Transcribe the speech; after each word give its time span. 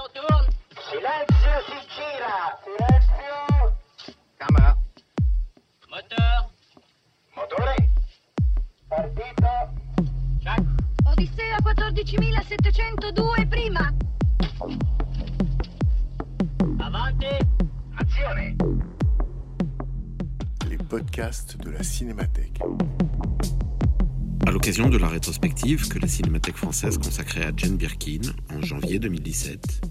Silenzio 0.00 1.54
si 1.66 1.78
gira. 1.92 2.58
Silenzio. 2.64 3.36
Camera. 4.38 4.74
Moteur. 5.90 6.50
Motore. 7.36 7.76
Partito. 8.88 9.52
Check. 10.40 10.64
Odissea 11.04 11.58
14702 11.62 13.46
prima. 13.46 13.94
Avanti. 16.78 17.26
Azione. 17.96 18.56
Les 20.66 20.78
podcasts 20.78 21.58
de 21.58 21.70
la 21.70 21.82
Cinémathèque. 21.82 22.58
À 24.46 24.50
l'occasion 24.50 24.88
de 24.88 24.96
la 24.96 25.08
rétrospective 25.08 25.88
que 25.88 25.98
la 25.98 26.08
Cinémathèque 26.08 26.56
française 26.56 26.96
consacrait 26.98 27.44
à 27.44 27.52
Jane 27.54 27.76
Birkin 27.76 28.22
en 28.52 28.62
janvier 28.62 28.98
2017, 28.98 29.89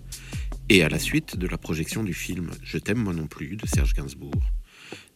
et 0.69 0.83
à 0.83 0.89
la 0.89 0.99
suite 0.99 1.35
de 1.37 1.47
la 1.47 1.57
projection 1.57 2.03
du 2.03 2.13
film 2.13 2.51
Je 2.63 2.77
t'aime 2.77 2.99
moi 2.99 3.13
non 3.13 3.27
plus 3.27 3.55
de 3.55 3.65
Serge 3.65 3.93
Gainsbourg, 3.93 4.41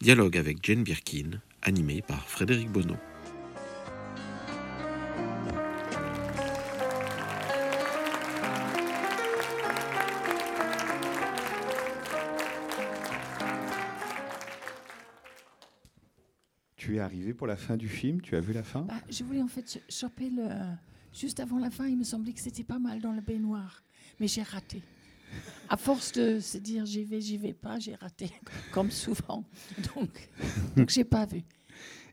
dialogue 0.00 0.36
avec 0.36 0.58
Jane 0.64 0.82
Birkin, 0.84 1.40
animé 1.62 2.02
par 2.02 2.28
Frédéric 2.28 2.70
Bonneau. 2.70 2.96
Tu 16.76 16.96
es 16.96 17.00
arrivé 17.00 17.32
pour 17.34 17.46
la 17.46 17.56
fin 17.56 17.76
du 17.76 17.88
film? 17.88 18.20
Tu 18.20 18.36
as 18.36 18.40
vu 18.40 18.52
la 18.52 18.62
fin? 18.62 18.82
Bah, 18.82 18.94
je 19.08 19.24
voulais 19.24 19.42
en 19.42 19.48
fait 19.48 19.66
ch- 19.68 19.84
choper 19.88 20.30
le. 20.30 20.48
Juste 21.12 21.38
avant 21.40 21.58
la 21.58 21.70
fin, 21.70 21.86
il 21.86 21.96
me 21.96 22.04
semblait 22.04 22.32
que 22.32 22.40
c'était 22.40 22.64
pas 22.64 22.78
mal 22.78 23.00
dans 23.00 23.12
le 23.12 23.20
baignoire. 23.20 23.82
Mais 24.20 24.26
j'ai 24.28 24.42
raté. 24.42 24.82
À 25.68 25.76
force 25.76 26.12
de 26.12 26.40
se 26.40 26.58
dire 26.58 26.84
j'y 26.86 27.04
vais, 27.04 27.20
j'y 27.20 27.36
vais 27.38 27.54
pas, 27.54 27.78
j'ai 27.78 27.94
raté, 27.94 28.30
comme 28.72 28.90
souvent. 28.90 29.44
Donc, 29.94 30.28
donc 30.76 30.90
j'ai 30.90 31.04
pas 31.04 31.26
vu. 31.26 31.42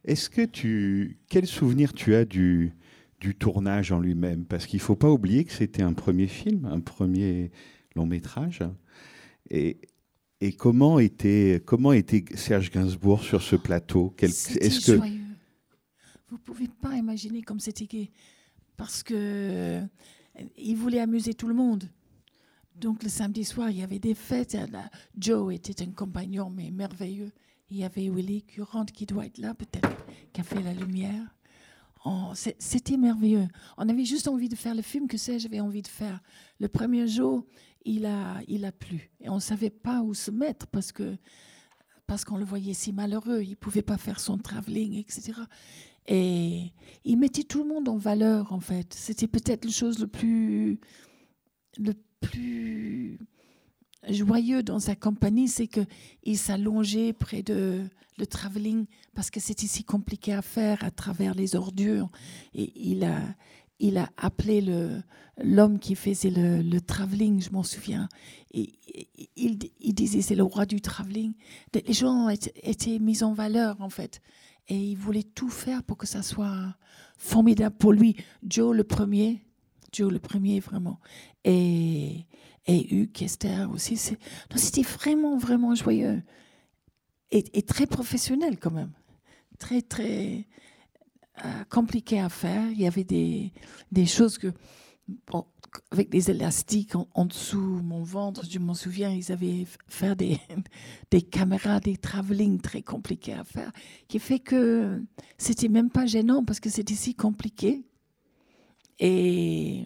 Est-ce 0.05 0.29
que 0.29 0.45
tu. 0.45 1.17
Quel 1.29 1.45
souvenir 1.45 1.93
tu 1.93 2.15
as 2.15 2.25
du, 2.25 2.73
du 3.19 3.35
tournage 3.35 3.91
en 3.91 3.99
lui-même? 3.99 4.45
Parce 4.45 4.65
qu'il 4.65 4.77
ne 4.77 4.83
faut 4.83 4.95
pas 4.95 5.11
oublier 5.11 5.43
que 5.45 5.51
c'était 5.53 5.83
un 5.83 5.93
premier 5.93 6.27
film, 6.27 6.65
un 6.65 6.79
premier 6.79 7.51
long 7.95 8.05
métrage. 8.07 8.61
Et, 9.49 9.79
et 10.39 10.53
comment, 10.53 10.97
était, 10.97 11.61
comment 11.65 11.93
était 11.93 12.23
Serge 12.35 12.71
Gainsbourg 12.71 13.21
sur 13.23 13.41
ce 13.43 13.55
plateau? 13.55 14.13
Quel- 14.17 14.29
Est-ce 14.31 14.85
que 14.91 14.95
joyeux. 14.97 15.19
Vous 16.29 16.37
pouvez 16.39 16.69
pas 16.69 16.95
imaginer 16.95 17.41
comme 17.41 17.59
c'était 17.59 17.85
gai. 17.85 18.09
Parce 18.77 19.03
que 19.03 19.13
euh, 19.15 19.81
il 20.57 20.75
voulait 20.77 21.01
amuser 21.01 21.33
tout 21.33 21.47
le 21.47 21.53
monde. 21.53 21.83
Donc 22.81 23.03
le 23.03 23.09
samedi 23.09 23.43
soir, 23.45 23.69
il 23.69 23.77
y 23.77 23.83
avait 23.83 23.99
des 23.99 24.15
fêtes. 24.15 24.57
Joe 25.17 25.53
était 25.53 25.83
un 25.83 25.91
compagnon 25.91 26.49
mais 26.49 26.71
merveilleux. 26.71 27.31
Il 27.69 27.77
y 27.77 27.83
avait 27.83 28.09
Willy 28.09 28.41
Current 28.41 28.85
qui 28.85 29.05
doit 29.05 29.27
être 29.27 29.37
là 29.37 29.53
peut-être, 29.53 30.03
qui 30.33 30.41
a 30.41 30.43
fait 30.43 30.61
la 30.63 30.73
lumière. 30.73 31.23
Oh, 32.05 32.31
c'est- 32.33 32.55
C'était 32.59 32.97
merveilleux. 32.97 33.47
On 33.77 33.87
avait 33.87 34.03
juste 34.03 34.27
envie 34.27 34.49
de 34.49 34.55
faire 34.55 34.73
le 34.73 34.81
film 34.81 35.07
que 35.07 35.17
Serge 35.17 35.45
avait 35.45 35.59
envie 35.59 35.83
de 35.83 35.87
faire. 35.87 36.19
Le 36.59 36.67
premier 36.67 37.07
jour, 37.07 37.45
il 37.85 38.07
a, 38.07 38.41
il 38.47 38.65
a 38.65 38.71
plu. 38.71 39.11
Et 39.21 39.29
on 39.29 39.35
ne 39.35 39.39
savait 39.39 39.69
pas 39.69 40.01
où 40.01 40.15
se 40.15 40.31
mettre 40.31 40.65
parce 40.67 40.91
que 40.91 41.15
parce 42.07 42.25
qu'on 42.25 42.37
le 42.37 42.43
voyait 42.45 42.73
si 42.73 42.91
malheureux, 42.91 43.41
il 43.43 43.55
pouvait 43.55 43.83
pas 43.83 43.97
faire 43.97 44.19
son 44.19 44.37
travelling, 44.39 44.95
etc. 44.97 45.33
Et 46.07 46.73
il 47.05 47.17
mettait 47.17 47.43
tout 47.43 47.59
le 47.63 47.69
monde 47.69 47.87
en 47.87 47.95
valeur, 47.95 48.51
en 48.51 48.59
fait. 48.59 48.93
C'était 48.93 49.27
peut-être 49.27 49.63
la 49.63 49.71
chose 49.71 49.99
le 49.99 50.07
plus, 50.07 50.79
le 51.77 51.93
plus 52.21 53.19
joyeux 54.09 54.63
dans 54.63 54.79
sa 54.79 54.95
compagnie, 54.95 55.47
c'est 55.47 55.67
que 55.67 55.81
il 56.23 56.37
s'allongeait 56.37 57.13
près 57.13 57.43
de 57.43 57.83
le 58.17 58.27
travelling 58.27 58.85
parce 59.15 59.29
que 59.29 59.39
c'était 59.39 59.67
si 59.67 59.83
compliqué 59.83 60.33
à 60.33 60.41
faire 60.41 60.83
à 60.83 60.91
travers 60.91 61.33
les 61.33 61.55
ordures. 61.55 62.09
Et 62.53 62.71
il 62.75 63.03
a, 63.03 63.19
il 63.79 63.97
a 63.97 64.09
appelé 64.17 64.63
l'homme 65.41 65.79
qui 65.79 65.95
faisait 65.95 66.29
le, 66.29 66.61
le 66.61 66.81
travelling, 66.81 67.41
je 67.41 67.51
m'en 67.51 67.63
souviens. 67.63 68.07
Et, 68.53 68.73
il, 69.35 69.57
disait 69.95 70.21
c'est 70.21 70.35
le 70.35 70.43
roi 70.43 70.65
du 70.65 70.81
travelling. 70.81 71.33
Les 71.73 71.93
gens 71.93 72.29
étaient 72.29 72.99
mis 72.99 73.23
en 73.23 73.33
valeur 73.33 73.81
en 73.81 73.89
fait, 73.89 74.21
et 74.67 74.77
il 74.77 74.95
voulait 74.95 75.23
tout 75.23 75.49
faire 75.49 75.83
pour 75.83 75.97
que 75.97 76.07
ça 76.07 76.21
soit 76.21 76.75
formidable 77.17 77.75
pour 77.77 77.93
lui. 77.93 78.15
Joe 78.43 78.75
le 78.75 78.83
premier, 78.83 79.43
Joe 79.91 80.11
le 80.11 80.19
premier 80.19 80.59
vraiment, 80.59 80.99
et 81.43 82.25
et 82.67 82.95
Hugh 82.95 83.11
Kester 83.11 83.65
aussi. 83.73 83.97
C'était 83.97 84.81
vraiment 84.83 85.37
vraiment 85.37 85.73
joyeux 85.75 86.21
et, 87.31 87.61
très 87.61 87.87
professionnel 87.87 88.57
quand 88.59 88.71
même, 88.71 88.91
très 89.57 89.81
très 89.81 90.47
euh, 91.45 91.63
compliqué 91.69 92.19
à 92.19 92.29
faire. 92.29 92.69
Il 92.71 92.79
y 92.79 92.87
avait 92.87 93.03
des, 93.03 93.51
des 93.91 94.05
choses 94.05 94.37
que, 94.37 94.53
bon, 95.31 95.45
avec 95.91 96.09
des 96.09 96.29
élastiques 96.29 96.95
en, 96.95 97.07
en 97.13 97.25
dessous 97.25 97.59
mon 97.59 98.03
ventre, 98.03 98.45
je 98.49 98.59
m'en 98.59 98.73
souviens, 98.73 99.11
ils 99.11 99.31
avaient 99.31 99.65
fait 99.87 100.15
des, 100.15 100.39
des 101.11 101.21
caméras, 101.21 101.79
des 101.79 101.95
travelling 101.95 102.59
très 102.59 102.81
compliqués 102.81 103.33
à 103.33 103.43
faire, 103.43 103.71
qui 104.07 104.19
fait 104.19 104.39
que 104.39 105.01
c'était 105.37 105.69
même 105.69 105.89
pas 105.89 106.05
gênant 106.05 106.43
parce 106.43 106.59
que 106.59 106.69
c'était 106.69 106.95
si 106.95 107.15
compliqué. 107.15 107.85
Et 109.01 109.83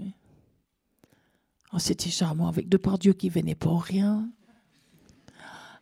oh, 1.71 1.79
c'était 1.79 2.09
charmant 2.09 2.49
avec 2.49 2.67
Depardieu 2.67 3.13
qui 3.13 3.29
venait 3.29 3.55
pour 3.55 3.81
rien. 3.81 4.29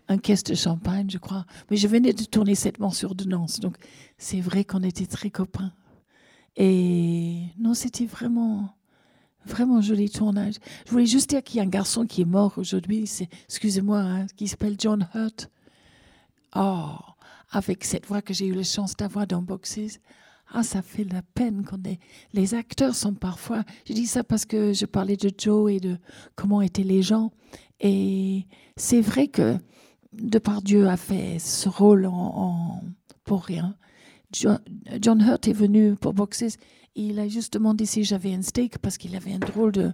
Un 0.07 0.19
caisse 0.19 0.43
de 0.43 0.53
champagne, 0.53 1.09
je 1.09 1.17
crois. 1.17 1.45
Mais 1.71 1.77
je 1.77 1.87
venais 1.87 2.13
de 2.13 2.23
tourner 2.25 2.53
morts 2.77 2.93
sur 2.93 3.15
de 3.15 3.25
Nance, 3.25 3.59
donc 3.59 3.75
c'est 4.19 4.39
vrai 4.39 4.63
qu'on 4.63 4.83
était 4.83 5.07
très 5.07 5.31
copains. 5.31 5.73
Et 6.55 7.45
non, 7.57 7.73
c'était 7.73 8.05
vraiment, 8.05 8.69
vraiment 9.45 9.81
joli 9.81 10.11
tournage. 10.11 10.55
Je 10.85 10.91
voulais 10.91 11.07
juste 11.07 11.31
dire 11.31 11.43
qu'il 11.43 11.57
y 11.57 11.59
a 11.59 11.63
un 11.63 11.67
garçon 11.67 12.05
qui 12.05 12.21
est 12.21 12.25
mort 12.25 12.53
aujourd'hui, 12.57 13.07
c'est, 13.07 13.29
excusez-moi, 13.45 13.99
hein, 13.99 14.27
qui 14.37 14.47
s'appelle 14.47 14.75
John 14.77 15.09
Hurt. 15.15 15.49
Oh, 16.55 16.91
avec 17.49 17.83
cette 17.83 18.05
voix 18.05 18.21
que 18.21 18.35
j'ai 18.35 18.45
eu 18.45 18.53
la 18.53 18.63
chance 18.63 18.95
d'avoir 18.95 19.25
dans 19.25 19.41
Boxes. 19.41 19.99
Ah, 20.55 20.61
ça 20.61 20.83
fait 20.83 21.03
la 21.03 21.23
peine 21.23 21.63
quand 21.65 21.79
les, 22.33 22.53
acteurs 22.53 22.93
sont 22.95 23.15
parfois. 23.15 23.63
Je 23.87 23.93
dis 23.93 24.05
ça 24.05 24.23
parce 24.23 24.45
que 24.45 24.71
je 24.71 24.85
parlais 24.85 25.17
de 25.17 25.31
Joe 25.35 25.71
et 25.71 25.79
de 25.79 25.97
comment 26.35 26.61
étaient 26.61 26.83
les 26.83 27.01
gens. 27.01 27.31
Et 27.79 28.45
c'est 28.77 29.01
vrai 29.01 29.27
que 29.27 29.57
Depardieu 30.13 30.87
a 30.87 30.95
fait 30.97 31.39
ce 31.39 31.67
rôle 31.69 32.07
pour 33.23 33.43
rien. 33.43 33.75
Jo- 34.31 34.59
John 35.01 35.21
Hurt 35.21 35.47
est 35.47 35.53
venu 35.53 35.95
pour 35.95 36.13
Boxes. 36.13 36.43
et 36.43 36.57
Il 36.95 37.19
a 37.19 37.27
juste 37.27 37.53
demandé 37.53 37.87
si 37.87 38.03
j'avais 38.03 38.33
un 38.35 38.43
steak 38.43 38.77
parce 38.77 38.99
qu'il 38.99 39.15
avait 39.15 39.33
un 39.33 39.39
drôle 39.39 39.71
de 39.71 39.91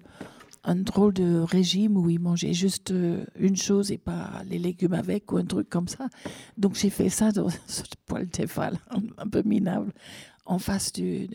un 0.65 0.75
drôle 0.75 1.13
de 1.13 1.39
régime 1.39 1.95
où 1.95 2.09
il 2.09 2.19
mangeait 2.19 2.53
juste 2.53 2.91
euh, 2.91 3.23
une 3.37 3.55
chose 3.55 3.91
et 3.93 3.97
pas 3.97 4.43
les 4.45 4.59
légumes 4.59 4.93
avec 4.93 5.31
ou 5.31 5.37
un 5.37 5.45
truc 5.45 5.69
comme 5.69 5.87
ça. 5.87 6.09
Donc 6.57 6.75
j'ai 6.75 6.89
fait 6.89 7.07
ça 7.07 7.31
dans 7.31 7.47
ce 7.67 7.83
poêle 8.05 8.27
Tefal, 8.29 8.77
un 9.17 9.27
peu 9.29 9.41
minable, 9.43 9.93
en 10.49 10.57
face 10.57 10.91
de 10.91 11.29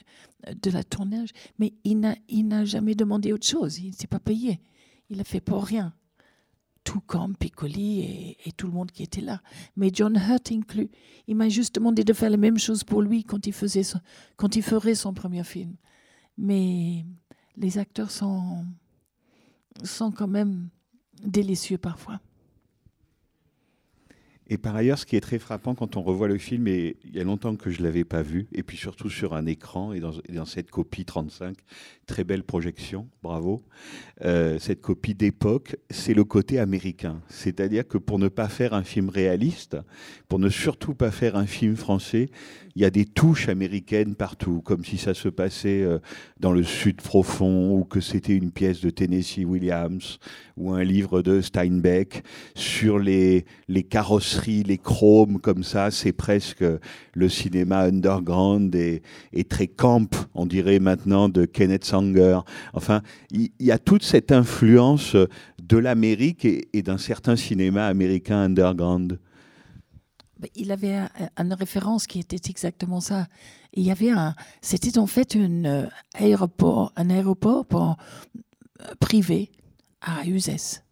la 0.70 0.84
tournage. 0.84 1.30
Mais 1.58 1.72
il 1.84 2.00
n'a, 2.00 2.16
il 2.28 2.48
n'a 2.48 2.64
jamais 2.64 2.94
demandé 2.94 3.32
autre 3.32 3.46
chose. 3.46 3.78
Il 3.78 3.90
ne 3.90 3.94
s'est 3.94 4.08
pas 4.08 4.18
payé. 4.18 4.60
Il 5.08 5.20
a 5.20 5.24
fait 5.24 5.40
pour 5.40 5.64
rien. 5.64 5.94
Tout 6.82 7.00
comme 7.00 7.36
Piccoli 7.36 8.00
et, 8.00 8.48
et 8.48 8.52
tout 8.52 8.66
le 8.66 8.72
monde 8.72 8.90
qui 8.90 9.04
était 9.04 9.20
là. 9.20 9.40
Mais 9.76 9.90
John 9.92 10.16
Hurt 10.16 10.50
inclus. 10.50 10.90
Il 11.28 11.36
m'a 11.36 11.48
juste 11.48 11.76
demandé 11.76 12.02
de 12.02 12.12
faire 12.12 12.28
la 12.28 12.36
même 12.36 12.58
chose 12.58 12.82
pour 12.82 13.00
lui 13.02 13.24
quand 13.24 13.46
il, 13.46 13.52
faisait 13.52 13.82
quand 14.36 14.56
il 14.56 14.62
ferait 14.62 14.96
son 14.96 15.14
premier 15.14 15.44
film. 15.44 15.76
Mais 16.36 17.06
les 17.56 17.78
acteurs 17.78 18.10
sont, 18.10 18.66
sont 19.84 20.10
quand 20.10 20.28
même 20.28 20.68
délicieux 21.22 21.78
parfois. 21.78 22.20
Et 24.48 24.58
par 24.58 24.76
ailleurs, 24.76 24.98
ce 24.98 25.06
qui 25.06 25.16
est 25.16 25.20
très 25.20 25.38
frappant 25.38 25.74
quand 25.74 25.96
on 25.96 26.02
revoit 26.02 26.28
le 26.28 26.36
film, 26.36 26.68
et 26.68 26.96
il 27.04 27.16
y 27.16 27.20
a 27.20 27.24
longtemps 27.24 27.56
que 27.56 27.70
je 27.70 27.80
ne 27.80 27.84
l'avais 27.84 28.04
pas 28.04 28.22
vu, 28.22 28.46
et 28.52 28.62
puis 28.62 28.76
surtout 28.76 29.08
sur 29.08 29.34
un 29.34 29.46
écran 29.46 29.92
et 29.92 30.00
dans, 30.00 30.12
et 30.28 30.32
dans 30.32 30.44
cette 30.44 30.70
copie 30.70 31.04
35, 31.04 31.56
très 32.06 32.24
belle 32.24 32.44
projection, 32.44 33.08
bravo. 33.22 33.62
Euh, 34.22 34.58
cette 34.58 34.82
copie 34.82 35.14
d'époque, 35.14 35.76
c'est 35.88 36.14
le 36.14 36.24
côté 36.24 36.58
américain. 36.58 37.22
C'est-à-dire 37.28 37.88
que 37.88 37.96
pour 37.96 38.18
ne 38.18 38.28
pas 38.28 38.48
faire 38.48 38.74
un 38.74 38.82
film 38.82 39.08
réaliste, 39.08 39.78
pour 40.28 40.38
ne 40.38 40.50
surtout 40.50 40.94
pas 40.94 41.10
faire 41.10 41.36
un 41.36 41.46
film 41.46 41.76
français, 41.76 42.28
il 42.76 42.82
y 42.82 42.84
a 42.84 42.90
des 42.90 43.04
touches 43.04 43.48
américaines 43.48 44.16
partout, 44.16 44.60
comme 44.60 44.84
si 44.84 44.98
ça 44.98 45.14
se 45.14 45.28
passait 45.28 45.82
euh, 45.82 45.98
dans 46.40 46.52
le 46.52 46.64
sud 46.64 46.96
profond, 46.96 47.78
ou 47.78 47.84
que 47.84 48.00
c'était 48.00 48.34
une 48.34 48.50
pièce 48.50 48.80
de 48.80 48.90
Tennessee 48.90 49.44
Williams, 49.44 50.18
ou 50.56 50.72
un 50.72 50.82
livre 50.82 51.22
de 51.22 51.40
Steinbeck. 51.40 52.24
Sur 52.56 52.98
les, 52.98 53.44
les 53.68 53.84
carrosseries, 53.84 54.64
les 54.64 54.78
chromes, 54.78 55.40
comme 55.40 55.62
ça, 55.62 55.92
c'est 55.92 56.12
presque 56.12 56.64
le 57.12 57.28
cinéma 57.28 57.82
underground 57.82 58.74
et, 58.74 59.02
très 59.48 59.68
camp, 59.68 60.08
on 60.34 60.46
dirait 60.46 60.80
maintenant, 60.80 61.28
de 61.28 61.44
Kenneth 61.44 61.84
Sanger. 61.84 62.40
Enfin, 62.72 63.02
il 63.30 63.50
y, 63.60 63.70
a 63.70 63.78
toute 63.78 64.02
cette 64.02 64.32
influence 64.32 65.16
de 65.62 65.76
l'Amérique 65.76 66.44
et 66.44 66.82
d'un 66.82 66.98
certain 66.98 67.36
cinéma 67.36 67.86
américain 67.86 68.42
underground. 68.42 69.18
Il 70.54 70.72
avait 70.72 70.94
un- 70.94 71.10
une 71.38 71.52
référence 71.54 72.06
qui 72.06 72.18
était 72.20 72.50
exactement 72.50 73.00
ça. 73.00 73.26
Il 73.72 73.84
y 73.84 73.90
avait 73.90 74.10
un, 74.10 74.34
c'était 74.62 74.98
en 74.98 75.06
fait 75.06 75.36
un 75.36 75.64
euh, 75.64 75.86
aéroport, 76.14 76.92
un 76.96 77.10
aéroport 77.10 77.66
euh, 77.74 78.94
privé 79.00 79.50
à 80.00 80.24
Uzès. 80.26 80.82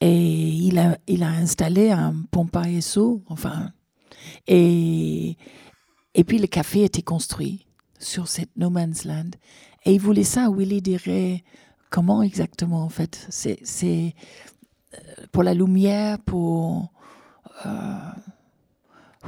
Et 0.00 0.48
il 0.48 0.78
a, 0.78 0.96
il 1.06 1.22
a 1.22 1.28
installé 1.28 1.90
un 1.90 2.14
pompe 2.30 2.56
à 2.56 2.62
eau, 2.96 3.24
enfin, 3.26 3.72
et, 4.46 5.36
et 6.14 6.24
puis 6.24 6.38
le 6.38 6.46
café 6.46 6.84
était 6.84 7.02
construit 7.02 7.66
sur 7.98 8.28
cette 8.28 8.56
no 8.56 8.70
man's 8.70 9.04
land. 9.04 9.30
Et 9.84 9.94
il 9.94 10.00
voulait 10.00 10.22
ça, 10.24 10.50
Willy 10.50 10.82
dirait 10.82 11.42
comment 11.90 12.22
exactement 12.22 12.84
en 12.84 12.88
fait. 12.88 13.26
C'est, 13.28 14.14
euh, 14.94 15.26
pour 15.32 15.42
la 15.42 15.54
lumière, 15.54 16.18
pour 16.20 16.92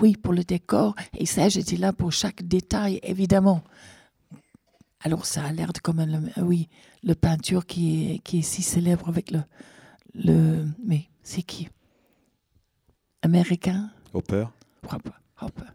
oui, 0.01 0.17
pour 0.17 0.33
le 0.33 0.45
décor. 0.45 0.95
Et 1.17 1.27
ça, 1.27 1.49
j'étais 1.49 1.77
là 1.77 1.93
pour 1.93 2.13
chaque 2.13 2.43
détail, 2.43 3.01
évidemment. 3.03 3.63
Alors, 5.01 5.25
ça 5.25 5.45
a 5.45 5.53
l'air 5.53 5.73
de 5.73 5.79
comme 5.79 6.01
un, 6.01 6.43
oui, 6.43 6.69
le 7.03 7.15
peinture 7.15 7.67
qui 7.67 8.13
est, 8.13 8.19
qui 8.19 8.41
est 8.41 8.43
si 8.43 8.63
célèbre 8.63 9.09
avec 9.09 9.31
le, 9.31 9.43
le, 10.15 10.67
mais 10.85 11.09
c'est 11.23 11.43
qui? 11.43 11.69
Américain? 13.23 13.91
Hopper 14.13 14.47
Hopper. 14.91 15.11
Hopper. 15.41 15.71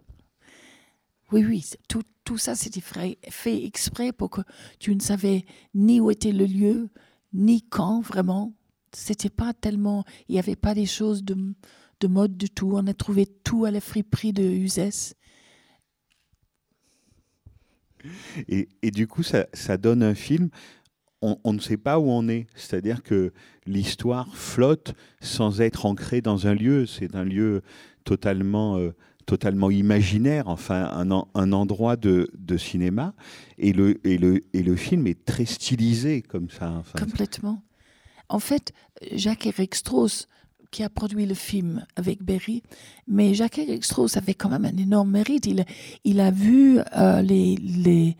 Oui, 1.31 1.43
oui, 1.43 1.65
tout, 1.87 2.03
tout 2.23 2.37
ça, 2.37 2.55
c'était 2.55 2.81
fait, 2.81 3.17
fait 3.29 3.63
exprès 3.65 4.11
pour 4.11 4.29
que 4.29 4.41
tu 4.79 4.95
ne 4.95 4.99
savais 4.99 5.45
ni 5.73 5.99
où 5.99 6.11
était 6.11 6.31
le 6.31 6.45
lieu, 6.45 6.89
ni 7.33 7.63
quand, 7.63 8.01
vraiment. 8.01 8.53
C'était 8.93 9.29
pas 9.29 9.53
tellement. 9.53 10.05
Il 10.29 10.33
n'y 10.33 10.39
avait 10.39 10.55
pas 10.55 10.73
des 10.73 10.85
choses 10.85 11.23
de, 11.23 11.35
de 11.99 12.07
mode 12.07 12.37
du 12.37 12.49
tout. 12.49 12.71
On 12.75 12.87
a 12.87 12.93
trouvé 12.93 13.25
tout 13.25 13.65
à 13.65 13.71
la 13.71 13.81
friperie 13.81 14.33
de 14.33 14.43
Uzès. 14.43 15.15
Et, 18.47 18.69
et 18.81 18.91
du 18.91 19.07
coup, 19.07 19.23
ça, 19.23 19.47
ça 19.53 19.77
donne 19.77 20.03
un 20.03 20.15
film. 20.15 20.49
On, 21.21 21.37
on 21.43 21.53
ne 21.53 21.59
sait 21.59 21.77
pas 21.77 21.99
où 21.99 22.09
on 22.09 22.27
est. 22.27 22.47
C'est-à-dire 22.55 23.01
que 23.01 23.33
l'histoire 23.65 24.35
flotte 24.35 24.93
sans 25.21 25.61
être 25.61 25.85
ancrée 25.85 26.21
dans 26.21 26.45
un 26.47 26.53
lieu. 26.53 26.85
C'est 26.85 27.15
un 27.15 27.23
lieu 27.23 27.63
totalement, 28.03 28.77
euh, 28.77 28.93
totalement 29.25 29.71
imaginaire, 29.71 30.47
enfin 30.49 30.85
un, 30.91 31.09
en- 31.09 31.27
un 31.33 31.51
endroit 31.51 31.95
de, 31.95 32.29
de 32.37 32.57
cinéma. 32.57 33.15
Et 33.57 33.73
le, 33.73 34.05
et, 34.07 34.19
le, 34.19 34.41
et 34.53 34.61
le 34.61 34.75
film 34.75 35.07
est 35.07 35.25
très 35.25 35.45
stylisé 35.45 36.21
comme 36.21 36.49
ça. 36.51 36.69
Enfin, 36.71 36.99
Complètement. 36.99 37.63
En 38.29 38.39
fait, 38.39 38.71
Jacques-Éric 39.11 39.73
Strauss, 39.73 40.27
qui 40.75 40.83
a 40.83 40.89
produit 40.89 41.25
le 41.25 41.35
film 41.35 41.85
avec 41.95 42.21
Berry, 42.21 42.61
mais 43.07 43.33
Jacques-Éric 43.33 43.85
Strauss 43.85 44.17
avait 44.17 44.33
quand 44.33 44.49
même 44.49 44.65
un 44.65 44.75
énorme 44.75 45.09
mérite. 45.09 45.47
Il, 46.03 46.19
a 46.19 46.31
vu 46.31 46.79
euh, 46.97 47.21
les, 47.21 47.55
les, 47.55 48.17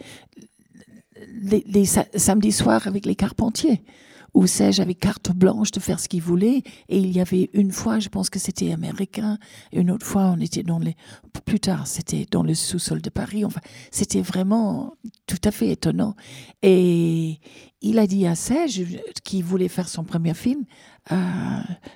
les, 1.44 1.66
les 1.68 1.84
sa- 1.84 2.06
samedis 2.16 2.54
soirs 2.54 2.88
avec 2.88 3.06
les 3.06 3.16
Carpentiers, 3.16 3.82
où 4.36 4.46
sais-je, 4.48 4.82
avec 4.82 5.00
carte 5.00 5.32
blanche 5.32 5.72
de 5.72 5.80
faire 5.80 6.00
ce 6.00 6.08
qu'il 6.08 6.22
voulait. 6.22 6.62
Et 6.90 7.00
il 7.00 7.12
y 7.12 7.22
avait 7.22 7.50
une 7.54 7.72
fois, 7.72 8.00
je 8.00 8.10
pense 8.10 8.30
que 8.30 8.38
c'était 8.38 8.72
américain, 8.74 9.40
une 9.72 9.90
autre 9.90 10.06
fois, 10.06 10.34
on 10.36 10.40
était 10.40 10.62
dans 10.62 10.78
les. 10.78 10.96
Plus 11.46 11.60
tard, 11.60 11.88
c'était 11.88 12.28
dans 12.30 12.44
le 12.44 12.54
sous-sol 12.54 13.02
de 13.02 13.10
Paris. 13.10 13.46
Enfin, 13.46 13.62
c'était 13.92 14.22
vraiment 14.22 14.94
tout 15.26 15.40
à 15.44 15.52
fait 15.52 15.70
étonnant. 15.70 16.16
Et 16.62 17.40
il 17.82 17.98
a 17.98 18.06
dit 18.08 18.28
à 18.28 18.36
Serge, 18.36 18.82
qui 19.24 19.42
voulait 19.42 19.70
faire 19.70 19.88
son 19.88 20.04
premier 20.04 20.34
film, 20.34 20.66
euh, 21.12 21.16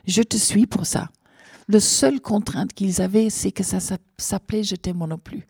je 0.08 0.22
te 0.22 0.38
suis 0.38 0.66
pour 0.66 0.86
ça. 0.86 1.10
Le 1.68 1.80
seul 1.80 2.20
contrainte 2.22 2.74
qu'ils 2.74 3.02
avaient, 3.02 3.30
c'est 3.30 3.52
que 3.52 3.64
ça 3.64 3.80
s'app- 3.80 4.02
s'appelait 4.18 4.64
Je 4.64 4.76
t'aime 4.76 5.00
non 5.06 5.18
plus. 5.18 5.46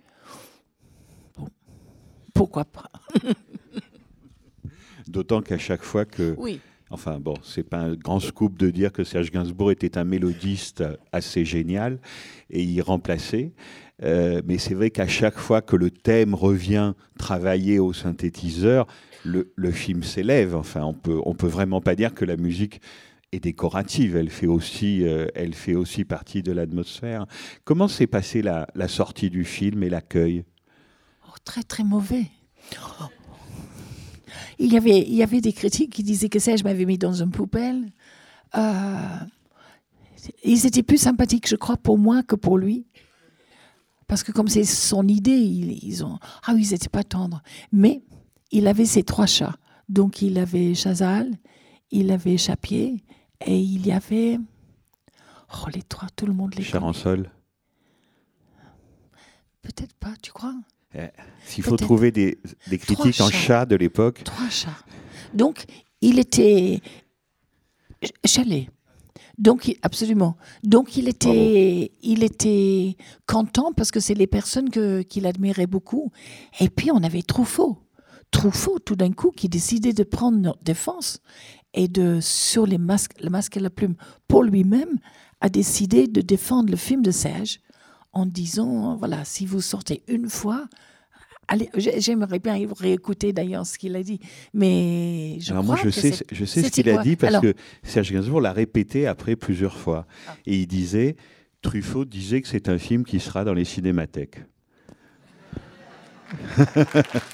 Bon, 1.37 1.47
pourquoi 2.33 2.65
pas? 2.65 2.89
D'autant 5.07 5.41
qu'à 5.41 5.57
chaque 5.57 5.83
fois 5.83 6.05
que 6.05 6.35
Oui. 6.37 6.59
Enfin 6.91 7.19
bon, 7.19 7.35
c'est 7.43 7.63
pas 7.63 7.77
un 7.77 7.95
grand 7.95 8.19
scoop 8.19 8.57
de 8.57 8.69
dire 8.71 8.91
que 8.91 9.03
Serge 9.03 9.31
Gainsbourg 9.31 9.71
était 9.71 9.97
un 9.97 10.03
mélodiste 10.03 10.83
assez 11.11 11.45
génial 11.45 11.99
et 12.49 12.63
y 12.63 12.81
remplaçait. 12.81 13.53
Euh, 14.01 14.41
mais 14.45 14.57
c'est 14.57 14.73
vrai 14.73 14.89
qu'à 14.89 15.07
chaque 15.07 15.37
fois 15.37 15.61
que 15.61 15.75
le 15.75 15.91
thème 15.91 16.33
revient 16.33 16.93
travaillé 17.17 17.79
au 17.79 17.93
synthétiseur, 17.93 18.87
le, 19.23 19.45
film 19.71 20.03
s'élève. 20.03 20.55
Enfin, 20.55 20.83
on 20.83 20.93
peut, 20.93 21.19
peut 21.37 21.47
vraiment 21.47 21.81
pas 21.81 21.95
dire 21.95 22.13
que 22.13 22.25
la 22.25 22.37
musique 22.37 22.81
est 23.31 23.39
décorative. 23.39 24.15
Elle 24.15 24.29
fait 24.29 24.47
aussi, 24.47 25.05
euh, 25.05 25.27
elle 25.35 25.53
fait 25.53 25.75
aussi 25.75 26.05
partie 26.05 26.43
de 26.43 26.51
l'atmosphère. 26.51 27.25
Comment 27.65 27.87
s'est 27.87 28.07
passée 28.07 28.41
la, 28.41 28.67
sortie 28.87 29.29
du 29.29 29.43
film 29.43 29.83
et 29.83 29.89
l'accueil? 29.89 30.45
Oh, 31.27 31.35
très 31.43 31.63
très 31.63 31.83
mauvais. 31.83 32.25
Il 34.61 34.73
y, 34.73 34.77
avait, 34.77 34.99
il 34.99 35.15
y 35.15 35.23
avait 35.23 35.39
des 35.39 35.53
critiques 35.53 35.93
qui 35.93 36.03
disaient 36.03 36.27
que 36.27 36.37
Serge 36.37 36.63
m'avait 36.65 36.83
mis 36.83 36.97
dans 36.97 37.13
une 37.13 37.31
poubelle. 37.31 37.93
Euh, 38.57 39.17
ils 40.43 40.65
étaient 40.65 40.83
plus 40.83 40.97
sympathiques, 40.97 41.47
je 41.47 41.55
crois, 41.55 41.77
pour 41.77 41.97
moi 41.97 42.23
que 42.23 42.35
pour 42.35 42.57
lui. 42.57 42.85
Parce 44.05 44.21
que 44.21 44.33
comme 44.33 44.49
c'est 44.49 44.65
son 44.65 45.07
idée, 45.07 45.37
ils, 45.37 45.81
ils 45.81 46.03
ont... 46.03 46.19
Ah 46.45 46.51
oui, 46.55 46.65
ils 46.67 46.71
n'étaient 46.71 46.89
pas 46.89 47.05
tendres. 47.05 47.41
Mais 47.71 48.03
il 48.51 48.67
avait 48.67 48.85
ses 48.85 49.03
trois 49.03 49.27
chats. 49.27 49.55
Donc 49.87 50.21
il 50.21 50.37
avait 50.37 50.75
Chazal, 50.75 51.31
il 51.89 52.11
avait 52.11 52.37
Chapier, 52.37 53.03
et 53.45 53.57
il 53.57 53.87
y 53.87 53.93
avait... 53.93 54.39
Oh, 55.53 55.69
les 55.73 55.83
trois, 55.83 56.09
tout 56.15 56.25
le 56.25 56.33
monde 56.33 56.51
les 56.51 56.57
connaît. 56.57 56.69
Charansol 56.69 57.31
Peut-être 59.61 59.95
pas, 59.95 60.13
tu 60.21 60.31
crois? 60.31 60.55
S'il 61.45 61.63
faut 61.63 61.71
Peut-être. 61.71 61.85
trouver 61.85 62.11
des, 62.11 62.39
des 62.67 62.77
Trois 62.79 62.95
critiques 63.05 63.21
en 63.21 63.29
chats. 63.29 63.37
chat 63.37 63.65
de 63.65 63.75
l'époque, 63.75 64.21
Trois 64.23 64.49
chats. 64.49 64.69
Donc, 65.33 65.65
il 66.01 66.17
était 66.19 66.81
ch- 68.01 68.11
chalet. 68.25 68.67
Donc, 69.37 69.71
absolument. 69.83 70.35
Donc, 70.63 70.97
il 70.97 71.07
était, 71.07 71.91
il 72.01 72.23
était 72.23 72.97
content 73.25 73.71
parce 73.71 73.91
que 73.91 73.99
c'est 73.99 74.13
les 74.15 74.27
personnes 74.27 74.69
qu'il 74.69 75.25
admirait 75.25 75.67
beaucoup. 75.67 76.11
Et 76.59 76.69
puis, 76.69 76.91
on 76.91 77.03
avait 77.03 77.21
Truffaut. 77.21 77.77
Truffaut, 78.31 78.79
tout 78.79 78.95
d'un 78.95 79.11
coup, 79.11 79.31
qui 79.31 79.47
décidait 79.47 79.93
de 79.93 80.03
prendre 80.03 80.37
notre 80.39 80.61
défense 80.63 81.19
et 81.73 81.87
de, 81.87 82.19
sur 82.21 82.65
les 82.65 82.77
masques, 82.77 83.13
le 83.23 83.29
masque 83.29 83.55
et 83.57 83.59
la 83.59 83.69
plume, 83.69 83.95
pour 84.27 84.43
lui-même, 84.43 84.97
a 85.39 85.49
décidé 85.49 86.07
de 86.07 86.19
défendre 86.21 86.69
le 86.69 86.75
film 86.77 87.01
de 87.01 87.11
Serge 87.11 87.59
en 88.13 88.25
disant, 88.25 88.95
voilà, 88.97 89.23
si 89.25 89.45
vous 89.45 89.61
sortez 89.61 90.03
une 90.07 90.29
fois, 90.29 90.67
allez, 91.47 91.69
j'ai- 91.75 91.99
j'aimerais 92.01 92.39
bien 92.39 92.57
réécouter 92.77 93.33
d'ailleurs 93.33 93.65
ce 93.65 93.77
qu'il 93.77 93.95
a 93.95 94.03
dit, 94.03 94.19
mais 94.53 95.37
je 95.39 95.51
Alors 95.51 95.63
crois 95.63 95.75
moi, 95.75 95.83
je 95.83 95.89
que 95.89 95.91
sais, 95.91 96.13
je 96.31 96.45
sais 96.45 96.63
ce 96.63 96.71
qu'il 96.71 96.89
a 96.89 97.01
dit 97.03 97.15
parce 97.15 97.33
Alors- 97.33 97.41
que 97.41 97.53
Serge 97.83 98.11
Gainsbourg 98.11 98.41
l'a 98.41 98.53
répété 98.53 99.07
après 99.07 99.35
plusieurs 99.35 99.77
fois. 99.77 100.05
Ah. 100.27 100.35
Et 100.45 100.57
il 100.57 100.67
disait, 100.67 101.15
Truffaut 101.61 102.05
disait 102.05 102.41
que 102.41 102.47
c'est 102.47 102.69
un 102.69 102.77
film 102.77 103.03
qui 103.03 103.19
sera 103.19 103.43
dans 103.43 103.53
les 103.53 103.65
cinémathèques. 103.65 104.41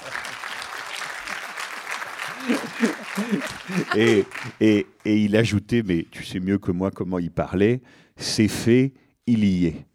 et, 3.96 4.24
et, 4.60 4.86
et 5.04 5.16
il 5.16 5.36
ajoutait, 5.36 5.82
mais 5.84 6.06
tu 6.10 6.24
sais 6.24 6.40
mieux 6.40 6.58
que 6.58 6.70
moi 6.72 6.90
comment 6.90 7.18
il 7.18 7.30
parlait, 7.30 7.80
c'est 8.16 8.48
fait, 8.48 8.92
il 9.26 9.44
y 9.44 9.66
est. 9.66 9.86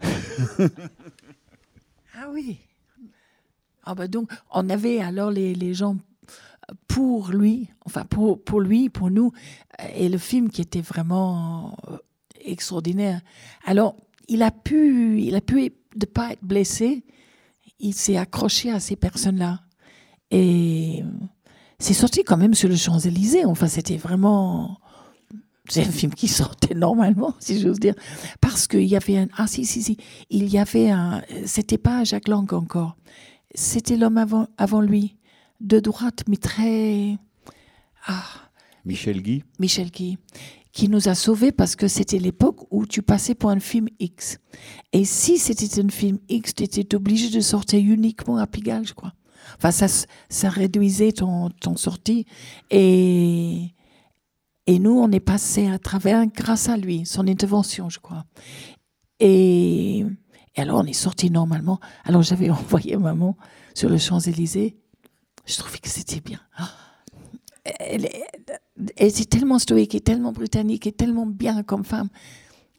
Ah 2.22 2.28
oui. 2.30 2.58
Ah 3.84 3.94
bah 3.94 4.08
donc, 4.08 4.30
on 4.52 4.68
avait 4.68 5.00
alors 5.00 5.30
les, 5.30 5.54
les 5.54 5.72
gens 5.72 5.96
pour 6.88 7.28
lui, 7.30 7.68
enfin 7.86 8.04
pour, 8.04 8.42
pour 8.42 8.60
lui, 8.60 8.88
pour 8.88 9.10
nous, 9.10 9.32
euh, 9.80 9.86
et 9.94 10.08
le 10.08 10.18
film 10.18 10.50
qui 10.50 10.60
était 10.60 10.80
vraiment 10.80 11.76
euh, 11.88 11.96
extraordinaire. 12.44 13.20
Alors, 13.64 13.96
il 14.28 14.42
a 14.42 14.50
pu, 14.50 15.20
il 15.22 15.34
a 15.34 15.40
pu 15.40 15.72
ne 15.96 16.04
pas 16.04 16.32
être 16.32 16.44
blessé, 16.44 17.04
il 17.78 17.94
s'est 17.94 18.16
accroché 18.16 18.70
à 18.70 18.80
ces 18.80 18.96
personnes-là. 18.96 19.60
Et 20.30 21.02
c'est 21.78 21.94
sorti 21.94 22.22
quand 22.22 22.36
même 22.36 22.54
sur 22.54 22.68
le 22.68 22.76
Champs-Élysées, 22.76 23.44
enfin 23.44 23.66
c'était 23.66 23.96
vraiment... 23.96 24.78
c'est 25.70 25.86
un 25.86 25.90
film 25.90 26.14
qui 26.14 26.28
sortait 26.28 26.74
normalement, 26.74 27.34
si 27.38 27.60
j'ose 27.60 27.78
dire, 27.80 27.94
parce 28.40 28.66
qu'il 28.66 28.84
y 28.84 28.96
avait 28.96 29.18
un 29.18 29.28
ah 29.36 29.46
si 29.46 29.64
si 29.64 29.82
si, 29.82 29.96
il 30.28 30.48
y 30.48 30.58
avait 30.58 30.90
un, 30.90 31.22
c'était 31.46 31.78
pas 31.78 32.04
Jacques 32.04 32.28
Lang 32.28 32.52
encore, 32.52 32.96
c'était 33.54 33.96
l'homme 33.96 34.18
avant 34.18 34.48
avant 34.58 34.80
lui, 34.80 35.16
de 35.60 35.80
droite 35.80 36.24
mais 36.28 36.36
très 36.36 37.16
ah 38.06 38.24
Michel 38.84 39.22
Guy 39.22 39.44
Michel 39.58 39.90
Guy, 39.90 40.18
qui 40.72 40.88
nous 40.88 41.08
a 41.08 41.14
sauvés 41.14 41.52
parce 41.52 41.76
que 41.76 41.88
c'était 41.88 42.18
l'époque 42.18 42.66
où 42.70 42.86
tu 42.86 43.02
passais 43.02 43.34
pour 43.34 43.50
un 43.50 43.60
film 43.60 43.88
X. 43.98 44.38
Et 44.92 45.04
si 45.04 45.38
c'était 45.38 45.80
un 45.80 45.88
film 45.88 46.18
X, 46.28 46.54
tu 46.54 46.64
étais 46.64 46.94
obligé 46.94 47.30
de 47.30 47.40
sortir 47.40 47.80
uniquement 47.80 48.36
à 48.36 48.46
Pigalle, 48.46 48.86
je 48.86 48.94
crois. 48.94 49.12
Enfin, 49.56 49.72
ça, 49.72 49.86
ça 50.28 50.48
réduisait 50.48 51.12
ton, 51.12 51.50
ton 51.50 51.76
sortie. 51.76 52.24
Et, 52.70 53.72
et 54.70 54.78
nous, 54.78 54.92
on 54.92 55.10
est 55.10 55.18
passé 55.18 55.66
à 55.66 55.80
travers 55.80 56.24
grâce 56.28 56.68
à 56.68 56.76
lui, 56.76 57.04
son 57.04 57.26
intervention, 57.26 57.88
je 57.88 57.98
crois. 57.98 58.24
Et, 59.18 60.06
alors, 60.56 60.78
on 60.78 60.84
est 60.84 60.92
sorti 60.92 61.28
normalement. 61.28 61.80
Alors, 62.04 62.22
j'avais 62.22 62.50
envoyé 62.60 62.96
maman 62.96 63.36
sur 63.74 63.88
le 63.88 63.98
Champs-Élysées. 63.98 64.76
Je 65.44 65.56
trouvais 65.56 65.78
que 65.78 65.88
c'était 65.88 66.20
bien. 66.20 66.38
Ah, 66.56 66.70
Elle, 67.64 68.08
était 68.96 69.24
tellement 69.24 69.58
stoïque 69.58 69.96
et 69.96 70.00
tellement 70.00 70.30
britannique 70.30 70.86
et 70.86 70.92
tellement 70.92 71.26
bien 71.26 71.64
comme 71.64 71.82
femme. 71.82 72.08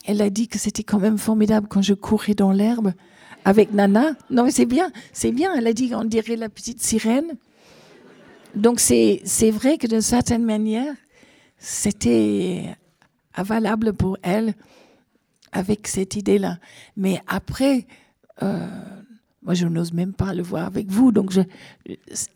Elle 0.05 0.21
a 0.21 0.29
dit 0.29 0.47
que 0.47 0.59
c'était 0.59 0.83
quand 0.83 0.99
même 0.99 1.17
formidable 1.17 1.67
quand 1.67 1.81
je 1.81 1.93
courais 1.93 2.35
dans 2.35 2.53
l'herbe 2.53 2.93
avec 3.43 3.73
Nana. 3.73 4.13
Non, 4.29 4.45
mais 4.45 4.51
c'est 4.51 4.65
bien, 4.65 4.93
c'est 5.11 5.33
bien. 5.33 5.53
Elle 5.55 5.67
a 5.67 5.73
dit 5.73 5.91
on 5.93 6.05
dirait 6.05 6.37
la 6.37 6.47
petite 6.47 6.81
sirène. 6.81 7.33
Donc 8.55 8.79
c'est 8.79 9.51
vrai 9.51 9.77
que 9.77 9.87
d'une 9.87 9.99
certaine 9.99 10.45
manière, 10.45 10.95
c'était 11.61 12.75
avalable 13.35 13.93
pour 13.93 14.17
elle 14.23 14.55
avec 15.51 15.87
cette 15.87 16.15
idée-là. 16.15 16.57
Mais 16.97 17.21
après, 17.27 17.85
euh, 18.41 18.67
moi, 19.43 19.53
je 19.53 19.67
n'ose 19.67 19.93
même 19.93 20.13
pas 20.13 20.33
le 20.33 20.41
voir 20.41 20.65
avec 20.65 20.89
vous. 20.89 21.11
Donc, 21.11 21.33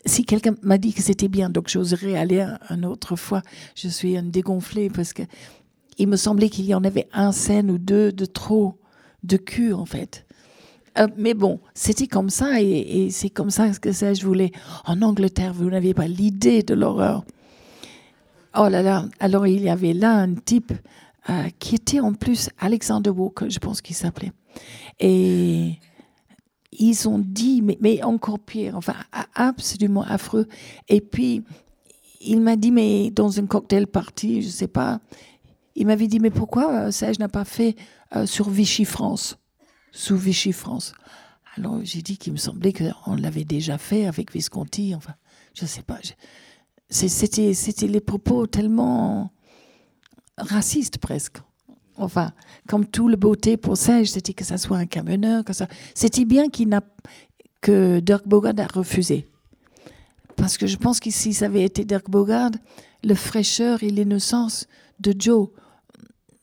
si 0.06 0.26
quelqu'un 0.26 0.56
m'a 0.62 0.78
dit 0.78 0.94
que 0.94 1.02
c'était 1.02 1.28
bien, 1.28 1.50
donc 1.50 1.70
j'oserais 1.70 2.16
aller 2.16 2.46
un 2.70 2.84
autre 2.84 3.16
fois. 3.16 3.42
Je 3.76 3.88
suis 3.88 4.16
un 4.16 4.24
dégonflé 4.24 4.90
parce 4.90 5.12
que 5.12 5.24
il 5.98 6.08
me 6.08 6.18
semblait 6.18 6.50
qu'il 6.50 6.66
y 6.66 6.76
en 6.76 6.84
avait 6.84 7.08
un 7.14 7.32
scène 7.32 7.72
ou 7.72 7.78
deux 7.78 8.12
de 8.12 8.26
trop 8.26 8.78
de 9.24 9.38
cul, 9.38 9.74
en 9.74 9.86
fait. 9.86 10.26
Euh, 11.00 11.08
mais 11.18 11.34
bon, 11.34 11.60
c'était 11.74 12.08
comme 12.08 12.30
ça 12.30 12.62
et, 12.62 13.06
et 13.06 13.10
c'est 13.10 13.30
comme 13.30 13.50
ça 13.50 13.70
que 13.72 13.92
ça, 13.92 14.14
je 14.14 14.26
voulais. 14.26 14.52
En 14.86 15.02
Angleterre, 15.02 15.54
vous 15.54 15.70
n'aviez 15.70 15.94
pas 15.94 16.08
l'idée 16.08 16.64
de 16.64 16.74
l'horreur. 16.76 17.24
Oh 18.58 18.70
là 18.70 18.82
là, 18.82 19.06
alors 19.20 19.48
il 19.48 19.64
y 19.64 19.70
avait 19.70 19.94
là 19.94 20.14
un 20.16 20.34
type 20.34 20.72
euh, 21.30 21.50
qui 21.60 21.76
était 21.76 22.00
en 22.00 22.14
plus 22.14 22.50
Alexander 22.58 23.10
Walker, 23.10 23.50
je 23.50 23.60
pense 23.60 23.82
qu'il 23.82 23.96
s'appelait. 23.96 24.32
Et 25.00 25.74
ils 26.72 27.10
ont 27.10 27.20
dit, 27.20 27.62
mais, 27.62 28.02
encore 28.04 28.40
pire, 28.40 28.78
enfin 28.78 28.96
absolument 29.34 30.04
affreux. 30.04 30.48
Et 30.88 31.02
puis, 31.02 31.44
il 32.22 32.40
m'a 32.42 32.56
dit, 32.56 32.72
mais 32.72 33.12
dans 33.12 33.30
une 33.30 33.48
cocktail 33.48 33.88
party, 33.88 34.44
je 34.44 34.50
sais 34.50 34.68
pas, 34.68 35.00
il 35.76 35.88
m'avait 35.88 36.08
dit, 36.08 36.20
mais 36.20 36.32
pourquoi 36.32 36.72
euh, 36.72 36.92
Serge 36.92 37.20
n'a 37.20 37.28
pas 37.28 37.46
fait 37.46 37.76
euh, 38.16 38.26
sur 38.26 38.50
Vichy 38.50 38.86
France, 38.86 39.38
sous 39.92 40.16
Vichy 40.16 40.54
France 40.54 40.94
Alors 41.58 41.80
j'ai 41.84 42.02
dit 42.02 42.18
qu'il 42.18 42.32
me 42.32 42.38
semblait 42.38 42.72
qu'on 42.72 43.16
l'avait 43.16 43.44
déjà 43.44 43.78
fait 43.78 44.06
avec 44.06 44.32
Visconti, 44.32 44.96
enfin, 44.96 45.16
je 45.54 45.66
sais 45.66 45.82
pas. 45.82 46.00
C'était 46.96 47.88
les 47.88 48.00
propos 48.00 48.48
tellement 48.48 49.32
racistes 50.38 50.98
presque. 50.98 51.38
Enfin, 51.98 52.32
comme 52.68 52.86
tout 52.86 53.08
le 53.08 53.16
beauté 53.16 53.58
pour 53.58 53.78
Serge, 53.78 54.08
c'était 54.08 54.34
que 54.34 54.44
ça 54.44 54.58
soit 54.58 54.78
un 54.78 54.86
camionneur, 54.86 55.44
que 55.44 55.54
ça. 55.54 55.68
C'était 55.94 56.26
bien 56.26 56.50
qu'il 56.50 56.70
n'a 56.70 56.82
que 57.62 58.00
Dirk 58.00 58.28
Bogard 58.28 58.60
a 58.60 58.68
refusé. 58.68 59.28
Parce 60.36 60.58
que 60.58 60.68
je 60.68 60.78
pense 60.78 61.00
que 61.00 61.10
si 61.10 61.34
ça 61.34 61.46
avait 61.46 61.64
été 61.64 61.86
Dirk 61.86 62.10
Bogard, 62.10 62.52
le 63.04 63.16
fraîcheur 63.16 63.84
et 63.84 63.90
l'innocence 63.90 64.68
de 65.00 65.14
Joe, 65.18 65.50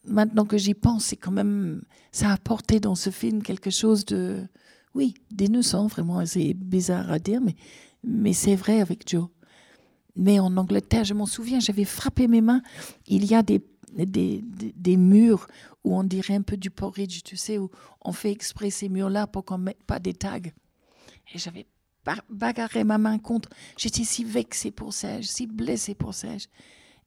maintenant 0.05 0.45
que 0.45 0.59
j'y 0.59 0.75
pense, 0.75 1.07
c'est 1.07 1.17
quand 1.17 1.31
même. 1.31 1.83
Ça 2.11 2.29
a 2.29 2.33
apporté 2.35 2.79
dans 2.81 2.95
ce 2.95 3.11
film 3.11 3.43
quelque 3.43 3.71
chose 3.71 4.05
de. 4.05 4.43
Oui, 4.95 5.15
d'innocent, 5.31 5.87
vraiment. 5.87 6.25
C'est 6.27 6.53
bizarre 6.55 7.11
à 7.11 7.19
dire, 7.19 7.41
mais, 7.41 7.55
mais 8.05 8.33
c'est 8.33 8.57
vrai 8.57 8.81
avec 8.81 9.09
Joe. 9.09 9.29
Mais 10.17 10.39
en 10.39 10.57
Angleterre, 10.57 11.05
je 11.05 11.15
m'en 11.15 11.27
souviens, 11.27 11.61
j'avais 11.61 11.85
frappé 11.85 12.29
mes 12.29 12.41
mains. 12.41 12.63
Il 13.07 13.25
y 13.25 13.35
a 13.35 13.43
des, 13.43 13.63
des, 13.95 14.43
des, 14.43 14.97
murs 14.97 15.47
où 15.85 15.97
on 15.97 16.05
dirait 16.05 16.35
un 16.35 16.43
peu 16.43 16.57
du 16.57 16.71
porridge, 16.71 17.23
tu 17.25 17.37
sais, 17.37 17.59
où 17.59 17.71
on 18.03 18.13
fait 18.13 18.31
exprès 18.31 18.71
ces 18.71 18.89
murs-là 18.89 19.27
pour 19.27 19.45
qu'on 19.45 19.59
ne 19.59 19.65
mette 19.65 19.83
pas 19.85 19.99
des 19.99 20.13
tags. 20.13 20.39
Et 21.35 21.39
j'avais 21.39 21.67
ba- 22.05 22.23
bagarré 22.29 22.85
ma 22.85 22.99
main 22.99 23.19
contre. 23.19 23.49
J'étais 23.79 24.05
si 24.05 24.25
vexée 24.25 24.71
pour 24.71 24.93
Serge, 24.93 25.25
si 25.25 25.47
blessée 25.47 25.95
pour 25.95 26.13
Serge. 26.15 26.47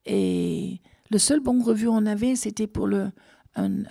Et 0.06 0.82
le 1.12 1.18
seul 1.20 1.40
bon 1.40 1.62
revue 1.62 1.88
on 1.88 2.06
avait, 2.06 2.36
c'était 2.36 2.68
pour 2.68 2.88
le, 2.88 3.12
un- 3.56 3.84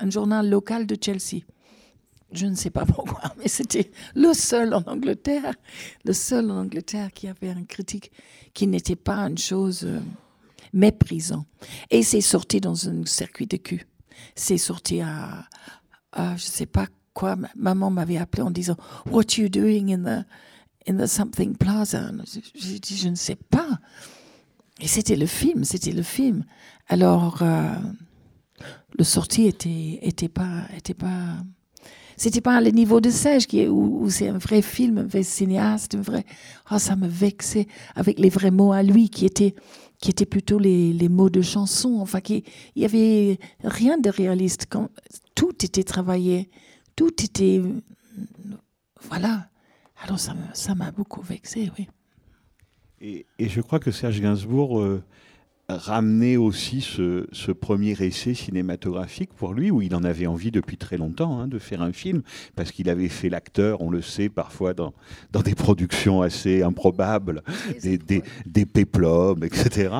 un 0.00 0.10
journal 0.10 0.48
local 0.48 0.86
de 0.86 0.96
Chelsea. 1.00 1.42
Je 2.32 2.46
ne 2.46 2.54
sais 2.54 2.70
pas 2.70 2.84
pourquoi, 2.94 3.20
mais 3.38 3.48
c'était 3.48 3.90
le 4.14 4.32
seul 4.34 4.72
en 4.74 4.82
Angleterre, 4.86 5.54
le 6.04 6.12
seul 6.12 6.50
en 6.50 6.58
Angleterre 6.60 7.12
qui 7.12 7.28
avait 7.28 7.50
un 7.50 7.64
critique 7.64 8.12
qui 8.54 8.66
n'était 8.66 8.96
pas 8.96 9.16
une 9.28 9.38
chose 9.38 9.82
euh, 9.84 10.00
méprisant. 10.72 11.44
Et 11.90 12.02
c'est 12.02 12.20
sorti 12.20 12.60
dans 12.60 12.88
un 12.88 13.04
circuit 13.06 13.46
de 13.46 13.56
cul. 13.56 13.86
C'est 14.34 14.58
sorti 14.58 15.00
à, 15.00 15.48
je 16.36 16.42
sais 16.44 16.66
pas 16.66 16.86
quoi. 17.14 17.36
Ma- 17.36 17.50
Maman 17.56 17.90
m'avait 17.90 18.18
appelé 18.18 18.42
en 18.42 18.50
disant 18.50 18.76
What 19.10 19.22
are 19.32 19.38
you 19.40 19.48
doing 19.48 19.92
in 19.92 20.02
the 20.04 20.26
in 20.88 20.96
the 20.98 21.06
something 21.06 21.56
plaza? 21.56 22.10
J'ai 22.54 22.78
dit 22.78 22.96
je 22.96 23.08
ne 23.08 23.14
sais 23.16 23.36
pas. 23.36 23.78
Et 24.80 24.88
c'était 24.88 25.16
le 25.16 25.26
film, 25.26 25.64
c'était 25.64 25.92
le 25.92 26.02
film. 26.02 26.44
Alors 26.88 27.42
euh, 27.42 27.74
le 28.98 29.04
sortie 29.04 29.46
était 29.46 29.98
était 30.02 30.28
pas 30.28 30.64
était 30.76 30.94
pas 30.94 31.36
c'était 32.20 32.42
pas 32.42 32.60
le 32.60 32.68
niveau 32.68 33.00
de 33.00 33.08
Serge 33.08 33.46
qui 33.46 33.66
où, 33.66 34.10
c'est 34.10 34.28
un 34.28 34.36
vrai 34.36 34.60
film, 34.60 34.98
un 34.98 35.04
vrai 35.04 35.22
cinéaste, 35.22 35.94
un 35.94 36.02
vrai. 36.02 36.26
Oh, 36.70 36.78
ça 36.78 36.94
me 36.94 37.08
vexait 37.08 37.66
avec 37.94 38.18
les 38.18 38.28
vrais 38.28 38.50
mots 38.50 38.72
à 38.72 38.82
lui 38.82 39.08
qui 39.08 39.24
étaient 39.24 39.54
qui 40.02 40.10
étaient 40.10 40.26
plutôt 40.26 40.58
les, 40.58 40.92
les 40.92 41.08
mots 41.08 41.30
de 41.30 41.40
chanson. 41.40 41.96
Enfin, 41.98 42.20
qui 42.20 42.44
il 42.76 42.82
y 42.82 42.84
avait 42.84 43.38
rien 43.64 43.96
de 43.96 44.10
réaliste. 44.10 44.66
Quand, 44.68 44.90
tout 45.34 45.64
était 45.64 45.82
travaillé, 45.82 46.50
tout 46.94 47.24
était 47.24 47.62
voilà. 49.00 49.48
Alors 50.02 50.20
ça 50.20 50.74
m'a 50.74 50.90
beaucoup 50.90 51.22
vexé, 51.22 51.70
oui. 51.78 51.88
Et, 53.00 53.24
et 53.38 53.48
je 53.48 53.62
crois 53.62 53.80
que 53.80 53.90
Serge 53.90 54.20
Gainsbourg 54.20 54.78
euh, 54.78 55.02
ramenait 55.76 56.36
aussi 56.36 56.80
ce, 56.80 57.26
ce 57.32 57.52
premier 57.52 57.92
essai 58.00 58.34
cinématographique 58.34 59.32
pour 59.34 59.54
lui, 59.54 59.70
où 59.70 59.82
il 59.82 59.94
en 59.94 60.04
avait 60.04 60.26
envie 60.26 60.50
depuis 60.50 60.76
très 60.76 60.96
longtemps 60.96 61.38
hein, 61.40 61.48
de 61.48 61.58
faire 61.58 61.82
un 61.82 61.92
film, 61.92 62.22
parce 62.56 62.72
qu'il 62.72 62.88
avait 62.88 63.08
fait 63.08 63.28
l'acteur, 63.28 63.80
on 63.80 63.90
le 63.90 64.02
sait, 64.02 64.28
parfois 64.28 64.74
dans, 64.74 64.94
dans 65.32 65.42
des 65.42 65.54
productions 65.54 66.22
assez 66.22 66.62
improbables, 66.62 67.42
des, 67.82 67.98
des, 67.98 68.22
des 68.46 68.66
péplums, 68.66 69.42
etc. 69.44 69.94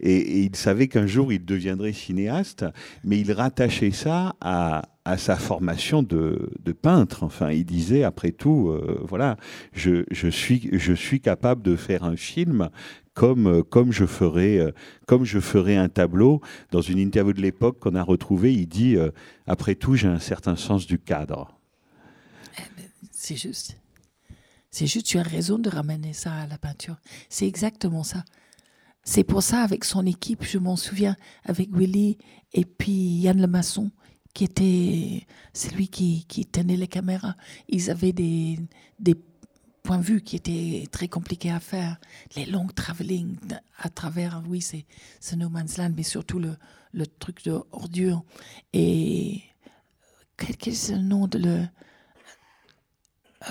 Et, 0.00 0.16
et 0.16 0.40
il 0.40 0.56
savait 0.56 0.88
qu'un 0.88 1.06
jour 1.06 1.32
il 1.32 1.44
deviendrait 1.44 1.92
cinéaste, 1.92 2.64
mais 3.04 3.20
il 3.20 3.32
rattachait 3.32 3.90
ça 3.90 4.34
à, 4.40 4.82
à 5.04 5.18
sa 5.18 5.36
formation 5.36 6.02
de, 6.02 6.50
de 6.62 6.72
peintre. 6.72 7.22
Enfin, 7.22 7.50
il 7.50 7.64
disait, 7.64 8.04
après 8.04 8.32
tout, 8.32 8.68
euh, 8.70 8.98
voilà, 9.02 9.36
je, 9.72 10.04
je, 10.10 10.28
suis, 10.28 10.70
je 10.72 10.92
suis 10.92 11.20
capable 11.20 11.62
de 11.62 11.76
faire 11.76 12.04
un 12.04 12.16
film 12.16 12.70
comme, 13.14 13.46
euh, 13.46 13.62
comme, 13.62 13.92
je 13.92 14.04
ferais, 14.04 14.58
euh, 14.58 14.72
comme 15.06 15.24
je 15.24 15.38
ferais 15.38 15.76
un 15.76 15.88
tableau. 15.88 16.40
Dans 16.72 16.82
une 16.82 16.98
interview 16.98 17.32
de 17.32 17.40
l'époque 17.40 17.78
qu'on 17.78 17.94
a 17.94 18.02
retrouvée, 18.02 18.52
il 18.52 18.66
dit, 18.66 18.96
euh, 18.96 19.10
après 19.46 19.76
tout, 19.76 19.94
j'ai 19.94 20.08
un 20.08 20.18
certain 20.18 20.56
sens 20.56 20.86
du 20.86 20.98
cadre. 20.98 21.56
C'est 23.10 23.36
juste. 23.36 23.78
C'est 24.70 24.86
juste, 24.86 25.06
tu 25.06 25.18
as 25.18 25.22
raison 25.22 25.58
de 25.58 25.70
ramener 25.70 26.12
ça 26.12 26.34
à 26.34 26.46
la 26.48 26.58
peinture. 26.58 26.96
C'est 27.28 27.46
exactement 27.46 28.02
ça. 28.02 28.24
C'est 29.04 29.24
pour 29.24 29.42
ça, 29.42 29.62
avec 29.62 29.84
son 29.84 30.04
équipe, 30.04 30.42
je 30.42 30.58
m'en 30.58 30.76
souviens, 30.76 31.16
avec 31.44 31.68
Willy 31.72 32.18
et 32.52 32.64
puis 32.64 33.20
Yann 33.20 33.40
Lemasson, 33.40 33.90
qui 34.32 34.44
était 34.44 35.26
celui 35.52 35.88
qui, 35.88 36.24
qui 36.26 36.44
tenait 36.46 36.76
les 36.76 36.88
caméras. 36.88 37.36
Ils 37.68 37.90
avaient 37.90 38.12
des 38.12 38.58
points 39.84 39.98
de 39.98 40.02
vue 40.02 40.22
qui 40.22 40.34
étaient 40.34 40.88
très 40.90 41.06
compliqués 41.06 41.52
à 41.52 41.60
faire. 41.60 41.98
Les 42.34 42.46
longs 42.46 42.66
travelling 42.66 43.36
à 43.78 43.88
travers, 43.90 44.42
oui, 44.48 44.60
c'est 44.60 44.86
c'est 45.20 45.36
No 45.36 45.48
Man's 45.48 45.76
Land, 45.76 45.92
mais 45.96 46.02
surtout 46.02 46.40
le, 46.40 46.56
le 46.92 47.06
truc 47.06 47.44
de 47.44 47.52
ordure. 47.70 48.24
Et 48.72 49.42
quel, 50.36 50.56
quel 50.56 50.72
est 50.72 50.90
le 50.90 50.98
nom 50.98 51.28
de 51.28 51.38
le, 51.38 51.66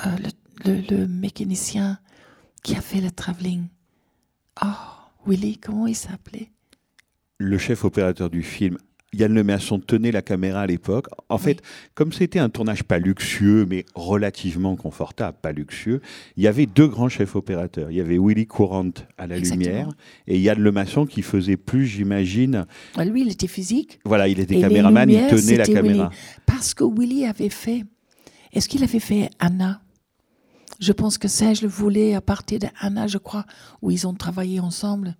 euh, 0.05 0.17
le, 0.65 0.73
le, 0.73 0.81
le 0.89 1.07
mécanicien 1.07 1.99
qui 2.63 2.75
a 2.75 2.81
fait 2.81 2.99
le 2.99 3.11
travelling? 3.11 3.67
Oh, 4.61 4.67
Willy, 5.25 5.57
comment 5.57 5.87
il 5.87 5.95
s'appelait? 5.95 6.51
Le 7.37 7.57
chef 7.57 7.85
opérateur 7.85 8.29
du 8.29 8.41
film, 8.41 8.77
Yann 9.13 9.33
Lemerson, 9.33 9.79
tenait 9.79 10.11
la 10.11 10.21
caméra 10.21 10.61
à 10.61 10.67
l'époque. 10.67 11.07
En 11.29 11.37
fait, 11.37 11.61
comme 11.93 12.11
c'était 12.11 12.39
un 12.39 12.49
tournage 12.49 12.83
pas 12.83 12.99
luxueux, 12.99 13.65
mais 13.69 13.85
relativement 13.95 14.75
confortable, 14.75 15.37
pas 15.41 15.51
luxueux, 15.51 16.01
il 16.37 16.43
y 16.43 16.47
avait 16.47 16.65
deux 16.65 16.87
grands 16.87 17.09
chefs 17.09 17.35
opérateurs. 17.35 17.91
Il 17.91 17.97
y 17.97 18.01
avait 18.01 18.17
Willy 18.17 18.47
Courant 18.47 18.89
à 19.17 19.27
la 19.27 19.37
Exactement. 19.37 19.65
lumière 19.65 19.89
et 20.27 20.39
Yann 20.39 20.59
Lemasson 20.59 21.05
qui 21.05 21.21
faisait 21.21 21.57
plus, 21.57 21.85
j'imagine. 21.85 22.65
Lui, 22.97 23.21
il 23.21 23.31
était 23.31 23.47
physique. 23.47 23.99
Voilà, 24.05 24.27
il 24.27 24.39
était 24.39 24.57
Et 24.57 24.61
caméraman, 24.61 25.09
il 25.09 25.27
tenait 25.27 25.57
la 25.57 25.65
caméra. 25.65 26.09
Willy. 26.09 26.17
Parce 26.45 26.73
que 26.73 26.83
Willy 26.83 27.25
avait 27.25 27.49
fait. 27.49 27.83
Est-ce 28.51 28.69
qu'il 28.69 28.83
avait 28.83 28.99
fait 28.99 29.29
Anna? 29.39 29.81
Je 30.79 30.91
pense 30.91 31.17
que 31.17 31.27
Serge 31.27 31.61
le 31.61 31.67
voulait 31.67 32.13
à 32.13 32.21
partir 32.21 32.59
de 32.59 32.67
Anna, 32.79 33.07
je 33.07 33.17
crois, 33.17 33.45
où 33.81 33.91
ils 33.91 34.07
ont 34.07 34.13
travaillé 34.13 34.59
ensemble 34.59 35.15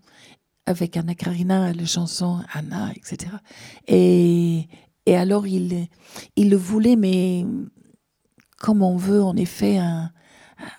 avec 0.66 0.96
Anna 0.98 1.16
Karina, 1.16 1.74
la 1.74 1.86
chanson 1.86 2.42
Anna, 2.54 2.92
etc. 2.96 3.32
Et, 3.88 4.68
et 5.06 5.16
alors, 5.16 5.46
il, 5.48 5.88
il 6.36 6.50
le 6.50 6.58
voulait, 6.58 6.96
mais 6.96 7.46
comme 8.60 8.82
on 8.82 8.96
veut, 8.96 9.22
en 9.24 9.36
effet, 9.36 9.78
un, 9.78 10.12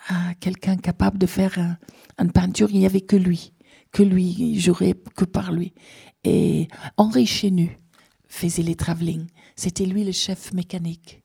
un- 0.09 0.35
quelqu'un 0.41 0.77
capable 0.77 1.19
de 1.19 1.27
faire 1.27 1.59
un- 1.59 1.77
une 2.19 2.33
peinture, 2.33 2.71
il 2.71 2.79
n'y 2.79 2.87
avait 2.87 3.03
que 3.03 3.17
lui. 3.17 3.53
Que 3.93 4.03
lui, 4.03 4.35
il 4.39 4.59
jouerait 4.61 4.95
que 5.17 5.25
par 5.25 5.53
lui. 5.53 5.73
Et 6.25 6.69
Henri 6.97 7.27
Chenu 7.27 7.79
faisait 8.27 8.63
les 8.63 8.75
travelling. 8.75 9.27
C'était 9.57 9.85
lui 9.87 10.03
le 10.05 10.13
chef 10.13 10.53
mécanique. 10.53 11.23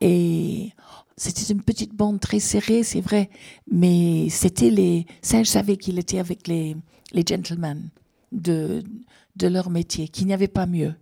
Et 0.00 0.70
c'était 1.16 1.52
une 1.52 1.62
petite 1.62 1.92
bande 1.94 2.20
très 2.20 2.38
serrée, 2.38 2.84
c'est 2.84 3.00
vrai, 3.00 3.28
mais 3.70 4.28
c'était 4.30 4.70
les. 4.70 5.06
Ça, 5.22 5.42
je 5.42 5.48
savais 5.50 5.76
qu'il 5.76 5.98
était 5.98 6.20
avec 6.20 6.46
les, 6.46 6.76
les 7.12 7.24
gentlemen 7.26 7.88
de, 8.32 8.82
de 9.36 9.46
leur 9.48 9.70
métier, 9.70 10.08
qu'il 10.08 10.26
n'y 10.26 10.34
avait 10.34 10.48
pas 10.48 10.66
mieux. 10.66 10.94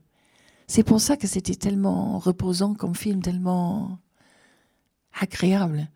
C'est 0.69 0.83
pour 0.83 1.01
ça 1.01 1.17
que 1.17 1.27
c'était 1.27 1.55
tellement 1.55 2.19
reposant 2.19 2.75
comme 2.75 2.95
film, 2.95 3.23
tellement 3.23 3.99
agréable. 5.21 5.89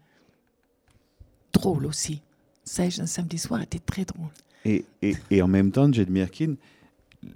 Drôle 1.52 1.86
aussi. 1.86 2.22
Serge, 2.64 3.00
un 3.00 3.06
samedi 3.06 3.38
soir, 3.38 3.60
était 3.62 3.78
très 3.80 4.04
drôle. 4.04 4.28
Et, 4.64 4.84
et- 5.02 5.16
et 5.30 5.42
en 5.42 5.48
même 5.48 5.72
temps, 5.72 5.90
Jane 5.92 6.04
Birkin, 6.06 6.54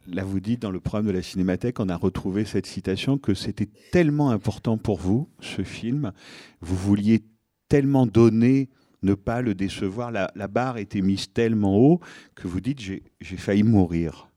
là 0.07 0.25
vous 0.25 0.40
dites 0.40 0.62
dans 0.62 0.71
le 0.71 0.81
programme 0.81 1.07
de 1.07 1.12
la 1.12 1.23
Cinémathèque, 1.23 1.81
on 1.81 1.88
a 1.88 1.97
retrouvé 1.97 2.45
cette 2.45 2.66
citation 2.66 3.19
que 3.19 3.35
c'était 3.35 3.69
tellement 3.90 4.31
important 4.31 4.78
pour 4.78 4.99
vous, 4.99 5.28
ce 5.40 5.62
film, 5.62 6.12
vous 6.61 6.76
vouliez 6.76 7.25
tellement 7.69 8.07
donner, 8.07 8.69
ne 9.04 9.14
pas 9.14 9.42
le 9.42 9.54
décevoir, 9.54 10.11
la, 10.11 10.49
barre 10.49 10.78
était 10.78 11.00
mise 11.00 11.32
tellement 11.32 11.76
haut 11.76 12.00
que 12.34 12.49
vous 12.49 12.61
dites 12.61 12.80
j'ai 12.80 13.37
failli 13.37 13.62
mourir. 13.62 14.28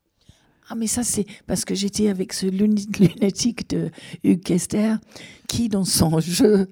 Ah, 0.70 0.76
mais 0.76 0.88
ça, 0.88 1.04
c'est 1.04 1.26
parce 1.46 1.64
que 1.64 1.74
j'étais 1.74 2.10
avec 2.10 2.34
ce 2.34 2.46
lunatique 3.00 3.70
de 3.70 3.90
Hugues 4.24 4.44
Kester 4.44 4.96
qui, 5.48 5.70
dans 5.70 5.86
son 5.86 6.20
jeu, 6.20 6.70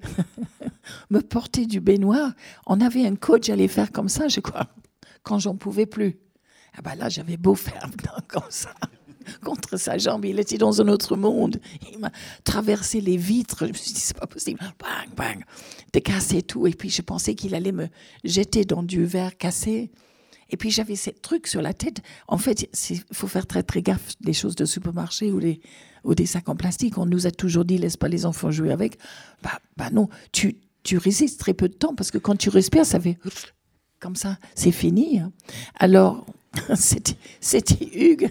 me 1.10 1.20
portait 1.20 1.66
du 1.66 1.80
baignoire. 1.80 2.32
On 2.66 2.80
avait 2.80 3.06
un 3.06 3.16
coach, 3.16 3.46
j'allais 3.46 3.68
faire 3.68 3.90
comme 3.92 4.10
ça, 4.10 4.28
je 4.28 4.40
crois, 4.40 4.68
quand 5.22 5.38
j'en 5.38 5.56
pouvais 5.56 5.86
plus. 5.86 6.18
Ah 6.76 6.82
ben 6.82 6.94
là, 6.94 7.08
j'avais 7.08 7.38
beau 7.38 7.54
faire 7.54 7.88
comme 8.28 8.50
ça, 8.50 8.74
contre 9.44 9.76
sa 9.78 9.98
jambe, 9.98 10.24
il 10.24 10.38
était 10.38 10.58
dans 10.58 10.80
un 10.80 10.88
autre 10.88 11.16
monde. 11.16 11.60
Il 11.92 11.98
m'a 11.98 12.10
traversé 12.44 13.00
les 13.00 13.16
vitres, 13.16 13.66
je 13.66 13.72
me 13.72 13.76
suis 13.76 13.92
dit, 13.92 14.00
c'est 14.00 14.16
pas 14.18 14.26
possible. 14.26 14.60
Bang, 14.78 15.14
bang, 15.16 15.44
de 15.92 15.98
casser 16.00 16.42
tout. 16.42 16.66
Et 16.66 16.72
puis, 16.72 16.90
je 16.90 17.02
pensais 17.02 17.34
qu'il 17.34 17.54
allait 17.54 17.72
me 17.72 17.88
jeter 18.24 18.64
dans 18.64 18.82
du 18.82 19.04
verre 19.04 19.36
cassé. 19.36 19.90
Et 20.48 20.56
puis 20.56 20.70
j'avais 20.70 20.94
ces 20.94 21.12
trucs 21.12 21.48
sur 21.48 21.60
la 21.60 21.74
tête. 21.74 22.02
En 22.28 22.38
fait, 22.38 22.68
il 22.90 23.02
faut 23.12 23.26
faire 23.26 23.46
très 23.48 23.64
très 23.64 23.82
gaffe 23.82 24.12
des 24.20 24.32
choses 24.32 24.54
de 24.54 24.64
supermarché 24.64 25.32
ou 25.32 25.40
des, 25.40 25.60
ou 26.04 26.14
des 26.14 26.26
sacs 26.26 26.48
en 26.48 26.54
plastique. 26.54 26.98
On 26.98 27.06
nous 27.06 27.26
a 27.26 27.32
toujours 27.32 27.64
dit, 27.64 27.78
laisse 27.78 27.96
pas 27.96 28.06
les 28.08 28.24
enfants 28.26 28.52
jouer 28.52 28.70
avec. 28.70 28.96
Bah, 29.42 29.58
bah 29.76 29.90
non, 29.90 30.08
tu, 30.30 30.58
tu 30.84 30.98
résistes 30.98 31.40
très 31.40 31.52
peu 31.52 31.68
de 31.68 31.74
temps 31.74 31.96
parce 31.96 32.12
que 32.12 32.18
quand 32.18 32.36
tu 32.36 32.48
respires, 32.48 32.86
ça 32.86 33.00
fait 33.00 33.18
comme 33.98 34.14
ça. 34.14 34.38
C'est 34.54 34.70
fini. 34.70 35.18
hein. 35.18 35.32
Alors, 35.80 36.24
c'était 36.76 37.16
Hugues. 37.92 38.30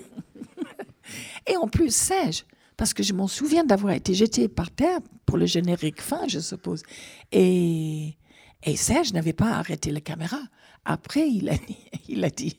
Et 1.47 1.57
en 1.57 1.67
plus, 1.67 1.93
Serge, 1.93 2.45
parce 2.77 2.93
que 2.93 3.03
je 3.03 3.13
m'en 3.13 3.27
souviens 3.27 3.63
d'avoir 3.63 3.93
été 3.93 4.13
jeté 4.13 4.47
par 4.47 4.71
terre 4.71 4.99
pour 5.25 5.37
le 5.37 5.45
générique 5.45 6.01
fin, 6.01 6.27
je 6.27 6.39
suppose. 6.39 6.83
Et, 7.31 8.15
et 8.63 8.75
Serge 8.75 9.13
n'avait 9.13 9.33
pas 9.33 9.51
arrêté 9.51 9.91
la 9.91 10.01
caméra. 10.01 10.39
Après, 10.83 11.29
il 11.29 11.49
a 11.49 11.55
il 12.09 12.23
a 12.23 12.29
dit 12.29 12.57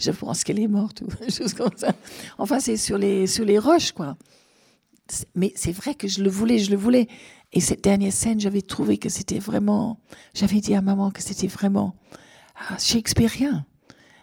je 0.00 0.10
pense 0.10 0.42
qu'elle 0.44 0.58
est 0.58 0.68
morte, 0.68 1.02
ou 1.02 1.24
des 1.24 1.30
choses 1.30 1.54
comme 1.54 1.76
ça. 1.76 1.92
Enfin, 2.38 2.58
c'est 2.58 2.76
sur 2.76 2.98
les, 2.98 3.26
sur 3.26 3.44
les 3.44 3.58
roches, 3.58 3.92
quoi. 3.92 4.16
Mais 5.34 5.52
c'est 5.56 5.72
vrai 5.72 5.94
que 5.94 6.08
je 6.08 6.22
le 6.22 6.30
voulais, 6.30 6.58
je 6.58 6.70
le 6.70 6.76
voulais. 6.76 7.06
Et 7.52 7.60
cette 7.60 7.82
dernière 7.84 8.12
scène, 8.12 8.40
j'avais 8.40 8.62
trouvé 8.62 8.96
que 8.96 9.08
c'était 9.08 9.38
vraiment. 9.38 10.00
J'avais 10.34 10.60
dit 10.60 10.74
à 10.74 10.80
maman 10.80 11.10
que 11.10 11.20
c'était 11.22 11.48
vraiment 11.48 11.94
ah. 12.56 12.76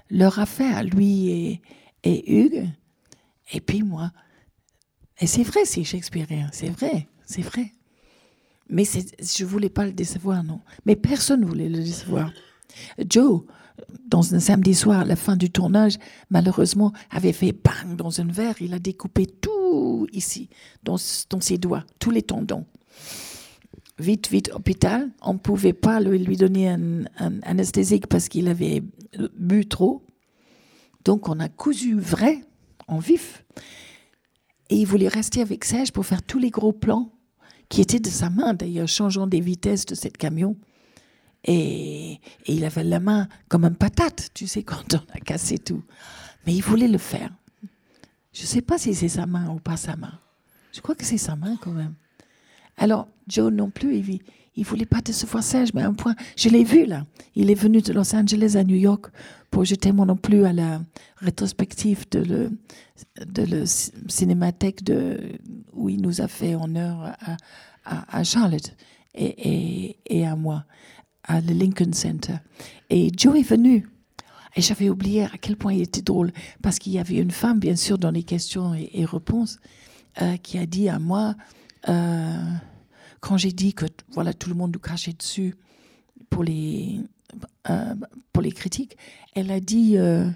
Leur 0.10 0.40
affaire, 0.40 0.84
lui 0.84 1.30
et, 1.30 1.62
et 2.04 2.40
Hugues, 2.40 2.70
et 3.52 3.62
puis 3.62 3.84
moi. 3.84 4.12
Et 5.20 5.28
c'est 5.28 5.44
vrai, 5.44 5.66
c'est 5.66 5.84
shakespearien, 5.84 6.50
c'est 6.52 6.70
vrai, 6.70 7.08
c'est 7.26 7.42
vrai. 7.42 7.74
Mais 8.70 8.84
je 8.84 9.46
voulais 9.46 9.70
pas 9.70 9.86
le 9.86 9.94
décevoir, 9.94 10.44
non. 10.44 10.60
Mais 10.86 10.96
personne 10.96 11.46
voulait 11.46 11.70
le 11.70 11.78
décevoir. 11.78 12.32
Joe, 13.10 13.44
dans 14.08 14.36
un 14.36 14.40
samedi 14.40 14.76
soir, 14.76 15.02
à 15.02 15.06
la 15.06 15.16
fin 15.16 15.36
du 15.36 15.50
tournage, 15.50 15.98
malheureusement, 16.30 16.92
avait 17.10 17.34
fait 17.34 17.54
bang 17.54 17.96
dans 17.96 18.20
un 18.20 18.28
verre. 18.28 18.56
Il 18.62 18.74
a 18.74 18.80
découpé 18.80 19.26
tout 19.26 20.08
ici, 20.12 20.50
dans, 20.84 20.98
dans 21.30 21.42
ses 21.42 21.58
doigts, 21.58 21.86
tous 22.00 22.12
les 22.12 22.24
tendons. 22.24 22.66
Vite, 24.00 24.30
vite, 24.30 24.52
hôpital. 24.54 25.10
On 25.22 25.34
ne 25.34 25.40
pouvait 25.40 25.74
pas 25.74 26.00
lui, 26.00 26.20
lui 26.20 26.38
donner 26.38 26.70
un 26.70 27.06
anesthésique 27.44 28.08
parce 28.08 28.28
qu'il 28.28 28.48
avait 28.48 28.84
bu 29.38 29.66
trop. 29.66 30.06
Donc, 31.06 31.30
on 31.30 31.40
a 31.40 31.50
cousu 31.50 31.98
vrai, 31.98 32.42
en 32.88 33.00
vif. 33.00 33.44
Et 34.70 34.78
il 34.78 34.86
voulait 34.86 35.08
rester 35.08 35.42
avec 35.42 35.64
Serge 35.64 35.92
pour 35.92 36.06
faire 36.06 36.24
tous 36.24 36.40
les 36.40 36.50
gros 36.50 36.74
plans 36.74 37.12
qui 37.70 37.82
étaient 37.82 38.00
de 38.00 38.10
sa 38.10 38.30
main, 38.30 38.54
d'ailleurs, 38.54 38.88
changeant 38.88 39.28
des 39.28 39.42
vitesses 39.42 39.86
de 39.86 39.96
cette 39.96 40.18
camion. 40.18 40.58
Et, 41.44 42.20
il 42.46 42.66
avait 42.66 42.84
la 42.84 43.00
main 43.00 43.28
comme 43.48 43.66
une 43.66 43.76
patate, 43.76 44.30
tu 44.34 44.48
sais, 44.48 44.64
quand 44.64 44.94
on 44.94 45.14
a 45.14 45.20
cassé 45.20 45.58
tout. 45.58 45.84
Mais 46.46 46.54
il 46.54 46.62
voulait 46.62 46.88
le 46.88 46.98
faire. 46.98 47.32
Je 48.34 48.44
ne 48.44 48.48
sais 48.48 48.62
pas 48.62 48.78
si 48.78 48.94
c'est 48.94 49.10
sa 49.10 49.26
main 49.26 49.50
ou 49.50 49.60
pas 49.60 49.78
sa 49.78 49.96
main. 49.96 50.20
Je 50.72 50.82
crois 50.82 50.96
que 50.96 51.06
c'est 51.06 51.18
sa 51.18 51.36
main 51.36 51.58
quand 51.60 51.72
même. 51.72 51.96
Alors, 52.78 53.08
Joe 53.28 53.52
non 53.52 53.72
plus, 53.72 53.98
il 53.98 54.22
ne 54.64 54.66
voulait 54.66 54.86
pas 54.86 55.02
décevoir 55.02 55.44
Serge, 55.44 55.70
mais 55.74 55.82
à 55.82 55.88
un 55.88 55.94
point, 55.94 56.16
je 56.36 56.50
l'ai 56.50 56.64
vu 56.64 56.86
là. 56.86 57.06
Il 57.36 57.52
est 57.52 57.56
venu 57.56 57.82
de 57.82 57.94
Los 57.94 58.16
Angeles 58.16 58.56
à 58.56 58.64
New 58.64 58.76
York 58.76 59.08
pour 59.52 59.66
jeter 59.66 59.92
moi 59.92 60.06
non 60.06 60.16
plus 60.16 60.46
à 60.46 60.54
la 60.54 60.82
rétrospective 61.18 62.06
de 62.12 62.20
le, 62.20 62.52
de 63.26 63.44
le 63.44 63.64
cinémathèque 63.66 64.84
de, 64.84 65.20
où 65.74 65.90
il 65.90 66.02
nous 66.02 66.22
a 66.22 66.28
fait 66.28 66.56
honneur 66.56 67.16
à, 67.86 68.18
à, 68.18 68.24
Charlotte 68.24 68.76
et, 69.14 69.98
et, 70.06 70.26
à 70.26 70.36
moi, 70.36 70.66
à 71.24 71.42
le 71.42 71.54
Lincoln 71.54 71.94
Center. 71.94 72.36
Et 72.90 73.12
Joe 73.16 73.40
est 73.40 73.50
venu. 73.50 73.88
Et 74.56 74.62
j'avais 74.62 74.90
oublié 74.90 75.24
à 75.24 75.38
quel 75.40 75.56
point 75.56 75.74
il 75.74 75.82
était 75.82 76.02
drôle, 76.02 76.32
parce 76.64 76.80
qu'il 76.80 76.92
y 76.92 77.00
avait 77.00 77.18
une 77.18 77.32
femme, 77.32 77.60
bien 77.60 77.76
sûr, 77.76 78.00
dans 78.00 78.10
les 78.10 78.24
questions 78.24 78.74
et, 78.74 78.90
et 78.94 79.06
réponses, 79.06 79.60
euh, 80.22 80.36
qui 80.38 80.58
a 80.58 80.66
dit 80.66 80.90
à 80.90 80.98
moi, 80.98 81.36
euh, 81.90 82.42
quand 83.20 83.38
j'ai 83.38 83.52
dit 83.52 83.74
que 83.74 83.86
voilà 84.12 84.34
tout 84.34 84.50
le 84.50 84.56
monde 84.56 84.72
nous 84.74 84.80
crachait 84.80 85.14
dessus 85.14 85.56
pour 86.30 86.44
les, 86.44 87.00
euh, 87.70 87.96
pour 88.34 88.42
les 88.44 88.52
critiques, 88.52 88.98
elle 89.36 89.52
a 89.52 89.60
dit, 89.60 89.98
euh, 89.98 90.30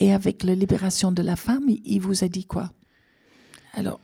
et 0.00 0.12
avec 0.12 0.42
la 0.44 0.54
libération 0.54 1.10
de 1.12 1.22
la 1.22 1.36
femme, 1.36 1.64
il- 1.68 2.00
vous 2.00 2.24
a 2.24 2.28
dit 2.28 2.44
quoi? 2.44 2.72
Alors, 3.72 4.00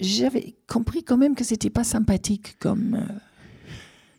j'avais 0.00 0.54
compris 0.66 1.02
quand 1.04 1.16
même 1.16 1.34
que 1.34 1.44
c'était 1.44 1.70
pas 1.70 1.84
sympathique 1.84 2.58
comme, 2.58 2.94
euh, 2.94 3.14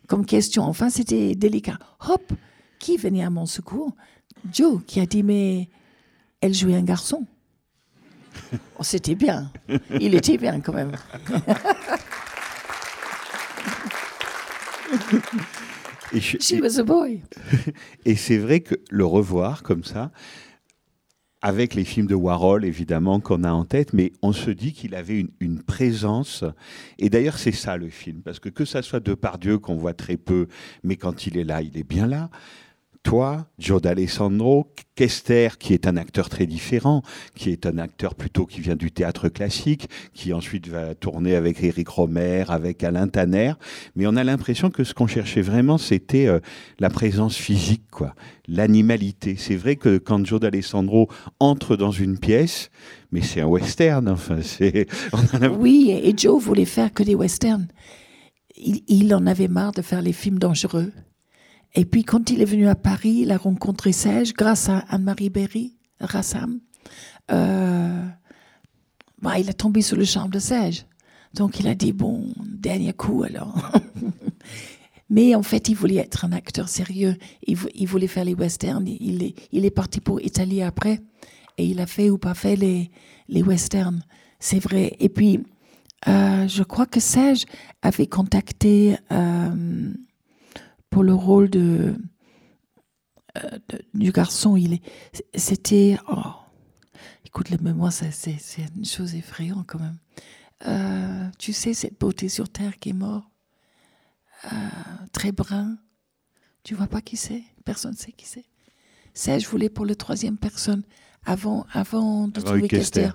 comme 0.06 0.24
question. 0.26 0.64
Enfin, 0.64 0.90
c'était 0.90 1.34
délicat. 1.34 1.78
Hop, 2.08 2.32
qui 2.78 2.96
venait 2.96 3.22
à 3.22 3.30
mon 3.30 3.46
secours? 3.46 3.94
Joe, 4.52 4.82
qui 4.86 5.00
a 5.00 5.06
dit, 5.06 5.22
mais 5.22 5.68
elle 6.40 6.54
jouait 6.54 6.74
un 6.76 6.82
garçon. 6.82 7.26
Oh, 8.78 8.82
c'était 8.82 9.14
bien. 9.14 9.52
Il 10.00 10.14
était 10.14 10.38
bien 10.38 10.60
quand 10.60 10.72
même. 10.72 10.92
Et, 16.12 16.20
je- 16.20 16.38
She 16.38 16.60
was 16.60 16.78
a 16.80 16.82
boy. 16.82 17.22
et 18.04 18.16
c'est 18.16 18.38
vrai 18.38 18.60
que 18.60 18.74
le 18.90 19.04
revoir 19.04 19.62
comme 19.62 19.84
ça, 19.84 20.10
avec 21.42 21.74
les 21.74 21.84
films 21.84 22.06
de 22.06 22.14
Warhol 22.14 22.64
évidemment 22.64 23.20
qu'on 23.20 23.44
a 23.44 23.52
en 23.52 23.64
tête, 23.64 23.92
mais 23.92 24.12
on 24.20 24.32
se 24.32 24.50
dit 24.50 24.72
qu'il 24.72 24.94
avait 24.94 25.20
une, 25.20 25.30
une 25.40 25.62
présence. 25.62 26.44
Et 26.98 27.08
d'ailleurs 27.10 27.38
c'est 27.38 27.52
ça 27.52 27.76
le 27.76 27.88
film, 27.88 28.22
parce 28.22 28.40
que 28.40 28.48
que 28.48 28.64
ça 28.64 28.82
soit 28.82 29.00
Depardieu 29.00 29.58
qu'on 29.58 29.76
voit 29.76 29.94
très 29.94 30.16
peu, 30.16 30.48
mais 30.82 30.96
quand 30.96 31.26
il 31.26 31.38
est 31.38 31.44
là, 31.44 31.62
il 31.62 31.78
est 31.78 31.88
bien 31.88 32.06
là. 32.06 32.28
Toi, 33.02 33.46
Joe 33.58 33.80
D'Alessandro, 33.80 34.66
Kester, 34.94 35.48
qui 35.58 35.72
est 35.72 35.86
un 35.86 35.96
acteur 35.96 36.28
très 36.28 36.46
différent, 36.46 37.02
qui 37.34 37.50
est 37.50 37.64
un 37.64 37.78
acteur 37.78 38.14
plutôt 38.14 38.44
qui 38.44 38.60
vient 38.60 38.76
du 38.76 38.92
théâtre 38.92 39.30
classique, 39.30 39.88
qui 40.12 40.34
ensuite 40.34 40.68
va 40.68 40.94
tourner 40.94 41.34
avec 41.34 41.62
Éric 41.62 41.88
Romer, 41.88 42.44
avec 42.48 42.84
Alain 42.84 43.08
Tanner. 43.08 43.54
Mais 43.96 44.06
on 44.06 44.16
a 44.16 44.24
l'impression 44.24 44.70
que 44.70 44.84
ce 44.84 44.92
qu'on 44.92 45.06
cherchait 45.06 45.40
vraiment, 45.40 45.78
c'était 45.78 46.26
euh, 46.26 46.40
la 46.78 46.90
présence 46.90 47.36
physique, 47.36 47.84
quoi, 47.90 48.14
l'animalité. 48.46 49.36
C'est 49.38 49.56
vrai 49.56 49.76
que 49.76 49.96
quand 49.96 50.24
Joe 50.26 50.38
D'Alessandro 50.38 51.08
entre 51.38 51.76
dans 51.76 51.92
une 51.92 52.18
pièce, 52.18 52.70
mais 53.12 53.22
c'est 53.22 53.40
un 53.40 53.46
western, 53.46 54.08
enfin, 54.10 54.38
c'est. 54.42 54.86
a 55.40 55.48
Oui, 55.48 55.90
et 55.90 56.12
Joe 56.14 56.42
voulait 56.42 56.66
faire 56.66 56.92
que 56.92 57.02
des 57.02 57.14
westerns. 57.14 57.68
Il 58.56 59.14
en 59.14 59.26
avait 59.26 59.48
marre 59.48 59.72
de 59.72 59.80
faire 59.80 60.02
les 60.02 60.12
films 60.12 60.38
dangereux. 60.38 60.92
Et 61.74 61.84
puis, 61.84 62.04
quand 62.04 62.30
il 62.30 62.42
est 62.42 62.46
venu 62.46 62.68
à 62.68 62.74
Paris, 62.74 63.20
il 63.22 63.30
a 63.32 63.36
rencontré 63.36 63.92
Serge 63.92 64.32
grâce 64.32 64.68
à 64.68 64.78
Anne-Marie 64.88 65.30
Berry, 65.30 65.76
Rassam. 66.00 66.60
Euh, 67.30 68.04
bah, 69.22 69.38
il 69.38 69.48
est 69.48 69.54
tombé 69.54 69.82
sous 69.82 69.96
le 69.96 70.04
charme 70.04 70.30
de 70.30 70.38
Serge. 70.40 70.84
Donc, 71.34 71.60
il 71.60 71.68
a 71.68 71.74
dit, 71.76 71.92
bon, 71.92 72.26
dernier 72.44 72.92
coup 72.92 73.22
alors. 73.22 73.70
Mais 75.10 75.34
en 75.34 75.42
fait, 75.42 75.68
il 75.68 75.74
voulait 75.74 75.96
être 75.96 76.24
un 76.24 76.32
acteur 76.32 76.68
sérieux. 76.68 77.16
Il, 77.46 77.56
vou- 77.56 77.68
il 77.74 77.86
voulait 77.86 78.06
faire 78.06 78.24
les 78.24 78.34
westerns. 78.34 78.86
Il 78.86 79.22
est, 79.64 79.70
parti 79.70 80.00
pour 80.00 80.20
Italie 80.20 80.62
après. 80.62 81.00
Et 81.58 81.66
il 81.66 81.80
a 81.80 81.86
fait 81.86 82.10
ou 82.10 82.18
pas 82.18 82.34
fait 82.34 82.56
les, 82.56 82.90
les 83.28 83.42
westerns. 83.42 84.02
C'est 84.38 84.60
vrai. 84.60 84.96
Et 85.00 85.08
puis, 85.08 85.40
euh, 86.08 86.46
je 86.48 86.62
crois 86.62 86.86
que 86.86 87.00
Serge 87.00 87.44
avait 87.82 88.06
contacté 88.06 88.96
euh, 89.12 89.92
pour 90.90 91.02
le 91.04 91.14
rôle 91.14 91.48
de, 91.50 91.94
euh, 93.38 93.58
de- 93.68 93.82
du 93.94 94.12
garçon. 94.12 94.56
Il 94.56 94.74
est, 94.74 94.82
c'était. 95.34 95.98
Oh, 96.08 96.32
écoute, 97.24 97.50
le 97.50 97.58
mémoire, 97.58 97.92
c'est, 97.92 98.10
c'est 98.12 98.36
une 98.76 98.84
chose 98.84 99.14
effrayante 99.14 99.66
quand 99.66 99.78
même. 99.80 99.98
Euh, 100.66 101.28
tu 101.38 101.52
sais, 101.52 101.72
cette 101.72 101.98
beauté 101.98 102.28
sur 102.28 102.48
terre 102.48 102.76
qui 102.78 102.90
est 102.90 102.94
mort, 102.94 103.30
euh, 104.52 104.56
très 105.12 105.32
brun. 105.32 105.78
Tu 106.62 106.74
vois 106.74 106.86
pas 106.88 107.00
qui 107.00 107.16
c'est? 107.16 107.42
Personne 107.64 107.92
ne 107.92 107.96
sait 107.96 108.12
qui 108.12 108.26
c'est. 108.26 108.44
Serge 109.14 109.46
voulait 109.46 109.70
pour 109.70 109.86
le 109.86 109.96
troisième 109.96 110.36
personne 110.36 110.82
avant, 111.24 111.66
avant 111.72 112.28
de 112.28 112.38
Avant 112.40 112.50
trouver 112.52 112.68
Kester? 112.68 113.10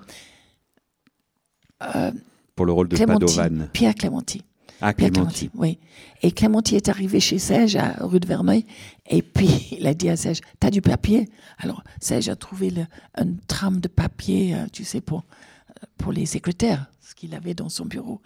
Kester. 1.78 2.10
Pour 2.56 2.66
le 2.66 2.72
rôle 2.72 2.88
de 2.88 2.96
Padovan. 2.96 3.68
Pierre 3.72 3.94
Clémenti. 3.94 4.42
Ah, 4.80 4.92
Pierre 4.92 5.10
Clémenti. 5.10 5.48
Clémenti, 5.48 5.50
oui. 5.54 5.78
Et 6.22 6.32
Clémenti 6.32 6.76
est 6.76 6.88
arrivé 6.88 7.20
chez 7.20 7.38
Serge 7.38 7.76
à 7.76 7.96
rue 8.00 8.20
de 8.20 8.26
Verneuil 8.26 8.64
et 9.08 9.22
puis 9.22 9.68
il 9.78 9.86
a 9.86 9.94
dit 9.94 10.08
à 10.08 10.16
Serge, 10.16 10.40
t'as 10.60 10.70
du 10.70 10.82
papier? 10.82 11.28
Alors 11.58 11.82
Serge 12.00 12.28
a 12.28 12.36
trouvé 12.36 12.70
le, 12.70 12.86
un 13.14 13.34
trame 13.46 13.80
de 13.80 13.88
papier, 13.88 14.54
euh, 14.54 14.66
tu 14.72 14.84
sais, 14.84 15.00
pour, 15.00 15.24
euh, 15.70 15.86
pour 15.98 16.12
les 16.12 16.26
secrétaires, 16.26 16.86
ce 17.00 17.14
qu'il 17.14 17.34
avait 17.34 17.54
dans 17.54 17.68
son 17.68 17.86
bureau. 17.86 18.20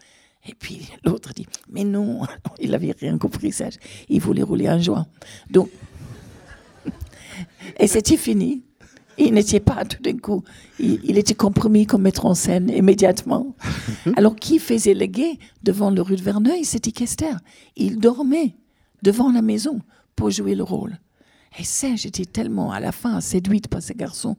Et 0.49 0.55
puis 0.55 0.89
l'autre 1.05 1.33
dit, 1.35 1.47
mais 1.69 1.85
non, 1.85 2.23
il 2.61 2.75
avait 2.75 2.95
rien 2.99 3.17
compris, 3.19 3.53
Serge. 3.53 3.77
Il 4.09 4.21
voulait 4.21 4.43
rouler 4.43 4.67
un 4.67 4.81
joint. 4.81 5.07
Donc, 5.51 5.71
et 7.79 7.87
c'était 7.87 8.17
fini? 8.17 8.65
Il 9.21 9.35
n'était 9.35 9.61
pas 9.61 9.85
tout 9.85 10.03
d'un 10.03 10.17
coup. 10.17 10.43
Il, 10.79 10.99
il 11.05 11.19
était 11.19 11.35
compromis 11.35 11.85
comme 11.87 12.03
mettre 12.03 12.25
en 12.25 12.35
scène 12.35 12.71
immédiatement. 12.71 13.55
Alors, 14.17 14.35
qui 14.35 14.59
faisait 14.59 14.95
le 14.95 15.07
guet 15.07 15.39
devant 15.63 15.91
le 15.91 16.01
rue 16.01 16.17
de 16.17 16.23
Verneuil? 16.23 16.65
C'était 16.65 16.91
Kester. 16.91 17.35
Il 17.77 17.99
dormait 17.99 18.57
devant 19.03 19.31
la 19.31 19.43
maison 19.43 19.81
pour 20.17 20.31
jouer 20.31 20.55
le 20.55 20.63
rôle. 20.63 20.99
Et 21.59 21.65
ça, 21.65 21.97
j'étais 21.97 22.25
tellement 22.25 22.73
à 22.73 22.81
la 22.81 22.93
fin 22.93 23.21
séduite 23.21 23.69
par 23.69 23.83
ce 23.83 23.93
garçon 23.93 24.37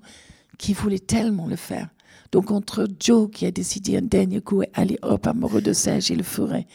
qui 0.58 0.74
voulait 0.74 1.00
tellement 1.00 1.46
le 1.48 1.56
faire. 1.58 1.90
Donc, 2.32 2.50
entre 2.50 2.88
Joe 3.00 3.30
qui 3.30 3.46
a 3.46 3.52
décidé 3.52 3.98
un 3.98 4.02
dernier 4.02 4.42
coup, 4.42 4.64
allez 4.74 4.98
hop, 5.04 5.28
amoureux 5.28 5.62
de 5.62 5.74
Serge, 5.74 6.10
il 6.10 6.18
le 6.18 6.24
ferait. 6.24 6.66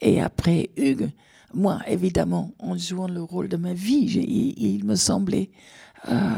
Et 0.00 0.20
après, 0.22 0.70
Hugues, 0.76 1.10
moi, 1.52 1.80
évidemment, 1.88 2.52
en 2.58 2.76
jouant 2.78 3.08
le 3.08 3.22
rôle 3.22 3.48
de 3.48 3.56
ma 3.56 3.74
vie, 3.74 4.06
il 4.56 4.84
me 4.84 4.94
semblait. 4.94 5.50
euh, 6.08 6.30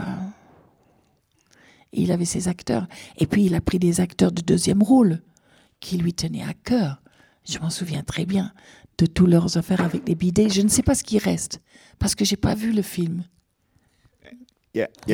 il 1.92 2.12
avait 2.12 2.24
ses 2.24 2.48
acteurs. 2.48 2.86
Et 3.18 3.26
puis, 3.26 3.44
il 3.44 3.54
a 3.54 3.60
pris 3.60 3.78
des 3.78 4.00
acteurs 4.00 4.32
de 4.32 4.42
deuxième 4.42 4.82
rôle 4.82 5.22
qui 5.80 5.98
lui 5.98 6.14
tenaient 6.14 6.44
à 6.44 6.54
cœur. 6.54 7.02
Je 7.48 7.58
m'en 7.58 7.70
souviens 7.70 8.02
très 8.02 8.24
bien 8.24 8.52
de 8.98 9.06
tous 9.06 9.26
leurs 9.26 9.56
affaires 9.56 9.80
avec 9.80 10.08
les 10.08 10.14
bidets. 10.14 10.48
Je 10.48 10.62
ne 10.62 10.68
sais 10.68 10.82
pas 10.82 10.94
ce 10.94 11.02
qui 11.02 11.18
reste 11.18 11.60
parce 11.98 12.14
que 12.14 12.24
j'ai 12.24 12.36
pas 12.36 12.54
vu 12.54 12.72
le 12.72 12.82
film. 12.82 13.24
Il 14.74 14.86
y 15.06 15.12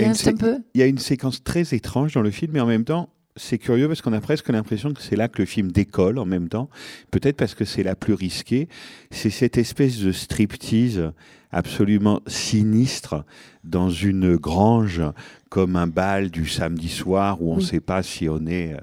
y 0.79 0.83
a 0.83 0.87
une 0.87 0.99
séquence 0.99 1.43
très 1.43 1.75
étrange 1.75 2.15
dans 2.15 2.23
le 2.23 2.31
film, 2.31 2.53
mais 2.53 2.61
en 2.61 2.67
même 2.67 2.85
temps, 2.85 3.09
c'est 3.39 3.59
curieux 3.59 3.89
parce 3.89 4.03
qu'on 4.03 4.13
a 4.13 4.21
presque 4.21 4.49
l'impression 4.49 4.93
que 4.93 5.01
c'est 5.01 5.17
là 5.17 5.29
que 5.29 5.41
le 5.41 5.47
film 5.47 5.73
décolle 5.73 6.19
en 6.19 6.25
même 6.25 6.49
temps. 6.49 6.69
Peut-être 7.11 7.37
parce 7.37 7.55
que 7.55 7.65
c'est 7.65 7.83
la 7.83 7.97
plus 7.97 8.15
risquée. 8.15 8.69
C'est 9.11 9.31
cette 9.31 9.59
espèce 9.59 9.99
de 9.99 10.13
striptease 10.13 11.13
absolument 11.51 12.21
sinistre 12.27 13.25
dans 13.65 13.91
une 13.91 14.37
grange 14.37 15.03
comme 15.49 15.77
un 15.77 15.87
bal 15.87 16.31
du 16.31 16.47
samedi 16.47 16.89
soir 16.89 17.41
où 17.43 17.53
on 17.53 17.57
ne 17.57 17.61
Oui. 17.61 17.67
sait 17.67 17.81
pas 17.81 18.03
si 18.03 18.29
on 18.29 18.47
est, 18.47 18.75
euh, 18.75 18.81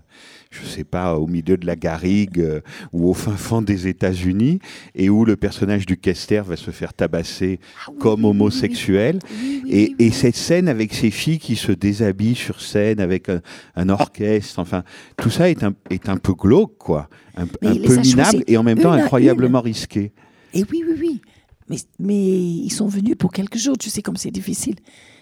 je 0.52 0.62
ne 0.62 0.68
sais 0.68 0.84
pas, 0.84 1.16
au 1.18 1.28
milieu 1.28 1.58
de 1.58 1.66
la 1.66 1.76
garrigue 1.76 2.40
euh, 2.40 2.62
ou 2.92 3.10
au 3.10 3.14
fin 3.14 3.36
fond 3.36 3.62
des 3.62 3.88
États-Unis 3.88 4.60
et 4.96 5.10
où 5.10 5.26
le 5.26 5.36
personnage 5.36 5.86
du 5.86 5.98
Kester 5.98 6.42
va 6.46 6.56
se 6.56 6.72
faire 6.72 6.94
tabasser 6.94 7.60
Ah 7.86 7.92
oui, 7.92 7.98
comme 8.00 8.26
homosexuel. 8.26 9.20
Oui, 9.42 9.96
Et, 10.00 10.12
cette 10.12 10.36
scène 10.36 10.68
avec 10.68 10.94
ces 10.94 11.12
filles 11.12 11.40
qui 11.40 11.56
se 11.56 11.72
déshabillent 11.72 12.36
sur 12.36 12.62
scène 12.62 13.00
avec 13.00 13.30
un, 13.30 13.42
un 13.76 13.90
orchestre, 13.90 14.60
enfin, 14.60 14.84
tout 15.18 15.30
ça 15.30 15.50
est 15.50 15.64
un, 15.64 15.74
est 15.90 16.10
un 16.10 16.18
peu 16.18 16.34
glauque, 16.34 16.78
quoi. 16.78 17.10
Un, 17.38 17.48
peu 17.48 17.98
minable 17.98 18.44
et 18.48 18.58
en 18.58 18.64
même 18.64 18.80
temps 18.80 18.94
incroyablement 18.94 19.62
risqué. 19.62 20.14
Et 20.54 20.64
oui, 20.72 20.84
oui, 20.88 20.96
oui. 21.00 21.22
Mais, 21.68 21.78
mais 22.00 22.16
ils 22.16 22.70
sont 22.72 22.88
venus 22.88 23.16
pour 23.18 23.32
quelques 23.32 23.58
jours. 23.58 23.78
Tu 23.78 23.90
sais 23.90 24.02
comme 24.02 24.16
c'est 24.18 24.32
difficile. 24.32 24.76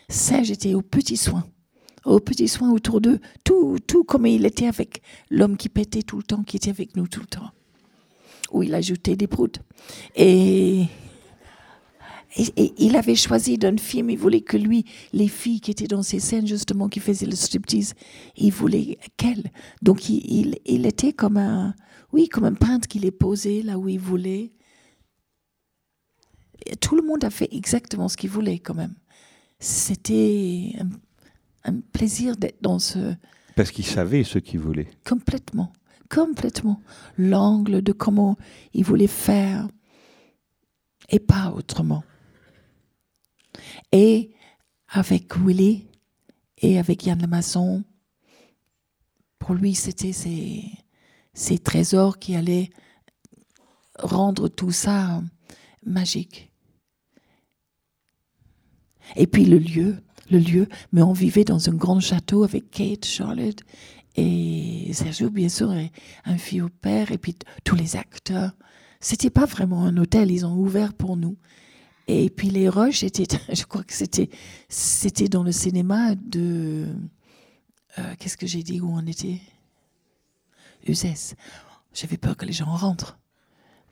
Ça, 0.10 0.44
j'étais 0.44 0.74
au 0.74 0.82
petit 0.82 1.18
soin. 1.18 1.46
Au 2.06 2.20
petit 2.20 2.48
soin 2.48 2.72
autour 2.72 3.02
d'eux. 3.02 3.20
Tout, 3.44 3.78
tout 3.88 4.04
comme 4.04 4.26
il 4.26 4.46
était 4.46 4.68
avec 4.68 5.02
l'homme 5.30 5.58
qui 5.58 5.70
pétait 5.70 6.04
tout 6.04 6.18
le 6.18 6.24
temps, 6.24 6.44
qui 6.44 6.58
était 6.58 6.70
avec 6.70 6.96
nous 6.96 7.08
tout 7.08 7.22
le 7.22 7.28
temps. 7.28 7.52
Où 8.52 8.64
il 8.64 8.74
ajoutait 8.76 9.16
des 9.16 9.28
proutes. 9.28 9.60
Et, 10.16 10.86
il 12.36 12.96
avait 12.96 13.16
choisi 13.16 13.60
d'un 13.60 13.78
film, 13.78 14.10
il 14.10 14.18
voulait 14.18 14.42
que 14.42 14.58
lui, 14.58 14.86
les 15.14 15.28
filles 15.28 15.62
qui 15.62 15.70
étaient 15.70 15.88
dans 15.88 16.02
ces 16.02 16.20
scènes, 16.20 16.48
justement, 16.48 16.90
qui 16.90 17.00
faisaient 17.00 17.28
le 17.28 17.36
striptease, 17.36 17.94
il 18.36 18.52
voulait 18.52 18.98
qu'elles. 19.18 19.52
Donc 19.84 20.10
il, 20.10 20.26
il, 20.26 20.56
il 20.66 20.88
était 20.88 21.14
comme 21.14 21.38
un, 21.38 21.76
oui, 22.12 22.30
comme 22.30 22.46
un 22.46 22.54
peintre 22.54 22.88
qui 22.88 23.00
les 23.00 23.12
posait 23.12 23.62
là 23.62 23.78
où 23.78 23.90
il 23.90 24.00
voulait. 24.00 24.52
Tout 26.80 26.96
le 26.96 27.02
monde 27.02 27.24
a 27.24 27.30
fait 27.30 27.50
exactement 27.52 28.08
ce 28.08 28.18
qu'il 28.18 28.30
voulait 28.30 28.60
quand 28.60 28.76
même. 28.76 28.96
C'était 29.64 30.74
un, 30.78 30.90
un 31.72 31.80
plaisir 31.80 32.36
d'être 32.36 32.62
dans 32.62 32.80
ce 32.80 33.16
Parce 33.56 33.72
qu'il 33.72 33.86
savait 33.86 34.26
ce 34.26 34.38
qu'il 34.38 34.60
voulait. 34.60 34.90
complètement, 35.06 35.72
complètement 36.10 36.82
l'angle 37.18 37.82
de 37.82 37.94
comment 37.94 38.36
il 38.74 38.84
voulait 38.84 39.08
faire 39.08 39.70
et 41.08 41.20
pas 41.20 41.52
autrement. 41.52 42.04
Et 43.94 44.32
avec 44.90 45.38
Willy 45.38 45.88
et 46.58 46.78
avec 46.78 47.06
Yann 47.06 47.22
Lemasson, 47.22 47.86
pour 49.40 49.56
lui 49.56 49.76
c'était 49.76 50.12
ces, 50.12 50.66
ces 51.34 51.58
trésors 51.58 52.20
qui 52.20 52.36
allaient 52.36 52.70
rendre 53.98 54.50
tout 54.50 54.72
ça 54.72 55.22
magique. 55.86 56.53
Et 59.16 59.28
puis 59.28 59.46
le 59.46 59.58
lieu, 59.58 59.98
le 60.30 60.40
lieu, 60.40 60.68
mais 60.92 61.02
on 61.02 61.14
vivait 61.14 61.44
dans 61.44 61.70
un 61.70 61.74
grand 61.74 62.00
château 62.00 62.44
avec 62.44 62.72
Kate, 62.72 63.06
Charlotte 63.06 63.60
et 64.16 64.92
Sergio, 64.94 65.30
bien 65.30 65.50
sûr, 65.50 65.74
et 65.74 65.92
un 66.26 66.38
fille 66.38 66.62
au 66.62 66.70
père, 66.70 67.12
et 67.12 67.18
puis 67.18 67.36
tous 67.64 67.76
les 67.76 67.96
acteurs. 67.96 68.52
C'était 69.00 69.30
pas 69.30 69.46
vraiment 69.46 69.84
un 69.84 69.98
hôtel, 69.98 70.32
ils 70.32 70.46
ont 70.46 70.56
ouvert 70.56 70.94
pour 70.94 71.18
nous. 71.18 71.38
Et 72.08 72.30
puis 72.30 72.50
les 72.50 72.70
roches 72.70 73.04
étaient, 73.04 73.28
je 73.54 73.64
crois 73.64 73.84
que 73.84 73.94
c'était, 73.94 74.30
c'était 74.70 75.30
dans 75.30 75.44
le 75.44 75.52
cinéma 75.52 76.16
de, 76.16 76.88
euh, 78.00 78.16
qu'est-ce 78.20 78.38
que 78.38 78.48
j'ai 78.48 78.64
dit 78.64 78.82
où 78.82 78.90
on 78.92 79.06
était? 79.06 79.40
Uzès. 80.86 81.36
J'avais 81.94 82.18
peur 82.18 82.36
que 82.36 82.46
les 82.46 82.54
gens 82.54 82.66
rentrent 82.66 83.20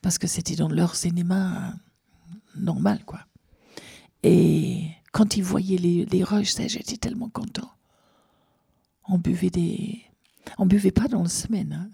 parce 0.02 0.18
que 0.18 0.28
c'était 0.28 0.56
dans 0.56 0.68
leur 0.68 0.96
cinéma 0.96 1.70
euh, 1.70 2.36
normal, 2.56 3.04
quoi. 3.06 3.20
Et 4.24 4.88
quand 5.12 5.36
ils 5.38 5.44
voyaient 5.44 5.78
les, 5.78 6.06
les 6.06 6.46
ça, 6.46 6.68
j'étais 6.68 6.98
tellement 6.98 7.30
content. 7.30 7.70
On 9.08 9.18
buvait 9.18 9.50
des... 9.50 10.02
On 10.58 10.66
buvait 10.66 10.92
pas 10.92 11.08
dans 11.08 11.24
la 11.24 11.30
semaine, 11.30 11.74
hein. 11.74 11.90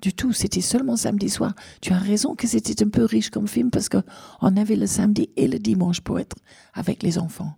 du 0.00 0.12
tout. 0.12 0.32
C'était 0.32 0.60
seulement 0.60 0.96
samedi 0.96 1.28
soir. 1.28 1.54
Tu 1.80 1.92
as 1.92 1.98
raison 1.98 2.34
que 2.34 2.46
c'était 2.46 2.84
un 2.84 2.88
peu 2.88 3.04
riche 3.04 3.30
comme 3.30 3.48
film 3.48 3.70
parce 3.70 3.88
que 3.88 3.98
on 4.40 4.56
avait 4.56 4.76
le 4.76 4.86
samedi 4.86 5.30
et 5.36 5.48
le 5.48 5.58
dimanche 5.58 6.00
pour 6.00 6.20
être 6.20 6.36
avec 6.72 7.02
les 7.02 7.18
enfants. 7.18 7.56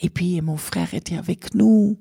Et 0.00 0.10
puis 0.10 0.40
mon 0.40 0.56
frère 0.56 0.94
était 0.94 1.16
avec 1.16 1.54
nous. 1.54 1.98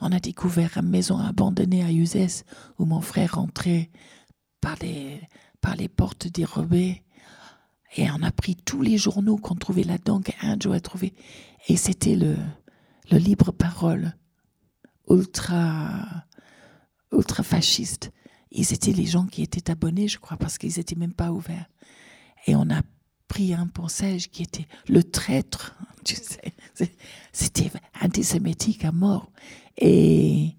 On 0.00 0.12
a 0.12 0.20
découvert 0.20 0.76
une 0.76 0.88
maison 0.88 1.18
abandonnée 1.18 1.84
à 1.84 1.92
Uzès 1.92 2.44
où 2.78 2.84
mon 2.84 3.00
frère 3.00 3.36
rentrait 3.36 3.90
par 4.60 4.76
par 5.60 5.76
les 5.76 5.88
portes 5.88 6.26
dérobées. 6.26 7.01
Et 7.96 8.10
on 8.10 8.22
a 8.22 8.30
pris 8.30 8.56
tous 8.56 8.80
les 8.80 8.96
journaux 8.96 9.36
qu'on 9.36 9.54
trouvait 9.54 9.82
là-dedans, 9.82 10.20
qu'Andrew 10.20 10.72
a 10.72 10.80
trouvé. 10.80 11.12
Et 11.68 11.76
c'était 11.76 12.16
le, 12.16 12.36
le 13.10 13.18
libre 13.18 13.52
parole 13.52 14.14
ultra, 15.08 16.24
ultra 17.12 17.42
fasciste. 17.42 18.10
Ils 18.50 18.72
étaient 18.72 18.92
les 18.92 19.06
gens 19.06 19.26
qui 19.26 19.42
étaient 19.42 19.70
abonnés, 19.70 20.08
je 20.08 20.18
crois, 20.18 20.36
parce 20.36 20.58
qu'ils 20.58 20.74
n'étaient 20.76 20.96
même 20.96 21.14
pas 21.14 21.32
ouverts. 21.32 21.66
Et 22.46 22.56
on 22.56 22.68
a 22.70 22.82
pris 23.28 23.54
un 23.54 23.66
pensage 23.66 24.30
qui 24.30 24.42
était 24.42 24.66
le 24.88 25.02
traître, 25.02 25.74
tu 26.04 26.16
sais. 26.16 26.54
C'était 27.32 27.70
antisémitique 28.02 28.84
à 28.84 28.92
mort. 28.92 29.30
Et, 29.78 30.56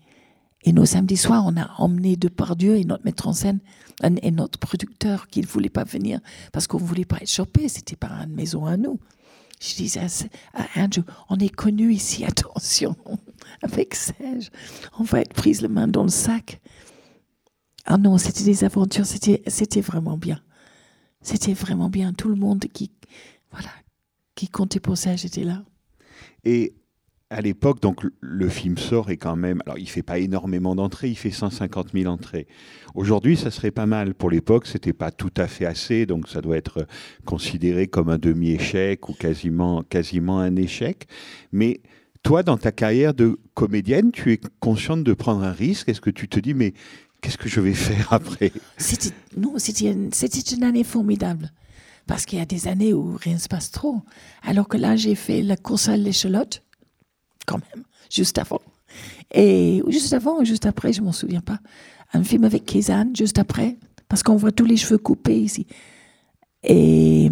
et 0.63 0.71
nos 0.71 0.86
samedis 0.86 1.17
soirs, 1.17 1.43
on 1.45 1.58
a 1.58 1.71
emmené 1.78 2.15
Depardieu 2.15 2.78
et 2.78 2.86
notre 2.86 3.04
metteur 3.04 3.28
en 3.28 3.34
scène 3.34 3.60
et 4.21 4.32
notre 4.32 4.60
producteur 4.60 5.28
qui 5.28 5.41
ne 5.41 5.45
voulait 5.45 5.69
pas 5.69 5.84
venir 5.84 6.19
parce 6.52 6.67
qu'on 6.67 6.80
ne 6.80 6.86
voulait 6.86 7.06
pas 7.06 7.17
être 7.17 7.30
chopé. 7.30 7.67
C'était 7.67 7.95
pas 7.95 8.10
une 8.23 8.34
maison 8.34 8.65
à 8.65 8.78
nous. 8.78 8.99
Je 9.60 9.76
disais 9.76 10.02
à 10.54 10.65
Andrew, 10.76 11.04
on 11.30 11.38
est 11.38 11.54
connu 11.54 11.93
ici, 11.93 12.26
attention, 12.28 12.95
avec 13.62 13.95
Serge, 13.95 14.49
on 14.99 15.04
va 15.04 15.21
être 15.21 15.34
prise 15.34 15.62
la 15.62 15.69
main 15.69 15.88
dans 15.88 16.04
le 16.04 16.10
sac. 16.10 16.60
Ah 17.86 17.97
non, 17.97 18.17
c'était 18.17 18.43
des 18.43 18.63
aventures, 18.63 19.06
c'était, 19.06 19.41
c'était 19.47 19.82
vraiment 19.82 20.17
bien. 20.17 20.41
C'était 21.21 21.54
vraiment 21.54 21.89
bien. 21.89 22.13
Tout 22.13 22.30
le 22.30 22.36
monde 22.36 22.65
qui, 22.73 22.91
voilà, 23.52 23.69
qui 24.36 24.47
comptait 24.47 24.80
pour 24.80 24.97
Serge 24.97 25.26
était 25.26 25.43
là. 25.43 25.63
Et 26.43 26.76
à 27.33 27.41
l'époque, 27.41 27.81
donc 27.81 28.01
le 28.21 28.49
film 28.49 28.77
sort 28.77 29.09
et 29.09 29.17
quand 29.17 29.35
même, 29.35 29.61
alors 29.65 29.79
il 29.79 29.89
fait 29.89 30.03
pas 30.03 30.19
énormément 30.19 30.75
d'entrées, 30.75 31.09
il 31.09 31.17
fait 31.17 31.31
150 31.31 31.91
000 31.93 32.11
entrées. 32.11 32.47
Aujourd'hui, 32.95 33.35
ça 33.35 33.51
serait 33.51 33.71
pas 33.71 33.87
mal. 33.87 34.13
Pour 34.13 34.29
l'époque, 34.29 34.67
c'était 34.67 34.93
pas 34.93 35.11
tout 35.11 35.33
à 35.37 35.47
fait 35.47 35.65
assez, 35.65 36.05
donc 36.05 36.29
ça 36.29 36.41
doit 36.41 36.57
être 36.57 36.85
considéré 37.25 37.87
comme 37.87 38.09
un 38.09 38.19
demi-échec 38.19 39.09
ou 39.09 39.13
quasiment, 39.13 39.83
quasiment 39.83 40.39
un 40.39 40.55
échec. 40.55 41.07
Mais 41.51 41.81
toi, 42.21 42.43
dans 42.43 42.57
ta 42.57 42.71
carrière 42.71 43.13
de 43.13 43.39
comédienne, 43.55 44.11
tu 44.11 44.31
es 44.31 44.39
consciente 44.59 45.03
de 45.03 45.13
prendre 45.13 45.43
un 45.43 45.51
risque? 45.51 45.89
Est-ce 45.89 46.01
que 46.01 46.11
tu 46.11 46.29
te 46.29 46.39
dis, 46.39 46.53
mais 46.53 46.73
qu'est-ce 47.21 47.37
que 47.37 47.49
je 47.49 47.59
vais 47.59 47.73
faire 47.73 48.13
après? 48.13 48.51
C'était 48.77 49.13
non, 49.35 49.55
c'était 49.57 49.91
une, 49.91 50.11
une 50.55 50.63
année 50.63 50.83
formidable. 50.83 51.51
Parce 52.05 52.25
qu'il 52.25 52.37
y 52.37 52.41
a 52.41 52.45
des 52.45 52.67
années 52.67 52.93
où 52.93 53.15
rien 53.15 53.35
ne 53.35 53.39
se 53.39 53.47
passe 53.47 53.71
trop. 53.71 54.01
Alors 54.43 54.67
que 54.67 54.77
là, 54.77 54.95
j'ai 54.95 55.15
fait 55.15 55.41
la 55.41 55.55
course 55.55 55.87
à 55.87 55.95
l'échalote 55.95 56.62
quand 57.45 57.60
même, 57.73 57.84
juste 58.10 58.38
avant. 58.38 58.62
Et 59.34 59.82
juste 59.88 60.13
avant 60.13 60.39
ou 60.39 60.45
juste 60.45 60.65
après, 60.65 60.93
je 60.93 61.01
m'en 61.01 61.12
souviens 61.12 61.41
pas. 61.41 61.60
Un 62.13 62.23
film 62.23 62.43
avec 62.43 62.65
Kézanne, 62.65 63.15
juste 63.15 63.39
après, 63.39 63.77
parce 64.08 64.21
qu'on 64.21 64.36
voit 64.36 64.51
tous 64.51 64.65
les 64.65 64.77
cheveux 64.77 64.99
coupés 64.99 65.41
ici. 65.41 65.65
Et, 66.63 67.29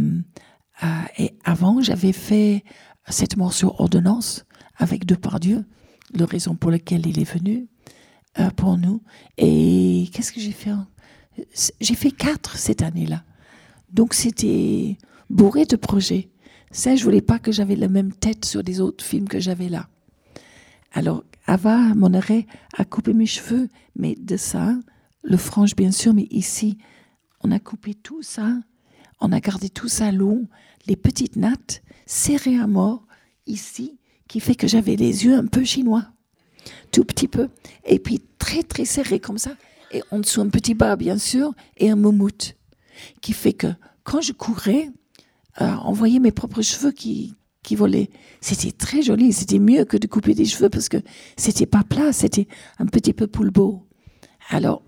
euh, 0.83 1.27
avant, 1.43 1.81
j'avais 1.81 2.13
fait 2.13 2.63
cette 3.07 3.37
mort 3.37 3.53
sur 3.53 3.79
ordonnance 3.79 4.45
avec 4.77 5.05
Depardieu, 5.05 5.65
la 6.13 6.25
raison 6.25 6.55
pour 6.55 6.71
laquelle 6.71 7.05
il 7.05 7.19
est 7.19 7.31
venu 7.31 7.67
euh, 8.39 8.49
pour 8.51 8.77
nous. 8.77 9.03
Et 9.37 10.09
qu'est-ce 10.13 10.31
que 10.31 10.41
j'ai 10.41 10.51
fait 10.51 10.71
J'ai 11.79 11.95
fait 11.95 12.11
quatre 12.11 12.57
cette 12.57 12.81
année-là. 12.81 13.23
Donc 13.91 14.13
c'était 14.13 14.97
bourré 15.29 15.65
de 15.65 15.75
projets. 15.75 16.29
Ça, 16.71 16.95
je 16.95 17.03
voulais 17.03 17.21
pas 17.21 17.39
que 17.39 17.51
j'avais 17.51 17.75
la 17.75 17.89
même 17.89 18.13
tête 18.13 18.45
sur 18.45 18.63
des 18.63 18.79
autres 18.79 19.03
films 19.03 19.27
que 19.27 19.39
j'avais 19.39 19.69
là. 19.69 19.89
Alors, 20.91 21.23
Ava, 21.45 21.77
mon 21.95 22.13
arrêt, 22.13 22.45
a 22.77 22.85
coupé 22.85 23.13
mes 23.13 23.25
cheveux, 23.25 23.69
mais 23.95 24.15
de 24.15 24.37
ça, 24.37 24.75
le 25.23 25.37
frange 25.37 25.75
bien 25.75 25.91
sûr, 25.91 26.13
mais 26.13 26.27
ici, 26.29 26.77
on 27.43 27.51
a 27.51 27.59
coupé 27.59 27.93
tout 27.93 28.21
ça, 28.21 28.53
on 29.19 29.31
a 29.31 29.39
gardé 29.39 29.69
tout 29.69 29.87
ça 29.87 30.11
long, 30.11 30.47
les 30.87 30.95
petites 30.95 31.35
nattes 31.35 31.81
serrées 32.05 32.57
à 32.57 32.67
mort, 32.67 33.05
ici, 33.47 33.97
qui 34.27 34.39
fait 34.39 34.55
que 34.55 34.67
j'avais 34.67 34.95
les 34.95 35.25
yeux 35.25 35.35
un 35.35 35.45
peu 35.45 35.63
chinois, 35.63 36.05
tout 36.91 37.05
petit 37.05 37.27
peu, 37.27 37.49
et 37.85 37.99
puis 37.99 38.21
très 38.37 38.63
très 38.63 38.85
serrés 38.85 39.19
comme 39.19 39.37
ça, 39.37 39.55
et 39.91 40.03
en 40.11 40.19
dessous 40.19 40.41
un 40.41 40.49
petit 40.49 40.73
bas 40.73 40.95
bien 40.95 41.17
sûr, 41.17 41.53
et 41.77 41.89
un 41.89 41.95
moumoute, 41.95 42.55
qui 43.21 43.33
fait 43.33 43.53
que 43.53 43.67
quand 44.03 44.21
je 44.21 44.33
courais, 44.33 44.89
euh, 45.61 45.75
on 45.85 45.93
voyait 45.93 46.19
mes 46.19 46.31
propres 46.31 46.61
cheveux 46.61 46.91
qui, 46.91 47.35
qui 47.63 47.75
volait. 47.75 48.09
C'était 48.41 48.71
très 48.71 49.01
joli, 49.01 49.33
c'était 49.33 49.59
mieux 49.59 49.85
que 49.85 49.97
de 49.97 50.07
couper 50.07 50.33
des 50.33 50.45
cheveux 50.45 50.69
parce 50.69 50.89
que 50.89 50.97
c'était 51.37 51.65
pas 51.65 51.83
plat, 51.83 52.11
c'était 52.11 52.47
un 52.79 52.85
petit 52.85 53.13
peu 53.13 53.27
poulbeau. 53.27 53.87
Alors, 54.49 54.83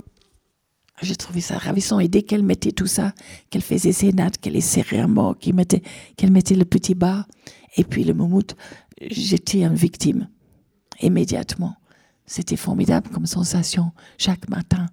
j'ai 1.02 1.16
trouvé 1.16 1.42
ça 1.42 1.58
ravissant. 1.58 2.00
Et 2.00 2.08
dès 2.08 2.24
qu'elle 2.24 2.44
mettait 2.44 2.72
tout 2.72 2.88
ça, 2.88 3.14
qu'elle 3.50 3.62
faisait 3.62 3.92
ses 3.92 4.14
nattes, 4.14 4.38
qu'elle 4.38 4.54
les 4.54 4.62
serrait 4.62 5.00
à 5.00 5.08
qu'elle 5.40 5.56
mettait, 5.56 5.84
mettait 6.30 6.56
le 6.56 6.66
petit 6.66 6.96
bas, 6.96 7.28
et 7.76 7.84
puis 7.84 8.04
le 8.04 8.14
moumoute, 8.14 8.56
j'étais 9.02 9.64
une 9.64 9.76
victime. 9.76 10.30
Immédiatement. 11.02 11.76
C'était 12.26 12.56
formidable 12.56 13.10
comme 13.10 13.26
sensation, 13.26 13.92
chaque 14.18 14.48
matin, 14.50 14.86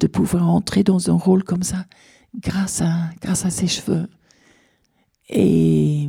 de 0.00 0.06
pouvoir 0.06 0.48
entrer 0.48 0.84
dans 0.84 1.10
un 1.10 1.18
rôle 1.18 1.44
comme 1.44 1.62
ça, 1.62 1.84
grâce 2.34 2.80
à, 2.80 3.10
grâce 3.20 3.44
à 3.44 3.50
ses 3.50 3.66
cheveux. 3.66 4.08
Et 5.28 6.08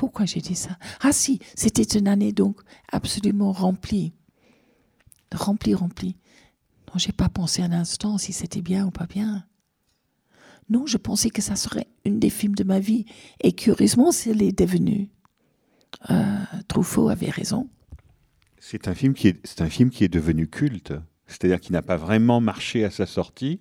pourquoi 0.00 0.24
j'ai 0.24 0.40
dit 0.40 0.54
ça? 0.54 0.78
Ah 1.02 1.12
si, 1.12 1.40
c'était 1.54 1.98
une 1.98 2.08
année 2.08 2.32
donc 2.32 2.62
absolument 2.90 3.52
remplie. 3.52 4.14
Remplie, 5.30 5.74
remplie. 5.74 6.16
Non, 6.88 6.94
j'ai 6.96 7.12
pas 7.12 7.28
pensé 7.28 7.60
un 7.60 7.72
instant 7.72 8.16
si 8.16 8.32
c'était 8.32 8.62
bien 8.62 8.86
ou 8.86 8.90
pas 8.90 9.04
bien. 9.04 9.44
Non, 10.70 10.86
je 10.86 10.96
pensais 10.96 11.28
que 11.28 11.42
ça 11.42 11.54
serait 11.54 11.86
une 12.06 12.18
des 12.18 12.30
films 12.30 12.54
de 12.54 12.64
ma 12.64 12.80
vie. 12.80 13.04
Et 13.42 13.52
curieusement, 13.52 14.10
c'est 14.10 14.32
l'est 14.32 14.58
devenu. 14.58 15.10
Euh, 16.08 16.38
Truffaut 16.66 17.10
avait 17.10 17.28
raison. 17.28 17.68
C'est 18.58 18.88
un 18.88 18.94
film 18.94 19.12
qui 19.12 19.28
est, 19.28 19.46
c'est 19.46 19.60
un 19.60 19.68
film 19.68 19.90
qui 19.90 20.04
est 20.04 20.08
devenu 20.08 20.48
culte. 20.48 20.94
C'est-à-dire 21.26 21.60
qu'il 21.60 21.74
n'a 21.74 21.82
pas 21.82 21.98
vraiment 21.98 22.40
marché 22.40 22.86
à 22.86 22.90
sa 22.90 23.04
sortie, 23.04 23.60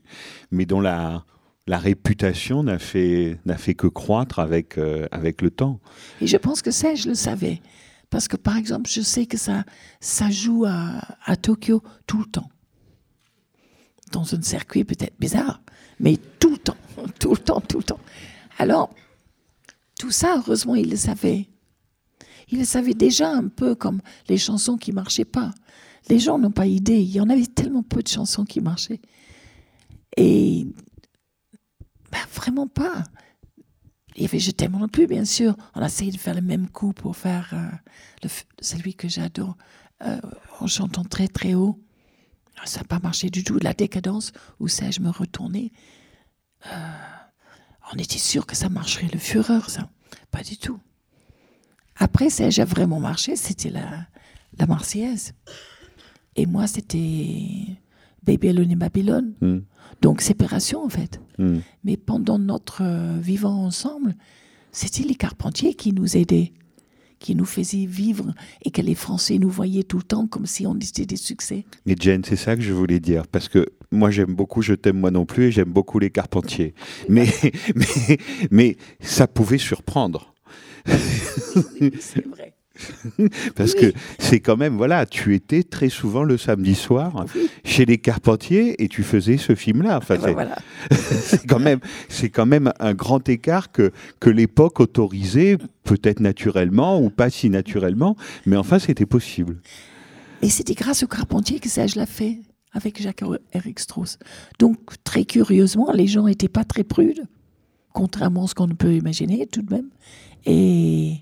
mais 0.51 0.65
dont 0.65 0.79
la, 0.79 1.25
la 1.69 1.77
réputation 1.77 2.63
n'a 2.63 2.79
fait, 2.79 3.39
fait 3.57 3.75
que 3.75 3.85
croître 3.85 4.39
avec, 4.39 4.79
euh, 4.79 5.07
avec 5.11 5.43
le 5.43 5.51
temps. 5.51 5.79
Et 6.19 6.25
je 6.25 6.35
pense 6.35 6.63
que 6.63 6.71
ça, 6.71 6.95
je 6.95 7.07
le 7.07 7.13
savais. 7.13 7.61
Parce 8.09 8.27
que, 8.27 8.37
par 8.37 8.57
exemple, 8.57 8.89
je 8.89 9.01
sais 9.01 9.27
que 9.27 9.37
ça, 9.37 9.63
ça 9.99 10.31
joue 10.31 10.65
à, 10.67 10.99
à 11.25 11.35
Tokyo 11.35 11.83
tout 12.07 12.17
le 12.17 12.25
temps. 12.25 12.49
Dans 14.11 14.33
un 14.33 14.41
circuit 14.41 14.83
peut-être 14.83 15.13
bizarre, 15.19 15.61
mais 15.99 16.17
tout 16.39 16.49
le 16.49 16.57
temps, 16.57 16.77
tout 17.19 17.35
le 17.35 17.37
temps, 17.37 17.61
tout 17.61 17.77
le 17.77 17.83
temps. 17.83 17.99
Alors, 18.57 18.89
tout 19.99 20.09
ça, 20.09 20.37
heureusement, 20.37 20.73
il 20.73 20.89
le 20.89 20.97
savait. 20.97 21.49
Il 22.49 22.57
le 22.57 22.65
savait 22.65 22.95
déjà 22.95 23.29
un 23.29 23.47
peu 23.47 23.75
comme 23.75 24.01
les 24.27 24.39
chansons 24.39 24.75
qui 24.75 24.91
marchaient 24.91 25.23
pas. 25.23 25.51
Les 26.09 26.17
gens 26.17 26.39
n'ont 26.39 26.49
pas 26.49 26.65
idée. 26.65 26.97
Il 26.97 27.11
y 27.11 27.21
en 27.21 27.29
avait 27.29 27.45
tellement 27.45 27.83
peu 27.83 28.01
de 28.01 28.07
chansons 28.07 28.43
qui 28.43 28.59
marchaient. 28.59 29.01
Et 30.17 30.65
ben, 32.11 32.19
vraiment 32.33 32.67
pas. 32.67 33.03
Il 34.15 34.23
y 34.23 34.25
avait 34.25 34.39
Je 34.39 34.51
t'aime 34.51 34.73
non 34.73 34.87
plus, 34.87 35.07
bien 35.07 35.25
sûr. 35.25 35.55
On 35.75 35.81
a 35.81 35.85
essayé 35.85 36.11
de 36.11 36.17
faire 36.17 36.35
le 36.35 36.41
même 36.41 36.69
coup 36.69 36.93
pour 36.93 37.15
faire 37.15 37.53
euh, 37.53 38.27
celui 38.59 38.93
que 38.93 39.07
j'adore 39.07 39.55
euh, 40.03 40.19
en 40.59 40.67
chantant 40.67 41.03
très 41.03 41.27
très 41.27 41.53
haut. 41.53 41.79
Ça 42.65 42.79
n'a 42.79 42.85
pas 42.85 42.99
marché 42.99 43.29
du 43.29 43.43
tout. 43.43 43.57
La 43.61 43.73
décadence, 43.73 44.33
où 44.59 44.67
ça, 44.67 44.91
je 44.91 44.99
me 44.99 45.09
retournais. 45.09 45.71
Euh, 46.67 46.69
on 47.93 47.97
était 47.97 48.17
sûr 48.17 48.45
que 48.45 48.55
ça 48.55 48.69
marcherait, 48.69 49.09
le 49.11 49.19
Fureur, 49.19 49.69
ça. 49.69 49.89
Pas 50.31 50.43
du 50.43 50.57
tout. 50.57 50.79
Après, 51.95 52.29
ça 52.29 52.45
a 52.45 52.65
vraiment 52.65 52.99
marché, 52.99 53.35
c'était 53.35 53.69
la, 53.69 54.07
la 54.57 54.65
Marseillaise. 54.65 55.33
Et 56.35 56.45
moi, 56.45 56.67
c'était 56.67 57.77
Baby 58.23 58.49
Alone 58.49 58.75
Babylone. 58.75 59.33
Hmm. 59.41 59.59
Donc, 60.01 60.21
séparation, 60.21 60.83
en 60.83 60.89
fait. 60.89 61.21
Hmm. 61.37 61.59
Mais 61.83 61.97
pendant 61.97 62.39
notre 62.39 62.83
euh, 62.83 63.17
vivant 63.19 63.63
ensemble, 63.65 64.15
c'était 64.71 65.03
les 65.03 65.15
Carpentiers 65.15 65.73
qui 65.73 65.93
nous 65.93 66.17
aidaient, 66.17 66.51
qui 67.19 67.35
nous 67.35 67.45
faisaient 67.45 67.85
vivre 67.85 68.33
et 68.63 68.71
que 68.71 68.81
les 68.81 68.95
Français 68.95 69.37
nous 69.37 69.49
voyaient 69.49 69.83
tout 69.83 69.97
le 69.97 70.03
temps 70.03 70.27
comme 70.27 70.45
si 70.45 70.65
on 70.65 70.75
était 70.75 71.05
des 71.05 71.17
succès. 71.17 71.65
Mais 71.85 71.95
Jen, 71.99 72.23
c'est 72.23 72.35
ça 72.35 72.55
que 72.55 72.61
je 72.61 72.73
voulais 72.73 72.99
dire, 72.99 73.27
parce 73.27 73.49
que 73.49 73.65
moi 73.91 74.11
j'aime 74.11 74.35
beaucoup 74.35 74.61
Je 74.61 74.73
t'aime 74.73 74.99
moi 74.99 75.11
non 75.11 75.25
plus 75.25 75.45
et 75.45 75.51
j'aime 75.51 75.71
beaucoup 75.71 75.99
les 75.99 76.11
Carpentiers. 76.11 76.73
Mais, 77.07 77.27
mais, 77.75 78.17
mais 78.51 78.77
ça 78.99 79.27
pouvait 79.27 79.57
surprendre. 79.57 80.33
c'est 80.85 82.25
vrai. 82.27 82.53
Parce 83.55 83.73
que 83.73 83.93
c'est 84.17 84.39
quand 84.39 84.57
même, 84.57 84.77
voilà, 84.77 85.05
tu 85.05 85.35
étais 85.35 85.63
très 85.63 85.89
souvent 85.89 86.23
le 86.23 86.37
samedi 86.37 86.75
soir 86.75 87.25
chez 87.63 87.85
les 87.85 87.97
Carpentiers 87.97 88.81
et 88.83 88.87
tu 88.87 89.03
faisais 89.03 89.37
ce 89.37 89.55
film-là. 89.55 89.97
Enfin, 89.97 90.15
Ben 90.15 90.21
c'est- 90.25 90.33
voilà. 90.33 90.55
quand 91.47 91.59
même, 91.59 91.79
quand 92.33 92.45
même 92.45 92.71
un 92.79 92.93
grand 92.93 93.27
écart 93.29 93.71
que, 93.71 93.91
que 94.19 94.29
l'époque 94.29 94.79
autorisait, 94.79 95.57
peut-être 95.83 96.19
naturellement 96.19 97.01
ou 97.01 97.09
pas 97.09 97.29
si 97.29 97.49
naturellement, 97.49 98.15
mais 98.45 98.55
enfin 98.55 98.79
c'était 98.79 99.05
possible. 99.05 99.57
Et 100.41 100.49
c'était 100.49 100.73
grâce 100.75 101.03
au 101.03 101.07
Carpentier 101.07 101.59
que 101.59 101.67
ça, 101.69 101.85
je 101.87 101.99
l'ai 101.99 102.05
fait 102.05 102.39
avec 102.71 103.01
Jacques-Éric 103.01 103.79
Strauss. 103.79 104.17
Donc, 104.59 104.77
très 105.03 105.25
curieusement, 105.25 105.91
les 105.91 106.07
gens 106.07 106.25
n'étaient 106.27 106.47
pas 106.47 106.63
très 106.63 106.83
prudes, 106.83 107.23
contrairement 107.93 108.45
à 108.45 108.47
ce 108.47 108.55
qu'on 108.55 108.67
peut 108.69 108.93
imaginer 108.93 109.47
tout 109.47 109.63
de 109.63 109.73
même. 109.73 109.89
Et, 110.45 111.15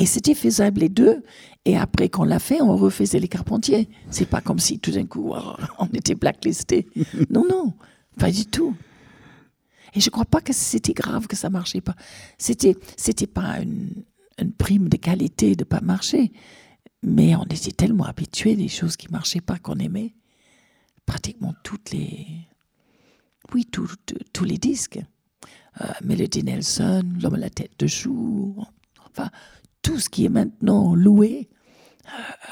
et 0.00 0.06
c'était 0.06 0.34
faisable 0.34 0.80
les 0.80 0.88
deux. 0.88 1.22
Et 1.64 1.76
après 1.76 2.08
qu'on 2.08 2.24
l'a 2.24 2.38
fait, 2.40 2.60
on 2.60 2.76
refaisait 2.76 3.20
les 3.20 3.28
Carpentiers. 3.28 3.88
C'est 4.10 4.24
pas 4.28 4.40
comme 4.40 4.58
si 4.58 4.78
tout 4.80 4.90
d'un 4.90 5.06
coup, 5.06 5.32
on 5.78 5.86
était 5.94 6.14
blacklisté. 6.16 6.88
Non, 7.30 7.44
non, 7.48 7.74
pas 8.18 8.30
du 8.32 8.46
tout. 8.46 8.74
Et 9.94 10.00
je 10.00 10.08
crois 10.10 10.24
pas 10.24 10.40
que 10.40 10.52
c'était 10.52 10.92
grave 10.94 11.26
que 11.26 11.36
ça 11.36 11.50
marchait 11.50 11.80
pas. 11.80 11.94
C'était, 12.38 12.76
c'était 12.96 13.26
pas 13.26 13.60
une, 13.60 13.90
une 14.40 14.52
prime 14.52 14.88
de 14.88 14.96
qualité 14.96 15.54
de 15.54 15.64
pas 15.64 15.80
marcher. 15.80 16.32
Mais 17.02 17.34
on 17.36 17.44
était 17.44 17.72
tellement 17.72 18.04
habitués 18.04 18.56
des 18.56 18.68
choses 18.68 18.96
qui 18.96 19.08
marchaient 19.10 19.40
pas 19.40 19.58
qu'on 19.58 19.76
aimait. 19.78 20.14
Pratiquement 21.06 21.54
toutes 21.64 21.90
les. 21.90 22.26
Oui, 23.52 23.64
tout- 23.66 23.88
tout- 24.06 24.16
tous 24.32 24.44
les 24.44 24.58
disques. 24.58 25.00
Euh, 25.80 25.86
Melody 26.04 26.42
Nelson, 26.44 27.02
L'homme 27.20 27.34
à 27.34 27.38
la 27.38 27.50
tête 27.50 27.72
de 27.78 27.86
chou. 27.86 28.56
Enfin, 29.10 29.30
tout 29.82 29.98
ce 29.98 30.08
qui 30.08 30.24
est 30.24 30.28
maintenant 30.30 30.94
loué. 30.94 31.48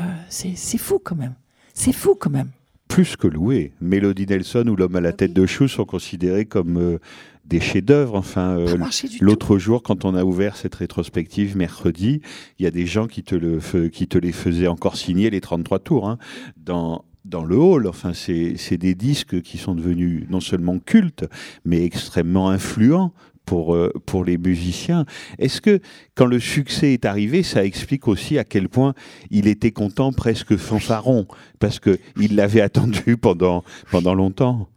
euh, 0.01 0.03
euh, 0.05 0.12
c'est 0.29 0.79
fou 0.79 0.99
quand 1.03 1.17
même. 1.17 1.35
C'est 1.75 1.93
fou 1.93 2.14
quand 2.19 2.31
même. 2.31 2.51
Plus 2.88 3.17
que 3.17 3.27
loué. 3.29 3.73
Mélodie 3.81 4.27
Nelson 4.27 4.64
ou 4.69 4.77
L'homme 4.77 4.97
à 4.97 5.01
la 5.01 5.12
tête 5.12 5.33
de 5.35 5.47
chou 5.47 5.69
sont 5.69 5.85
considérés 5.85 6.47
comme 6.47 6.79
euh, 6.79 6.99
des 7.45 7.61
chefs-d'œuvre. 7.61 8.14
Enfin, 8.14 8.57
euh. 8.59 8.77
L'autre 9.21 9.59
jour, 9.59 9.83
quand 9.83 10.05
on 10.05 10.14
a 10.14 10.25
ouvert 10.25 10.57
cette 10.57 10.75
rétrospective 10.77 11.57
mercredi, 11.57 12.23
il 12.59 12.64
y 12.64 12.67
a 12.67 12.71
des 12.71 12.87
gens 12.87 13.07
qui 13.07 13.23
te, 13.23 13.35
le, 13.35 13.59
fe- 13.61 13.91
qui 13.91 14.09
te 14.09 14.17
les 14.19 14.33
faisaient 14.33 14.69
encore 14.69 14.97
signer 14.97 15.29
les 15.31 15.41
33 15.43 15.79
tours 15.81 16.09
hein, 16.09 16.19
dans, 16.57 17.05
dans 17.27 17.45
le 17.45 17.57
hall. 17.59 17.87
Enfin, 17.87 18.12
c'est 18.14 18.79
des 18.79 18.95
disques 18.95 19.43
qui 19.43 19.59
sont 19.59 19.75
devenus 19.75 20.25
non 20.31 20.41
seulement 20.41 20.79
cultes, 20.79 21.27
mais 21.67 21.85
extrêmement 21.85 22.49
influents. 22.51 23.12
Pour, 23.49 23.75
euh, 23.75 23.91
pour 24.05 24.25
les 24.25 24.37
musiciens. 24.37 25.07
Est-ce 25.39 25.63
que 25.63 25.81
quand 26.15 26.27
le 26.27 26.39
succès 26.39 26.93
est 26.93 27.07
arrivé, 27.07 27.43
ça 27.43 27.65
explique 27.65 28.07
aussi 28.07 28.37
à 28.37 28.45
quel 28.45 28.69
point 28.69 28.93
il 29.31 29.47
était 29.47 29.71
content, 29.73 30.13
presque 30.13 30.57
fanfaron, 30.57 31.27
parce 31.59 31.81
qu'il 31.81 32.37
l'avait 32.37 32.61
attendu 32.69 33.17
pendant, 33.17 33.65
pendant 33.91 34.15
longtemps? 34.15 34.69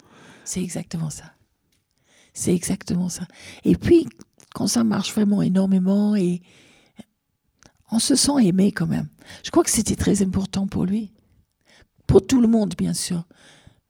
C'est 0.46 0.62
exactement 0.62 1.10
ça. 1.10 1.26
C'est 2.34 2.56
exactement 2.56 3.10
ça. 3.10 3.28
Et 3.66 3.76
puis, 3.76 4.08
quand 4.54 4.68
ça 4.68 4.86
marche 4.86 5.14
vraiment 5.14 5.42
énormément 5.42 6.16
et 6.16 6.42
on 7.92 8.00
se 8.00 8.16
sent 8.16 8.42
aimé 8.42 8.72
quand 8.72 8.88
même. 8.88 9.10
Je 9.44 9.52
crois 9.52 9.64
que 9.64 9.70
c'était 9.70 9.96
très 9.96 10.22
important 10.22 10.66
pour 10.66 10.86
lui. 10.86 11.12
Pour 12.08 12.26
tout 12.26 12.42
le 12.42 12.48
monde, 12.48 12.74
bien 12.78 12.94
sûr. 12.94 13.26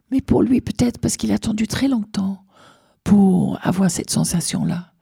Mais 0.10 0.22
pour 0.22 0.42
lui, 0.42 0.60
peut-être 0.60 1.00
parce 1.00 1.18
qu'il 1.18 1.32
a 1.32 1.36
attendu 1.36 1.68
très 1.68 1.88
longtemps 1.88 2.44
pour 3.04 3.60
avoir 3.62 3.90
cette 3.90 4.10
sensation-là. 4.10 4.94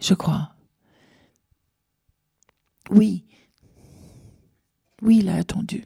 Je 0.00 0.14
crois. 0.14 0.50
Oui. 2.90 3.24
Oui, 5.02 5.18
il 5.20 5.28
a 5.28 5.36
attendu. 5.36 5.84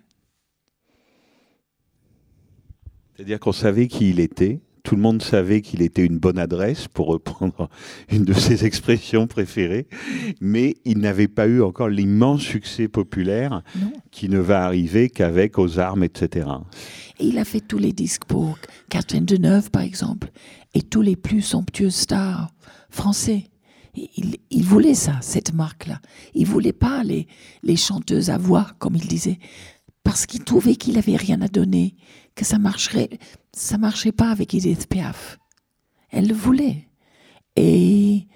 C'est-à-dire 3.14 3.40
qu'on 3.40 3.52
savait 3.52 3.88
qui 3.88 4.10
il 4.10 4.20
était, 4.20 4.60
tout 4.82 4.94
le 4.94 5.00
monde 5.02 5.22
savait 5.22 5.62
qu'il 5.62 5.82
était 5.82 6.04
une 6.04 6.18
bonne 6.18 6.38
adresse, 6.38 6.86
pour 6.86 7.06
reprendre 7.08 7.68
une 8.10 8.24
de 8.24 8.34
ses 8.34 8.64
expressions 8.64 9.26
préférées, 9.26 9.88
mais 10.40 10.74
il 10.84 10.98
n'avait 10.98 11.28
pas 11.28 11.46
eu 11.48 11.62
encore 11.62 11.88
l'immense 11.88 12.42
succès 12.42 12.86
populaire 12.86 13.62
Non. 13.80 13.92
qui 14.10 14.28
ne 14.28 14.38
va 14.38 14.64
arriver 14.64 15.08
qu'avec 15.08 15.58
Aux 15.58 15.78
armes, 15.78 16.04
etc. 16.04 16.48
Et 17.18 17.26
il 17.26 17.38
a 17.38 17.44
fait 17.44 17.60
tous 17.60 17.78
les 17.78 17.92
disques 17.92 18.26
pour 18.26 18.58
Catherine 18.90 19.24
Deneuve, 19.24 19.70
par 19.70 19.82
exemple, 19.82 20.30
et 20.76 20.82
tous 20.82 21.00
les 21.00 21.16
plus 21.16 21.40
somptueux 21.40 21.88
stars 21.88 22.52
français. 22.90 23.44
Il, 23.94 24.62
voulait 24.62 24.94
ça, 24.94 25.18
cette 25.22 25.54
marque-là. 25.54 26.02
Il 26.34 26.46
voulait 26.46 26.74
pas 26.74 27.02
les, 27.02 27.26
les 27.62 27.76
chanteuses 27.76 28.28
à 28.28 28.36
voix, 28.36 28.72
comme 28.78 28.94
il 28.94 29.08
disait, 29.08 29.38
parce 30.04 30.26
qu'il 30.26 30.44
trouvait 30.44 30.76
qu'il 30.76 30.98
avait 30.98 31.16
rien 31.16 31.40
à 31.40 31.48
donner, 31.48 31.96
que 32.34 32.44
ça 32.44 32.58
marcherait, 32.58 33.08
ça 33.54 33.78
marchait 33.78 34.12
pas 34.12 34.30
avec 34.30 34.52
Edith 34.52 34.86
Piaf. 34.86 35.38
Elle 36.10 36.28
le 36.28 36.34
voulait. 36.34 36.90
Et 37.56 38.26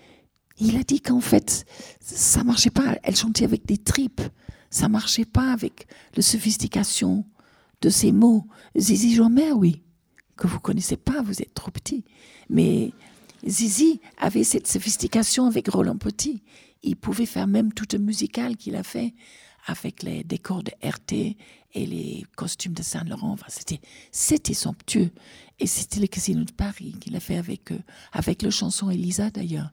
il 0.58 0.78
a 0.78 0.82
dit 0.82 1.02
qu'en 1.02 1.20
fait, 1.20 1.66
ça 2.00 2.42
marchait 2.42 2.70
pas. 2.70 2.96
Elle 3.02 3.16
chantait 3.16 3.44
avec 3.44 3.66
des 3.66 3.76
tripes. 3.76 4.22
Ça 4.70 4.88
marchait 4.88 5.26
pas 5.26 5.52
avec 5.52 5.86
la 6.16 6.22
sophistication 6.22 7.26
de 7.82 7.90
ces 7.90 8.12
mots. 8.12 8.46
Zizi 8.78 9.14
Jean-Mer, 9.14 9.58
oui, 9.58 9.82
que 10.40 10.46
vous 10.46 10.58
connaissez 10.58 10.96
pas, 10.96 11.22
vous 11.22 11.42
êtes 11.42 11.54
trop 11.54 11.70
petit. 11.70 12.04
Mais 12.48 12.92
Zizi 13.46 14.00
avait 14.16 14.42
cette 14.42 14.66
sophistication 14.66 15.46
avec 15.46 15.68
Roland 15.68 15.98
Petit. 15.98 16.42
Il 16.82 16.96
pouvait 16.96 17.26
faire 17.26 17.46
même 17.46 17.72
toute 17.74 17.94
musicale 17.94 18.56
qu'il 18.56 18.74
a 18.74 18.82
fait 18.82 19.14
avec 19.66 20.02
les 20.02 20.24
décors 20.24 20.62
de 20.62 20.72
RT 20.82 21.36
et 21.74 21.86
les 21.86 22.24
costumes 22.36 22.72
de 22.72 22.82
Saint-Laurent. 22.82 23.32
Enfin, 23.32 23.46
c'était, 23.48 23.80
c'était 24.10 24.54
somptueux. 24.54 25.10
Et 25.58 25.66
c'était 25.66 26.00
le 26.00 26.06
Casino 26.06 26.42
de 26.42 26.52
Paris 26.52 26.96
qu'il 26.98 27.14
a 27.16 27.20
fait 27.20 27.36
avec, 27.36 27.70
euh, 27.70 27.78
avec 28.12 28.40
la 28.40 28.50
chanson 28.50 28.88
Elisa 28.88 29.30
d'ailleurs, 29.30 29.70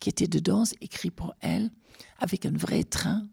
qui 0.00 0.08
était 0.10 0.26
dedans, 0.26 0.64
écrit 0.80 1.12
pour 1.12 1.34
elle, 1.40 1.70
avec 2.18 2.46
un 2.46 2.50
vrai 2.50 2.82
train. 2.82 3.28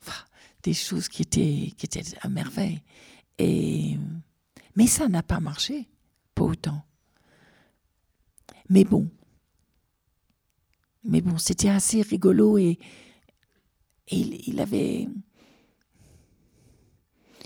Enfin, 0.00 0.22
des 0.62 0.72
choses 0.72 1.08
qui 1.08 1.22
étaient, 1.22 1.72
qui 1.76 1.86
étaient 1.86 2.04
à 2.20 2.28
merveille. 2.28 2.80
Et, 3.38 3.96
mais 4.76 4.86
ça 4.86 5.08
n'a 5.08 5.24
pas 5.24 5.40
marché, 5.40 5.88
pas 6.36 6.44
autant. 6.44 6.84
Mais 8.68 8.84
bon. 8.84 9.10
Mais 11.02 11.20
bon, 11.20 11.38
c'était 11.38 11.70
assez 11.70 12.02
rigolo 12.02 12.58
et, 12.58 12.78
il 14.08 14.60
avait. 14.60 15.08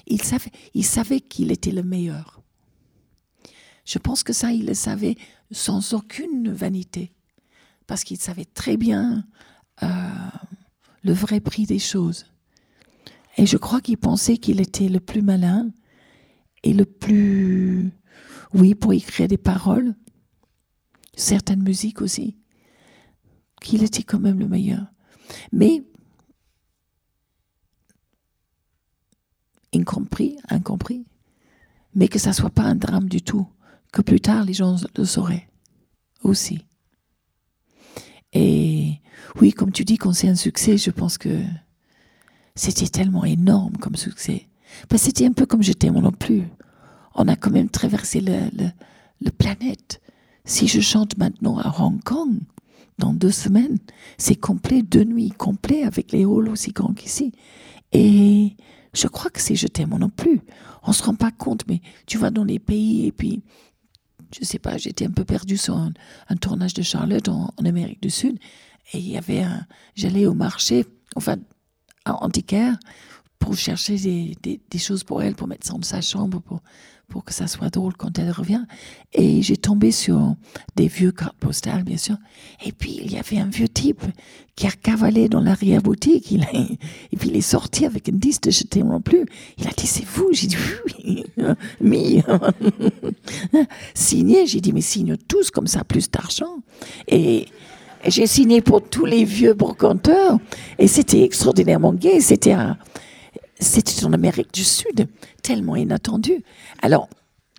Il 0.06 0.22
savait, 0.22 0.50
il 0.74 0.84
savait 0.84 1.20
qu'il 1.20 1.52
était 1.52 1.70
le 1.70 1.82
meilleur. 1.82 2.42
Je 3.86 3.98
pense 3.98 4.22
que 4.22 4.32
ça, 4.32 4.52
il 4.52 4.66
le 4.66 4.74
savait 4.74 5.14
sans 5.50 5.94
aucune 5.94 6.52
vanité. 6.52 7.12
Parce 7.86 8.04
qu'il 8.04 8.18
savait 8.18 8.44
très 8.44 8.76
bien 8.76 9.24
euh, 9.82 9.88
le 11.02 11.12
vrai 11.12 11.40
prix 11.40 11.64
des 11.64 11.78
choses. 11.78 12.26
Et 13.36 13.46
je 13.46 13.56
crois 13.56 13.80
qu'il 13.80 13.98
pensait 13.98 14.36
qu'il 14.36 14.60
était 14.60 14.88
le 14.88 15.00
plus 15.00 15.22
malin 15.22 15.70
et 16.62 16.72
le 16.72 16.84
plus. 16.84 17.92
Oui, 18.54 18.74
pour 18.74 18.92
écrire 18.92 19.28
des 19.28 19.38
paroles, 19.38 19.94
certaines 21.14 21.62
musiques 21.62 22.02
aussi, 22.02 22.36
qu'il 23.60 23.82
était 23.82 24.02
quand 24.02 24.18
même 24.18 24.38
le 24.38 24.48
meilleur. 24.48 24.86
Mais, 25.52 25.84
incompris, 29.74 30.36
incompris, 30.48 31.06
mais 31.94 32.08
que 32.08 32.18
ça 32.18 32.32
soit 32.32 32.50
pas 32.50 32.64
un 32.64 32.74
drame 32.74 33.08
du 33.08 33.22
tout, 33.22 33.46
que 33.92 34.02
plus 34.02 34.20
tard 34.20 34.44
les 34.44 34.54
gens 34.54 34.76
le 34.96 35.04
sauraient 35.04 35.48
aussi. 36.22 36.64
Et 38.32 39.00
oui, 39.40 39.52
comme 39.52 39.72
tu 39.72 39.84
dis, 39.84 39.98
quand 39.98 40.12
c'est 40.12 40.28
un 40.28 40.36
succès, 40.36 40.76
je 40.76 40.90
pense 40.90 41.18
que 41.18 41.42
c'était 42.54 42.86
tellement 42.86 43.24
énorme 43.24 43.76
comme 43.76 43.96
succès. 43.96 44.48
Parce 44.88 45.02
c'était 45.02 45.26
un 45.26 45.32
peu 45.32 45.46
comme 45.46 45.62
Je 45.62 45.72
t'aime 45.72 45.98
non 45.98 46.12
plus. 46.12 46.44
On 47.14 47.28
a 47.28 47.36
quand 47.36 47.50
même 47.50 47.68
traversé 47.68 48.20
le, 48.20 48.38
le, 49.20 49.30
planète. 49.30 50.00
Si 50.44 50.68
je 50.68 50.80
chante 50.80 51.16
maintenant 51.18 51.58
à 51.58 51.74
Hong 51.80 52.02
Kong, 52.02 52.38
dans 52.98 53.12
deux 53.12 53.30
semaines, 53.30 53.78
c'est 54.18 54.36
complet, 54.36 54.82
deux 54.82 55.04
nuits 55.04 55.30
complet 55.30 55.82
avec 55.84 56.12
les 56.12 56.24
halls 56.24 56.48
aussi 56.48 56.70
grands 56.72 56.92
qu'ici. 56.94 57.32
Et 57.92 58.56
je 58.94 59.06
crois 59.08 59.30
que 59.30 59.40
c'est 59.40 59.54
Je 59.56 59.66
t'aime 59.66 59.96
non 59.96 60.10
plus. 60.10 60.40
On 60.82 60.92
se 60.92 61.02
rend 61.02 61.14
pas 61.14 61.30
compte, 61.30 61.64
mais 61.68 61.80
tu 62.06 62.18
vas 62.18 62.30
dans 62.30 62.44
les 62.44 62.58
pays 62.58 63.06
et 63.06 63.12
puis, 63.12 63.42
je 64.38 64.44
sais 64.44 64.58
pas, 64.58 64.76
j'étais 64.78 65.06
un 65.06 65.10
peu 65.10 65.24
perdue 65.24 65.56
sur 65.56 65.76
un, 65.76 65.92
tournage 66.40 66.74
de 66.74 66.82
Charlotte 66.82 67.28
en, 67.28 67.52
en 67.56 67.64
Amérique 67.64 68.02
du 68.02 68.10
Sud 68.10 68.38
et 68.92 68.98
il 68.98 69.08
y 69.08 69.16
avait 69.18 69.42
un, 69.42 69.66
j'allais 69.94 70.26
au 70.26 70.34
marché, 70.34 70.86
enfin, 71.16 71.36
à 72.04 72.24
Antiquaire, 72.24 72.78
pour 73.38 73.54
chercher 73.56 73.96
des, 73.96 74.36
des- 74.42 74.60
des 74.70 74.78
choses 74.78 75.04
pour 75.04 75.22
elle, 75.22 75.34
pour 75.34 75.48
mettre 75.48 75.66
ça 75.66 75.72
dans 75.74 75.82
sa 75.82 76.00
chambre, 76.00 76.40
pour, 76.40 76.60
pour 77.10 77.24
que 77.24 77.34
ça 77.34 77.46
soit 77.46 77.68
drôle 77.68 77.94
quand 77.96 78.18
elle 78.18 78.30
revient. 78.30 78.64
Et 79.12 79.42
j'ai 79.42 79.56
tombé 79.56 79.90
sur 79.90 80.34
des 80.76 80.86
vieux 80.86 81.12
cartes 81.12 81.36
postales, 81.36 81.82
bien 81.82 81.96
sûr. 81.96 82.16
Et 82.64 82.72
puis, 82.72 83.00
il 83.02 83.12
y 83.12 83.18
avait 83.18 83.38
un 83.38 83.48
vieux 83.48 83.68
type 83.68 84.02
qui 84.56 84.66
a 84.66 84.70
cavalé 84.70 85.28
dans 85.28 85.40
l'arrière-boutique. 85.40 86.30
Il 86.30 86.46
et 87.12 87.16
puis, 87.16 87.28
il 87.28 87.36
est 87.36 87.40
sorti 87.40 87.84
avec 87.84 88.08
une 88.08 88.18
disque 88.18 88.44
de 88.44 88.50
Je 88.50 88.64
non 88.78 89.00
plus. 89.00 89.26
Il 89.58 89.66
a 89.66 89.70
dit, 89.76 89.86
c'est 89.86 90.06
vous? 90.06 90.30
J'ai 90.32 90.46
dit, 90.46 90.56
oui, 90.86 91.24
oui. 91.80 92.22
Signé, 93.94 94.46
j'ai 94.46 94.60
dit, 94.60 94.72
mais 94.72 94.80
signe 94.80 95.16
tous 95.28 95.50
comme 95.50 95.66
ça, 95.66 95.84
plus 95.84 96.10
d'argent. 96.10 96.58
Et, 97.08 97.46
j'ai 98.06 98.26
signé 98.26 98.62
pour 98.62 98.82
tous 98.82 99.04
les 99.04 99.24
vieux 99.24 99.52
brocanteurs. 99.52 100.38
Et 100.78 100.88
c'était 100.88 101.22
extraordinairement 101.22 101.92
gay. 101.92 102.20
C'était 102.20 102.52
un, 102.52 102.78
c'était 103.60 104.04
en 104.04 104.12
Amérique 104.12 104.52
du 104.52 104.64
Sud, 104.64 105.08
tellement 105.42 105.76
inattendu. 105.76 106.42
Alors, 106.82 107.08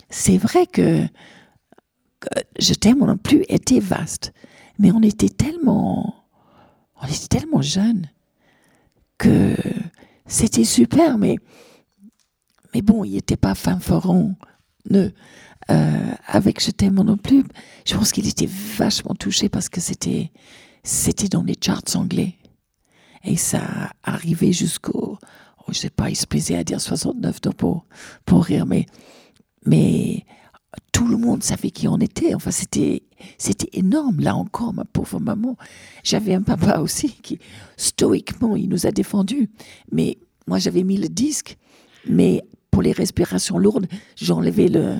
c'est 0.09 0.37
vrai 0.37 0.65
que, 0.65 1.05
que 2.19 2.29
Je 2.59 2.73
t'aime 2.73 2.99
non 2.99 3.17
plus 3.17 3.45
était 3.47 3.79
vaste, 3.79 4.33
mais 4.79 4.91
on 4.91 5.01
était 5.01 5.29
tellement, 5.29 6.25
on 7.01 7.07
était 7.07 7.39
tellement 7.39 7.61
jeunes 7.61 8.09
que 9.17 9.55
c'était 10.25 10.65
super, 10.65 11.17
mais, 11.17 11.37
mais 12.73 12.81
bon, 12.81 13.03
il 13.03 13.13
n'était 13.13 13.37
pas 13.37 13.55
fanfaron 13.55 14.35
euh, 14.93 15.09
avec 16.27 16.63
Je 16.63 16.71
t'aime 16.71 16.95
non 16.95 17.17
plus. 17.17 17.43
Je 17.85 17.95
pense 17.95 18.11
qu'il 18.11 18.27
était 18.27 18.49
vachement 18.77 19.13
touché 19.15 19.49
parce 19.49 19.69
que 19.69 19.79
c'était, 19.79 20.31
c'était 20.83 21.29
dans 21.29 21.43
les 21.43 21.55
charts 21.61 21.95
anglais. 21.95 22.35
Et 23.23 23.37
ça 23.37 23.91
arrivait 24.03 24.51
jusqu'au, 24.51 25.00
je 25.71 25.77
sais 25.77 25.89
pas, 25.89 26.09
il 26.09 26.15
se 26.15 26.27
plaisait 26.27 26.57
à 26.57 26.63
dire 26.63 26.81
69 26.81 27.41
donc 27.41 27.55
pour, 27.55 27.85
pour 28.25 28.43
rire, 28.43 28.65
mais, 28.65 28.85
mais 29.65 30.25
tout 30.91 31.07
le 31.07 31.17
monde 31.17 31.43
savait 31.43 31.71
qui 31.71 31.87
on 31.87 31.97
était. 31.97 32.33
Enfin, 32.35 32.51
c'était, 32.51 33.03
c'était 33.37 33.69
énorme. 33.73 34.19
Là 34.19 34.35
encore, 34.35 34.73
ma 34.73 34.85
pauvre 34.85 35.19
maman. 35.19 35.57
J'avais 36.03 36.33
un 36.33 36.41
papa 36.41 36.79
aussi 36.79 37.09
qui, 37.21 37.39
stoïquement, 37.77 38.55
il 38.55 38.69
nous 38.69 38.85
a 38.85 38.91
défendus. 38.91 39.49
Mais 39.91 40.17
moi, 40.47 40.59
j'avais 40.59 40.83
mis 40.83 40.97
le 40.97 41.07
disque, 41.07 41.57
mais 42.07 42.43
pour 42.69 42.81
les 42.81 42.91
respirations 42.91 43.57
lourdes, 43.57 43.87
j'enlevais 44.15 44.67
le, 44.67 44.95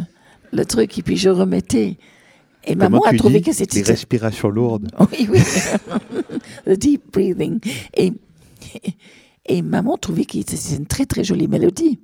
le 0.51 0.65
truc 0.65 0.97
et 0.97 1.01
puis 1.01 1.17
je 1.17 1.29
remettais. 1.29 1.97
Et 2.63 2.75
maman 2.75 3.01
a 3.05 3.13
trouvé 3.13 3.41
que 3.41 3.53
c'était 3.53 3.77
Les 3.79 3.83
respirations 3.83 4.49
lourdes? 4.49 4.91
oui, 5.11 5.27
oui. 5.31 5.39
Le 6.65 6.77
deep 6.77 7.11
breathing. 7.11 7.59
Et, 7.95 8.13
et, 9.51 9.61
maman 9.61 9.97
trouvait 9.97 10.25
que 10.25 10.37
c'était 10.37 10.75
une 10.75 10.85
très 10.85 11.05
très 11.05 11.23
jolie 11.23 11.47
mélodie. 11.47 11.99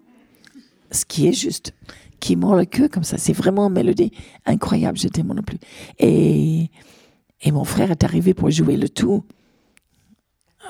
Ce 0.92 1.06
qui 1.06 1.28
est 1.28 1.34
juste. 1.34 1.74
Qui 2.20 2.36
mord 2.36 2.56
le 2.56 2.66
queue 2.66 2.88
comme 2.88 3.04
ça. 3.04 3.18
C'est 3.18 3.34
vraiment 3.34 3.68
une 3.68 3.74
mélodie 3.74 4.12
incroyable. 4.46 4.98
J'étais 4.98 5.24
moi 5.24 5.36
non 5.36 5.44
plus. 5.44 5.60
Et, 6.00 6.70
et 7.42 7.52
mon 7.52 7.64
frère 7.64 7.92
est 7.92 8.04
arrivé 8.04 8.34
pour 8.34 8.50
jouer 8.50 8.78
le 8.78 8.90
tout. 8.90 9.24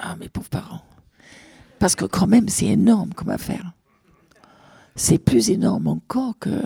Ah, 0.02 0.16
mes 0.18 0.30
pauvres 0.30 0.50
parents. 0.50 0.82
Parce 1.80 1.96
que 1.96 2.06
quand 2.06 2.28
même, 2.28 2.50
c'est 2.50 2.66
énorme 2.66 3.14
comme 3.14 3.30
affaire. 3.30 3.74
C'est 4.96 5.20
plus 5.20 5.50
énorme 5.50 5.88
encore 5.88 6.38
que 6.40 6.64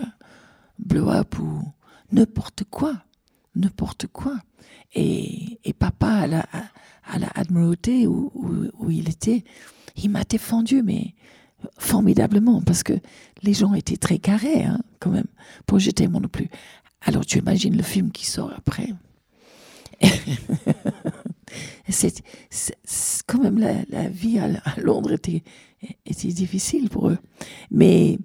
Blow 0.78 1.10
Up 1.10 1.38
ou 1.38 1.62
n'importe 2.10 2.64
quoi. 2.70 2.94
N'importe 3.54 4.06
quoi. 4.06 4.38
Et, 4.94 5.60
et 5.64 5.72
papa, 5.72 6.08
à 6.08 6.26
la, 6.26 6.46
à 7.04 7.18
la 7.18 7.28
où, 8.06 8.32
où 8.78 8.90
il 8.90 9.08
était, 9.08 9.44
il 9.96 10.10
m'a 10.10 10.24
défendu, 10.24 10.82
mais 10.82 11.14
formidablement, 11.78 12.60
parce 12.62 12.82
que 12.82 12.94
les 13.42 13.54
gens 13.54 13.74
étaient 13.74 13.96
très 13.96 14.18
carrés, 14.18 14.64
hein, 14.64 14.80
quand 15.00 15.10
même, 15.10 15.26
pour 15.66 15.78
jeter 15.78 16.08
moi 16.08 16.20
non 16.20 16.28
plus. 16.28 16.48
Alors 17.00 17.24
tu 17.24 17.38
imagines 17.38 17.76
le 17.76 17.82
film 17.82 18.10
qui 18.10 18.26
sort 18.26 18.52
après? 18.56 18.88
c'est, 21.88 22.22
quand 23.26 23.38
même 23.38 23.58
la, 23.58 24.08
vie 24.08 24.38
à, 24.38 24.48
à 24.64 24.80
Londres 24.80 25.12
était, 25.12 25.42
était 26.06 26.28
difficile 26.28 26.88
pour 26.88 27.08
eux. 27.10 27.18
Mais, 27.70 28.18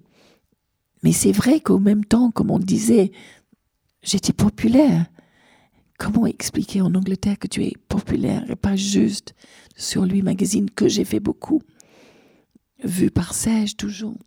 mais 1.04 1.12
c'est 1.12 1.32
vrai 1.32 1.60
qu'au 1.60 1.80
même 1.80 2.06
temps, 2.06 2.32
comme 2.32 2.52
on 2.52 2.60
disait, 2.60 3.12
j'étais 4.02 4.34
populaire. 4.34 5.06
Comment 5.98 6.26
expliquer 6.28 6.82
en 6.82 6.94
Angleterre 6.94 7.40
que 7.40 7.48
tu 7.48 7.64
es 7.64 7.74
populaire 7.90 8.50
et 8.50 8.56
pas 8.56 8.76
juste 8.76 9.34
sur 9.76 10.06
lui 10.06 10.22
magazine 10.22 10.70
que 10.70 10.88
j'ai 10.88 11.06
fait 11.06 11.20
beaucoup, 11.20 11.62
vu 12.84 13.10
par 13.10 13.34
Serge 13.34 13.76
toujours? 13.78 14.18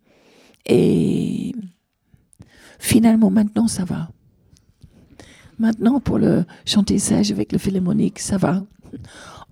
Et 0.65 1.53
finalement 2.77 3.29
maintenant 3.31 3.67
ça 3.67 3.85
va. 3.85 4.11
Maintenant 5.59 5.99
pour 5.99 6.17
le 6.17 6.45
chanter 6.65 6.99
Serge 6.99 7.31
avec 7.31 7.51
le 7.51 7.57
Philharmonique 7.57 8.19
ça 8.19 8.37
va. 8.37 8.65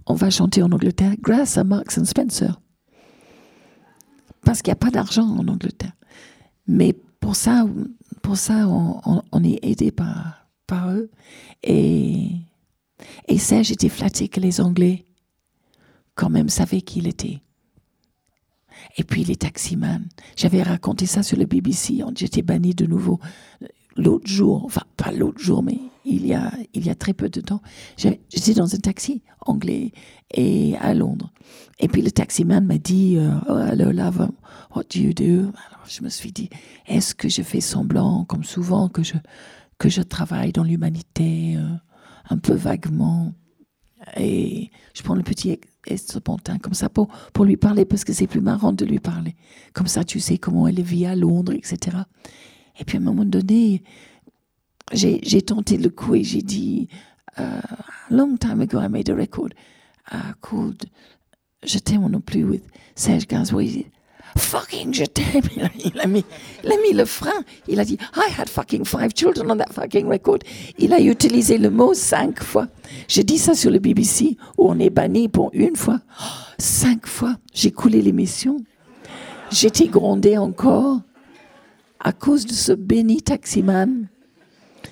On 0.05 0.13
va 0.15 0.29
chanter 0.29 0.61
en 0.61 0.71
Angleterre 0.71 1.15
grâce 1.21 1.57
à 1.57 1.63
Marks 1.63 1.97
and 1.97 2.05
Spencer. 2.05 2.59
Parce 4.43 4.61
qu'il 4.61 4.71
n'y 4.71 4.77
a 4.77 4.83
pas 4.83 4.91
d'argent 4.91 5.27
en 5.27 5.47
Angleterre. 5.47 5.93
Mais 6.67 6.93
pour 7.19 7.35
ça, 7.35 7.65
pour 8.21 8.35
ça 8.37 8.67
on, 8.67 8.99
on- 9.05 9.21
on 9.31 9.43
est 9.43 9.59
aidé 9.63 9.91
par, 9.91 10.38
par 10.69 10.91
eux. 10.91 11.09
Et, 11.63 12.29
et 13.27 13.37
Serge 13.37 13.71
était 13.71 13.89
flatté 13.89 14.29
que 14.29 14.39
les 14.39 14.61
Anglais, 14.61 15.05
quand 16.15 16.29
même, 16.29 16.49
savaient 16.49 16.81
qui 16.81 16.99
il 16.99 17.07
était. 17.07 17.39
Et 18.97 19.03
puis 19.03 19.23
les 19.23 19.35
taximans. 19.35 20.01
J'avais 20.37 20.63
raconté 20.63 21.05
ça 21.05 21.23
sur 21.23 21.37
le 21.37 21.45
BBC. 21.45 22.01
J'étais 22.15 22.41
banni 22.43 22.73
de 22.73 22.85
nouveau 22.85 23.19
l'autre 23.97 24.27
jour. 24.27 24.63
Enfin, 24.65 24.83
pas 24.95 25.11
l'autre 25.11 25.39
jour, 25.39 25.63
mais 25.63 25.77
il 26.05 26.25
y 26.25 26.33
a, 26.33 26.51
il 26.73 26.85
y 26.85 26.89
a 26.89 26.95
très 26.95 27.13
peu 27.13 27.29
de 27.29 27.41
temps. 27.41 27.61
J'étais 27.97 28.53
dans 28.53 28.73
un 28.73 28.77
taxi 28.77 29.21
anglais 29.41 29.91
et 30.33 30.75
à 30.77 30.93
Londres. 30.93 31.31
Et 31.79 31.87
puis 31.87 32.01
le 32.01 32.11
taximan 32.11 32.65
m'a 32.65 32.77
dit 32.77 33.17
euh, 33.17 33.31
Oh, 33.49 33.57
hello, 33.57 33.91
love, 33.91 34.29
what 34.75 34.83
do 34.93 34.99
you 34.99 35.13
do? 35.13 35.51
Alors 35.69 35.85
je 35.87 36.03
me 36.03 36.09
suis 36.09 36.31
dit 36.31 36.49
Est-ce 36.87 37.15
que 37.15 37.29
je 37.29 37.41
fais 37.41 37.61
semblant, 37.61 38.25
comme 38.25 38.43
souvent, 38.43 38.89
que 38.89 39.03
je, 39.03 39.15
que 39.79 39.89
je 39.89 40.01
travaille 40.01 40.51
dans 40.51 40.63
l'humanité, 40.63 41.55
euh, 41.57 41.75
un 42.29 42.37
peu 42.37 42.53
vaguement 42.53 43.33
et 44.15 44.71
je 44.93 45.03
prends 45.03 45.15
le 45.15 45.23
petit 45.23 45.59
estropontin 45.87 46.57
comme 46.57 46.73
ça 46.73 46.89
pour, 46.89 47.07
pour 47.33 47.45
lui 47.45 47.57
parler 47.57 47.85
parce 47.85 48.03
que 48.03 48.13
c'est 48.13 48.27
plus 48.27 48.41
marrant 48.41 48.71
de 48.71 48.85
lui 48.85 48.99
parler. 48.99 49.35
Comme 49.73 49.87
ça, 49.87 50.03
tu 50.03 50.19
sais 50.19 50.37
comment 50.37 50.67
elle 50.67 50.81
vit 50.81 51.05
à 51.05 51.15
Londres, 51.15 51.53
etc. 51.53 51.97
Et 52.79 52.85
puis 52.85 52.97
à 52.97 53.01
un 53.01 53.03
moment 53.03 53.25
donné, 53.25 53.83
j'ai 54.93 55.19
j'ai 55.23 55.41
tenté 55.41 55.77
le 55.77 55.89
coup 55.89 56.15
et 56.15 56.23
j'ai 56.23 56.41
dit, 56.41 56.87
uh, 57.37 57.43
long 58.09 58.37
time 58.37 58.61
ago, 58.61 58.79
I 58.79 58.87
made 58.87 59.09
a 59.09 59.15
record 59.15 59.53
uh, 60.11 60.33
called 60.41 60.85
Je 61.63 61.79
t'aime 61.79 62.07
non 62.07 62.21
plus 62.21 62.43
with 62.43 62.63
Serge 62.95 63.27
Gainsbourg. 63.27 63.85
Fucking 64.37 64.93
je 64.93 65.05
t'aime. 65.05 65.41
Il 65.83 65.99
a, 65.99 66.05
il 66.05 66.81
mis 66.81 66.93
le 66.93 67.05
frein. 67.05 67.43
Il 67.67 67.79
a 67.79 67.85
dit 67.85 67.97
I 68.15 68.31
had 68.37 68.49
fucking 68.49 68.85
five 68.85 69.11
children 69.15 69.51
on 69.51 69.57
that 69.57 69.71
fucking 69.71 70.07
record. 70.07 70.39
Il 70.77 70.93
a 70.93 70.99
utilisé 70.99 71.57
le 71.57 71.69
mot 71.69 71.93
cinq 71.93 72.43
fois. 72.43 72.67
J'ai 73.07 73.23
dit 73.23 73.37
ça 73.37 73.53
sur 73.53 73.71
le 73.71 73.79
BBC 73.79 74.37
où 74.57 74.69
on 74.69 74.79
est 74.79 74.89
banni 74.89 75.29
pour 75.29 75.49
une 75.53 75.75
fois. 75.75 75.99
Oh, 76.21 76.23
cinq 76.57 77.07
fois. 77.07 77.35
J'ai 77.53 77.71
coulé 77.71 78.01
l'émission. 78.01 78.57
J'étais 79.51 79.87
grondé 79.87 80.37
encore 80.37 80.99
à 81.99 82.11
cause 82.11 82.45
de 82.45 82.53
ce 82.53 82.71
béni 82.71 83.21
taximan. 83.21 84.07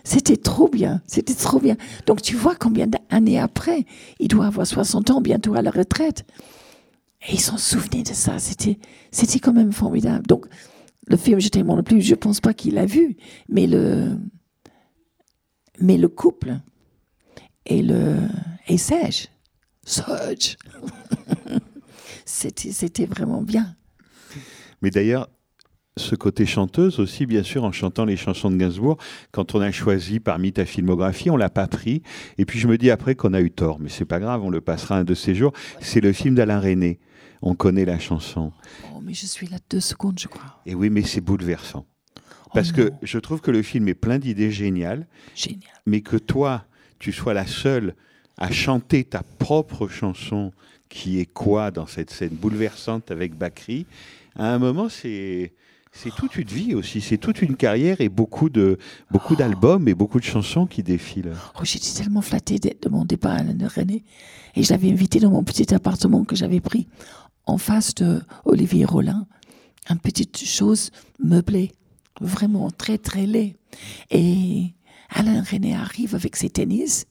C'était 0.04 0.38
trop 0.38 0.68
bien, 0.68 1.02
c'était 1.06 1.34
trop 1.34 1.60
bien. 1.60 1.76
Donc 2.06 2.22
tu 2.22 2.36
vois 2.36 2.56
combien 2.56 2.88
d'années 2.88 3.40
après, 3.40 3.86
il 4.20 4.28
doit 4.28 4.46
avoir 4.48 4.66
60 4.66 5.12
ans 5.12 5.22
bientôt 5.22 5.56
à 5.56 5.62
la 5.62 5.72
retraite. 5.72 6.26
Et 7.22 7.34
ils 7.34 7.40
s'en 7.40 7.58
souvenaient 7.58 8.04
de 8.04 8.14
ça, 8.14 8.40
c'était, 8.40 8.78
c'était 9.12 9.40
quand 9.40 9.54
même 9.54 9.72
formidable. 9.72 10.26
Donc 10.28 10.46
le 11.08 11.18
film 11.18 11.40
Je 11.40 11.50
t'aime 11.50 11.84
plus, 11.84 12.02
je 12.02 12.16
pense 12.16 12.42
pas 12.42 12.54
qu'il 12.54 12.76
l'a 12.76 12.86
vu, 12.86 13.18
mais 13.50 13.66
le, 13.66 14.18
mais 15.80 15.98
le 15.98 16.10
couple 16.10 16.60
et 17.66 17.82
le 17.82 18.18
et 18.68 18.78
Serge, 18.78 19.30
Serge, 19.86 20.58
c'était, 22.26 22.72
c'était 22.72 23.06
vraiment 23.06 23.42
bien. 23.42 23.76
Mais 24.82 24.90
d'ailleurs, 24.90 25.30
ce 25.96 26.16
côté 26.16 26.46
chanteuse 26.46 27.00
aussi, 27.00 27.26
bien 27.26 27.44
sûr, 27.44 27.64
en 27.64 27.72
chantant 27.72 28.06
les 28.06 28.18
chansons 28.18 28.52
de 28.52 28.58
Gainsbourg, 28.58 28.98
quand 29.32 29.56
on 29.56 29.62
a 29.62 29.72
choisi 29.72 30.20
parmi 30.20 30.54
ta 30.54 30.66
filmographie, 30.66 31.30
on 31.30 31.38
l'a 31.38 31.50
pas 31.50 31.68
pris. 31.68 32.04
Et 32.38 32.46
puis 32.46 32.60
je 32.60 32.68
me 32.68 32.78
dis 32.78 32.92
après 32.92 33.16
qu'on 33.16 33.34
a 33.34 33.42
eu 33.42 33.52
tort, 33.52 33.80
mais 33.80 33.90
c'est 33.90 34.06
pas 34.06 34.20
grave, 34.20 34.44
on 34.44 34.50
le 34.50 34.62
passera 34.62 34.98
un 34.98 35.04
de 35.04 35.14
ces 35.14 35.34
jours. 35.34 35.54
C'est 35.80 36.02
le 36.02 36.14
film 36.14 36.36
d'Alain 36.36 36.60
René. 36.60 37.00
On 37.42 37.56
connaît 37.56 37.86
la 37.86 38.00
chanson. 38.00 38.52
Oh, 38.94 39.00
mais 39.02 39.14
je 39.14 39.26
suis 39.26 39.48
là 39.48 39.58
deux 39.70 39.80
secondes, 39.80 40.20
je 40.20 40.28
crois. 40.28 40.62
Et 40.66 40.76
oui, 40.76 40.90
mais 40.90 41.04
c'est 41.04 41.22
bouleversant. 41.22 41.86
Parce 42.54 42.70
Oh 42.72 42.76
que 42.78 42.82
non. 42.90 42.98
je 43.04 43.20
trouve 43.20 43.42
que 43.42 43.52
le 43.52 43.62
film 43.62 43.88
est 43.88 43.94
plein 43.94 44.20
d'idées 44.20 44.52
géniales, 44.52 45.08
Génial. 45.36 45.62
mais 45.86 46.02
que 46.02 46.18
toi, 46.18 46.66
tu 47.00 47.12
sois 47.12 47.34
la 47.34 47.46
seule 47.46 47.94
à 48.38 48.52
chanter 48.52 49.04
ta 49.04 49.22
propre 49.40 49.88
chanson, 49.88 50.52
qui 50.90 51.20
est 51.20 51.26
quoi 51.26 51.72
dans 51.72 51.88
cette 51.88 52.10
scène 52.12 52.30
bouleversante 52.34 53.12
avec 53.12 53.36
Bakri, 53.36 53.86
À 54.36 54.54
un 54.54 54.60
moment, 54.60 54.90
c'est 54.90 55.54
c'est 55.92 56.14
toute 56.14 56.36
une 56.36 56.48
vie 56.48 56.76
aussi, 56.76 57.02
c'est 57.02 57.18
toute 57.18 57.42
une 57.42 57.56
carrière 57.56 58.02
et 58.02 58.10
beaucoup 58.10 58.50
de 58.50 58.78
beaucoup 59.10 59.36
d'albums 59.36 59.88
et 59.88 59.96
beaucoup 59.96 60.20
de 60.20 60.26
chansons 60.26 60.68
qui 60.68 60.84
défilent. 60.84 61.34
Oh, 61.60 61.64
J'étais 61.64 61.90
tellement 62.04 62.22
flattée 62.22 62.60
d'être 62.60 62.84
demandée 62.84 63.18
par 63.18 63.32
Alain 63.32 63.58
René. 63.68 64.04
Et 64.56 64.62
je 64.64 64.72
l'avais 64.72 64.92
invité 64.92 65.20
dans 65.20 65.32
mon 65.32 65.44
petit 65.44 65.74
appartement 65.74 66.24
que 66.24 66.36
j'avais 66.36 66.60
pris 66.62 66.88
en 67.48 67.58
face 67.58 67.96
de 67.96 68.22
Olivier 68.46 68.86
Rollin. 68.86 69.26
Une 69.90 70.00
petite 70.00 70.38
chose 70.38 70.92
meublée, 71.20 71.72
vraiment 72.20 72.70
très 72.70 72.98
très 72.98 73.26
laid. 73.26 73.56
Et 74.12 74.74
Alain 75.10 75.42
René 75.42 75.74
arrive 75.76 76.14
avec 76.14 76.36
ses 76.36 76.50
tennis. 76.50 77.06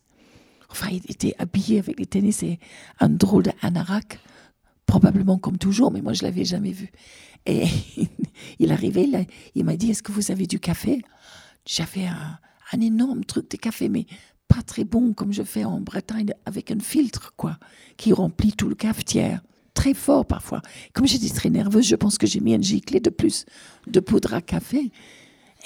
Enfin, 0.70 0.88
il 0.90 1.02
était 1.10 1.34
habillé 1.38 1.78
avec 1.78 1.98
les 1.98 2.06
tennis 2.06 2.42
et 2.42 2.58
un 3.00 3.08
drôle 3.08 3.44
d'anorak, 3.44 4.18
probablement 4.84 5.38
comme 5.38 5.56
toujours, 5.58 5.90
mais 5.90 6.02
moi 6.02 6.12
je 6.12 6.22
l'avais 6.22 6.44
jamais 6.44 6.72
vu. 6.72 6.90
Et 7.46 7.66
il 8.58 8.72
arrivait, 8.72 9.08
a- 9.16 9.24
il 9.54 9.64
m'a 9.64 9.76
dit 9.76 9.90
Est-ce 9.90 10.02
que 10.02 10.12
vous 10.12 10.30
avez 10.30 10.46
du 10.46 10.60
café? 10.60 11.00
J'avais 11.66 12.06
un 12.06 12.80
énorme 12.80 13.24
truc 13.24 13.50
de 13.50 13.56
café, 13.56 13.88
mais 13.88 14.06
pas 14.48 14.62
très 14.62 14.84
bon 14.84 15.14
comme 15.14 15.32
je 15.32 15.42
fais 15.42 15.64
en 15.64 15.80
Bretagne 15.80 16.32
avec 16.44 16.70
un 16.70 16.78
filtre, 16.80 17.32
quoi, 17.36 17.58
qui 17.96 18.12
remplit 18.12 18.52
tout 18.52 18.68
le 18.68 18.74
cafetière. 18.74 19.40
Très 19.76 19.94
fort 19.94 20.26
parfois. 20.26 20.62
Comme 20.94 21.06
j'étais 21.06 21.28
très 21.28 21.50
nerveuse, 21.50 21.86
je 21.86 21.94
pense 21.94 22.18
que 22.18 22.26
j'ai 22.26 22.40
mis 22.40 22.54
un 22.54 22.60
giclée 22.60 22.98
de 22.98 23.10
plus 23.10 23.44
de 23.86 24.00
poudre 24.00 24.32
à 24.34 24.40
café. 24.40 24.90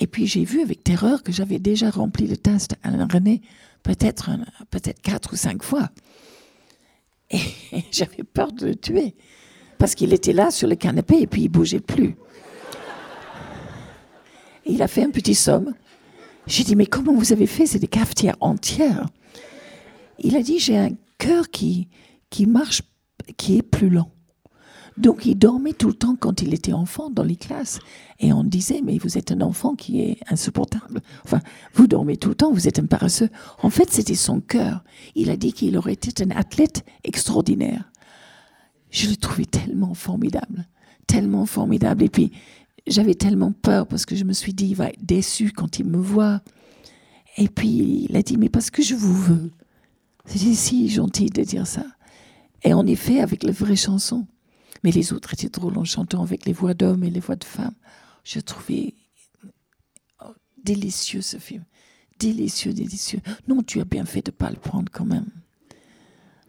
Et 0.00 0.06
puis 0.06 0.26
j'ai 0.26 0.44
vu 0.44 0.60
avec 0.60 0.84
terreur 0.84 1.22
que 1.22 1.30
j'avais 1.30 1.60
déjà 1.60 1.90
rempli 1.90 2.26
le 2.26 2.36
tasse 2.36 2.68
d'Alain 2.68 3.08
René 3.10 3.40
peut-être 3.84 4.30
peut-être 4.70 5.00
quatre 5.00 5.32
ou 5.32 5.36
cinq 5.36 5.62
fois. 5.62 5.90
Et 7.30 7.38
j'avais 7.92 8.24
peur 8.24 8.52
de 8.52 8.66
le 8.66 8.74
tuer. 8.74 9.14
Parce 9.78 9.94
qu'il 9.94 10.12
était 10.12 10.32
là 10.32 10.50
sur 10.50 10.68
le 10.68 10.74
canapé 10.74 11.22
et 11.22 11.26
puis 11.26 11.42
il 11.42 11.48
bougeait 11.48 11.80
plus. 11.80 12.16
Et 14.66 14.72
il 14.72 14.82
a 14.82 14.88
fait 14.88 15.04
un 15.04 15.10
petit 15.10 15.36
somme. 15.36 15.72
J'ai 16.46 16.64
dit, 16.64 16.76
mais 16.76 16.86
comment 16.86 17.14
vous 17.14 17.32
avez 17.32 17.46
fait? 17.46 17.64
C'est 17.64 17.78
des 17.78 17.86
cafetières 17.86 18.36
entières. 18.40 19.06
Il 20.18 20.36
a 20.36 20.42
dit, 20.42 20.58
j'ai 20.58 20.76
un 20.76 20.90
cœur 21.16 21.48
qui, 21.48 21.88
qui 22.28 22.46
marche, 22.46 22.82
qui 23.36 23.58
est 23.58 23.62
plus 23.62 23.90
lent. 23.90 24.10
Donc 24.96 25.24
il 25.24 25.34
dormait 25.36 25.72
tout 25.72 25.88
le 25.88 25.94
temps 25.94 26.14
quand 26.14 26.42
il 26.42 26.52
était 26.52 26.72
enfant 26.72 27.10
dans 27.10 27.22
les 27.22 27.36
classes. 27.36 27.78
Et 28.18 28.32
on 28.32 28.44
disait, 28.44 28.82
mais 28.84 28.98
vous 28.98 29.16
êtes 29.16 29.32
un 29.32 29.40
enfant 29.40 29.74
qui 29.74 30.00
est 30.00 30.18
insupportable. 30.28 31.00
Enfin, 31.24 31.40
vous 31.74 31.86
dormez 31.86 32.16
tout 32.16 32.28
le 32.28 32.34
temps, 32.34 32.52
vous 32.52 32.68
êtes 32.68 32.78
un 32.78 32.86
paresseux. 32.86 33.30
En 33.62 33.70
fait, 33.70 33.90
c'était 33.90 34.14
son 34.14 34.40
cœur. 34.40 34.84
Il 35.14 35.30
a 35.30 35.36
dit 35.36 35.52
qu'il 35.52 35.76
aurait 35.78 35.94
été 35.94 36.22
un 36.22 36.30
athlète 36.30 36.84
extraordinaire. 37.04 37.90
Je 38.90 39.08
le 39.08 39.16
trouvais 39.16 39.46
tellement 39.46 39.94
formidable, 39.94 40.66
tellement 41.06 41.46
formidable. 41.46 42.04
Et 42.04 42.08
puis, 42.08 42.32
j'avais 42.86 43.14
tellement 43.14 43.52
peur 43.52 43.86
parce 43.86 44.04
que 44.04 44.16
je 44.16 44.24
me 44.24 44.32
suis 44.32 44.52
dit, 44.52 44.68
il 44.68 44.76
va 44.76 44.88
être 44.88 45.04
déçu 45.04 45.52
quand 45.52 45.78
il 45.78 45.86
me 45.86 45.98
voit. 45.98 46.40
Et 47.36 47.48
puis, 47.48 48.06
il 48.08 48.16
a 48.16 48.22
dit, 48.22 48.36
mais 48.36 48.48
parce 48.48 48.70
que 48.70 48.82
je 48.82 48.94
vous 48.94 49.14
veux. 49.14 49.50
C'était 50.26 50.54
si 50.54 50.88
gentil 50.88 51.26
de 51.26 51.42
dire 51.42 51.66
ça. 51.66 51.86
Et 52.62 52.74
en 52.74 52.86
effet, 52.86 53.20
avec 53.20 53.42
les 53.42 53.52
vraies 53.52 53.76
chansons. 53.76 54.26
Mais 54.82 54.90
les 54.90 55.12
autres 55.12 55.34
étaient 55.34 55.48
drôles 55.48 55.78
en 55.78 55.84
chantant 55.84 56.22
avec 56.22 56.46
les 56.46 56.52
voix 56.52 56.74
d'hommes 56.74 57.04
et 57.04 57.10
les 57.10 57.20
voix 57.20 57.36
de 57.36 57.44
femmes. 57.44 57.74
Je 58.24 58.40
trouvais 58.40 58.94
oh, 60.24 60.32
délicieux 60.62 61.22
ce 61.22 61.36
film. 61.38 61.64
Délicieux, 62.18 62.72
délicieux. 62.72 63.20
Non, 63.48 63.62
tu 63.62 63.80
as 63.80 63.84
bien 63.84 64.04
fait 64.04 64.24
de 64.24 64.30
ne 64.30 64.36
pas 64.36 64.50
le 64.50 64.56
prendre 64.56 64.90
quand 64.92 65.04
même. 65.04 65.26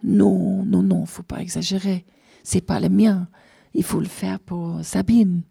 Non, 0.03 0.65
non, 0.65 0.81
non, 0.81 1.05
faut 1.05 1.23
pas 1.23 1.41
exagérer. 1.41 2.05
C'est 2.43 2.61
pas 2.61 2.79
le 2.79 2.89
mien. 2.89 3.27
Il 3.73 3.83
faut 3.83 3.99
le 3.99 4.07
faire 4.07 4.39
pour 4.39 4.83
Sabine 4.83 5.43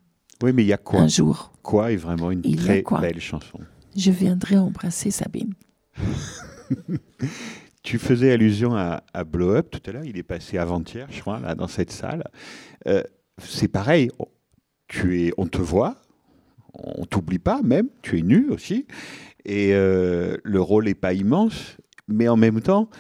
Oui, 0.42 0.52
mais 0.52 0.62
il 0.62 0.66
y 0.68 0.72
a 0.72 0.78
quoi? 0.78 1.00
Un 1.00 1.08
jour. 1.08 1.52
Quoi 1.62 1.92
est 1.92 1.96
vraiment 1.96 2.30
une 2.30 2.42
Il 2.44 2.56
très 2.56 2.82
belle 3.00 3.20
chanson? 3.20 3.60
Je 3.96 4.10
viendrai 4.10 4.58
embrasser 4.58 5.10
Sabine. 5.10 5.54
Tu 7.82 7.98
faisais 7.98 8.32
allusion 8.32 8.76
à, 8.76 9.02
Blow 9.24 9.54
Up 9.54 9.70
tout 9.70 9.80
à 9.86 9.92
l'heure, 9.92 10.04
il 10.04 10.18
est 10.18 10.22
passé 10.22 10.58
avant-hier, 10.58 11.06
je 11.10 11.20
crois, 11.20 11.40
là, 11.40 11.54
dans 11.54 11.68
cette 11.68 11.90
salle. 11.90 12.24
Euh, 12.86 13.02
c'est 13.38 13.68
pareil, 13.68 14.10
tu 14.86 15.22
es, 15.22 15.32
on 15.38 15.46
te 15.46 15.58
voit, 15.58 15.96
on 16.74 17.06
t'oublie 17.06 17.38
pas 17.38 17.62
même, 17.62 17.88
tu 18.02 18.18
es 18.18 18.22
nu 18.22 18.50
aussi, 18.50 18.86
et 19.44 19.74
euh, 19.74 20.36
le 20.44 20.60
rôle 20.60 20.84
n'est 20.84 20.94
pas 20.94 21.14
immense, 21.14 21.78
mais 22.06 22.28
en 22.28 22.36
même 22.36 22.60
temps, 22.60 22.90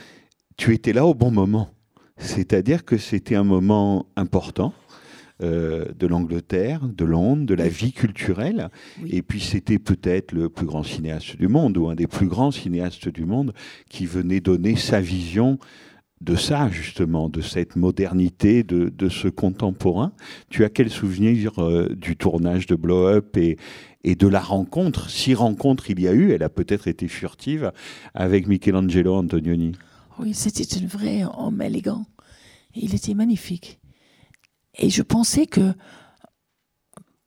tu 0.56 0.74
étais 0.74 0.92
là 0.92 1.04
au 1.04 1.14
bon 1.14 1.30
moment. 1.30 1.70
C'est-à-dire 2.16 2.84
que 2.84 2.96
c'était 2.96 3.34
un 3.34 3.44
moment 3.44 4.06
important 4.16 4.72
euh, 5.42 5.86
de 5.98 6.06
l'Angleterre, 6.06 6.86
de 6.86 7.04
Londres, 7.04 7.46
de 7.46 7.54
la 7.54 7.68
vie 7.68 7.92
culturelle. 7.92 8.68
Oui. 9.02 9.10
Et 9.12 9.22
puis 9.22 9.40
c'était 9.40 9.78
peut-être 9.78 10.32
le 10.32 10.48
plus 10.48 10.66
grand 10.66 10.82
cinéaste 10.82 11.36
du 11.36 11.48
monde, 11.48 11.76
ou 11.76 11.88
un 11.88 11.94
des 11.94 12.06
plus 12.06 12.26
grands 12.26 12.50
cinéastes 12.50 13.08
du 13.08 13.24
monde, 13.24 13.52
qui 13.88 14.06
venait 14.06 14.40
donner 14.40 14.76
sa 14.76 15.00
vision 15.00 15.58
de 16.20 16.36
ça, 16.36 16.68
justement, 16.70 17.30
de 17.30 17.40
cette 17.40 17.76
modernité, 17.76 18.62
de, 18.62 18.90
de 18.90 19.08
ce 19.08 19.28
contemporain. 19.28 20.12
Tu 20.50 20.64
as 20.64 20.68
quel 20.68 20.90
souvenir 20.90 21.52
euh, 21.58 21.88
du 21.94 22.16
tournage 22.16 22.66
de 22.66 22.74
Blow 22.74 23.06
Up 23.06 23.36
et, 23.38 23.56
et 24.04 24.14
de 24.14 24.28
la 24.28 24.40
rencontre, 24.40 25.08
si 25.08 25.34
rencontre 25.34 25.90
il 25.90 26.00
y 26.00 26.08
a 26.08 26.12
eu, 26.12 26.32
elle 26.32 26.42
a 26.42 26.50
peut-être 26.50 26.88
été 26.88 27.08
furtive, 27.08 27.72
avec 28.14 28.46
Michelangelo 28.46 29.14
Antonioni 29.14 29.72
Oui, 30.18 30.34
c'était 30.34 30.82
un 30.82 30.86
vrai 30.86 31.24
homme 31.38 31.62
élégant. 31.62 32.04
Il 32.74 32.94
était 32.94 33.14
magnifique. 33.14 33.79
Et 34.78 34.90
je 34.90 35.02
pensais 35.02 35.46
que, 35.46 35.74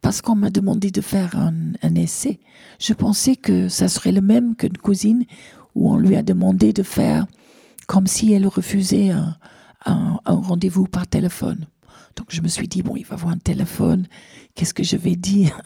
parce 0.01 0.21
qu'on 0.21 0.35
m'a 0.35 0.49
demandé 0.49 0.91
de 0.91 1.01
faire 1.01 1.35
un, 1.37 1.95
essai, 1.95 2.39
je 2.79 2.93
pensais 2.93 3.35
que 3.35 3.69
ça 3.69 3.87
serait 3.87 4.11
le 4.11 4.21
même 4.21 4.55
qu'une 4.55 4.77
cousine 4.77 5.25
où 5.75 5.91
on 5.91 5.97
lui 5.97 6.15
a 6.15 6.23
demandé 6.23 6.73
de 6.73 6.83
faire 6.83 7.25
comme 7.87 8.07
si 8.07 8.33
elle 8.33 8.47
refusait 8.47 9.09
un, 9.09 9.37
un- 9.85 10.19
rendez-vous 10.25 10.85
par 10.87 11.07
téléphone. 11.07 11.67
Donc 12.15 12.27
je 12.29 12.41
me 12.41 12.47
suis 12.47 12.67
dit, 12.67 12.81
bon, 12.83 12.95
il 12.95 13.05
va 13.05 13.15
avoir 13.15 13.33
un 13.33 13.37
téléphone, 13.37 14.07
qu'est-ce 14.55 14.73
que 14.73 14.83
je 14.83 14.97
vais 14.97 15.15
dire? 15.15 15.59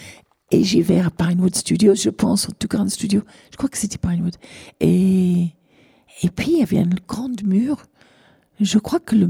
Et 0.50 0.64
j'y 0.64 0.80
vais 0.80 1.00
à 1.00 1.10
Pinewood 1.10 1.54
Studios, 1.54 1.94
je 1.94 2.08
pense, 2.08 2.48
en 2.48 2.52
tout 2.58 2.74
un 2.78 2.88
studio, 2.88 3.22
je 3.50 3.56
crois 3.56 3.68
que 3.68 3.76
c'était 3.76 3.98
Pinewood. 3.98 4.36
Et, 4.80 5.48
et 6.22 6.30
puis 6.34 6.52
il 6.52 6.58
y 6.58 6.62
avait 6.62 6.78
un 6.78 6.88
grand 7.06 7.42
mur, 7.42 7.84
je 8.60 8.78
crois 8.78 9.00
que 9.00 9.14
le 9.14 9.28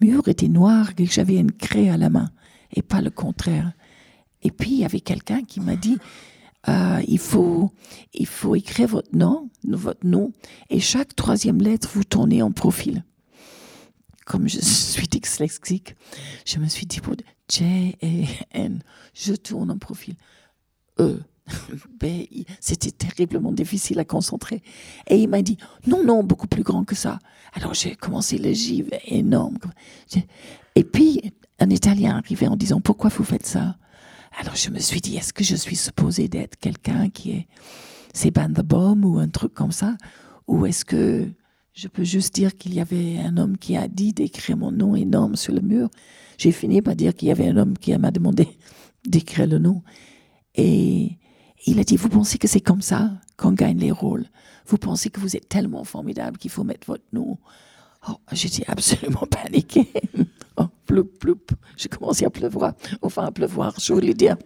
mur 0.00 0.28
était 0.28 0.48
noir 0.48 0.90
et 0.98 1.06
j'avais 1.06 1.36
une 1.36 1.52
craie 1.52 1.88
à 1.88 1.96
la 1.96 2.10
main, 2.10 2.30
et 2.72 2.82
pas 2.82 3.00
le 3.00 3.10
contraire. 3.10 3.72
Et 4.42 4.50
puis 4.50 4.70
il 4.70 4.78
y 4.78 4.84
avait 4.84 5.00
quelqu'un 5.00 5.42
qui 5.42 5.60
m'a 5.60 5.76
dit, 5.76 5.98
euh, 6.68 7.02
il, 7.06 7.18
faut, 7.18 7.70
il 8.12 8.26
faut 8.26 8.54
écrire 8.54 8.88
votre 8.88 9.16
nom, 9.16 9.50
votre 9.64 10.06
nom, 10.06 10.32
et 10.70 10.80
chaque 10.80 11.14
troisième 11.14 11.60
lettre, 11.60 11.90
vous 11.92 12.04
tournez 12.04 12.42
en 12.42 12.52
profil. 12.52 13.04
Comme 14.26 14.48
je 14.48 14.60
suis 14.60 15.06
dyslexique, 15.06 15.94
je 16.46 16.58
me 16.58 16.66
suis 16.66 16.86
dit, 16.86 17.00
pour 17.00 17.14
J-A-N, 17.50 18.82
je 19.12 19.34
tourne 19.34 19.70
en 19.70 19.78
profil. 19.78 20.14
E. 20.98 21.20
B, 22.00 22.04
I. 22.04 22.46
C'était 22.60 22.90
terriblement 22.90 23.52
difficile 23.52 23.98
à 23.98 24.04
concentrer. 24.04 24.62
Et 25.08 25.16
il 25.16 25.28
m'a 25.28 25.42
dit, 25.42 25.58
non, 25.86 26.02
non, 26.04 26.22
beaucoup 26.24 26.46
plus 26.46 26.62
grand 26.62 26.84
que 26.84 26.94
ça. 26.94 27.18
Alors 27.52 27.74
j'ai 27.74 27.94
commencé 27.94 28.38
le 28.38 28.52
J 28.52 28.84
énorme. 29.06 29.58
Et 30.74 30.84
puis, 30.84 31.32
un 31.58 31.70
Italien 31.70 32.16
arrivait 32.16 32.48
en 32.48 32.56
disant, 32.56 32.80
pourquoi 32.80 33.10
vous 33.10 33.24
faites 33.24 33.46
ça? 33.46 33.76
Alors 34.40 34.56
je 34.56 34.70
me 34.70 34.80
suis 34.80 35.00
dit, 35.00 35.16
est-ce 35.16 35.32
que 35.32 35.44
je 35.44 35.54
suis 35.54 35.76
supposé 35.76 36.28
d'être 36.28 36.58
quelqu'un 36.58 37.08
qui 37.08 37.32
est 37.32 37.46
c'est 38.12 38.30
Ban 38.30 38.48
the 38.48 38.62
Bomb 38.62 39.04
ou 39.04 39.18
un 39.18 39.28
truc 39.28 39.54
comme 39.54 39.72
ça? 39.72 39.96
Ou 40.46 40.66
est-ce 40.66 40.84
que 40.84 41.28
je 41.74 41.88
peux 41.88 42.04
juste 42.04 42.34
dire 42.34 42.56
qu'il 42.56 42.74
y 42.74 42.80
avait 42.80 43.18
un 43.18 43.36
homme 43.36 43.58
qui 43.58 43.76
a 43.76 43.88
dit 43.88 44.12
d'écrire 44.12 44.56
mon 44.56 44.70
nom 44.70 44.94
énorme 44.94 45.36
sur 45.36 45.52
le 45.52 45.60
mur? 45.60 45.88
J'ai 46.38 46.52
fini 46.52 46.80
par 46.80 46.96
dire 46.96 47.14
qu'il 47.14 47.28
y 47.28 47.30
avait 47.30 47.48
un 47.48 47.56
homme 47.56 47.76
qui 47.76 47.96
m'a 47.98 48.10
demandé 48.10 48.48
d'écrire 49.06 49.46
le 49.46 49.58
nom. 49.58 49.82
Et 50.54 51.18
il 51.66 51.78
a 51.78 51.84
dit, 51.84 51.96
vous 51.96 52.08
pensez 52.08 52.38
que 52.38 52.48
c'est 52.48 52.60
comme 52.60 52.82
ça 52.82 53.10
qu'on 53.36 53.52
gagne 53.52 53.78
les 53.78 53.90
rôles? 53.90 54.26
Vous 54.66 54.78
pensez 54.78 55.10
que 55.10 55.20
vous 55.20 55.36
êtes 55.36 55.48
tellement 55.48 55.84
formidable 55.84 56.38
qu'il 56.38 56.50
faut 56.50 56.64
mettre 56.64 56.86
votre 56.86 57.04
nom? 57.12 57.38
Oh, 58.08 58.16
j'étais 58.32 58.64
absolument 58.68 59.26
paniquée. 59.30 59.90
Oh, 60.56 60.66
ploup, 60.86 61.04
ploup. 61.04 61.40
J'ai 61.76 61.88
commencé 61.88 62.24
à 62.24 62.30
pleuvoir. 62.30 62.74
Enfin, 63.02 63.24
à 63.24 63.32
pleuvoir, 63.32 63.74
je 63.80 63.92
voulais 63.92 64.14
dire, 64.14 64.36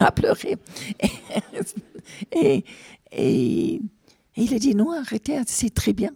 à 0.00 0.10
pleurer. 0.10 0.56
Et, 2.32 2.64
et, 3.12 3.74
et 3.74 3.80
il 4.36 4.54
a 4.54 4.58
dit, 4.58 4.74
non, 4.74 4.92
arrêtez, 4.92 5.40
c'est 5.46 5.72
très 5.72 5.92
bien. 5.92 6.10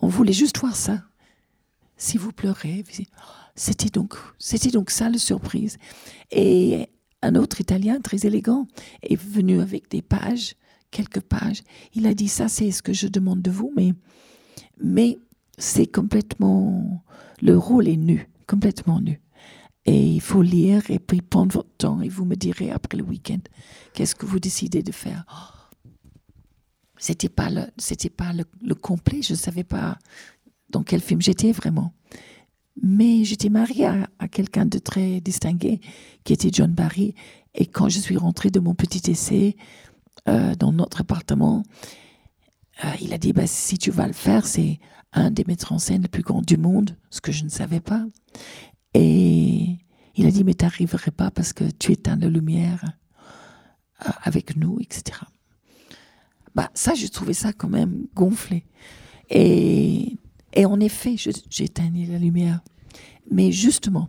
On 0.00 0.08
voulait 0.08 0.32
juste 0.32 0.58
voir 0.58 0.76
ça. 0.76 1.02
Si 1.96 2.16
vous 2.16 2.32
pleurez, 2.32 2.84
c'était 3.54 3.88
donc, 3.90 4.14
c'était 4.38 4.70
donc 4.70 4.90
ça 4.90 5.10
la 5.10 5.18
surprise. 5.18 5.78
Et 6.30 6.88
un 7.22 7.34
autre 7.34 7.60
Italien 7.60 8.00
très 8.00 8.26
élégant 8.26 8.66
est 9.02 9.20
venu 9.20 9.60
avec 9.60 9.90
des 9.90 10.02
pages, 10.02 10.54
quelques 10.90 11.20
pages. 11.20 11.62
Il 11.94 12.06
a 12.06 12.14
dit 12.14 12.28
ça, 12.28 12.48
c'est 12.48 12.70
ce 12.70 12.82
que 12.82 12.92
je 12.92 13.08
demande 13.08 13.42
de 13.42 13.50
vous, 13.50 13.72
mais, 13.76 13.92
mais 14.82 15.18
c'est 15.56 15.86
complètement, 15.86 17.02
le 17.42 17.56
rôle 17.58 17.88
est 17.88 17.96
nu, 17.96 18.28
complètement 18.46 19.00
nu. 19.00 19.20
Et 19.84 20.06
il 20.06 20.20
faut 20.20 20.42
lire 20.42 20.90
et 20.90 20.98
puis 20.98 21.22
prendre 21.22 21.52
votre 21.52 21.74
temps 21.78 22.00
et 22.02 22.08
vous 22.08 22.24
me 22.26 22.34
direz 22.36 22.70
après 22.70 22.98
le 22.98 23.04
week-end 23.04 23.38
qu'est-ce 23.94 24.14
que 24.14 24.26
vous 24.26 24.38
décidez 24.38 24.82
de 24.82 24.92
faire. 24.92 25.24
Oh, 25.32 25.76
C'était 26.98 27.30
pas 27.30 27.48
le, 27.48 27.62
c'était 27.78 28.10
pas 28.10 28.32
le, 28.34 28.44
le 28.60 28.74
complet. 28.74 29.22
Je 29.22 29.34
savais 29.34 29.64
pas 29.64 29.98
dans 30.68 30.82
quel 30.82 31.00
film 31.00 31.22
j'étais 31.22 31.52
vraiment. 31.52 31.94
Mais 32.82 33.24
j'étais 33.24 33.48
mariée 33.48 33.86
à, 33.86 34.28
quelqu'un 34.28 34.66
de 34.66 34.78
très 34.78 35.20
distingué 35.20 35.80
qui 36.24 36.32
était 36.32 36.50
John 36.52 36.72
Barry. 36.72 37.14
Et 37.54 37.66
quand 37.66 37.88
je 37.88 37.98
suis 37.98 38.16
rentrée 38.16 38.50
de 38.50 38.60
mon 38.60 38.74
petit 38.74 39.10
essai 39.10 39.56
euh, 40.28 40.54
dans 40.54 40.72
notre 40.72 41.00
appartement, 41.00 41.62
euh, 42.84 42.88
il 43.00 43.12
a 43.12 43.18
dit 43.18 43.32
bah, 43.32 43.46
si 43.46 43.78
tu 43.78 43.90
vas 43.90 44.06
le 44.06 44.12
faire, 44.12 44.46
c'est 44.46 44.78
un 45.12 45.30
des 45.30 45.44
maîtres 45.46 45.72
en 45.72 45.78
scène 45.78 46.02
les 46.02 46.08
plus 46.08 46.22
grands 46.22 46.42
du 46.42 46.56
monde, 46.56 46.96
ce 47.10 47.20
que 47.20 47.32
je 47.32 47.44
ne 47.44 47.48
savais 47.48 47.80
pas. 47.80 48.04
Et 48.94 49.76
il 50.14 50.26
a 50.26 50.30
dit 50.30 50.44
mais 50.44 50.54
tu 50.54 50.64
n'arriverais 50.64 51.10
pas 51.10 51.30
parce 51.30 51.52
que 51.52 51.64
tu 51.64 51.92
éteins 51.92 52.16
la 52.16 52.28
lumière 52.28 52.84
euh, 54.06 54.10
avec 54.22 54.56
nous, 54.56 54.78
etc. 54.80 55.20
Bah, 56.54 56.70
ça, 56.74 56.94
j'ai 56.94 57.08
trouvé 57.08 57.34
ça 57.34 57.52
quand 57.52 57.68
même 57.68 58.06
gonflé. 58.14 58.64
Et, 59.30 60.16
et 60.52 60.64
en 60.64 60.80
effet, 60.80 61.16
éteint 61.58 61.90
la 61.94 62.18
lumière. 62.18 62.60
Mais 63.30 63.52
justement, 63.52 64.08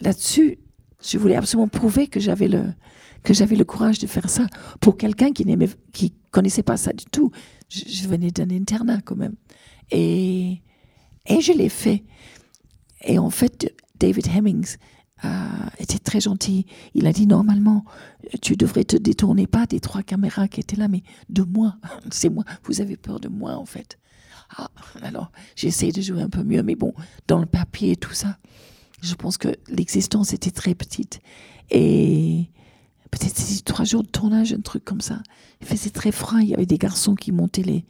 là-dessus, 0.00 0.58
je 1.02 1.18
voulais 1.18 1.36
absolument 1.36 1.68
prouver 1.68 2.06
que 2.06 2.20
j'avais 2.20 2.48
le, 2.48 2.72
que 3.22 3.34
j'avais 3.34 3.56
le 3.56 3.64
courage 3.64 3.98
de 3.98 4.06
faire 4.06 4.30
ça 4.30 4.46
pour 4.80 4.96
quelqu'un 4.96 5.32
qui 5.32 5.44
n'aimait, 5.44 5.68
qui 5.92 6.14
connaissait 6.30 6.62
pas 6.62 6.76
ça 6.76 6.92
du 6.92 7.04
tout. 7.06 7.30
Je, 7.68 7.80
je 7.86 8.08
venais 8.08 8.30
d'un 8.30 8.50
internat 8.50 9.00
quand 9.04 9.16
même. 9.16 9.34
Et, 9.90 10.62
et 11.26 11.40
je 11.40 11.52
l'ai 11.52 11.68
fait. 11.68 12.04
Et 13.02 13.18
en 13.18 13.30
fait, 13.30 13.74
David 13.98 14.28
Hemmings 14.28 14.76
euh, 15.24 15.28
était 15.78 15.98
très 15.98 16.20
gentil. 16.20 16.66
Il 16.94 17.06
a 17.06 17.12
dit 17.12 17.26
normalement, 17.26 17.84
tu 18.42 18.56
devrais 18.56 18.84
te 18.84 18.96
détourner 18.96 19.46
pas 19.46 19.66
des 19.66 19.80
trois 19.80 20.02
caméras 20.02 20.48
qui 20.48 20.60
étaient 20.60 20.76
là, 20.76 20.88
mais 20.88 21.02
de 21.28 21.42
moi. 21.42 21.76
C'est 22.10 22.28
moi. 22.28 22.44
Vous 22.64 22.80
avez 22.80 22.96
peur 22.96 23.20
de 23.20 23.28
moi, 23.28 23.56
en 23.56 23.66
fait. 23.66 23.98
Ah, 24.56 24.70
alors, 25.02 25.30
j'essaie 25.56 25.90
de 25.90 26.00
jouer 26.00 26.22
un 26.22 26.28
peu 26.28 26.42
mieux, 26.42 26.62
mais 26.62 26.74
bon, 26.74 26.94
dans 27.26 27.38
le 27.38 27.46
papier 27.46 27.92
et 27.92 27.96
tout 27.96 28.12
ça, 28.12 28.38
je 29.02 29.14
pense 29.14 29.36
que 29.36 29.48
l'existence 29.68 30.32
était 30.32 30.50
très 30.50 30.74
petite. 30.74 31.20
Et 31.70 32.50
peut-être 33.10 33.64
trois 33.64 33.84
jours 33.84 34.02
de 34.02 34.08
tournage, 34.08 34.52
un 34.52 34.60
truc 34.60 34.84
comme 34.84 35.00
ça. 35.00 35.22
Il 35.60 35.66
faisait 35.66 35.90
très 35.90 36.12
froid. 36.12 36.40
Il 36.40 36.48
y 36.48 36.54
avait 36.54 36.66
des 36.66 36.78
garçons 36.78 37.14
qui 37.14 37.32
montaient 37.32 37.62
les, 37.62 37.84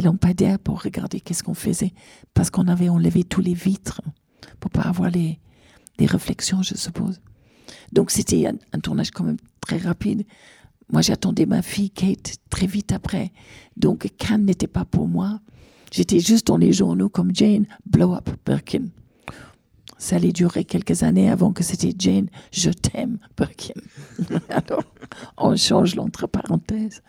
lampadaires 0.00 0.58
pour 0.58 0.82
regarder 0.82 1.20
qu'est-ce 1.20 1.42
qu'on 1.42 1.54
faisait, 1.54 1.92
parce 2.34 2.50
qu'on 2.50 2.68
avait 2.68 2.88
enlevé 2.88 3.24
tous 3.24 3.40
les 3.40 3.54
vitres 3.54 4.00
pour 4.60 4.70
pas 4.70 4.82
avoir 4.82 5.10
les, 5.10 5.38
les 5.98 6.06
réflexions, 6.06 6.62
je 6.62 6.74
suppose. 6.74 7.20
Donc 7.92 8.10
c'était 8.10 8.46
un, 8.46 8.54
un 8.72 8.80
tournage 8.80 9.10
quand 9.10 9.24
même 9.24 9.38
très 9.60 9.78
rapide. 9.78 10.24
Moi, 10.90 11.02
j'attendais 11.02 11.46
ma 11.46 11.62
fille 11.62 11.90
Kate 11.90 12.36
très 12.48 12.66
vite 12.66 12.92
après. 12.92 13.32
Donc 13.76 14.10
Cannes 14.16 14.44
n'était 14.44 14.66
pas 14.66 14.84
pour 14.84 15.06
moi. 15.06 15.40
J'étais 15.90 16.20
juste 16.20 16.46
dans 16.46 16.56
les 16.56 16.72
journaux 16.72 17.08
comme 17.08 17.34
Jane, 17.34 17.66
Blow 17.86 18.14
Up 18.14 18.30
Birkin. 18.44 18.86
Ça 19.98 20.16
allait 20.16 20.32
durer 20.32 20.64
quelques 20.64 21.02
années 21.02 21.28
avant 21.28 21.52
que 21.52 21.64
c'était 21.64 21.94
Jane, 21.98 22.28
je 22.52 22.70
t'aime 22.70 23.18
Birkin. 23.36 23.80
Alors, 24.48 24.84
on 25.36 25.56
change 25.56 25.96
l'entre 25.96 26.26
parenthèses. 26.26 27.02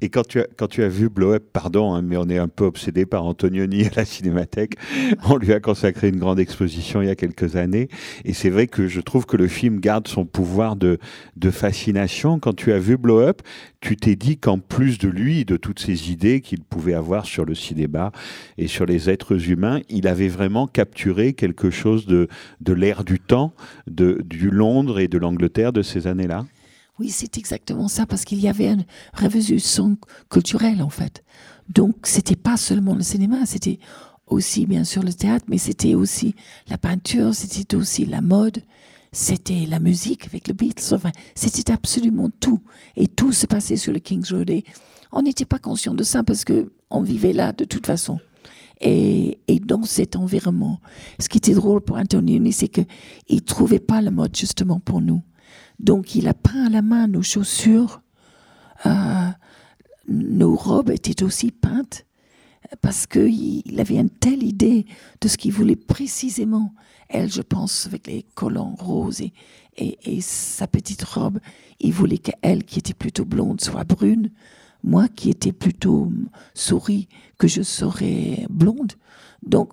Et 0.00 0.08
quand 0.08 0.26
tu 0.26 0.40
as, 0.40 0.46
quand 0.56 0.68
tu 0.68 0.82
as 0.82 0.88
vu 0.88 1.10
Blow 1.10 1.34
Up, 1.34 1.44
pardon, 1.52 1.92
hein, 1.92 2.02
mais 2.02 2.16
on 2.16 2.28
est 2.28 2.38
un 2.38 2.48
peu 2.48 2.64
obsédé 2.64 3.04
par 3.04 3.24
Antonioni 3.24 3.84
à 3.86 3.90
la 3.96 4.04
Cinémathèque, 4.04 4.76
on 5.28 5.36
lui 5.36 5.52
a 5.52 5.60
consacré 5.60 6.08
une 6.08 6.18
grande 6.18 6.38
exposition 6.38 7.02
il 7.02 7.08
y 7.08 7.10
a 7.10 7.14
quelques 7.14 7.56
années. 7.56 7.88
Et 8.24 8.32
c'est 8.32 8.48
vrai 8.48 8.66
que 8.66 8.88
je 8.88 9.00
trouve 9.00 9.26
que 9.26 9.36
le 9.36 9.46
film 9.46 9.80
garde 9.80 10.08
son 10.08 10.24
pouvoir 10.24 10.76
de, 10.76 10.98
de 11.36 11.50
fascination. 11.50 12.38
Quand 12.38 12.54
tu 12.54 12.72
as 12.72 12.78
vu 12.78 12.96
Blow 12.96 13.20
Up, 13.20 13.42
tu 13.80 13.96
t'es 13.96 14.16
dit 14.16 14.38
qu'en 14.38 14.58
plus 14.58 14.98
de 14.98 15.08
lui, 15.08 15.44
de 15.44 15.58
toutes 15.58 15.78
ces 15.78 16.10
idées 16.10 16.40
qu'il 16.40 16.62
pouvait 16.62 16.94
avoir 16.94 17.26
sur 17.26 17.44
le 17.44 17.54
cinéma 17.54 18.12
et 18.56 18.66
sur 18.66 18.86
les 18.86 19.10
êtres 19.10 19.50
humains, 19.50 19.80
il 19.90 20.08
avait 20.08 20.28
vraiment 20.28 20.66
capturé 20.66 21.34
quelque 21.34 21.70
chose 21.70 22.06
de, 22.06 22.28
de 22.62 22.72
l'ère 22.72 23.04
du 23.04 23.20
temps, 23.20 23.52
de, 23.86 24.22
du 24.24 24.48
Londres 24.50 24.98
et 24.98 25.08
de 25.08 25.18
l'Angleterre 25.18 25.72
de 25.74 25.82
ces 25.82 26.06
années-là. 26.06 26.46
Oui, 26.98 27.10
c'est 27.10 27.38
exactement 27.38 27.88
ça, 27.88 28.06
parce 28.06 28.24
qu'il 28.24 28.40
y 28.40 28.48
avait 28.48 28.68
une 28.68 28.84
révolution 29.12 29.96
culturelle, 30.30 30.82
en 30.82 30.90
fait. 30.90 31.24
Donc, 31.68 31.96
c'était 32.04 32.36
pas 32.36 32.56
seulement 32.56 32.94
le 32.94 33.02
cinéma, 33.02 33.46
c'était 33.46 33.80
aussi, 34.26 34.66
bien 34.66 34.84
sûr, 34.84 35.02
le 35.02 35.12
théâtre, 35.12 35.46
mais 35.48 35.58
c'était 35.58 35.94
aussi 35.94 36.34
la 36.68 36.78
peinture, 36.78 37.34
c'était 37.34 37.76
aussi 37.76 38.06
la 38.06 38.20
mode, 38.20 38.62
c'était 39.10 39.66
la 39.68 39.80
musique 39.80 40.26
avec 40.26 40.48
le 40.48 40.54
Beatles, 40.54 40.94
enfin, 40.94 41.10
c'était 41.34 41.72
absolument 41.72 42.30
tout. 42.40 42.60
Et 42.96 43.08
tout 43.08 43.32
se 43.32 43.46
passait 43.46 43.76
sur 43.76 43.92
le 43.92 43.98
King's 43.98 44.32
Road. 44.32 44.50
Et 44.50 44.64
on 45.12 45.22
n'était 45.22 45.44
pas 45.44 45.58
conscient 45.58 45.94
de 45.94 46.02
ça 46.02 46.22
parce 46.22 46.44
que 46.44 46.72
on 46.90 47.00
vivait 47.00 47.32
là 47.32 47.52
de 47.52 47.64
toute 47.64 47.86
façon. 47.86 48.18
Et, 48.80 49.38
et 49.46 49.60
dans 49.60 49.84
cet 49.84 50.16
environnement, 50.16 50.80
ce 51.20 51.28
qui 51.28 51.38
était 51.38 51.54
drôle 51.54 51.80
pour 51.80 51.96
Antonioni, 51.96 52.52
c'est 52.52 52.68
qu'il 52.68 52.86
ne 53.30 53.38
trouvait 53.38 53.78
pas 53.78 54.02
le 54.02 54.10
mode 54.10 54.36
justement 54.36 54.80
pour 54.80 55.00
nous. 55.00 55.22
Donc 55.78 56.14
il 56.14 56.28
a 56.28 56.34
peint 56.34 56.66
à 56.66 56.70
la 56.70 56.82
main 56.82 57.06
nos 57.06 57.22
chaussures, 57.22 58.00
euh, 58.86 59.28
nos 60.08 60.54
robes 60.54 60.90
étaient 60.90 61.22
aussi 61.22 61.50
peintes 61.50 62.06
parce 62.80 63.06
qu'il 63.06 63.62
il 63.64 63.80
avait 63.80 63.98
une 63.98 64.10
telle 64.10 64.42
idée 64.42 64.86
de 65.20 65.28
ce 65.28 65.36
qu'il 65.36 65.52
voulait 65.52 65.76
précisément. 65.76 66.74
Elle, 67.08 67.30
je 67.30 67.42
pense, 67.42 67.86
avec 67.86 68.06
les 68.06 68.24
collants 68.34 68.74
roses 68.78 69.20
et, 69.20 69.32
et, 69.76 69.98
et 70.04 70.20
sa 70.20 70.66
petite 70.66 71.02
robe, 71.02 71.38
il 71.80 71.92
voulait 71.92 72.18
qu'elle, 72.18 72.64
qui 72.64 72.78
était 72.78 72.94
plutôt 72.94 73.24
blonde, 73.24 73.60
soit 73.60 73.84
brune. 73.84 74.30
Moi, 74.82 75.08
qui 75.08 75.30
étais 75.30 75.52
plutôt 75.52 76.12
souris, 76.54 77.08
que 77.38 77.48
je 77.48 77.62
serais 77.62 78.46
blonde. 78.50 78.92
Donc, 79.42 79.72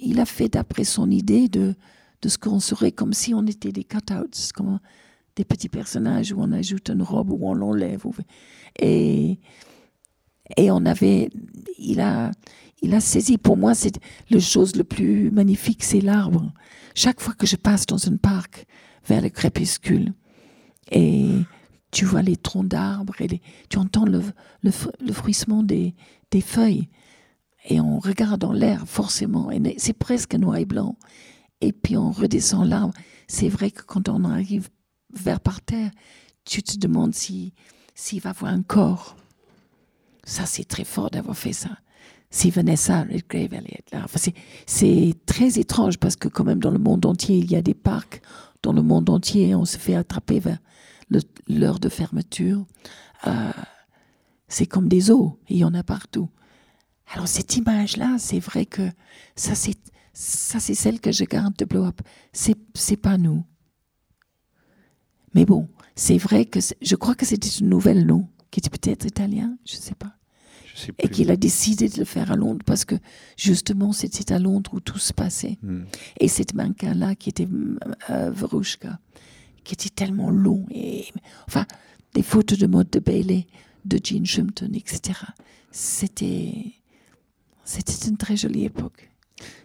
il 0.00 0.20
a 0.20 0.24
fait 0.24 0.48
d'après 0.48 0.84
son 0.84 1.10
idée 1.10 1.48
de, 1.48 1.74
de 2.22 2.28
ce 2.28 2.38
qu'on 2.38 2.60
serait 2.60 2.92
comme 2.92 3.12
si 3.12 3.34
on 3.34 3.46
était 3.46 3.72
des 3.72 3.84
cutouts, 3.84 4.52
comme 4.54 4.78
des 5.36 5.44
petits 5.44 5.68
personnages 5.68 6.32
où 6.32 6.36
on 6.40 6.50
ajoute 6.52 6.88
une 6.90 7.02
robe 7.02 7.30
ou 7.30 7.38
on 7.42 7.54
l'enlève. 7.54 8.04
Et, 8.80 9.38
et 10.56 10.70
on 10.70 10.84
avait, 10.84 11.30
il 11.78 12.00
a, 12.00 12.32
il 12.82 12.94
a 12.94 13.00
saisi. 13.00 13.38
Pour 13.38 13.56
moi, 13.56 13.74
c'est 13.74 13.98
le 14.30 14.40
chose 14.40 14.74
le 14.76 14.84
plus 14.84 15.30
magnifique, 15.30 15.84
c'est 15.84 16.00
l'arbre. 16.00 16.52
Chaque 16.94 17.20
fois 17.20 17.34
que 17.34 17.46
je 17.46 17.56
passe 17.56 17.86
dans 17.86 18.08
un 18.08 18.16
parc 18.16 18.66
vers 19.06 19.22
le 19.22 19.28
crépuscule 19.28 20.12
et 20.90 21.30
tu 21.90 22.04
vois 22.04 22.22
les 22.22 22.36
troncs 22.36 22.68
d'arbres 22.68 23.20
et 23.20 23.40
tu 23.68 23.78
entends 23.78 24.04
le, 24.04 24.22
le, 24.62 24.70
fr- 24.70 24.92
le 25.00 25.12
fruissement 25.12 25.62
des, 25.62 25.94
des 26.30 26.40
feuilles 26.40 26.88
et 27.68 27.80
on 27.80 27.98
regarde 27.98 28.40
dans 28.40 28.52
l'air 28.52 28.86
forcément 28.86 29.50
et 29.50 29.76
c'est 29.78 29.92
presque 29.92 30.34
noir 30.34 30.56
et 30.56 30.64
blanc 30.64 30.96
et 31.60 31.72
puis 31.72 31.96
on 31.96 32.10
redescend 32.10 32.66
l'arbre. 32.68 32.94
C'est 33.26 33.48
vrai 33.48 33.70
que 33.70 33.82
quand 33.82 34.08
on 34.08 34.24
arrive 34.24 34.68
vers 35.12 35.40
par 35.40 35.60
terre, 35.60 35.90
tu 36.44 36.62
te 36.62 36.76
demandes 36.78 37.14
si 37.14 37.52
s'il 37.94 38.20
va 38.20 38.32
voir 38.32 38.52
un 38.52 38.62
corps. 38.62 39.16
Ça, 40.24 40.46
c'est 40.46 40.64
très 40.64 40.84
fort 40.84 41.10
d'avoir 41.10 41.36
fait 41.36 41.52
ça. 41.52 41.70
Si 42.30 42.50
Vanessa 42.50 43.02
Redgrave 43.02 43.54
allait 43.54 43.78
être 43.78 43.90
là. 43.92 44.06
C'est- 44.66 45.14
très 45.26 45.58
étrange 45.58 45.98
parce 45.98 46.14
que 46.16 46.28
quand 46.28 46.44
même 46.44 46.58
dans 46.60 46.70
le 46.70 46.78
monde 46.78 47.06
entier, 47.06 47.38
il 47.38 47.50
y 47.50 47.56
a 47.56 47.62
des 47.62 47.74
parcs. 47.74 48.20
Dans 48.62 48.72
le 48.72 48.82
monde 48.82 49.08
entier, 49.10 49.54
on 49.54 49.64
se 49.64 49.78
fait 49.78 49.94
attraper 49.94 50.38
vers 50.40 50.58
l'heure 51.48 51.78
de 51.80 51.88
fermeture. 51.88 52.66
Euh, 53.26 53.50
c'est 54.48 54.66
comme 54.66 54.88
des 54.88 55.10
eaux, 55.10 55.38
il 55.48 55.58
y 55.58 55.64
en 55.64 55.74
a 55.74 55.82
partout. 55.82 56.28
Alors 57.12 57.28
cette 57.28 57.56
image-là, 57.56 58.16
c'est 58.18 58.40
vrai 58.40 58.66
que 58.66 58.90
ça, 59.36 59.54
c'est 59.54 59.76
ça, 60.20 60.58
c'est 60.58 60.74
celle 60.74 60.98
que 61.00 61.12
je 61.12 61.22
garde 61.24 61.54
de 61.56 61.64
Blow 61.64 61.84
Up. 61.84 62.00
C'est 62.32 62.56
c'est 62.74 62.96
pas 62.96 63.18
nous. 63.18 63.44
Mais 65.34 65.44
bon, 65.44 65.68
c'est 65.94 66.18
vrai 66.18 66.44
que 66.44 66.60
c'est- 66.60 66.76
je 66.82 66.96
crois 66.96 67.14
que 67.14 67.24
c'était 67.24 67.48
une 67.60 67.68
nouvelle 67.68 68.04
nom 68.04 68.28
qui 68.50 68.58
était 68.60 68.70
peut-être 68.70 69.06
italien, 69.06 69.56
je 69.64 69.76
sais 69.76 69.94
pas, 69.94 70.16
Je 70.74 70.80
sais 70.86 70.92
et 70.98 71.08
qu'il 71.08 71.30
a 71.30 71.36
décidé 71.36 71.88
de 71.88 71.98
le 71.98 72.04
faire 72.04 72.32
à 72.32 72.36
Londres 72.36 72.64
parce 72.66 72.84
que 72.84 72.96
justement 73.36 73.92
c'était 73.92 74.32
à 74.32 74.38
Londres 74.40 74.72
où 74.74 74.80
tout 74.80 74.98
se 74.98 75.12
passait. 75.12 75.58
Hmm. 75.62 75.84
Et 76.18 76.26
cette 76.28 76.54
mannequin-là 76.54 77.14
qui 77.14 77.28
était 77.28 77.46
euh, 78.10 78.30
Verouchka, 78.32 78.98
qui 79.62 79.74
était 79.74 79.90
tellement 79.90 80.30
long 80.30 80.66
et 80.70 81.06
enfin 81.46 81.64
des 82.14 82.22
photos 82.24 82.58
de 82.58 82.66
mode 82.66 82.90
de 82.90 82.98
Bailey, 82.98 83.46
de 83.84 84.00
Jean 84.02 84.24
Shumton, 84.24 84.72
etc. 84.74 85.20
C'était 85.70 86.72
c'était 87.64 88.08
une 88.08 88.16
très 88.16 88.36
jolie 88.36 88.64
époque. 88.64 89.07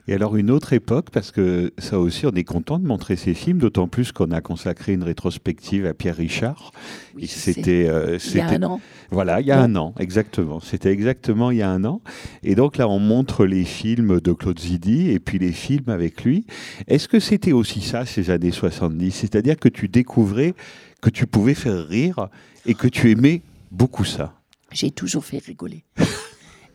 Et 0.07 0.13
alors 0.13 0.35
une 0.35 0.51
autre 0.51 0.73
époque, 0.73 1.09
parce 1.11 1.31
que 1.31 1.71
ça 1.77 1.97
aussi, 1.97 2.25
on 2.25 2.31
est 2.31 2.43
content 2.43 2.77
de 2.77 2.85
montrer 2.85 3.15
ces 3.15 3.33
films, 3.33 3.59
d'autant 3.59 3.87
plus 3.87 4.11
qu'on 4.11 4.31
a 4.31 4.41
consacré 4.41 4.93
une 4.93 5.03
rétrospective 5.03 5.85
à 5.85 5.93
Pierre 5.93 6.17
Richard. 6.17 6.71
Oui, 7.15 7.27
c'était, 7.27 7.87
euh, 7.87 8.17
Il 8.25 8.37
y 8.37 8.41
a 8.41 8.49
un 8.49 8.63
an. 8.63 8.81
Voilà, 9.11 9.39
il 9.39 9.47
y 9.47 9.51
a 9.51 9.61
un 9.61 9.75
an, 9.75 9.93
exactement. 9.99 10.59
C'était 10.59 10.91
exactement 10.91 11.51
il 11.51 11.57
y 11.57 11.61
a 11.61 11.69
un 11.69 11.85
an. 11.85 12.01
Et 12.43 12.55
donc 12.55 12.77
là, 12.77 12.89
on 12.89 12.99
montre 12.99 13.45
les 13.45 13.63
films 13.63 14.19
de 14.19 14.33
Claude 14.33 14.59
Zidi 14.59 15.09
et 15.09 15.19
puis 15.19 15.39
les 15.39 15.53
films 15.53 15.87
avec 15.89 16.23
lui. 16.25 16.45
Est-ce 16.87 17.07
que 17.07 17.19
c'était 17.19 17.53
aussi 17.53 17.81
ça, 17.81 18.05
ces 18.05 18.29
années 18.29 18.51
70 18.51 19.11
C'est-à-dire 19.11 19.57
que 19.57 19.69
tu 19.69 19.87
découvrais 19.87 20.53
que 21.01 21.09
tu 21.09 21.27
pouvais 21.27 21.53
faire 21.53 21.87
rire 21.87 22.27
et 22.65 22.73
que 22.73 22.87
tu 22.87 23.11
aimais 23.11 23.41
beaucoup 23.71 24.05
ça? 24.05 24.33
J'ai 24.71 24.91
toujours 24.91 25.23
fait 25.23 25.37
rigoler. 25.37 25.83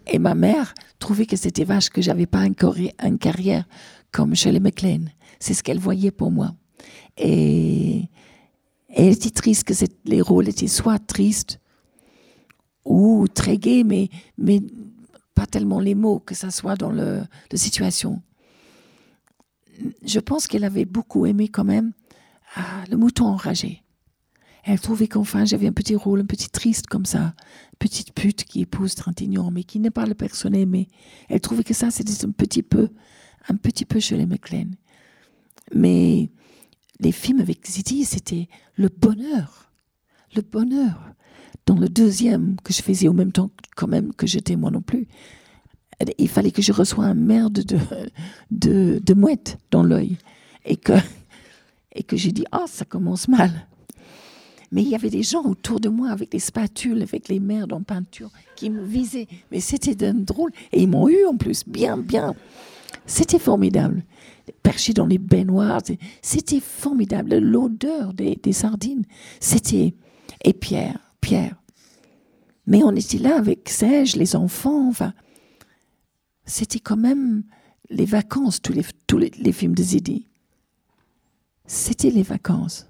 Et 0.08 0.18
ma 0.18 0.34
mère 0.34 0.74
trouvait 0.98 1.26
que 1.26 1.36
c'était 1.36 1.64
vache 1.64 1.90
que 1.90 2.02
j'avais 2.02 2.26
pas 2.26 2.40
encore 2.40 2.76
une 3.04 3.18
carrière 3.18 3.64
comme 4.10 4.34
Shirley 4.34 4.60
MacLaine. 4.60 5.10
C'est 5.38 5.54
ce 5.54 5.62
qu'elle 5.62 5.78
voyait 5.78 6.10
pour 6.10 6.30
moi. 6.30 6.54
Et, 7.16 8.08
elle 8.88 9.12
était 9.12 9.30
triste 9.30 9.64
que 9.64 9.74
les 10.06 10.22
rôles 10.22 10.48
étaient 10.48 10.66
soit 10.66 10.98
tristes 10.98 11.60
ou 12.84 13.28
très 13.28 13.58
gais, 13.58 13.84
mais, 13.84 14.08
mais 14.38 14.60
pas 15.34 15.46
tellement 15.46 15.78
les 15.78 15.94
mots, 15.94 16.20
que 16.20 16.34
ça 16.34 16.50
soit 16.50 16.74
dans 16.74 16.90
le, 16.90 17.22
la 17.52 17.58
situation. 17.58 18.22
Je 20.04 20.18
pense 20.20 20.46
qu'elle 20.46 20.64
avait 20.64 20.86
beaucoup 20.86 21.26
aimé 21.26 21.48
quand 21.48 21.64
même 21.64 21.92
ah, 22.56 22.84
le 22.90 22.96
mouton 22.96 23.26
enragé. 23.26 23.82
Elle 24.64 24.80
trouvait 24.80 25.08
qu'enfin 25.08 25.44
j'avais 25.44 25.66
un 25.66 25.72
petit 25.72 25.96
rôle, 25.96 26.20
un 26.20 26.26
petit 26.26 26.50
triste 26.50 26.86
comme 26.86 27.06
ça, 27.06 27.34
petite 27.78 28.12
pute 28.12 28.44
qui 28.44 28.60
épouse 28.60 28.94
Trintignant, 28.94 29.50
mais 29.50 29.64
qui 29.64 29.78
n'est 29.78 29.90
pas 29.90 30.06
la 30.06 30.14
personne 30.14 30.54
aimée. 30.54 30.88
Elle 31.28 31.40
trouvait 31.40 31.64
que 31.64 31.74
ça 31.74 31.90
c'était 31.90 32.24
un 32.24 32.30
petit 32.30 32.62
peu, 32.62 32.88
un 33.48 33.56
petit 33.56 33.84
peu 33.84 33.98
les 34.10 34.26
McLean. 34.26 34.70
Mais 35.74 36.30
les 37.00 37.12
films 37.12 37.40
avec 37.40 37.66
Zidi, 37.66 38.04
c'était 38.04 38.48
le 38.76 38.88
bonheur, 38.88 39.70
le 40.34 40.42
bonheur. 40.42 41.00
Dans 41.66 41.76
le 41.76 41.88
deuxième 41.88 42.56
que 42.64 42.72
je 42.72 42.82
faisais 42.82 43.08
au 43.08 43.12
même 43.12 43.32
temps 43.32 43.50
quand 43.76 43.88
même 43.88 44.12
que 44.14 44.26
j'étais 44.26 44.56
moi 44.56 44.70
non 44.70 44.80
plus, 44.80 45.06
il 46.18 46.28
fallait 46.28 46.50
que 46.50 46.62
je 46.62 46.72
reçoive 46.72 47.06
un 47.06 47.14
merde 47.14 47.64
de, 47.64 47.78
de, 48.50 49.00
de 49.04 49.14
mouette 49.14 49.58
dans 49.70 49.82
l'œil 49.82 50.16
et 50.64 50.76
que, 50.76 50.92
et 51.92 52.02
que 52.02 52.16
j'ai 52.16 52.32
dit 52.32 52.44
ah 52.52 52.64
ça 52.66 52.84
commence 52.84 53.28
mal. 53.28 53.66
Mais 54.70 54.82
il 54.82 54.88
y 54.88 54.94
avait 54.94 55.10
des 55.10 55.22
gens 55.22 55.44
autour 55.44 55.80
de 55.80 55.88
moi 55.88 56.10
avec 56.10 56.30
des 56.30 56.38
spatules, 56.38 57.02
avec 57.02 57.28
les 57.28 57.40
merdes 57.40 57.72
en 57.72 57.82
peinture, 57.82 58.30
qui 58.54 58.68
me 58.68 58.84
visaient. 58.84 59.28
Mais 59.50 59.60
c'était 59.60 59.94
drôle. 60.12 60.52
Et 60.72 60.82
ils 60.82 60.88
m'ont 60.88 61.08
eu 61.08 61.24
en 61.24 61.36
plus, 61.36 61.64
bien, 61.66 61.96
bien. 61.96 62.34
C'était 63.06 63.38
formidable. 63.38 64.04
Perché 64.62 64.92
dans 64.92 65.06
les 65.06 65.18
baignoires, 65.18 65.80
c'était 66.22 66.60
formidable. 66.60 67.38
L'odeur 67.38 68.12
des, 68.12 68.36
des 68.36 68.52
sardines, 68.52 69.04
c'était. 69.40 69.94
Et 70.44 70.52
Pierre, 70.52 70.98
Pierre. 71.20 71.56
Mais 72.66 72.82
on 72.84 72.94
était 72.94 73.18
là 73.18 73.36
avec 73.36 73.68
Serge, 73.68 74.16
les 74.16 74.36
enfants, 74.36 74.88
enfin. 74.88 75.14
C'était 76.44 76.80
quand 76.80 76.96
même 76.96 77.44
les 77.90 78.06
vacances, 78.06 78.60
tous 78.60 78.72
les, 78.72 78.84
tous 79.06 79.18
les, 79.18 79.30
les 79.38 79.52
films 79.52 79.74
de 79.74 79.82
Zidi. 79.82 80.26
C'était 81.66 82.10
les 82.10 82.22
vacances. 82.22 82.86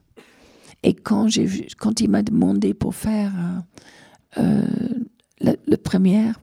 Et 0.83 0.95
quand, 0.95 1.27
vu, 1.29 1.67
quand 1.79 2.01
il 2.01 2.09
m'a 2.11 2.23
demandé 2.23 2.75
pour 2.75 2.95
faire 2.95 3.33
euh, 4.39 4.63
euh, 5.43 5.55
le, 5.67 5.77
première, 5.77 6.41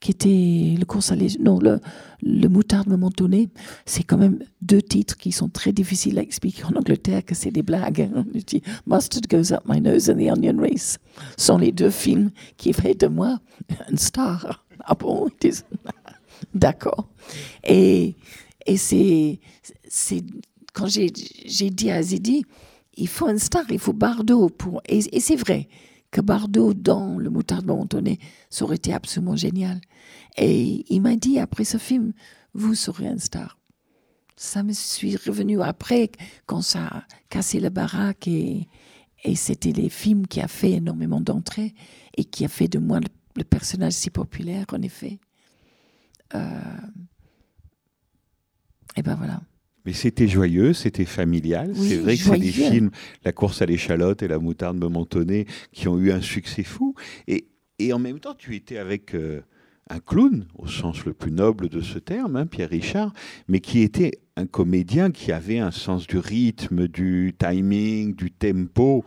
qui 0.00 0.10
était 0.12 0.74
le 0.78 0.84
course 0.84 1.12
à 1.12 1.16
l'é- 1.16 1.36
non, 1.40 1.58
le, 1.60 1.80
le 2.22 2.48
moutarde 2.48 2.88
momentonné, 2.88 3.48
c'est 3.86 4.02
quand 4.02 4.18
même 4.18 4.38
deux 4.60 4.82
titres 4.82 5.16
qui 5.16 5.32
sont 5.32 5.48
très 5.48 5.72
difficiles 5.72 6.18
à 6.18 6.22
expliquer 6.22 6.64
en 6.64 6.76
Angleterre, 6.76 7.24
que 7.24 7.34
c'est 7.34 7.50
des 7.50 7.62
blagues. 7.62 8.10
On 8.14 8.24
dit 8.46 8.62
Mustard 8.86 9.22
Goes 9.28 9.52
Up 9.52 9.62
My 9.68 9.80
Nose 9.80 10.10
and 10.10 10.14
The 10.16 10.30
Onion 10.36 10.58
Race 10.60 10.98
sont 11.36 11.58
les 11.58 11.72
deux 11.72 11.90
films 11.90 12.30
qui 12.56 12.72
fait 12.72 12.94
de 12.94 13.06
moi 13.08 13.38
une 13.90 13.98
star. 13.98 14.64
Ah 14.84 14.96
bon? 14.98 15.28
D'accord. 16.54 17.08
Et, 17.62 18.16
et 18.66 18.76
c'est, 18.76 19.38
c'est 19.88 20.24
quand 20.72 20.88
j'ai 20.88 21.10
dit 21.10 21.90
à 21.90 22.02
Zidi, 22.02 22.44
il 22.94 23.08
faut 23.08 23.28
une 23.28 23.38
star, 23.38 23.64
il 23.70 23.78
faut 23.78 23.92
Bardot 23.92 24.48
pour. 24.50 24.82
Et, 24.86 25.00
c'est 25.20 25.36
vrai 25.36 25.68
que 26.10 26.20
Bardot 26.20 26.74
dans 26.74 27.18
Le 27.18 27.30
Moutarde 27.30 27.66
Momentonné, 27.66 28.18
ça 28.50 28.64
aurait 28.64 28.76
été 28.76 28.92
absolument 28.92 29.36
génial. 29.36 29.80
Et 30.36 30.84
il 30.92 31.00
m'a 31.00 31.16
dit 31.16 31.38
après 31.38 31.64
ce 31.64 31.78
film, 31.78 32.12
vous 32.54 32.74
serez 32.74 33.06
une 33.06 33.18
star. 33.18 33.58
Ça 34.36 34.62
me 34.62 34.72
suis 34.72 35.16
revenu 35.16 35.62
après, 35.62 36.10
quand 36.46 36.62
ça 36.62 36.86
a 36.86 37.04
cassé 37.28 37.60
la 37.60 37.70
baraque 37.70 38.28
et, 38.28 38.68
et 39.24 39.36
c'était 39.36 39.72
les 39.72 39.88
films 39.88 40.26
qui 40.26 40.40
a 40.40 40.48
fait 40.48 40.72
énormément 40.72 41.20
d'entrées 41.20 41.74
et 42.16 42.24
qui 42.24 42.44
a 42.44 42.48
fait 42.48 42.68
de 42.68 42.78
moi 42.78 43.00
le, 43.00 43.08
le 43.36 43.44
personnage 43.44 43.92
si 43.92 44.10
populaire, 44.10 44.66
en 44.72 44.82
effet. 44.82 45.18
Euh, 46.34 46.80
et 48.96 49.02
ben 49.02 49.14
voilà. 49.14 49.40
Mais 49.84 49.92
c'était 49.92 50.28
joyeux, 50.28 50.72
c'était 50.72 51.04
familial. 51.04 51.72
Oui, 51.74 51.88
c'est 51.88 51.96
vrai 51.96 52.16
que 52.16 52.22
c'est 52.22 52.38
des 52.38 52.52
films, 52.52 52.90
La 53.24 53.32
course 53.32 53.62
à 53.62 53.66
l'échalote 53.66 54.22
et 54.22 54.28
La 54.28 54.38
moutarde 54.38 54.78
momentonée, 54.78 55.46
qui 55.72 55.88
ont 55.88 55.98
eu 55.98 56.12
un 56.12 56.20
succès 56.20 56.62
fou. 56.62 56.94
Et, 57.26 57.46
et 57.78 57.92
en 57.92 57.98
même 57.98 58.20
temps, 58.20 58.34
tu 58.34 58.54
étais 58.54 58.78
avec 58.78 59.14
euh, 59.14 59.40
un 59.90 59.98
clown, 59.98 60.46
au 60.56 60.66
sens 60.66 61.04
le 61.04 61.12
plus 61.12 61.32
noble 61.32 61.68
de 61.68 61.80
ce 61.80 61.98
terme, 61.98 62.36
hein, 62.36 62.46
Pierre 62.46 62.70
Richard, 62.70 63.12
mais 63.48 63.60
qui 63.60 63.80
était 63.80 64.20
un 64.36 64.46
comédien 64.46 65.10
qui 65.10 65.32
avait 65.32 65.58
un 65.58 65.70
sens 65.70 66.06
du 66.06 66.18
rythme, 66.18 66.88
du 66.88 67.34
timing, 67.38 68.14
du 68.14 68.30
tempo 68.30 69.04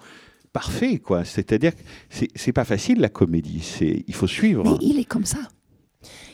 parfait, 0.53 0.99
quoi. 0.99 1.26
C'est-à-dire 1.26 1.76
que 1.76 1.82
c'est 2.09 2.30
c'est 2.34 2.53
pas 2.53 2.63
facile 2.63 2.99
la 2.99 3.09
comédie, 3.09 3.59
c'est 3.61 4.05
il 4.07 4.13
faut 4.13 4.28
suivre. 4.28 4.63
Mais 4.63 4.78
il 4.86 4.99
est 4.99 5.05
comme 5.05 5.26
ça. 5.26 5.39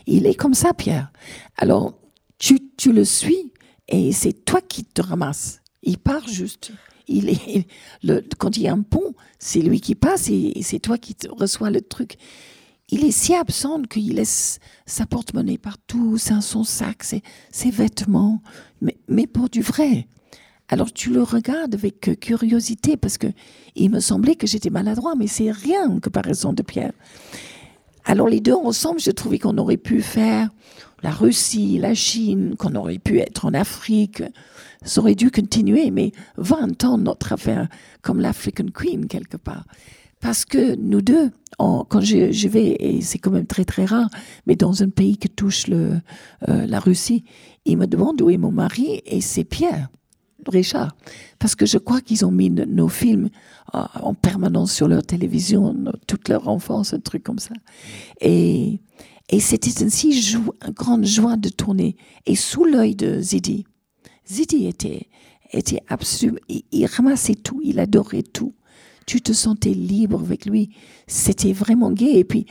Il 0.05 0.25
est 0.25 0.35
comme 0.35 0.53
ça, 0.53 0.73
Pierre. 0.73 1.11
Alors, 1.57 1.97
tu, 2.37 2.59
tu 2.77 2.91
le 2.91 3.03
suis 3.03 3.50
et 3.91 4.13
c'est 4.13 4.45
toi 4.45 4.61
qui 4.61 4.85
te 4.85 5.01
ramasses. 5.01 5.61
Il 5.83 5.97
part 5.97 6.27
juste. 6.27 6.71
Il 7.07 7.29
est, 7.29 7.67
quand 8.37 8.55
il 8.55 8.63
y 8.63 8.67
a 8.69 8.73
un 8.73 8.81
pont, 8.81 9.13
c'est 9.37 9.59
lui 9.61 9.81
qui 9.81 9.95
passe 9.95 10.29
et, 10.29 10.61
c'est 10.63 10.79
toi 10.79 10.97
qui 10.97 11.15
reçois 11.29 11.69
le 11.69 11.81
truc. 11.81 12.15
Il 12.89 13.03
est 13.03 13.11
si 13.11 13.35
absent 13.35 13.81
qu'il 13.83 14.15
laisse 14.15 14.59
sa 14.85 15.05
porte-monnaie 15.05 15.57
partout, 15.57 16.17
son 16.17 16.63
sac, 16.63 17.03
ses, 17.03 17.21
ses 17.51 17.69
vêtements, 17.69 18.41
mais, 19.07 19.27
pour 19.27 19.49
du 19.49 19.61
vrai. 19.61 20.07
Alors 20.69 20.93
tu 20.93 21.09
le 21.09 21.21
regardes 21.21 21.75
avec 21.75 22.17
curiosité 22.21 22.95
parce 22.95 23.17
que 23.17 23.27
il 23.75 23.89
me 23.89 23.99
semblait 23.99 24.35
que 24.35 24.47
j'étais 24.47 24.69
maladroit, 24.69 25.15
mais 25.17 25.27
c'est 25.27 25.51
rien 25.51 25.89
en 25.89 25.99
comparaison 25.99 26.53
de 26.53 26.61
Pierre. 26.61 26.93
Alors 28.05 28.29
les 28.29 28.39
deux 28.39 28.53
ensemble, 28.53 29.01
je 29.01 29.11
trouvais 29.11 29.37
qu'on 29.37 29.57
aurait 29.57 29.75
pu 29.75 30.01
faire 30.01 30.49
la 31.03 31.11
Russie, 31.11 31.77
la 31.79 31.93
Chine, 31.93 32.55
qu'on 32.57 32.75
aurait 32.75 32.99
pu 32.99 33.19
être 33.19 33.45
en 33.45 33.53
Afrique. 33.53 34.23
Ça 34.83 35.01
aurait 35.01 35.15
dû 35.15 35.31
continuer, 35.31 35.91
mais 35.91 36.11
20 36.37 36.83
ans 36.85 36.97
notre 36.97 37.33
affaire, 37.33 37.67
comme 38.01 38.19
l'African 38.19 38.65
Queen 38.73 39.07
quelque 39.07 39.37
part. 39.37 39.65
Parce 40.19 40.45
que 40.45 40.75
nous 40.75 41.01
deux, 41.01 41.31
quand 41.57 42.01
je, 42.01 42.47
vais, 42.47 42.75
et 42.79 43.01
c'est 43.01 43.17
quand 43.17 43.31
même 43.31 43.47
très 43.47 43.65
très 43.65 43.85
rare, 43.85 44.09
mais 44.45 44.55
dans 44.55 44.83
un 44.83 44.89
pays 44.89 45.17
qui 45.17 45.29
touche 45.29 45.65
euh, 45.69 45.99
la 46.47 46.79
Russie, 46.79 47.23
ils 47.65 47.77
me 47.77 47.87
demandent 47.87 48.21
où 48.21 48.29
est 48.29 48.37
mon 48.37 48.51
mari, 48.51 49.01
et 49.05 49.21
c'est 49.21 49.43
Pierre. 49.43 49.89
Richard, 50.47 50.95
parce 51.37 51.53
que 51.53 51.67
je 51.67 51.77
crois 51.77 52.01
qu'ils 52.01 52.25
ont 52.25 52.31
mis 52.31 52.49
nos 52.49 52.87
films 52.87 53.29
euh, 53.75 53.83
en 54.01 54.15
permanence 54.15 54.73
sur 54.73 54.87
leur 54.87 55.03
télévision 55.03 55.71
no- 55.71 55.91
toute 56.07 56.29
leur 56.29 56.47
enfance, 56.47 56.95
un 56.95 56.99
truc 56.99 57.21
comme 57.21 57.37
ça. 57.37 57.53
Et, 58.21 58.79
et 59.31 59.39
c'était 59.39 59.71
une 59.71 59.89
si 59.89 60.37
grande 60.75 61.05
joie 61.05 61.37
de 61.37 61.47
tourner. 61.47 61.95
Et 62.25 62.35
sous 62.35 62.65
l'œil 62.65 62.95
de 62.95 63.21
Zidi, 63.21 63.65
Zidi 64.27 64.67
était, 64.67 65.07
était 65.53 65.81
absolument, 65.87 66.39
il, 66.49 66.63
il 66.73 66.85
ramassait 66.85 67.35
tout, 67.35 67.61
il 67.63 67.79
adorait 67.79 68.23
tout. 68.23 68.53
Tu 69.07 69.21
te 69.21 69.31
sentais 69.31 69.73
libre 69.73 70.19
avec 70.19 70.45
lui. 70.45 70.69
C'était 71.07 71.53
vraiment 71.53 71.91
gai. 71.91 72.19
Et 72.19 72.25
puis, 72.25 72.45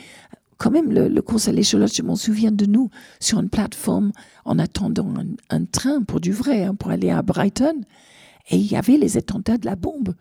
quand 0.56 0.70
même, 0.70 0.90
le, 0.90 1.08
le 1.08 1.22
course 1.22 1.48
à 1.48 1.52
je 1.52 2.02
m'en 2.02 2.16
souviens 2.16 2.50
de 2.50 2.64
nous 2.64 2.88
sur 3.20 3.40
une 3.40 3.50
plateforme 3.50 4.12
en 4.46 4.58
attendant 4.58 5.14
un, 5.16 5.26
un 5.50 5.64
train 5.66 6.02
pour 6.02 6.18
du 6.18 6.32
vrai, 6.32 6.64
hein, 6.64 6.74
pour 6.74 6.90
aller 6.90 7.10
à 7.10 7.20
Brighton. 7.20 7.82
Et 8.50 8.56
il 8.56 8.66
y 8.66 8.76
avait 8.76 8.96
les 8.96 9.18
attentats 9.18 9.58
de 9.58 9.66
la 9.66 9.76
bombe. 9.76 10.14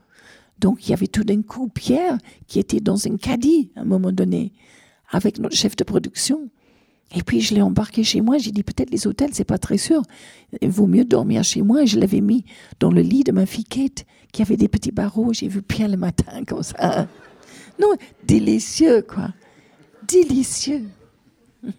Donc, 0.59 0.85
il 0.85 0.91
y 0.91 0.93
avait 0.93 1.07
tout 1.07 1.23
d'un 1.23 1.41
coup 1.41 1.69
Pierre 1.69 2.17
qui 2.47 2.59
était 2.59 2.81
dans 2.81 3.07
un 3.07 3.15
caddie 3.15 3.71
à 3.77 3.81
un 3.81 3.85
moment 3.85 4.11
donné 4.11 4.51
avec 5.11 5.39
notre 5.39 5.55
chef 5.55 5.75
de 5.75 5.83
production. 5.83 6.49
Et 7.15 7.23
puis, 7.23 7.41
je 7.41 7.55
l'ai 7.55 7.61
embarqué 7.61 8.03
chez 8.03 8.21
moi. 8.21 8.37
J'ai 8.37 8.51
dit, 8.51 8.63
peut-être 8.63 8.91
les 8.91 9.07
hôtels, 9.07 9.31
c'est 9.33 9.43
pas 9.43 9.57
très 9.57 9.77
sûr. 9.77 10.03
Il 10.61 10.69
vaut 10.69 10.85
mieux 10.85 11.05
dormir 11.05 11.43
chez 11.43 11.61
moi. 11.61 11.83
Et 11.83 11.87
je 11.87 11.99
l'avais 11.99 12.21
mis 12.21 12.45
dans 12.79 12.91
le 12.91 13.01
lit 13.01 13.23
de 13.23 13.31
ma 13.31 13.45
fille 13.45 13.65
qui 13.65 14.41
avait 14.41 14.57
des 14.57 14.67
petits 14.67 14.91
barreaux. 14.91 15.33
J'ai 15.33 15.47
vu 15.47 15.61
Pierre 15.61 15.89
le 15.89 15.97
matin, 15.97 16.43
comme 16.47 16.63
ça. 16.63 17.07
Non, 17.79 17.93
délicieux, 18.23 19.01
quoi. 19.01 19.29
Délicieux. 20.07 20.85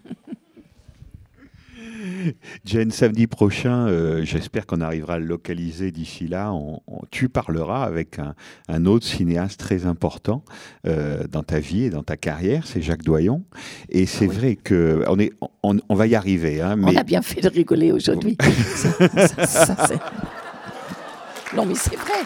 Jen, 2.65 2.91
samedi 2.91 3.27
prochain, 3.27 3.87
euh, 3.87 4.23
j'espère 4.23 4.65
qu'on 4.65 4.81
arrivera 4.81 5.15
à 5.15 5.19
le 5.19 5.25
localiser 5.25 5.91
d'ici 5.91 6.27
là. 6.27 6.51
On- 6.53 6.81
on- 6.87 7.01
tu 7.11 7.29
parleras 7.29 7.83
avec 7.83 8.19
un, 8.19 8.35
un 8.67 8.85
autre 8.85 9.05
cinéaste 9.05 9.59
très 9.59 9.85
important 9.85 10.43
euh, 10.87 11.23
dans 11.29 11.43
ta 11.43 11.59
vie 11.59 11.83
et 11.85 11.89
dans 11.89 12.03
ta 12.03 12.17
carrière, 12.17 12.65
c'est 12.65 12.81
Jacques 12.81 13.03
Doyon. 13.03 13.43
Et 13.89 14.05
c'est 14.05 14.27
Oui. 14.27 14.35
vrai 14.35 14.55
que 14.55 15.03
on, 15.07 15.19
est, 15.19 15.31
on, 15.63 15.77
on 15.89 15.95
va 15.95 16.07
y 16.07 16.15
arriver. 16.15 16.61
hein, 16.61 16.75
mais 16.75 16.91
On 16.93 16.95
a 16.97 17.03
bien 17.03 17.21
fait 17.21 17.41
de 17.41 17.49
rigoler 17.49 17.91
aujourd'hui. 17.91 18.37
Ça- 18.75 19.27
ça- 19.27 19.45
ça, 19.47 19.87
c'est- 19.87 21.55
non, 21.55 21.65
mais 21.65 21.75
c'est 21.75 21.95
vrai. 21.97 22.21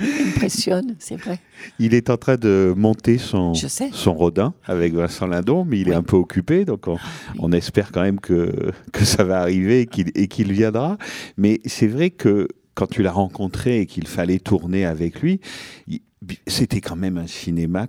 Il 0.00 0.06
m'impressionne, 0.26 0.96
c'est 0.98 1.16
vrai. 1.16 1.38
il 1.78 1.92
est 1.94 2.08
en 2.10 2.16
train 2.16 2.36
de 2.36 2.72
monter 2.76 3.18
son, 3.18 3.52
son 3.54 4.14
rodin 4.14 4.54
avec 4.64 4.94
Vincent 4.94 5.26
Lindon, 5.26 5.64
mais 5.64 5.80
il 5.80 5.88
est 5.88 5.94
un 5.94 6.02
peu 6.02 6.16
occupé, 6.16 6.64
donc 6.64 6.88
on, 6.88 6.94
oui. 6.94 6.98
on 7.38 7.52
espère 7.52 7.92
quand 7.92 8.02
même 8.02 8.18
que, 8.20 8.72
que 8.92 9.04
ça 9.04 9.22
va 9.24 9.40
arriver 9.40 9.86
et 10.14 10.28
qu'il 10.28 10.52
viendra. 10.52 10.96
Mais 11.36 11.60
c'est 11.66 11.86
vrai 11.88 12.10
que 12.10 12.48
quand 12.74 12.86
tu 12.86 13.02
l'as 13.02 13.12
rencontré 13.12 13.80
et 13.80 13.86
qu'il 13.86 14.06
fallait 14.08 14.38
tourner 14.38 14.86
avec 14.86 15.20
lui, 15.20 15.40
c'était 16.46 16.80
quand 16.80 16.96
même 16.96 17.18
un 17.18 17.26
cinéma 17.26 17.88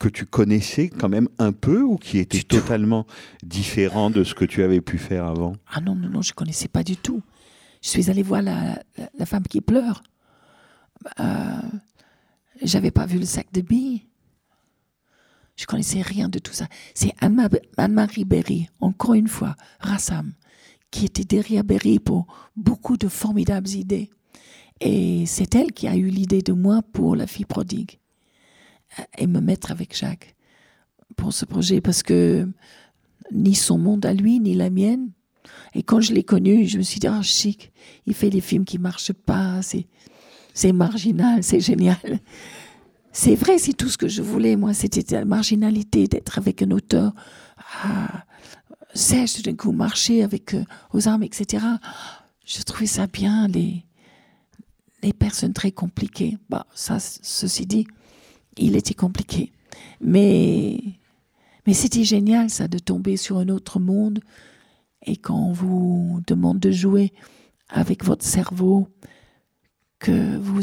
que 0.00 0.08
tu 0.08 0.26
connaissais 0.26 0.88
quand 0.88 1.08
même 1.08 1.28
un 1.38 1.52
peu 1.52 1.82
ou 1.82 1.96
qui 1.96 2.18
était 2.18 2.38
Du 2.38 2.44
tout. 2.44 2.56
totalement 2.60 3.06
différent 3.42 4.10
de 4.10 4.22
ce 4.24 4.34
que 4.34 4.44
tu 4.44 4.62
avais 4.62 4.80
pu 4.80 4.96
faire 4.98 5.24
avant? 5.24 5.54
Ah 5.72 5.80
non, 5.80 5.94
non, 5.94 6.08
non, 6.08 6.22
je 6.22 6.30
ne 6.32 6.34
connaissais 6.34 6.68
pas 6.68 6.82
du 6.84 6.96
tout. 6.96 7.20
Je 7.82 7.88
suis 7.88 8.10
allée 8.10 8.22
voir 8.22 8.42
la, 8.42 8.80
la, 8.96 9.08
la 9.18 9.26
femme 9.26 9.42
qui 9.48 9.60
pleure. 9.60 10.02
Euh, 11.20 11.60
J'avais 12.62 12.90
pas 12.90 13.06
vu 13.06 13.18
le 13.18 13.24
sac 13.24 13.52
de 13.52 13.60
billes. 13.60 14.04
Je 15.56 15.66
connaissais 15.66 16.02
rien 16.02 16.28
de 16.28 16.38
tout 16.38 16.52
ça. 16.52 16.66
C'est 16.94 17.12
Anne-Ma- 17.20 17.48
Anne-Marie 17.76 18.24
Berry, 18.24 18.68
encore 18.80 19.14
une 19.14 19.28
fois, 19.28 19.56
Rassam, 19.80 20.32
qui 20.90 21.04
était 21.06 21.24
derrière 21.24 21.64
Berry 21.64 21.98
pour 21.98 22.26
beaucoup 22.56 22.96
de 22.96 23.08
formidables 23.08 23.68
idées. 23.70 24.10
Et 24.80 25.26
c'est 25.26 25.54
elle 25.56 25.72
qui 25.72 25.88
a 25.88 25.96
eu 25.96 26.08
l'idée 26.08 26.42
de 26.42 26.52
moi 26.52 26.82
pour 26.92 27.16
La 27.16 27.26
fille 27.26 27.44
prodigue. 27.44 27.98
Euh, 28.98 29.02
Et 29.18 29.26
me 29.26 29.40
mettre 29.40 29.70
avec 29.72 29.96
Jacques 29.96 30.34
pour 31.16 31.32
ce 31.32 31.44
projet, 31.44 31.80
parce 31.80 32.02
que 32.04 32.48
ni 33.32 33.54
son 33.54 33.78
monde 33.78 34.06
à 34.06 34.14
lui, 34.14 34.38
ni 34.38 34.54
la 34.54 34.70
mienne, 34.70 35.10
et 35.74 35.82
quand 35.82 36.00
je 36.00 36.12
l'ai 36.12 36.22
connu, 36.22 36.66
je 36.66 36.78
me 36.78 36.82
suis 36.82 37.00
dit, 37.00 37.06
ah, 37.08 37.22
chic, 37.22 37.72
il 38.06 38.14
fait 38.14 38.30
des 38.30 38.40
films 38.40 38.64
qui 38.64 38.78
marchent 38.78 39.12
pas, 39.12 39.60
c'est, 39.62 39.86
c'est 40.58 40.72
marginal, 40.72 41.44
c'est 41.44 41.60
génial. 41.60 42.18
C'est 43.12 43.36
vrai, 43.36 43.58
c'est 43.58 43.74
tout 43.74 43.88
ce 43.88 43.96
que 43.96 44.08
je 44.08 44.22
voulais, 44.22 44.56
moi, 44.56 44.74
c'était 44.74 45.14
la 45.14 45.24
marginalité, 45.24 46.08
d'être 46.08 46.36
avec 46.36 46.62
un 46.62 46.72
auteur 46.72 47.12
ah, 47.84 48.24
sèche, 48.92 49.34
tout 49.34 49.42
d'un 49.42 49.54
coup, 49.54 49.70
marcher 49.70 50.24
avec 50.24 50.54
euh, 50.54 50.64
aux 50.92 51.06
armes, 51.06 51.22
etc. 51.22 51.64
Je 52.44 52.60
trouvais 52.62 52.86
ça 52.86 53.06
bien, 53.06 53.46
les, 53.46 53.84
les 55.04 55.12
personnes 55.12 55.52
très 55.52 55.70
compliquées. 55.70 56.38
Bah, 56.50 56.66
ça, 56.74 56.98
ceci 56.98 57.64
dit, 57.64 57.86
il 58.56 58.74
était 58.74 58.94
compliqué. 58.94 59.52
Mais, 60.00 60.80
mais 61.68 61.72
c'était 61.74 62.02
génial, 62.02 62.50
ça, 62.50 62.66
de 62.66 62.80
tomber 62.80 63.16
sur 63.16 63.38
un 63.38 63.48
autre 63.48 63.78
monde. 63.78 64.18
Et 65.06 65.18
quand 65.18 65.38
on 65.38 65.52
vous 65.52 66.20
demande 66.26 66.58
de 66.58 66.72
jouer 66.72 67.12
avec 67.68 68.04
votre 68.04 68.24
cerveau, 68.24 68.88
que 69.98 70.36
vous, 70.36 70.60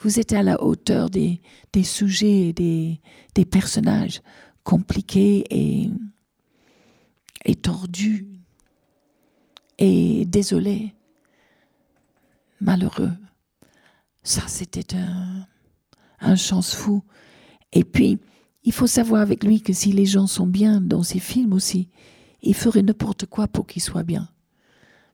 vous 0.00 0.20
êtes 0.20 0.32
à 0.32 0.42
la 0.42 0.62
hauteur 0.62 1.10
des, 1.10 1.40
des 1.72 1.82
sujets 1.82 2.48
et 2.48 2.52
des, 2.52 3.00
des 3.34 3.44
personnages 3.44 4.22
compliqués 4.62 5.44
et, 5.50 5.90
et 7.44 7.54
tordus 7.54 8.26
et 9.78 10.24
désolés, 10.26 10.94
malheureux. 12.60 13.12
Ça, 14.22 14.42
c'était 14.48 14.96
un, 14.96 15.46
un 16.20 16.36
chance 16.36 16.74
fou. 16.74 17.02
Et 17.72 17.84
puis, 17.84 18.18
il 18.64 18.72
faut 18.72 18.86
savoir 18.86 19.20
avec 19.20 19.44
lui 19.44 19.60
que 19.60 19.72
si 19.72 19.92
les 19.92 20.06
gens 20.06 20.26
sont 20.26 20.46
bien 20.46 20.80
dans 20.80 21.02
ses 21.02 21.20
films 21.20 21.52
aussi, 21.52 21.88
il 22.42 22.54
ferait 22.54 22.82
n'importe 22.82 23.26
quoi 23.26 23.48
pour 23.48 23.66
qu'ils 23.66 23.82
soient 23.82 24.02
bien. 24.02 24.28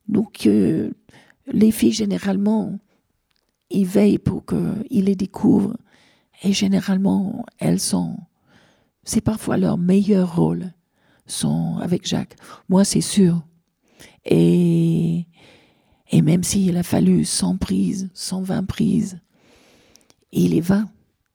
Donc, 0.07 0.45
euh, 0.47 0.91
les 1.47 1.71
filles, 1.71 1.91
généralement, 1.91 2.79
ils 3.73 3.87
veillent 3.87 4.19
pour 4.19 4.45
qu'ils 4.45 5.05
les 5.05 5.15
découvrent. 5.15 5.75
Et 6.43 6.53
généralement, 6.53 7.45
elles 7.59 7.79
sont. 7.79 8.17
C'est 9.03 9.21
parfois 9.21 9.57
leur 9.57 9.77
meilleur 9.77 10.35
rôle, 10.35 10.73
sont 11.25 11.77
avec 11.81 12.07
Jacques. 12.07 12.35
Moi, 12.69 12.85
c'est 12.85 13.01
sûr. 13.01 13.43
Et, 14.25 15.25
et 16.11 16.21
même 16.21 16.43
s'il 16.43 16.77
a 16.77 16.83
fallu 16.83 17.25
100 17.25 17.57
prises, 17.57 18.09
120 18.13 18.63
prises, 18.63 19.19
il 20.31 20.51
les 20.51 20.61
va. 20.61 20.85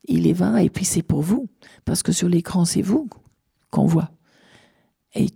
Il 0.04 0.22
les 0.22 0.32
va, 0.32 0.62
et 0.62 0.70
puis 0.70 0.86
c'est 0.86 1.02
pour 1.02 1.20
vous. 1.20 1.48
Parce 1.84 2.02
que 2.02 2.12
sur 2.12 2.28
l'écran, 2.28 2.64
c'est 2.64 2.82
vous 2.82 3.10
qu'on 3.70 3.84
voit. 3.84 4.10
Et, 5.14 5.26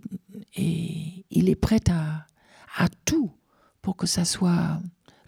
et 0.55 1.25
il 1.29 1.49
est 1.49 1.55
prêt 1.55 1.81
à, 1.89 2.25
à 2.77 2.87
tout 3.05 3.31
pour 3.81 3.95
que 3.97 4.07
ça 4.07 4.25
soit 4.25 4.79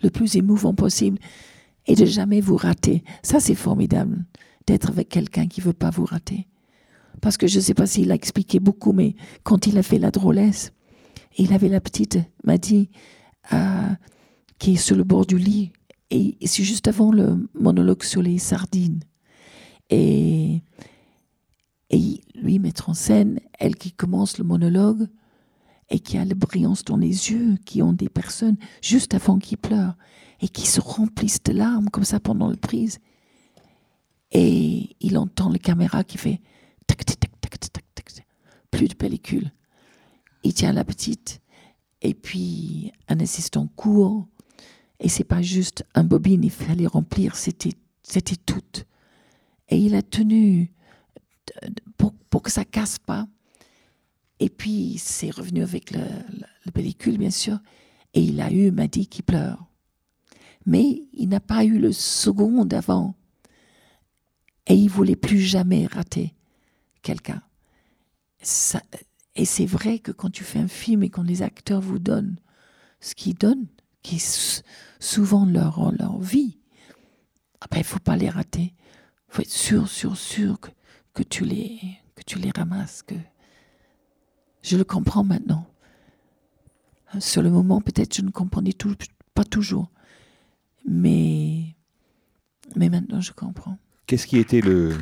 le 0.01 0.09
plus 0.09 0.36
émouvant 0.36 0.73
possible 0.73 1.19
et 1.88 1.95
de 1.95 2.05
jamais 2.05 2.41
vous 2.41 2.55
rater. 2.55 3.03
Ça, 3.23 3.39
c'est 3.39 3.55
formidable 3.55 4.25
d'être 4.67 4.89
avec 4.89 5.09
quelqu'un 5.09 5.47
qui 5.47 5.61
veut 5.61 5.73
pas 5.73 5.89
vous 5.89 6.05
rater. 6.05 6.47
Parce 7.21 7.38
que 7.38 7.47
je 7.47 7.57
ne 7.57 7.61
sais 7.61 7.73
pas 7.73 7.86
s'il 7.86 8.11
a 8.11 8.15
expliqué 8.15 8.59
beaucoup, 8.59 8.91
mais 8.91 9.15
quand 9.43 9.67
il 9.67 9.77
a 9.77 9.83
fait 9.83 9.99
la 9.99 10.11
drôlesse, 10.11 10.73
il 11.38 11.53
avait 11.53 11.69
la 11.69 11.81
petite, 11.81 12.19
m'a 12.43 12.57
dit, 12.57 12.89
euh, 13.53 13.89
qui 14.59 14.73
est 14.73 14.77
sur 14.77 14.95
le 14.95 15.03
bord 15.03 15.25
du 15.25 15.38
lit. 15.38 15.71
Et, 16.11 16.38
c'est 16.45 16.63
juste 16.63 16.88
avant 16.88 17.11
le 17.11 17.49
monologue 17.53 18.03
sur 18.03 18.21
les 18.21 18.38
sardines. 18.38 19.01
Et, 19.89 20.61
et 21.89 22.21
lui 22.33 22.59
mettre 22.59 22.89
en 22.89 22.93
scène, 22.93 23.39
elle 23.59 23.75
qui 23.75 23.91
commence 23.91 24.38
le 24.38 24.43
monologue 24.43 25.07
et 25.89 25.99
qui 25.99 26.17
a 26.17 26.25
la 26.25 26.33
brillance 26.33 26.83
dans 26.83 26.97
les 26.97 27.31
yeux, 27.31 27.57
qui 27.65 27.83
ont 27.83 27.93
des 27.93 28.09
personnes 28.09 28.57
juste 28.81 29.13
avant 29.13 29.38
qu'ils 29.38 29.59
pleurent 29.59 29.95
et 30.41 30.49
qui 30.49 30.65
se 30.67 30.81
remplissent 30.81 31.43
de 31.43 31.53
larmes 31.53 31.89
comme 31.89 32.03
ça 32.03 32.19
pendant 32.19 32.49
la 32.49 32.57
prise. 32.57 32.99
Et 34.31 34.95
il 34.99 35.17
entend 35.17 35.49
la 35.49 35.59
caméra 35.59 36.03
qui 36.03 36.17
fait 36.17 36.41
tac, 36.88 37.05
tac, 37.05 37.19
tac, 37.19 37.39
tac, 37.41 37.59
tac, 37.59 37.83
tac, 37.95 38.25
plus 38.71 38.88
de 38.88 38.93
pellicule. 38.95 39.51
Il 40.43 40.53
tient 40.53 40.73
la 40.73 40.83
petite 40.83 41.41
et 42.01 42.13
puis 42.13 42.91
un 43.07 43.19
assistant 43.19 43.67
court 43.75 44.27
et 44.99 45.09
c'est 45.09 45.23
pas 45.23 45.41
juste 45.41 45.86
un 45.95 46.03
bobine, 46.03 46.43
il 46.43 46.51
fallait 46.51 46.88
remplir, 46.88 47.36
c'était 47.36 47.73
c'était 48.03 48.36
tout. 48.36 48.61
Et 49.69 49.77
il 49.77 49.95
a 49.95 50.01
tenu 50.03 50.71
pour, 51.97 52.13
pour 52.29 52.41
que 52.43 52.51
ça 52.51 52.65
casse 52.65 52.99
pas. 52.99 53.27
Et 54.39 54.49
puis 54.49 54.97
c'est 54.99 55.31
revenu 55.31 55.63
avec 55.63 55.91
le, 55.91 55.99
le- 56.01 56.45
la 56.65 56.71
pellicule 56.71 57.17
bien 57.17 57.31
sûr 57.31 57.57
et 58.13 58.21
il 58.21 58.41
a 58.41 58.51
eu 58.51 58.71
m'a 58.71 58.88
dit 58.88 59.07
qui 59.07 59.21
pleure. 59.21 59.65
Mais 60.66 61.03
il 61.13 61.30
n'a 61.30 61.39
pas 61.39 61.63
eu 61.63 61.78
le 61.80 61.91
second 61.91 62.68
avant. 62.70 63.16
Et 64.68 64.76
il 64.76 64.89
voulait 64.89 65.16
plus 65.16 65.39
jamais 65.39 65.86
rater 65.86 66.34
quelqu'un. 67.01 67.41
Et 69.36 69.45
c'est 69.45 69.66
vrai 69.66 69.99
que 69.99 70.11
quand 70.11 70.32
tu 70.32 70.43
fais 70.43 70.59
un 70.59 70.68
film 70.68 71.03
et 71.03 71.09
quand 71.09 71.24
les 71.24 71.41
acteurs 71.41 71.82
vous 71.82 71.99
donnent 71.99 72.39
ce 72.99 73.13
qu'ils 73.13 73.36
donnent, 73.36 73.68
qui 74.01 74.16
est 74.16 74.63
souvent 74.99 75.45
leur, 75.45 75.91
leur 75.91 76.20
vie, 76.20 76.57
après, 77.61 77.80
il 77.80 77.86
faut 77.86 77.99
pas 77.99 78.16
les 78.16 78.30
rater. 78.30 78.74
Il 79.30 79.34
faut 79.34 79.41
être 79.41 79.49
sûr, 79.49 79.89
sûr, 79.89 80.16
sûr 80.18 80.59
que, 80.59 80.70
que, 81.13 81.24
tu 81.24 81.43
les, 81.45 81.80
que 82.13 82.22
tu 82.24 82.38
les 82.38 82.51
ramasses. 82.55 83.01
Que... 83.01 83.16
Je 84.61 84.78
le 84.78 84.84
comprends 84.84 85.24
maintenant. 85.24 85.66
Sur 87.20 87.41
le 87.41 87.49
moment, 87.49 87.82
peut-être 87.82 88.16
je 88.16 88.22
ne 88.22 88.30
comprenais 88.30 88.74
pas 89.34 89.43
toujours. 89.43 89.89
Mais, 90.88 91.75
mais 92.75 92.89
maintenant, 92.89 93.21
je 93.21 93.31
comprends. 93.31 93.77
Qu'est-ce 94.07 94.27
qui 94.27 94.38
était 94.38 94.61
le 94.61 94.93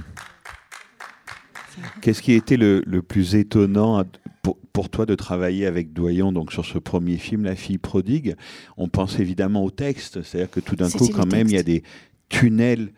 Qu'est-ce 2.02 2.22
qui 2.22 2.34
était 2.34 2.58
le, 2.58 2.84
le 2.86 3.02
plus 3.02 3.36
étonnant 3.36 4.04
pour, 4.44 4.58
pour 4.74 4.90
toi 4.90 5.06
de 5.06 5.16
travailler 5.16 5.66
avec 5.66 5.92
Doyon 5.92 6.32
donc 6.32 6.52
sur 6.52 6.66
ce 6.66 6.78
premier 6.78 7.18
film 7.18 7.44
La 7.44 7.56
fille 7.56 7.80
prodigue? 7.80 8.36
On 8.78 8.88
pense 8.88 9.20
évidemment 9.20 9.64
au 9.64 9.72
texte, 9.72 10.22
c'est-à-dire 10.22 10.52
que 10.52 10.60
tout 10.60 10.76
d'un 10.76 10.90
coup 10.90 11.08
quand 11.10 11.32
même 11.32 11.48
il 11.48 11.54
y 11.54 11.58
a 11.58 11.64
des 11.64 11.84
tunnels 12.30 12.92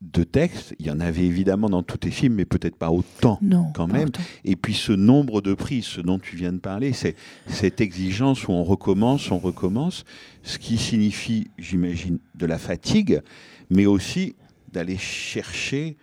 de 0.00 0.22
texte, 0.22 0.76
il 0.78 0.86
y 0.86 0.90
en 0.92 1.00
avait 1.00 1.24
évidemment 1.24 1.68
dans 1.68 1.82
tous 1.82 1.96
tes 1.98 2.10
films 2.12 2.34
mais 2.34 2.44
peut-être 2.44 2.76
pas 2.76 2.90
autant. 2.90 3.38
Non. 3.42 3.72
Quand 3.74 3.88
même. 3.88 4.08
autant. 4.08 4.22
Et 4.44 4.54
puis 4.54 4.74
ce 4.74 4.92
nombre 4.92 5.40
de 5.40 5.54
prises, 5.54 5.86
ce 5.86 6.00
dont 6.00 6.20
tu 6.20 6.36
viens 6.36 6.52
de 6.52 6.58
parler, 6.58 6.92
c'est 6.92 7.16
cette 7.48 7.80
exigence 7.80 8.46
où 8.46 8.52
on 8.52 8.62
recommence, 8.62 9.30
on 9.32 9.38
recommence, 9.38 10.04
ce 10.44 10.58
qui 10.58 10.78
signifie, 10.78 11.48
j'imagine, 11.58 12.18
de 12.36 12.46
la 12.46 12.58
fatigue, 12.58 13.22
mais 13.70 13.86
aussi 13.86 14.36
d'aller 14.72 14.96
chercher 14.98 15.96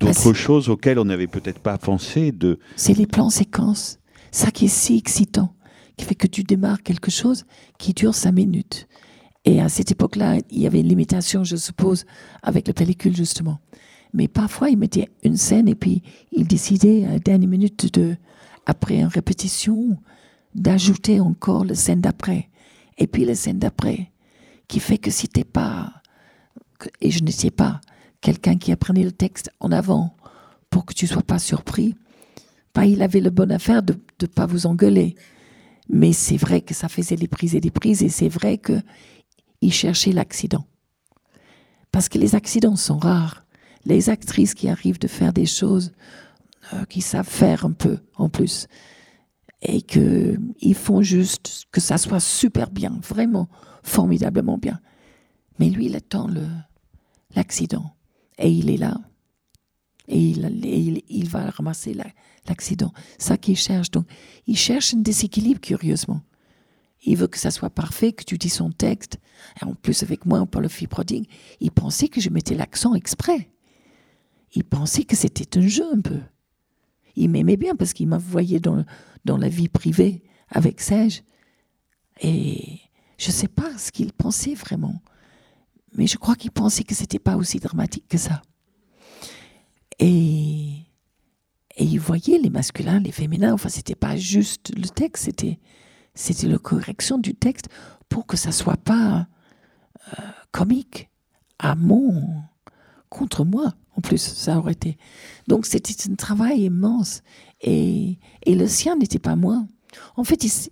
D'autres 0.00 0.14
c'est- 0.14 0.34
choses 0.34 0.68
auxquelles 0.68 0.98
on 0.98 1.04
n'avait 1.04 1.26
peut-être 1.28 1.60
pas 1.60 1.78
pensé. 1.78 2.32
De... 2.32 2.58
C'est 2.74 2.94
les 2.94 3.06
plans 3.06 3.30
séquences. 3.30 3.98
Ça 4.32 4.50
qui 4.50 4.64
est 4.64 4.68
si 4.68 4.96
excitant, 4.96 5.54
qui 5.96 6.04
fait 6.04 6.14
que 6.16 6.26
tu 6.26 6.42
démarres 6.42 6.82
quelque 6.82 7.10
chose 7.12 7.44
qui 7.78 7.92
dure 7.94 8.14
cinq 8.14 8.32
minutes. 8.32 8.88
Et 9.44 9.60
à 9.60 9.68
cette 9.68 9.90
époque-là, 9.90 10.38
il 10.50 10.60
y 10.60 10.66
avait 10.66 10.80
une 10.80 10.88
limitation, 10.88 11.44
je 11.44 11.56
suppose, 11.56 12.06
avec 12.42 12.66
la 12.66 12.74
pellicule, 12.74 13.14
justement. 13.14 13.58
Mais 14.14 14.28
parfois, 14.28 14.70
il 14.70 14.78
mettait 14.78 15.08
une 15.22 15.36
scène 15.36 15.68
et 15.68 15.74
puis 15.74 16.02
il 16.32 16.46
décidait 16.46 17.04
à 17.04 17.12
la 17.12 17.18
dernière 17.18 17.48
minute 17.48 17.92
de, 17.92 18.16
après 18.64 19.00
une 19.00 19.06
répétition, 19.06 19.98
d'ajouter 20.54 21.20
encore 21.20 21.64
la 21.64 21.74
scène 21.74 22.00
d'après. 22.00 22.48
Et 22.96 23.06
puis 23.06 23.24
la 23.24 23.34
scène 23.34 23.58
d'après. 23.58 24.10
Qui 24.68 24.80
fait 24.80 24.98
que 24.98 25.10
si 25.10 25.28
t'es 25.28 25.44
pas, 25.44 25.92
et 27.00 27.10
je 27.10 27.22
n'étais 27.22 27.50
pas 27.50 27.80
quelqu'un 28.20 28.56
qui 28.56 28.72
apprenait 28.72 29.04
le 29.04 29.12
texte 29.12 29.50
en 29.60 29.72
avant 29.72 30.16
pour 30.70 30.86
que 30.86 30.94
tu 30.94 31.06
sois 31.06 31.22
pas 31.22 31.38
surpris, 31.38 31.94
bah, 32.74 32.86
il 32.86 33.02
avait 33.02 33.20
le 33.20 33.30
bonne 33.30 33.52
affaire 33.52 33.82
de 33.82 33.94
ne 34.22 34.26
pas 34.26 34.46
vous 34.46 34.66
engueuler. 34.66 35.16
Mais 35.88 36.12
c'est 36.12 36.38
vrai 36.38 36.62
que 36.62 36.72
ça 36.72 36.88
faisait 36.88 37.16
des 37.16 37.28
prises 37.28 37.54
et 37.54 37.60
des 37.60 37.70
prises, 37.70 38.02
et 38.02 38.08
c'est 38.08 38.28
vrai 38.28 38.58
que 38.58 38.80
il 39.64 39.72
cherchait 39.72 40.12
l'accident. 40.12 40.66
Parce 41.90 42.08
que 42.08 42.18
les 42.18 42.34
accidents 42.34 42.76
sont 42.76 42.98
rares. 42.98 43.46
Les 43.86 44.10
actrices 44.10 44.54
qui 44.54 44.68
arrivent 44.68 44.98
de 44.98 45.08
faire 45.08 45.32
des 45.32 45.46
choses 45.46 45.92
euh, 46.72 46.84
qui 46.84 47.00
savent 47.00 47.28
faire 47.28 47.64
un 47.64 47.72
peu 47.72 47.98
en 48.16 48.28
plus, 48.28 48.66
et 49.60 49.82
que 49.82 50.38
ils 50.60 50.74
font 50.74 51.02
juste 51.02 51.64
que 51.70 51.80
ça 51.80 51.98
soit 51.98 52.20
super 52.20 52.70
bien, 52.70 52.98
vraiment 53.02 53.48
formidablement 53.82 54.58
bien. 54.58 54.80
Mais 55.58 55.68
lui, 55.68 55.86
il 55.86 55.96
attend 55.96 56.28
l'accident, 57.34 57.94
et 58.38 58.50
il 58.50 58.70
est 58.70 58.78
là, 58.78 58.98
et 60.08 60.18
il, 60.18 61.02
il, 61.08 61.28
va 61.28 61.50
ramasser 61.50 61.94
la- 61.94 62.12
l'accident. 62.48 62.92
Ça 63.18 63.36
qu'il 63.36 63.56
cherche. 63.56 63.90
Donc, 63.90 64.06
il 64.46 64.56
cherche 64.56 64.94
un 64.94 64.98
déséquilibre, 64.98 65.60
curieusement. 65.60 66.20
Il 67.04 67.16
veut 67.16 67.26
que 67.26 67.38
ça 67.38 67.50
soit 67.50 67.70
parfait, 67.70 68.12
que 68.12 68.24
tu 68.24 68.38
dis 68.38 68.48
son 68.48 68.70
texte. 68.70 69.18
Et 69.60 69.64
en 69.64 69.74
plus, 69.74 70.02
avec 70.02 70.24
moi, 70.24 70.44
pour 70.46 70.60
le 70.60 70.68
fille 70.68 70.86
prodigue, 70.86 71.28
il 71.60 71.70
pensait 71.70 72.08
que 72.08 72.20
je 72.20 72.30
mettais 72.30 72.54
l'accent 72.54 72.94
exprès. 72.94 73.50
Il 74.54 74.64
pensait 74.64 75.04
que 75.04 75.16
c'était 75.16 75.58
un 75.58 75.66
jeu 75.66 75.84
un 75.92 76.00
peu. 76.00 76.20
Il 77.16 77.30
m'aimait 77.30 77.56
bien 77.56 77.76
parce 77.76 77.92
qu'il 77.92 78.08
voyé 78.08 78.58
dans, 78.58 78.84
dans 79.24 79.36
la 79.36 79.48
vie 79.48 79.68
privée 79.68 80.22
avec 80.48 80.80
Serge. 80.80 81.22
Et 82.20 82.80
je 83.18 83.28
ne 83.28 83.32
sais 83.32 83.48
pas 83.48 83.76
ce 83.76 83.92
qu'il 83.92 84.12
pensait 84.12 84.54
vraiment. 84.54 85.00
Mais 85.96 86.06
je 86.06 86.16
crois 86.16 86.36
qu'il 86.36 86.50
pensait 86.50 86.84
que 86.84 86.94
c'était 86.94 87.18
pas 87.18 87.36
aussi 87.36 87.58
dramatique 87.58 88.08
que 88.08 88.18
ça. 88.18 88.42
Et, 89.98 90.72
et 91.76 91.84
il 91.84 92.00
voyait 92.00 92.38
les 92.38 92.50
masculins, 92.50 92.98
les 92.98 93.12
féminins. 93.12 93.52
Enfin, 93.52 93.68
c'était 93.68 93.94
pas 93.94 94.16
juste 94.16 94.72
le 94.76 94.88
texte, 94.88 95.24
c'était 95.24 95.58
c'était 96.14 96.48
la 96.48 96.58
correction 96.58 97.18
du 97.18 97.34
texte 97.34 97.68
pour 98.08 98.26
que 98.26 98.36
ça 98.36 98.52
soit 98.52 98.76
pas 98.76 99.26
euh, 100.18 100.22
comique 100.52 101.10
à 101.58 101.74
mon 101.74 102.42
contre 103.08 103.44
moi. 103.44 103.74
En 103.96 104.00
plus, 104.00 104.18
ça 104.18 104.58
aurait 104.58 104.72
été. 104.72 104.98
Donc, 105.46 105.66
c'était 105.66 105.94
un 106.10 106.16
travail 106.16 106.62
immense. 106.62 107.22
Et, 107.60 108.18
et 108.44 108.54
le 108.56 108.66
sien 108.66 108.96
n'était 108.96 109.20
pas 109.20 109.36
moins. 109.36 109.68
En 110.16 110.24
fait, 110.24 110.42
il, 110.42 110.48
se- 110.48 110.68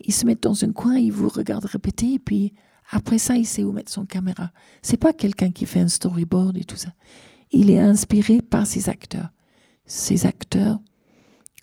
il 0.00 0.12
se 0.12 0.26
met 0.26 0.34
dans 0.36 0.62
un 0.62 0.72
coin, 0.72 0.96
il 0.96 1.10
vous 1.10 1.30
regarde 1.30 1.64
répéter, 1.64 2.14
et 2.14 2.18
puis 2.18 2.52
après 2.90 3.18
ça, 3.18 3.34
il 3.34 3.46
sait 3.46 3.64
où 3.64 3.72
mettre 3.72 3.90
son 3.90 4.04
caméra. 4.04 4.52
C'est 4.82 4.98
pas 4.98 5.14
quelqu'un 5.14 5.50
qui 5.50 5.64
fait 5.64 5.80
un 5.80 5.88
storyboard 5.88 6.58
et 6.58 6.64
tout 6.64 6.76
ça. 6.76 6.90
Il 7.50 7.70
est 7.70 7.80
inspiré 7.80 8.42
par 8.42 8.66
ses 8.66 8.90
acteurs. 8.90 9.30
Ces 9.86 10.26
acteurs 10.26 10.78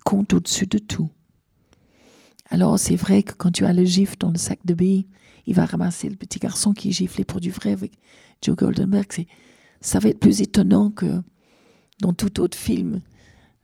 comptent 0.03 0.34
au-dessus 0.34 0.65
de 0.65 0.79
tout. 0.79 1.09
Alors, 2.50 2.78
c'est 2.78 2.96
vrai 2.96 3.24
que 3.24 3.34
quand 3.34 3.52
tu 3.52 3.66
as 3.66 3.74
le 3.74 3.86
gif 3.86 4.18
dans 4.20 4.32
le 4.32 4.38
sac 4.38 4.60
de 4.66 4.74
billes, 4.74 5.08
il 5.46 5.56
va 5.56 5.66
ramasser 5.66 6.10
le 6.10 6.16
petit 6.16 6.39
garçon 6.39 6.74
qui 6.74 6.89
est 6.89 6.94
giflé 6.94 7.26
pour 7.26 7.39
du 7.41 7.52
vrai 7.52 7.72
avec 7.72 7.94
Joe 8.41 8.56
Goldenberg. 8.56 9.26
Ça 9.82 10.00
va 10.00 10.10
être 10.10 10.20
plus 10.20 10.41
étonnant 10.41 10.89
que 10.89 11.22
dans 12.02 12.14
tout 12.14 12.39
autre 12.39 12.58
film. 12.58 13.02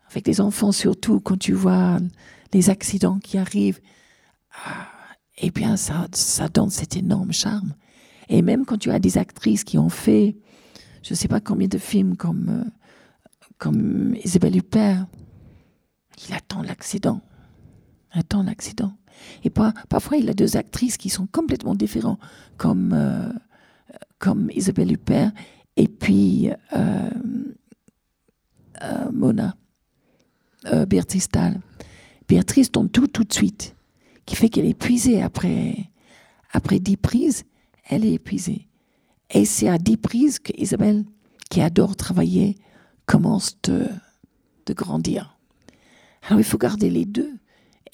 Avec 0.09 0.27
les 0.27 0.41
enfants, 0.41 0.71
surtout, 0.71 1.19
quand 1.19 1.37
tu 1.37 1.53
vois 1.53 1.99
les 2.53 2.69
accidents 2.69 3.19
qui 3.19 3.37
arrivent, 3.37 3.79
ah, 4.65 4.87
eh 5.37 5.51
bien, 5.51 5.77
ça, 5.77 6.07
ça 6.11 6.49
donne 6.49 6.69
cet 6.69 6.97
énorme 6.97 7.31
charme. 7.31 7.73
Et 8.27 8.41
même 8.41 8.65
quand 8.65 8.77
tu 8.77 8.91
as 8.91 8.99
des 8.99 9.17
actrices 9.17 9.63
qui 9.63 9.77
ont 9.77 9.89
fait, 9.89 10.37
je 11.03 11.13
ne 11.13 11.15
sais 11.15 11.27
pas 11.27 11.39
combien 11.39 11.67
de 11.67 11.77
films 11.77 12.17
comme, 12.17 12.49
euh, 12.49 12.69
comme 13.57 14.15
Isabelle 14.23 14.57
Huppert, 14.57 15.05
il 16.27 16.33
attend 16.33 16.61
l'accident. 16.61 17.21
Attend 18.11 18.43
l'accident. 18.43 18.93
Et 19.43 19.49
pas, 19.49 19.73
parfois, 19.89 20.17
il 20.17 20.29
a 20.29 20.33
deux 20.33 20.57
actrices 20.57 20.97
qui 20.97 21.09
sont 21.09 21.27
complètement 21.27 21.75
différentes, 21.75 22.19
comme, 22.57 22.93
euh, 22.93 23.31
comme 24.17 24.49
Isabelle 24.53 24.91
Huppert 24.91 25.31
et 25.75 25.87
puis 25.87 26.49
euh, 26.73 27.09
euh, 28.83 29.11
Mona, 29.11 29.55
Béatrice 30.87 31.29
Dalle. 31.29 31.59
Béatrice 32.27 32.71
tombe 32.71 32.91
tout, 32.91 33.07
tout 33.07 33.23
de 33.23 33.33
suite, 33.33 33.75
qui 34.25 34.35
fait 34.35 34.49
qu'elle 34.49 34.65
est 34.65 34.71
épuisée 34.71 35.21
après, 35.21 35.75
après 36.51 36.79
dix 36.79 36.97
prises, 36.97 37.45
elle 37.89 38.05
est 38.05 38.13
épuisée. 38.13 38.67
Et 39.31 39.45
c'est 39.45 39.69
à 39.69 39.77
dix 39.77 39.97
prises 39.97 40.39
que 40.39 40.51
Isabelle, 40.57 41.05
qui 41.49 41.61
adore 41.61 41.95
travailler, 41.95 42.57
commence 43.05 43.59
de, 43.63 43.87
de 44.65 44.73
grandir. 44.73 45.37
Alors 46.27 46.39
il 46.39 46.43
faut 46.43 46.57
garder 46.57 46.89
les 46.89 47.05
deux 47.05 47.33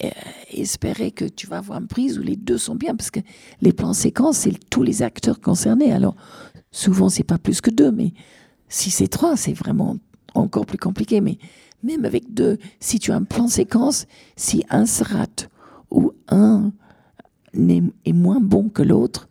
et 0.00 0.12
espérer 0.60 1.10
que 1.10 1.24
tu 1.24 1.46
vas 1.46 1.58
avoir 1.58 1.80
une 1.80 1.86
prise 1.86 2.18
où 2.18 2.22
les 2.22 2.36
deux 2.36 2.58
sont 2.58 2.74
bien, 2.74 2.94
parce 2.94 3.10
que 3.10 3.20
les 3.60 3.72
plans 3.72 3.94
séquences, 3.94 4.38
c'est 4.38 4.70
tous 4.70 4.82
les 4.82 5.02
acteurs 5.02 5.40
concernés. 5.40 5.92
Alors 5.92 6.16
souvent, 6.70 7.08
c'est 7.08 7.24
pas 7.24 7.38
plus 7.38 7.60
que 7.60 7.70
deux, 7.70 7.90
mais 7.90 8.12
si 8.68 8.90
c'est 8.90 9.08
trois, 9.08 9.36
c'est 9.36 9.54
vraiment 9.54 9.96
encore 10.34 10.66
plus 10.66 10.78
compliqué. 10.78 11.20
Mais 11.20 11.38
même 11.82 12.04
avec 12.04 12.34
deux, 12.34 12.58
si 12.80 12.98
tu 12.98 13.12
as 13.12 13.16
un 13.16 13.24
plan 13.24 13.48
séquence, 13.48 14.06
si 14.36 14.64
un 14.70 14.86
se 14.86 15.04
rate 15.04 15.48
ou 15.90 16.12
un 16.28 16.72
est 17.54 18.12
moins 18.12 18.40
bon 18.40 18.68
que 18.68 18.82
l'autre, 18.82 19.28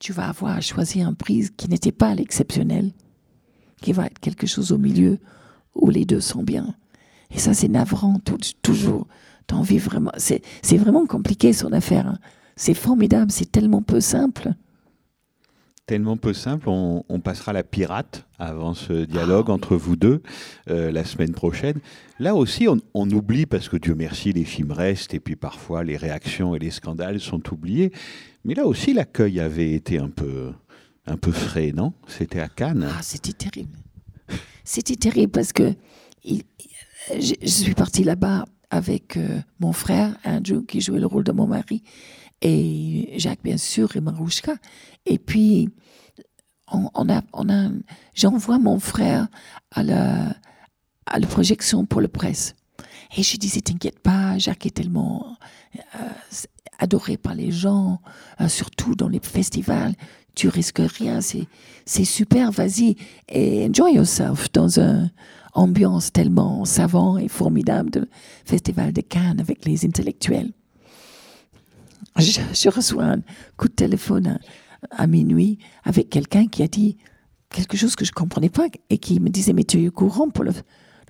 tu 0.00 0.12
vas 0.12 0.28
avoir 0.28 0.56
à 0.56 0.60
choisir 0.60 1.08
une 1.08 1.14
prise 1.14 1.50
qui 1.56 1.68
n'était 1.68 1.92
pas 1.92 2.14
l'exceptionnel, 2.14 2.92
qui 3.80 3.92
va 3.92 4.06
être 4.06 4.18
quelque 4.18 4.46
chose 4.46 4.72
au 4.72 4.78
milieu 4.78 5.18
où 5.74 5.90
les 5.90 6.04
deux 6.04 6.20
sont 6.20 6.42
bien. 6.42 6.74
Et 7.30 7.38
ça, 7.38 7.54
c'est 7.54 7.68
navrant, 7.68 8.18
toujours. 8.62 9.06
T'as 9.46 9.56
envie 9.56 9.78
vraiment. 9.78 10.12
C'est 10.16 10.42
c'est 10.62 10.76
vraiment 10.78 11.06
compliqué, 11.06 11.52
son 11.52 11.72
affaire. 11.72 12.06
hein. 12.06 12.18
C'est 12.56 12.74
formidable, 12.74 13.30
c'est 13.32 13.50
tellement 13.50 13.82
peu 13.82 14.00
simple. 14.00 14.52
Tellement 15.86 16.16
peu 16.16 16.32
simple, 16.32 16.70
on, 16.70 17.04
on 17.10 17.20
passera 17.20 17.52
la 17.52 17.62
pirate 17.62 18.26
avant 18.38 18.72
ce 18.72 19.04
dialogue 19.04 19.50
entre 19.50 19.76
vous 19.76 19.96
deux 19.96 20.22
euh, 20.70 20.90
la 20.90 21.04
semaine 21.04 21.32
prochaine. 21.32 21.78
Là 22.18 22.34
aussi, 22.34 22.68
on, 22.68 22.78
on 22.94 23.10
oublie, 23.10 23.44
parce 23.44 23.68
que 23.68 23.76
Dieu 23.76 23.94
merci, 23.94 24.32
les 24.32 24.44
films 24.44 24.72
restent, 24.72 25.12
et 25.12 25.20
puis 25.20 25.36
parfois 25.36 25.84
les 25.84 25.98
réactions 25.98 26.54
et 26.54 26.58
les 26.58 26.70
scandales 26.70 27.20
sont 27.20 27.42
oubliés. 27.52 27.92
Mais 28.46 28.54
là 28.54 28.64
aussi, 28.66 28.94
l'accueil 28.94 29.40
avait 29.40 29.72
été 29.72 29.98
un 29.98 30.08
peu, 30.08 30.52
un 31.06 31.18
peu 31.18 31.32
frais, 31.32 31.72
non? 31.76 31.92
C'était 32.06 32.40
à 32.40 32.48
Cannes. 32.48 32.88
Ah, 32.90 33.02
c'était 33.02 33.32
terrible. 33.34 33.76
C'était 34.64 34.96
terrible 34.96 35.32
parce 35.32 35.52
que 35.52 35.74
il- 36.24 36.44
je, 37.20 37.34
je 37.42 37.46
suis 37.46 37.74
partie 37.74 38.04
là-bas 38.04 38.46
avec 38.74 39.16
euh, 39.16 39.40
mon 39.60 39.72
frère, 39.72 40.16
Andrew, 40.24 40.64
qui 40.66 40.80
jouait 40.80 40.98
le 40.98 41.06
rôle 41.06 41.22
de 41.22 41.30
mon 41.30 41.46
mari, 41.46 41.84
et 42.42 43.14
Jacques, 43.18 43.44
bien 43.44 43.56
sûr, 43.56 43.94
et 43.94 44.00
Marouchka. 44.00 44.56
Et 45.06 45.18
puis, 45.18 45.70
on, 46.72 47.08
a, 47.08 47.22
on 47.32 47.48
a, 47.48 47.70
j'envoie 48.14 48.58
mon 48.58 48.80
frère 48.80 49.28
à 49.70 49.84
la, 49.84 50.34
à 51.06 51.20
la 51.20 51.26
projection 51.28 51.86
pour 51.86 52.00
le 52.00 52.08
presse. 52.08 52.56
Et 53.16 53.22
je 53.22 53.36
disais, 53.36 53.60
t'inquiète 53.60 54.00
pas, 54.00 54.38
Jacques 54.38 54.66
est 54.66 54.74
tellement 54.74 55.36
euh, 55.76 56.08
adoré 56.80 57.16
par 57.16 57.36
les 57.36 57.52
gens, 57.52 58.00
euh, 58.40 58.48
surtout 58.48 58.96
dans 58.96 59.08
les 59.08 59.20
festivals. 59.20 59.94
Tu 60.34 60.48
risques 60.48 60.82
rien, 60.98 61.20
c'est, 61.20 62.04
super, 62.04 62.50
vas-y 62.50 62.96
et 63.28 63.66
enjoy 63.68 63.94
yourself 63.94 64.50
dans 64.52 64.80
une 64.80 65.10
ambiance 65.52 66.12
tellement 66.12 66.64
savant 66.64 67.18
et 67.18 67.28
formidable 67.28 67.90
de 67.90 68.08
festival 68.44 68.92
de 68.92 69.00
Cannes 69.00 69.40
avec 69.40 69.64
les 69.64 69.84
intellectuels. 69.84 70.52
Je, 72.16 72.68
reçois 72.68 73.04
un 73.04 73.22
coup 73.56 73.68
de 73.68 73.74
téléphone 73.74 74.38
à, 74.90 75.06
minuit 75.06 75.58
avec 75.84 76.10
quelqu'un 76.10 76.46
qui 76.46 76.62
a 76.62 76.68
dit 76.68 76.96
quelque 77.50 77.76
chose 77.76 77.96
que 77.96 78.04
je 78.04 78.12
comprenais 78.12 78.50
pas 78.50 78.66
et 78.90 78.98
qui 78.98 79.20
me 79.20 79.30
disait 79.30 79.52
mais 79.52 79.64
tu 79.64 79.82
es 79.82 79.88
au 79.88 79.92
courant 79.92 80.30
pour 80.30 80.44
le, 80.44 80.52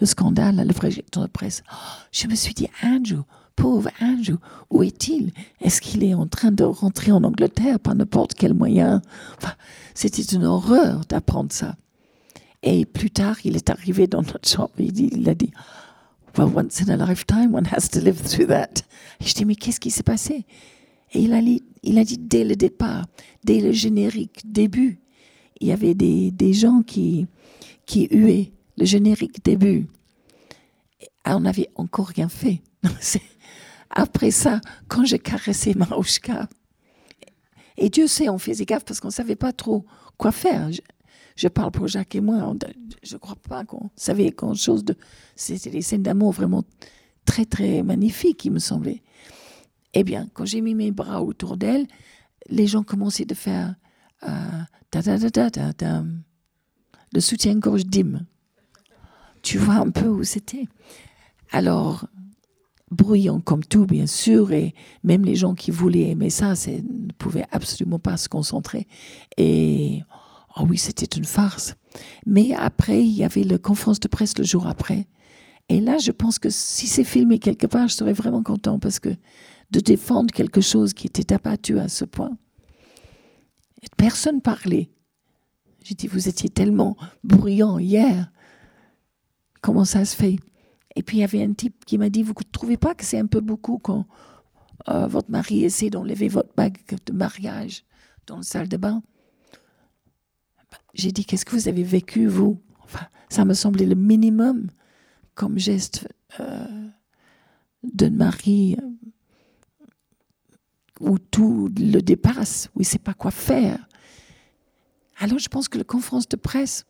le 0.00 0.06
scandale, 0.06 0.66
le 0.66 0.72
projecteur 0.72 1.24
de 1.24 1.28
presse? 1.28 1.62
Oh, 1.72 1.76
je 2.12 2.26
me 2.26 2.34
suis 2.34 2.54
dit 2.54 2.68
Andrew, 2.82 3.22
pauvre 3.56 3.90
Andrew, 4.00 4.36
où 4.70 4.82
est-il? 4.82 5.32
Est-ce 5.60 5.80
qu'il 5.80 6.04
est 6.04 6.14
en 6.14 6.26
train 6.26 6.50
de 6.50 6.64
rentrer 6.64 7.12
en 7.12 7.22
Angleterre 7.24 7.78
par 7.80 7.94
n'importe 7.94 8.34
quel 8.34 8.54
moyen? 8.54 9.02
Enfin, 9.38 9.54
C'était 9.94 10.22
une 10.22 10.44
horreur 10.44 11.00
d'apprendre 11.08 11.52
ça. 11.52 11.76
Et 12.62 12.86
plus 12.86 13.10
tard, 13.10 13.36
il 13.44 13.56
est 13.56 13.70
arrivé 13.70 14.06
dans 14.06 14.22
notre 14.22 14.48
chambre. 14.48 14.72
Il, 14.78 14.98
il 14.98 15.28
a 15.28 15.34
dit 15.34 15.52
Well, 16.36 16.48
once 16.54 16.82
in 16.82 16.88
a 16.88 16.96
lifetime, 16.96 17.54
one 17.54 17.66
has 17.66 17.88
to 17.90 18.00
live 18.00 18.20
through 18.20 18.48
that. 18.48 18.82
Et 19.20 19.26
je 19.26 19.34
dis 19.34 19.44
Mais 19.44 19.54
qu'est-ce 19.54 19.80
qui 19.80 19.90
s'est 19.90 20.02
passé? 20.02 20.46
Et 21.12 21.20
il 21.20 21.32
a, 21.32 21.40
dit, 21.40 21.62
il 21.82 21.98
a 21.98 22.04
dit 22.04 22.18
Dès 22.18 22.44
le 22.44 22.56
départ, 22.56 23.06
dès 23.44 23.60
le 23.60 23.70
générique, 23.70 24.40
début, 24.44 24.98
il 25.60 25.68
y 25.68 25.72
avait 25.72 25.94
des, 25.94 26.30
des 26.30 26.52
gens 26.52 26.82
qui, 26.82 27.26
qui 27.86 28.08
huaient 28.10 28.50
le 28.76 28.84
générique 28.84 29.44
début. 29.44 29.86
Et 31.00 31.08
on 31.26 31.40
n'avait 31.40 31.70
encore 31.76 32.08
rien 32.08 32.28
fait. 32.28 32.62
Après 33.90 34.30
ça, 34.30 34.60
quand 34.88 35.04
j'ai 35.04 35.18
caressé 35.18 35.74
Marouchka, 35.76 36.48
et 37.76 37.90
Dieu 37.90 38.06
sait, 38.06 38.28
on 38.28 38.38
faisait 38.38 38.64
gaffe 38.64 38.84
parce 38.84 39.00
qu'on 39.00 39.08
ne 39.08 39.12
savait 39.12 39.36
pas 39.36 39.52
trop 39.52 39.84
quoi 40.16 40.32
faire. 40.32 40.70
Je, 41.36 41.48
parle 41.48 41.72
pour 41.72 41.88
Jacques 41.88 42.14
et 42.14 42.20
moi, 42.20 42.36
on- 42.36 42.58
je 43.02 43.14
ne 43.14 43.18
crois 43.18 43.36
pas 43.36 43.64
qu'on 43.64 43.90
savait 43.96 44.30
grand-chose 44.30 44.84
de... 44.84 44.96
C'était 45.34 45.70
des 45.70 45.82
scènes 45.82 46.02
d'amour 46.04 46.30
vraiment 46.32 46.62
très, 47.24 47.44
très 47.44 47.82
magnifiques, 47.82 48.44
il 48.44 48.52
me 48.52 48.60
semblait. 48.60 49.02
Eh 49.92 50.04
bien, 50.04 50.28
quand 50.34 50.44
j'ai 50.44 50.60
mis 50.60 50.74
mes 50.74 50.92
bras 50.92 51.22
autour 51.22 51.56
d'elle, 51.56 51.86
les 52.48 52.66
gens 52.66 52.82
commençaient 52.82 53.24
de 53.24 53.34
faire 53.34 53.74
euh, 54.22 54.62
le 57.12 57.20
soutien-gorge 57.20 57.86
dim. 57.86 58.26
Tu 59.42 59.58
vois 59.58 59.74
un 59.74 59.90
peu 59.90 60.06
où 60.06 60.24
c'était. 60.24 60.66
Alors, 61.50 62.06
bruyant 62.94 63.40
comme 63.40 63.64
tout, 63.64 63.86
bien 63.86 64.06
sûr, 64.06 64.52
et 64.52 64.74
même 65.02 65.24
les 65.24 65.34
gens 65.34 65.54
qui 65.54 65.70
voulaient 65.70 66.10
aimer 66.10 66.30
ça, 66.30 66.54
ne 66.54 67.12
pouvaient 67.18 67.46
absolument 67.50 67.98
pas 67.98 68.16
se 68.16 68.28
concentrer. 68.28 68.86
Et 69.36 70.02
oh 70.56 70.64
oui, 70.68 70.78
c'était 70.78 71.18
une 71.18 71.24
farce. 71.24 71.74
Mais 72.26 72.54
après, 72.54 73.02
il 73.02 73.12
y 73.12 73.24
avait 73.24 73.44
la 73.44 73.58
conférence 73.58 74.00
de 74.00 74.08
presse 74.08 74.36
le 74.38 74.44
jour 74.44 74.66
après. 74.66 75.06
Et 75.68 75.80
là, 75.80 75.98
je 75.98 76.10
pense 76.10 76.38
que 76.38 76.50
si 76.50 76.86
c'est 76.86 77.04
filmé 77.04 77.38
quelque 77.38 77.66
part, 77.66 77.88
je 77.88 77.94
serais 77.94 78.12
vraiment 78.12 78.42
content 78.42 78.78
parce 78.78 78.98
que 78.98 79.10
de 79.70 79.80
défendre 79.80 80.32
quelque 80.32 80.60
chose 80.60 80.92
qui 80.92 81.06
était 81.06 81.32
abattu 81.32 81.78
à 81.78 81.88
ce 81.88 82.04
point, 82.04 82.36
personne 83.96 84.40
parlait. 84.40 84.90
J'ai 85.82 85.94
dit, 85.94 86.06
vous 86.06 86.28
étiez 86.28 86.48
tellement 86.48 86.96
bruyant 87.22 87.78
hier. 87.78 88.30
Comment 89.60 89.84
ça 89.84 90.04
se 90.04 90.14
fait? 90.16 90.36
Et 90.96 91.02
puis 91.02 91.18
il 91.18 91.20
y 91.20 91.24
avait 91.24 91.42
un 91.42 91.52
type 91.52 91.84
qui 91.84 91.98
m'a 91.98 92.08
dit, 92.08 92.22
vous 92.22 92.32
ne 92.38 92.50
trouvez 92.52 92.76
pas 92.76 92.94
que 92.94 93.04
c'est 93.04 93.18
un 93.18 93.26
peu 93.26 93.40
beaucoup 93.40 93.78
quand 93.78 94.06
euh, 94.88 95.06
votre 95.06 95.30
mari 95.30 95.64
essaie 95.64 95.90
d'enlever 95.90 96.28
votre 96.28 96.54
bague 96.54 96.78
de 97.06 97.12
mariage 97.12 97.84
dans 98.26 98.36
la 98.36 98.42
salle 98.42 98.68
de 98.68 98.76
bain? 98.76 99.02
J'ai 100.94 101.10
dit, 101.10 101.24
qu'est-ce 101.24 101.44
que 101.44 101.56
vous 101.56 101.68
avez 101.68 101.82
vécu, 101.82 102.26
vous? 102.26 102.60
Enfin, 102.84 103.06
ça 103.28 103.44
me 103.44 103.54
semblait 103.54 103.86
le 103.86 103.96
minimum 103.96 104.68
comme 105.34 105.58
geste 105.58 106.08
euh, 106.38 106.88
d'un 107.82 108.10
mari 108.10 108.76
euh, 108.80 109.88
où 111.00 111.18
tout 111.18 111.68
le 111.76 112.00
dépasse, 112.00 112.70
où 112.74 112.80
il 112.80 112.82
ne 112.82 112.86
sait 112.86 112.98
pas 112.98 113.14
quoi 113.14 113.32
faire. 113.32 113.88
Alors 115.18 115.38
je 115.38 115.48
pense 115.48 115.68
que 115.68 115.78
la 115.78 115.84
conférence 115.84 116.28
de 116.28 116.36
presse 116.36 116.84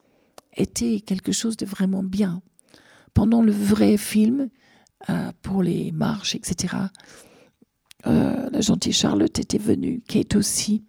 était 0.57 1.01
quelque 1.01 1.33
chose 1.33 1.57
de 1.57 1.67
vraiment 1.67 2.03
bien. 2.03 2.43
Pendant 3.15 3.43
le 3.43 3.53
vrai 3.53 3.97
film, 3.97 4.49
euh, 5.11 5.33
pour 5.43 5.63
les 5.63 5.93
marches, 5.93 6.35
etc., 6.35 6.75
euh, 8.07 8.49
la 8.51 8.61
gentille 8.61 8.93
Charlotte 8.93 9.39
était 9.39 9.59
venue, 9.59 10.03
Kate 10.07 10.37
aussi. 10.37 10.85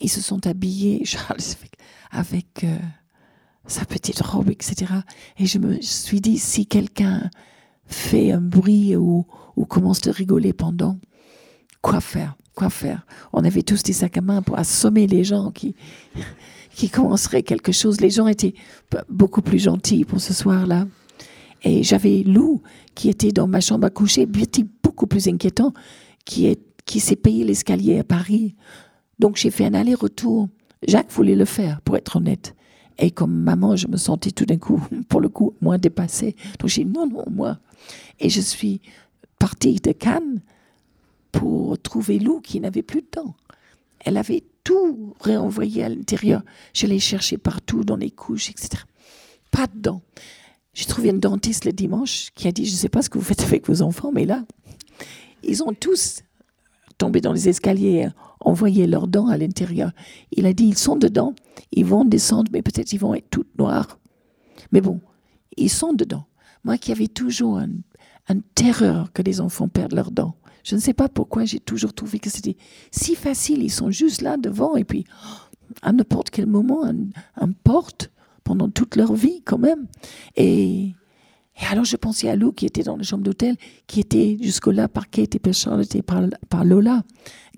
Ils 0.00 0.08
se 0.08 0.20
sont 0.20 0.46
habillés, 0.46 1.04
Charles 1.04 1.40
avec, 2.10 2.64
euh, 2.64 2.78
sa 3.66 3.84
petite 3.84 4.20
robe, 4.20 4.50
etc. 4.50 4.92
Et 5.38 5.46
je 5.46 5.58
me 5.58 5.80
suis 5.80 6.20
dit, 6.20 6.38
si 6.38 6.66
quelqu'un 6.66 7.30
fait 7.86 8.32
un 8.32 8.40
bruit 8.40 8.96
ou, 8.96 9.26
commence 9.68 10.06
à 10.06 10.12
rigoler 10.12 10.52
pendant, 10.52 10.98
quoi 11.80 12.00
faire 12.00 12.36
Quoi 12.54 12.70
faire? 12.70 13.04
On 13.32 13.44
avait 13.44 13.62
tous 13.62 13.82
des 13.82 13.92
sacs 13.92 14.16
à 14.16 14.20
main 14.20 14.40
pour 14.40 14.56
assommer 14.56 15.08
les 15.08 15.24
gens 15.24 15.50
qui, 15.50 15.74
qui 16.74 16.88
commenceraient 16.88 17.42
quelque 17.42 17.72
chose. 17.72 18.00
Les 18.00 18.10
gens 18.10 18.28
étaient 18.28 18.54
beaucoup 19.08 19.42
plus 19.42 19.58
gentils 19.58 20.04
pour 20.04 20.20
ce 20.20 20.32
soir-là. 20.32 20.86
Et 21.64 21.82
j'avais 21.82 22.22
Lou 22.22 22.62
qui 22.94 23.08
était 23.08 23.32
dans 23.32 23.48
ma 23.48 23.60
chambre 23.60 23.86
à 23.86 23.90
coucher, 23.90 24.28
était 24.38 24.64
beaucoup 24.82 25.06
plus 25.06 25.26
inquiétant, 25.28 25.72
qui 26.24 27.00
s'est 27.00 27.16
payé 27.16 27.44
l'escalier 27.44 27.98
à 27.98 28.04
Paris. 28.04 28.54
Donc 29.18 29.36
j'ai 29.36 29.50
fait 29.50 29.64
un 29.64 29.74
aller-retour. 29.74 30.48
Jacques 30.86 31.10
voulait 31.10 31.36
le 31.36 31.46
faire, 31.46 31.80
pour 31.80 31.96
être 31.96 32.16
honnête. 32.16 32.54
Et 32.98 33.10
comme 33.10 33.34
maman, 33.34 33.76
je 33.76 33.88
me 33.88 33.96
sentais 33.96 34.30
tout 34.30 34.44
d'un 34.44 34.58
coup, 34.58 34.80
pour 35.08 35.20
le 35.20 35.28
coup, 35.28 35.54
moins 35.60 35.78
dépassée. 35.78 36.36
Donc 36.58 36.68
j'ai 36.68 36.84
dit 36.84 36.92
non, 36.92 37.06
non, 37.06 37.24
moi. 37.30 37.58
Et 38.20 38.28
je 38.28 38.40
suis 38.40 38.80
partie 39.38 39.76
de 39.76 39.92
Cannes 39.92 40.42
pour 41.32 41.78
trouver 41.80 42.18
Lou 42.18 42.40
qui 42.40 42.60
n'avait 42.60 42.82
plus 42.82 43.00
de 43.00 43.08
dents. 43.12 43.34
Elle 44.00 44.16
avait 44.16 44.44
tout 44.62 45.14
réenvoyé 45.20 45.82
à 45.82 45.88
l'intérieur. 45.88 46.42
Je 46.72 46.86
l'ai 46.86 46.98
cherché 46.98 47.38
partout, 47.38 47.84
dans 47.84 47.96
les 47.96 48.10
couches, 48.10 48.50
etc. 48.50 48.84
Pas 49.50 49.66
de 49.66 49.78
dents. 49.80 50.02
J'ai 50.74 50.86
trouvé 50.86 51.10
une 51.10 51.20
dentiste 51.20 51.64
le 51.64 51.72
dimanche 51.72 52.30
qui 52.34 52.48
a 52.48 52.52
dit, 52.52 52.66
je 52.66 52.72
ne 52.72 52.76
sais 52.76 52.88
pas 52.88 53.02
ce 53.02 53.08
que 53.08 53.18
vous 53.18 53.24
faites 53.24 53.42
avec 53.42 53.68
vos 53.68 53.82
enfants, 53.82 54.10
mais 54.12 54.24
là, 54.24 54.44
ils 55.42 55.62
ont 55.62 55.72
tous 55.72 56.20
tombé 56.98 57.20
dans 57.20 57.32
les 57.32 57.48
escaliers, 57.48 58.08
envoyé 58.40 58.86
leurs 58.86 59.08
dents 59.08 59.28
à 59.28 59.36
l'intérieur. 59.36 59.92
Il 60.32 60.46
a 60.46 60.52
dit, 60.52 60.66
ils 60.66 60.78
sont 60.78 60.96
dedans, 60.96 61.34
ils 61.72 61.84
vont 61.84 62.04
descendre, 62.04 62.50
mais 62.52 62.62
peut-être 62.62 62.92
ils 62.92 62.98
vont 62.98 63.14
être 63.14 63.30
toutes 63.30 63.56
noires. 63.58 63.98
Mais 64.72 64.80
bon, 64.80 65.00
ils 65.56 65.70
sont 65.70 65.92
dedans. 65.92 66.26
Moi 66.64 66.78
qui 66.78 66.92
avais 66.92 67.08
toujours 67.08 67.58
un, 67.58 67.70
un 68.28 68.40
terreur 68.54 69.12
que 69.12 69.22
les 69.22 69.40
enfants 69.40 69.68
perdent 69.68 69.92
leurs 69.94 70.10
dents. 70.10 70.34
Je 70.64 70.74
ne 70.74 70.80
sais 70.80 70.94
pas 70.94 71.08
pourquoi 71.08 71.44
j'ai 71.44 71.60
toujours 71.60 71.92
trouvé 71.92 72.18
que 72.18 72.30
c'était 72.30 72.56
si 72.90 73.14
facile. 73.14 73.62
Ils 73.62 73.70
sont 73.70 73.90
juste 73.90 74.22
là 74.22 74.36
devant 74.36 74.76
et 74.76 74.84
puis 74.84 75.04
à 75.82 75.92
n'importe 75.92 76.30
quel 76.30 76.46
moment, 76.46 76.84
un 76.84 77.52
porte 77.52 78.10
pendant 78.44 78.68
toute 78.70 78.96
leur 78.96 79.14
vie 79.14 79.42
quand 79.44 79.58
même. 79.58 79.86
Et, 80.36 80.92
alors 81.70 81.84
je 81.84 81.96
pensais 81.96 82.28
à 82.28 82.36
Lou 82.36 82.52
qui 82.52 82.66
était 82.66 82.82
dans 82.82 82.96
la 82.96 83.02
chambre 83.02 83.24
d'hôtel, 83.24 83.56
qui 83.86 84.00
était 84.00 84.36
jusque-là 84.40 84.88
par 84.88 85.08
Kate 85.10 85.34
et 85.34 85.38
par 85.38 85.54
Charlotte 85.54 85.94
et 85.94 86.02
par, 86.02 86.64
Lola, 86.64 87.02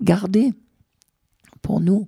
gardée 0.01 0.53
pour 1.61 1.81
nous 1.81 2.07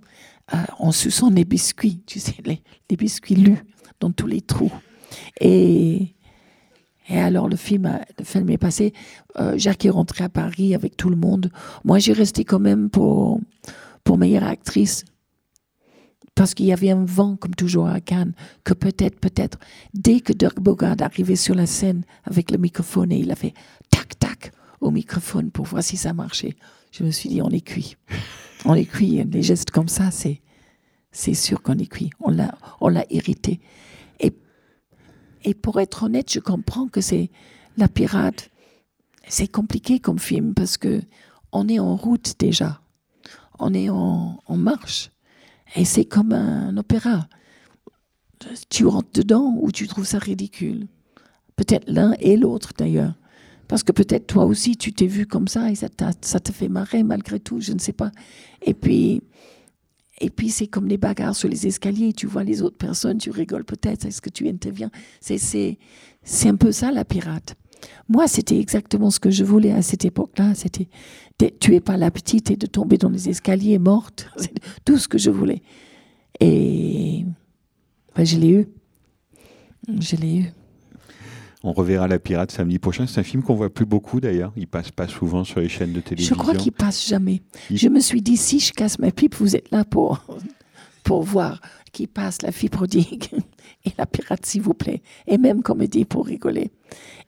euh, 0.54 0.58
en 0.78 0.92
suçant 0.92 1.30
les 1.30 1.46
biscuits, 1.46 2.02
tu 2.06 2.20
sais, 2.20 2.36
les, 2.46 2.62
les 2.90 2.96
biscuits 2.98 3.36
lus 3.36 3.64
dans 4.00 4.12
tous 4.12 4.28
les 4.28 4.42
trous. 4.42 4.72
Et, 5.42 6.16
et 7.10 7.20
alors 7.20 7.50
le 7.50 7.56
film, 7.56 7.86
a- 7.88 8.06
le 8.18 8.24
film 8.24 8.50
est 8.50 8.58
passé. 8.58 8.94
Euh, 9.40 9.58
Jacques 9.58 9.86
est 9.86 9.90
rentré 9.90 10.24
à 10.24 10.30
Paris 10.30 10.76
avec 10.76 10.96
tout 10.96 11.10
le 11.10 11.16
monde. 11.16 11.52
Moi, 11.84 12.00
j'ai 12.00 12.14
resté 12.14 12.46
quand 12.46 12.60
même 12.60 12.90
pour, 12.90 13.42
pour 14.04 14.18
meilleure 14.18 14.44
actrice. 14.44 15.06
Parce 16.36 16.54
qu'il 16.54 16.68
y 16.68 16.74
avait 16.74 16.92
un 16.92 17.06
vent, 17.06 17.36
comme 17.36 17.56
toujours 17.56 17.88
à 17.88 18.00
Cannes, 18.00 18.34
que 18.64 18.74
peut-être, 18.74 19.20
peut-être, 19.20 19.60
dès 19.94 20.22
que 20.22 20.34
Dirk 20.34 20.60
Bogard 20.60 20.96
arrivait 21.02 21.36
sur 21.36 21.56
la 21.56 21.66
scène 21.66 22.04
avec 22.24 22.52
le 22.52 22.58
microphone 22.58 23.12
et 23.12 23.18
il 23.18 23.32
a 23.32 23.36
fait 23.36 23.54
tac, 23.90 24.18
tac 24.20 24.52
au 24.82 24.92
microphone 24.92 25.52
pour 25.52 25.66
voir 25.66 25.84
si 25.84 25.98
ça 25.98 26.14
marchait, 26.14 26.56
je 26.92 27.04
me 27.04 27.12
suis 27.12 27.30
dit, 27.30 27.42
on 27.42 27.50
est 27.50 27.62
cuit. 27.62 27.98
On 28.66 28.74
est 28.74 28.86
cuit. 28.86 29.24
Les 29.24 29.44
gestes 29.44 29.72
comme 29.72 29.88
ça, 29.88 30.12
c'est, 30.12 30.42
c'est 31.12 31.34
sûr 31.34 31.62
qu'on 31.62 31.78
est 31.78 31.88
cuit. 31.88 32.10
On 32.20 32.32
l'a, 32.32 32.58
on 32.82 32.88
l'a 32.88 33.06
irrité. 33.10 33.60
Et, 34.20 34.34
et 35.44 35.54
pour 35.54 35.80
être 35.80 36.04
honnête, 36.04 36.32
je 36.32 36.40
comprends 36.40 36.88
que 36.88 37.02
c'est 37.02 37.30
La 37.78 37.88
Pirate. 37.88 38.50
C'est 39.28 39.48
compliqué 39.48 40.00
comme 40.00 40.20
film 40.20 40.54
parce 40.54 40.78
que 40.78 41.02
on 41.52 41.68
est 41.68 41.80
en 41.80 41.96
route 41.96 42.36
déjà. 42.40 42.82
On 43.60 43.74
est 43.74 43.90
en, 43.90 44.40
en 44.46 44.58
marche. 44.58 45.12
Et 45.76 45.86
c'est 45.86 46.06
comme 46.06 46.34
un 46.34 46.76
opéra. 46.78 47.28
Tu 48.70 48.86
rentres 48.86 49.12
dedans 49.14 49.56
ou 49.62 49.72
tu 49.72 49.88
trouves 49.88 50.06
ça 50.06 50.18
ridicule. 50.20 50.88
Peut-être 51.56 51.90
l'un 51.90 52.14
et 52.20 52.38
l'autre 52.38 52.72
d'ailleurs. 52.78 53.14
Parce 53.68 53.84
que 53.84 53.92
peut-être 53.92 54.28
toi 54.28 54.46
aussi 54.46 54.78
tu 54.78 54.94
t'es 54.94 55.06
vu 55.06 55.28
comme 55.28 55.48
ça 55.48 55.70
et 55.70 55.76
ça, 55.76 55.90
t'a- 55.90 56.12
ça 56.22 56.40
fait 56.52 56.70
marrer 56.70 57.04
malgré 57.04 57.40
tout, 57.40 57.60
je 57.60 57.74
ne 57.74 57.80
sais 57.80 57.94
pas. 57.94 58.12
Et 58.64 58.74
puis, 58.74 59.22
et 60.22 60.30
puis 60.30 60.50
c'est 60.50 60.68
comme 60.68 60.88
les 60.88 60.98
bagarres 60.98 61.36
sur 61.36 61.50
les 61.50 61.68
escaliers. 61.68 62.14
Tu 62.14 62.26
vois 62.28 62.44
les 62.44 62.62
autres 62.62 62.78
personnes, 62.78 63.18
tu 63.20 63.30
rigoles 63.30 63.66
peut-être. 63.66 64.06
Est-ce 64.06 64.22
que 64.22 64.30
tu 64.30 64.48
interviens? 64.48 64.90
C'est, 65.22 65.38
c'est, 65.38 65.78
c'est 66.24 66.50
un 66.50 66.56
peu 66.56 66.72
ça 66.72 66.92
la 66.92 67.06
pirate. 67.06 67.56
Moi, 68.10 68.28
c'était 68.28 68.60
exactement 68.60 69.12
ce 69.12 69.20
que 69.20 69.30
je 69.32 69.44
voulais 69.44 69.72
à 69.72 69.82
cette 69.82 70.04
époque-là. 70.04 70.56
C'était 70.56 70.90
tuer 71.48 71.80
pas 71.80 71.98
la 71.98 72.12
petite 72.12 72.52
et 72.52 72.56
de 72.58 72.66
tomber 72.68 72.98
dans 72.98 73.10
les 73.10 73.30
escaliers 73.30 73.80
morte. 73.80 74.30
C'est 74.38 74.54
tout 74.86 74.98
ce 74.98 75.08
que 75.08 75.18
je 75.18 75.30
voulais. 75.30 75.62
Et 76.40 77.26
ben, 78.16 78.26
je 78.26 78.38
l'ai 78.38 78.50
eu. 78.52 78.68
Je 79.88 80.16
l'ai 80.16 80.36
eu. 80.38 80.46
On 81.64 81.74
reverra 81.74 82.08
La 82.08 82.20
Pirate 82.20 82.52
samedi 82.52 82.80
prochain. 82.80 83.06
C'est 83.08 83.20
un 83.20 83.24
film 83.24 83.44
qu'on 83.44 83.56
voit 83.56 83.74
plus 83.74 83.86
beaucoup 83.86 84.22
d'ailleurs. 84.22 84.54
Il 84.56 84.68
passe 84.68 84.92
pas 84.92 85.08
souvent 85.08 85.44
sur 85.44 85.60
les 85.60 85.68
chaînes 85.68 85.92
de 85.92 85.98
Je 86.00 86.04
télévision. 86.04 86.36
crois 86.38 86.56
qu'il 86.56 86.72
passe 86.72 87.08
jamais. 87.08 87.42
Il- 87.70 87.78
Je 87.78 87.90
me 87.90 88.00
suis 88.00 88.22
dit, 88.22 88.38
si 88.38 88.60
je 88.60 88.72
casse 88.72 88.98
ma 89.00 89.12
pipe, 89.12 89.36
vous 89.36 89.56
êtes 89.58 89.70
là 89.72 89.84
pour, 89.84 90.26
pour 91.04 91.24
voir. 91.24 91.60
Qui 91.90 92.08
passe 92.08 92.42
La 92.42 92.52
fille 92.52 92.70
prodigue 92.70 93.30
et 93.86 93.92
La 93.98 94.06
pirate, 94.06 94.46
s'il 94.46 94.62
vous 94.62 94.74
plaît. 94.74 95.02
Et 95.28 95.38
même 95.38 95.62
comédie 95.62 96.06
pour 96.06 96.26
rigoler. 96.26 96.72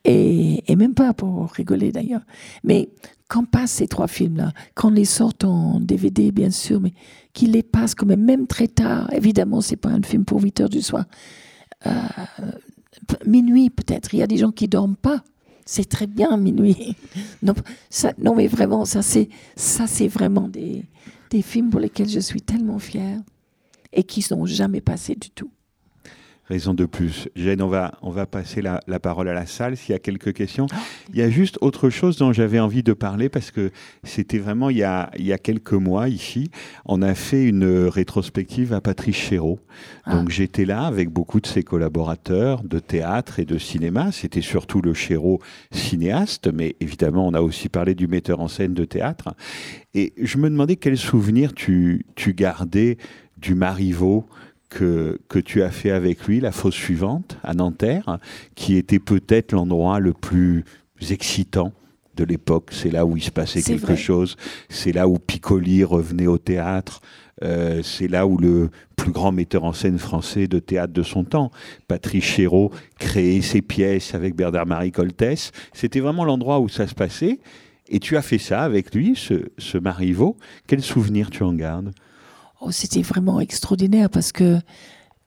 Et, 0.03 0.63
même 0.75 0.93
pas 0.93 1.13
pour 1.13 1.51
rigoler 1.51 1.91
d'ailleurs. 1.91 2.25
Mais 2.63 2.89
quand 3.27 3.45
passent 3.45 3.71
ces 3.71 3.87
trois 3.87 4.07
films-là, 4.07 4.51
quand 4.73 4.89
on 4.89 4.91
les 4.91 5.05
sortent 5.05 5.43
en 5.43 5.79
DVD, 5.79 6.31
bien 6.31 6.49
sûr, 6.49 6.81
mais 6.81 6.93
qu'ils 7.33 7.51
les 7.51 7.63
passent 7.63 7.95
quand 7.95 8.05
même, 8.05 8.23
même 8.23 8.47
très 8.47 8.67
tard, 8.67 9.11
évidemment, 9.13 9.61
c'est 9.61 9.75
pas 9.75 9.89
un 9.89 10.01
film 10.01 10.25
pour 10.25 10.41
8 10.41 10.61
heures 10.61 10.69
du 10.69 10.81
soir. 10.81 11.05
Euh, 11.85 11.91
minuit 13.25 13.69
peut-être, 13.69 14.13
il 14.13 14.19
y 14.19 14.23
a 14.23 14.27
des 14.27 14.37
gens 14.37 14.51
qui 14.51 14.67
dorment 14.67 14.95
pas. 14.95 15.23
C'est 15.65 15.87
très 15.87 16.07
bien 16.07 16.35
minuit. 16.37 16.95
Non 18.17 18.35
mais 18.35 18.47
vraiment, 18.47 18.85
ça 18.85 19.01
c'est 19.01 19.29
ça 19.55 19.87
c'est 19.87 20.07
vraiment 20.07 20.47
des, 20.47 20.85
des 21.29 21.41
films 21.41 21.69
pour 21.69 21.79
lesquels 21.79 22.09
je 22.09 22.19
suis 22.19 22.41
tellement 22.41 22.79
fière 22.79 23.19
et 23.93 24.03
qui 24.03 24.21
sont 24.21 24.45
jamais 24.45 24.81
passés 24.81 25.15
du 25.15 25.29
tout. 25.29 25.51
Raison 26.45 26.73
de 26.73 26.83
plus. 26.83 27.29
Jeanne, 27.33 27.61
on 27.61 27.69
va, 27.69 27.97
on 28.01 28.09
va 28.09 28.25
passer 28.25 28.61
la, 28.61 28.81
la 28.85 28.99
parole 28.99 29.29
à 29.29 29.33
la 29.33 29.45
salle 29.45 29.77
s'il 29.77 29.93
y 29.93 29.95
a 29.95 29.99
quelques 29.99 30.33
questions. 30.33 30.65
Il 31.13 31.17
y 31.17 31.21
a 31.21 31.29
juste 31.29 31.57
autre 31.61 31.89
chose 31.89 32.17
dont 32.17 32.33
j'avais 32.33 32.59
envie 32.59 32.83
de 32.83 32.91
parler 32.91 33.29
parce 33.29 33.51
que 33.51 33.71
c'était 34.03 34.39
vraiment 34.39 34.69
il 34.69 34.77
y, 34.77 34.83
a, 34.83 35.11
il 35.17 35.25
y 35.25 35.31
a 35.31 35.37
quelques 35.37 35.71
mois 35.71 36.09
ici, 36.09 36.51
on 36.83 37.03
a 37.03 37.15
fait 37.15 37.45
une 37.45 37.87
rétrospective 37.87 38.73
à 38.73 38.81
Patrice 38.81 39.15
Chéreau. 39.15 39.59
Donc 40.07 40.29
j'étais 40.29 40.65
là 40.65 40.81
avec 40.81 41.09
beaucoup 41.09 41.39
de 41.39 41.47
ses 41.47 41.63
collaborateurs 41.63 42.63
de 42.63 42.79
théâtre 42.79 43.39
et 43.39 43.45
de 43.45 43.57
cinéma. 43.57 44.11
C'était 44.11 44.41
surtout 44.41 44.81
le 44.81 44.93
Chéreau 44.93 45.39
cinéaste, 45.71 46.51
mais 46.53 46.75
évidemment 46.81 47.25
on 47.25 47.33
a 47.33 47.39
aussi 47.41 47.69
parlé 47.69 47.95
du 47.95 48.07
metteur 48.07 48.41
en 48.41 48.49
scène 48.49 48.73
de 48.73 48.83
théâtre. 48.83 49.35
Et 49.93 50.11
je 50.21 50.37
me 50.37 50.49
demandais 50.49 50.75
quel 50.75 50.97
souvenir 50.97 51.53
tu, 51.53 52.05
tu 52.15 52.33
gardais 52.33 52.97
du 53.41 53.55
Marivaux 53.55 54.25
que, 54.69 55.19
que 55.27 55.39
tu 55.39 55.61
as 55.63 55.71
fait 55.71 55.91
avec 55.91 56.25
lui, 56.27 56.39
la 56.39 56.51
fosse 56.51 56.75
suivante, 56.75 57.37
à 57.43 57.53
Nanterre, 57.53 58.19
qui 58.55 58.77
était 58.77 58.99
peut-être 58.99 59.51
l'endroit 59.51 59.99
le 59.99 60.13
plus 60.13 60.63
excitant 61.09 61.73
de 62.15 62.23
l'époque. 62.23 62.69
C'est 62.71 62.91
là 62.91 63.05
où 63.05 63.17
il 63.17 63.23
se 63.23 63.31
passait 63.31 63.61
quelque 63.61 63.81
vrai. 63.81 63.97
chose. 63.97 64.37
C'est 64.69 64.91
là 64.91 65.07
où 65.07 65.17
Piccoli 65.19 65.83
revenait 65.83 66.27
au 66.27 66.37
théâtre. 66.37 67.01
Euh, 67.43 67.81
c'est 67.83 68.07
là 68.07 68.27
où 68.27 68.37
le 68.37 68.69
plus 68.95 69.11
grand 69.11 69.31
metteur 69.31 69.63
en 69.63 69.73
scène 69.73 69.97
français 69.97 70.47
de 70.47 70.59
théâtre 70.59 70.93
de 70.93 71.03
son 71.03 71.23
temps, 71.23 71.51
Patrice 71.87 72.23
Chéreau, 72.23 72.71
créait 72.99 73.41
ses 73.41 73.61
pièces 73.61 74.13
avec 74.13 74.35
Bernard-Marie 74.35 74.91
Coltès. 74.91 75.51
C'était 75.73 76.01
vraiment 76.01 76.23
l'endroit 76.23 76.59
où 76.59 76.69
ça 76.69 76.87
se 76.87 76.93
passait. 76.93 77.39
Et 77.89 77.99
tu 77.99 78.15
as 78.15 78.21
fait 78.21 78.37
ça 78.37 78.61
avec 78.61 78.93
lui, 78.93 79.15
ce, 79.15 79.49
ce 79.57 79.77
Marivaux. 79.77 80.37
Quel 80.67 80.81
souvenir 80.81 81.29
tu 81.29 81.43
en 81.43 81.53
gardes? 81.53 81.91
Oh, 82.61 82.71
c'était 82.71 83.01
vraiment 83.01 83.39
extraordinaire 83.39 84.09
parce 84.09 84.31
que 84.31 84.59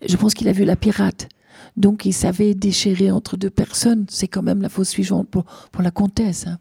je 0.07 0.17
pense 0.17 0.35
qu'il 0.35 0.49
a 0.49 0.53
vu 0.53 0.65
la 0.65 0.77
pirate. 0.77 1.29
Donc 1.77 2.05
il 2.05 2.13
savait 2.13 2.55
déchirer 2.55 3.11
entre 3.11 3.37
deux 3.37 3.51
personnes. 3.51 4.07
C'est 4.09 4.29
quand 4.29 4.43
même 4.43 4.63
la 4.63 4.69
fausse 4.69 4.91
suivante 4.91 5.29
pour, 5.29 5.45
pour 5.73 5.83
la 5.83 5.91
comtesse. 5.91 6.47
hein. 6.47 6.59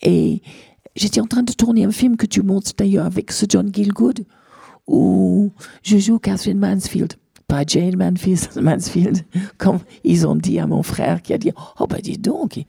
Et 0.00 0.40
j'étais 0.96 1.20
en 1.20 1.26
train 1.26 1.42
de 1.42 1.52
tourner 1.52 1.84
un 1.84 1.90
film 1.90 2.16
que 2.16 2.26
tu 2.26 2.42
montres 2.42 2.72
d'ailleurs 2.76 3.04
avec 3.06 3.32
ce 3.32 3.44
John 3.48 3.70
Gilgood 3.72 4.24
où 4.86 5.52
je 5.82 5.98
joue 5.98 6.18
Catherine 6.18 6.58
Mansfield. 6.58 7.14
Pas 7.46 7.64
Jane 7.66 7.96
Mansfield, 8.60 9.24
comme 9.58 9.80
ils 10.02 10.26
ont 10.26 10.36
dit 10.36 10.58
à 10.58 10.66
mon 10.66 10.82
frère 10.82 11.22
qui 11.22 11.32
a 11.32 11.38
dit 11.38 11.52
Oh, 11.78 11.86
bah 11.86 11.98
dis 12.02 12.18
donc. 12.18 12.64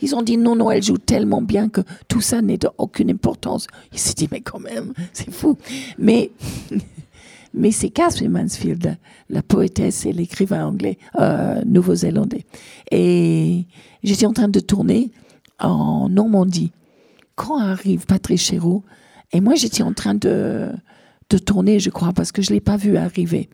Ils 0.00 0.14
ont 0.14 0.22
dit 0.22 0.36
non, 0.36 0.56
non, 0.56 0.70
elle 0.70 0.82
joue 0.82 0.98
tellement 0.98 1.42
bien 1.42 1.68
que 1.68 1.82
tout 2.08 2.20
ça 2.20 2.42
n'est 2.42 2.58
d'aucune 2.58 3.10
importance. 3.10 3.66
Il 3.92 3.98
s'est 3.98 4.14
dit 4.14 4.28
Mais 4.30 4.40
quand 4.40 4.60
même, 4.60 4.92
c'est 5.12 5.32
fou. 5.32 5.56
Mais 5.98 6.30
mais 7.54 7.70
c'est 7.70 7.90
Catherine 7.90 8.30
Mansfield, 8.30 8.96
la, 9.28 9.42
poétesse 9.42 10.06
et 10.06 10.12
l'écrivain 10.12 10.66
anglais, 10.66 10.98
euh, 11.20 11.62
nouveau-zélandais. 11.66 12.44
Et 12.90 13.66
j'étais 14.02 14.26
en 14.26 14.32
train 14.32 14.48
de 14.48 14.60
tourner 14.60 15.10
en 15.58 16.08
Normandie. 16.08 16.72
Quand 17.34 17.58
arrive 17.58 18.06
Patrice 18.06 18.42
Chéreau, 18.42 18.84
et 19.32 19.40
moi 19.40 19.54
j'étais 19.54 19.82
en 19.82 19.92
train 19.92 20.14
de, 20.14 20.70
de 21.32 21.38
tourner, 21.38 21.80
je 21.80 21.90
crois, 21.90 22.12
parce 22.12 22.32
que 22.32 22.42
je 22.42 22.50
ne 22.50 22.54
l'ai 22.54 22.60
pas 22.60 22.76
vu 22.76 22.96
arriver. 22.96 23.48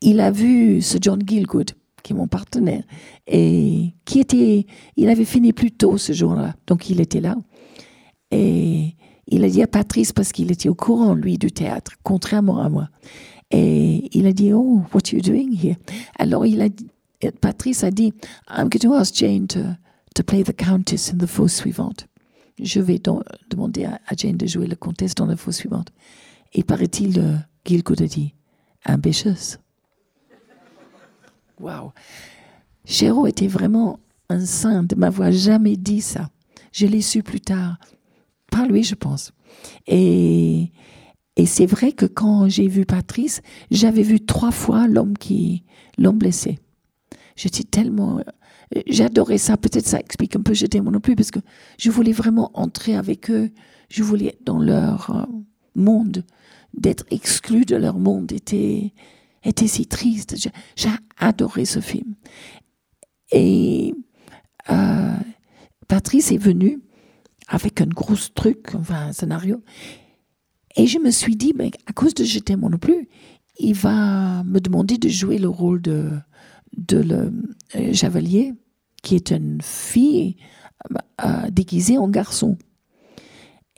Il 0.00 0.20
a 0.20 0.30
vu 0.30 0.80
ce 0.82 0.98
John 1.00 1.20
Gilgood, 1.24 1.72
qui 2.02 2.12
est 2.12 2.16
mon 2.16 2.28
partenaire, 2.28 2.84
et 3.26 3.94
qui 4.04 4.20
était, 4.20 4.66
il 4.96 5.08
avait 5.08 5.24
fini 5.24 5.52
plus 5.52 5.72
tôt 5.72 5.98
ce 5.98 6.12
jour-là, 6.12 6.54
donc 6.66 6.90
il 6.90 7.00
était 7.00 7.20
là. 7.20 7.36
Et 8.30 8.94
il 9.26 9.44
a 9.44 9.48
dit 9.48 9.62
à 9.62 9.66
Patrice, 9.66 10.12
parce 10.12 10.32
qu'il 10.32 10.52
était 10.52 10.68
au 10.68 10.74
courant, 10.74 11.14
lui, 11.14 11.38
du 11.38 11.50
théâtre, 11.50 11.92
contrairement 12.02 12.60
à 12.60 12.68
moi. 12.68 12.88
Et 13.50 14.08
il 14.16 14.26
a 14.26 14.32
dit, 14.32 14.52
oh, 14.52 14.82
what 14.92 15.00
are 15.06 15.14
you 15.14 15.20
doing 15.20 15.52
here? 15.52 15.76
Alors, 16.18 16.46
il 16.46 16.60
a 16.60 16.68
Patrice 17.40 17.84
a 17.84 17.90
dit, 17.90 18.12
I'm 18.48 18.68
going 18.68 18.80
to 18.80 18.94
ask 18.94 19.14
Jane 19.14 19.46
to, 19.48 19.76
to 20.14 20.22
play 20.22 20.42
the 20.42 20.52
Countess 20.52 21.10
in 21.10 21.18
the 21.18 21.26
fausse 21.26 21.54
suivante. 21.54 22.06
Je 22.60 22.80
vais 22.80 22.98
donc 22.98 23.22
demander 23.50 23.84
à, 23.84 23.98
Jane 24.16 24.36
de 24.36 24.46
jouer 24.46 24.66
la 24.66 24.76
comtesse 24.76 25.14
dans 25.14 25.26
la 25.26 25.36
fausse 25.36 25.56
suivante. 25.56 25.90
Et 26.54 26.62
paraît-il, 26.62 27.18
euh, 27.18 27.36
a 27.36 28.06
dit, 28.06 28.34
ambitious. 28.86 29.58
Waouh! 31.60 31.92
Chéreau 32.84 33.26
était 33.26 33.46
vraiment 33.48 33.98
un 34.28 34.44
saint 34.44 34.82
de 34.82 34.94
m'avoir 34.94 35.32
jamais 35.32 35.76
dit 35.76 36.00
ça. 36.00 36.30
Je 36.72 36.86
l'ai 36.86 37.00
su 37.00 37.22
plus 37.22 37.40
tard. 37.40 37.78
Par 38.50 38.66
lui, 38.66 38.82
je 38.82 38.94
pense. 38.94 39.32
Et, 39.86 40.70
et 41.36 41.46
c'est 41.46 41.66
vrai 41.66 41.92
que 41.92 42.06
quand 42.06 42.48
j'ai 42.48 42.68
vu 42.68 42.84
Patrice, 42.84 43.40
j'avais 43.70 44.02
vu 44.02 44.24
trois 44.24 44.50
fois 44.50 44.86
l'homme 44.86 45.16
qui, 45.16 45.64
l'homme 45.98 46.18
blessé. 46.18 46.58
J'étais 47.36 47.64
tellement, 47.64 48.20
j'adorais 48.86 49.38
ça. 49.38 49.56
Peut-être 49.56 49.86
ça 49.86 49.98
explique 49.98 50.36
un 50.36 50.42
peu, 50.42 50.54
j'étais 50.54 50.80
moi 50.80 50.92
non 50.92 51.00
plus, 51.00 51.16
parce 51.16 51.30
que 51.30 51.40
je 51.78 51.90
voulais 51.90 52.12
vraiment 52.12 52.50
entrer 52.54 52.96
avec 52.96 53.30
eux. 53.30 53.50
Je 53.88 54.02
voulais 54.02 54.26
être 54.26 54.44
dans 54.44 54.58
leur 54.58 55.10
euh, 55.10 55.24
monde. 55.74 56.24
D'être 56.76 57.04
exclu 57.10 57.64
de 57.64 57.76
leur 57.76 57.98
monde 57.98 58.32
était, 58.32 58.92
était 59.44 59.68
si 59.68 59.86
triste. 59.86 60.36
J'ai- 60.76 60.88
adoré 61.16 61.64
ce 61.64 61.80
film. 61.80 62.14
Et 63.30 63.94
euh, 64.70 65.16
Patrice 65.88 66.32
est 66.32 66.38
venu 66.38 66.80
avec 67.48 67.80
un 67.80 67.86
gros 67.86 68.16
truc, 68.34 68.74
enfin 68.74 69.08
un 69.08 69.12
scénario. 69.12 69.62
Et 70.76 70.86
je 70.86 70.98
me 70.98 71.10
suis 71.10 71.36
dit, 71.36 71.52
ben, 71.52 71.70
à 71.86 71.92
cause 71.92 72.14
de 72.14 72.24
Je 72.24 72.38
t'aime 72.40 72.60
non 72.68 72.78
plus, 72.78 73.08
il 73.58 73.74
va 73.74 74.42
me 74.44 74.58
demander 74.58 74.98
de 74.98 75.08
jouer 75.08 75.38
le 75.38 75.48
rôle 75.48 75.80
de, 75.80 76.10
de 76.76 76.98
le 76.98 77.32
euh, 77.76 77.92
Javelier, 77.92 78.54
qui 79.02 79.14
est 79.14 79.30
une 79.30 79.60
fille 79.62 80.36
euh, 81.24 81.50
déguisée 81.50 81.98
en 81.98 82.08
garçon. 82.08 82.58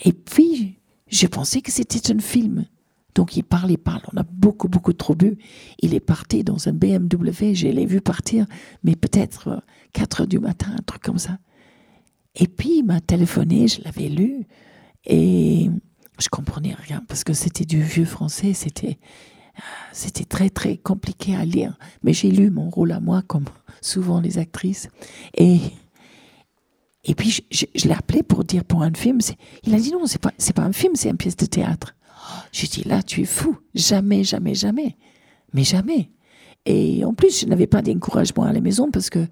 Et 0.05 0.13
puis, 0.13 0.76
je 1.09 1.27
pensais 1.27 1.61
que 1.61 1.71
c'était 1.71 2.13
un 2.13 2.19
film. 2.19 2.67
Donc, 3.15 3.37
il 3.37 3.45
parle, 3.45 3.71
il 3.71 3.79
parle. 3.79 4.03
On 4.13 4.17
a 4.19 4.25
beaucoup, 4.25 4.69
beaucoup 4.69 4.93
trop 4.93 5.15
bu. 5.15 5.39
Il 5.81 5.95
est 5.95 6.01
parti 6.01 6.45
dans 6.45 6.69
un 6.69 6.73
BMW. 6.73 7.55
Je 7.55 7.69
l'ai 7.69 7.87
vu 7.87 8.01
partir, 8.01 8.47
mais 8.85 8.95
peut-être 8.95 9.49
euh, 9.49 9.61
4 9.93 10.21
heures 10.21 10.27
du 10.27 10.39
matin, 10.39 10.75
un 10.79 10.83
truc 10.83 11.03
comme 11.03 11.19
ça. 11.19 11.39
Et 12.35 12.47
puis, 12.47 12.79
il 12.79 12.83
m'a 12.85 13.01
téléphoné, 13.01 13.69
je 13.69 13.83
l'avais 13.83 14.09
lu. 14.09 14.47
Et 15.07 15.71
je 16.19 16.29
comprenais 16.29 16.75
rien 16.75 17.03
parce 17.09 17.25
que 17.25 17.33
c'était 17.33 17.65
du 17.65 17.81
vieux 17.81 18.05
français. 18.05 18.53
C'était, 18.53 18.99
euh, 19.59 19.63
c'était 19.93 20.25
très, 20.25 20.51
très 20.51 20.77
compliqué 20.77 21.35
à 21.35 21.47
lire. 21.47 21.79
Mais 22.03 22.13
j'ai 22.13 22.31
lu 22.31 22.51
mon 22.51 22.69
rôle 22.69 22.93
à 22.93 23.01
moi, 23.01 23.23
comme 23.27 23.47
souvent 23.81 24.21
les 24.21 24.39
actrices. 24.39 24.89
Et. 25.37 25.61
Et 27.07 27.15
puis, 27.15 27.41
je, 27.51 27.65
l'ai 27.85 27.95
appelé 27.95 28.23
pour 28.23 28.45
dire 28.45 28.65
pour 28.65 28.83
un 28.83 28.93
film. 28.93 29.19
Il 29.65 29.75
a 29.75 29.79
dit 29.79 29.93
non, 29.93 30.07
c'est 30.07 30.21
pas, 30.21 30.33
pas 30.55 30.63
un 30.63 30.73
film, 30.73 30.95
c'est 30.97 31.09
une 31.09 31.17
pièce 31.17 31.37
de 31.37 31.47
théâtre. 31.47 31.95
J'ai 32.53 32.67
dit 32.67 32.83
là, 32.85 33.03
tu 33.03 33.23
es 33.23 33.25
fou. 33.25 33.57
Jamais, 33.75 34.25
jamais, 34.25 34.55
jamais. 34.55 34.97
Mais 35.55 35.63
jamais. 35.63 36.11
Et 36.67 37.05
en 37.05 37.15
plus, 37.15 37.41
je 37.41 37.47
n'avais 37.47 37.69
pas 37.69 37.81
d'encouragement 37.81 38.43
à 38.43 38.53
la 38.53 38.61
maison 38.61 38.91
parce 38.91 39.09
que 39.09 39.25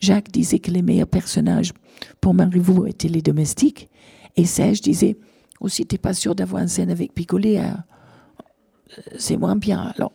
Jacques 0.00 0.32
disait 0.32 0.58
que 0.58 0.72
les 0.72 0.82
meilleurs 0.82 1.06
personnages 1.06 1.72
pour 2.20 2.34
Marivaux 2.34 2.86
étaient 2.86 3.08
les 3.08 3.22
domestiques. 3.22 3.88
Et 4.36 4.44
Serge 4.44 4.80
disait 4.80 5.16
aussi, 5.60 5.86
t'es 5.86 5.98
pas 5.98 6.14
sûr 6.14 6.34
d'avoir 6.34 6.62
une 6.62 6.68
scène 6.68 6.90
avec 6.90 7.14
Picolet, 7.14 7.60
euh, 7.60 7.70
c'est 9.16 9.36
moins 9.36 9.54
bien. 9.54 9.92
Alors, 9.94 10.12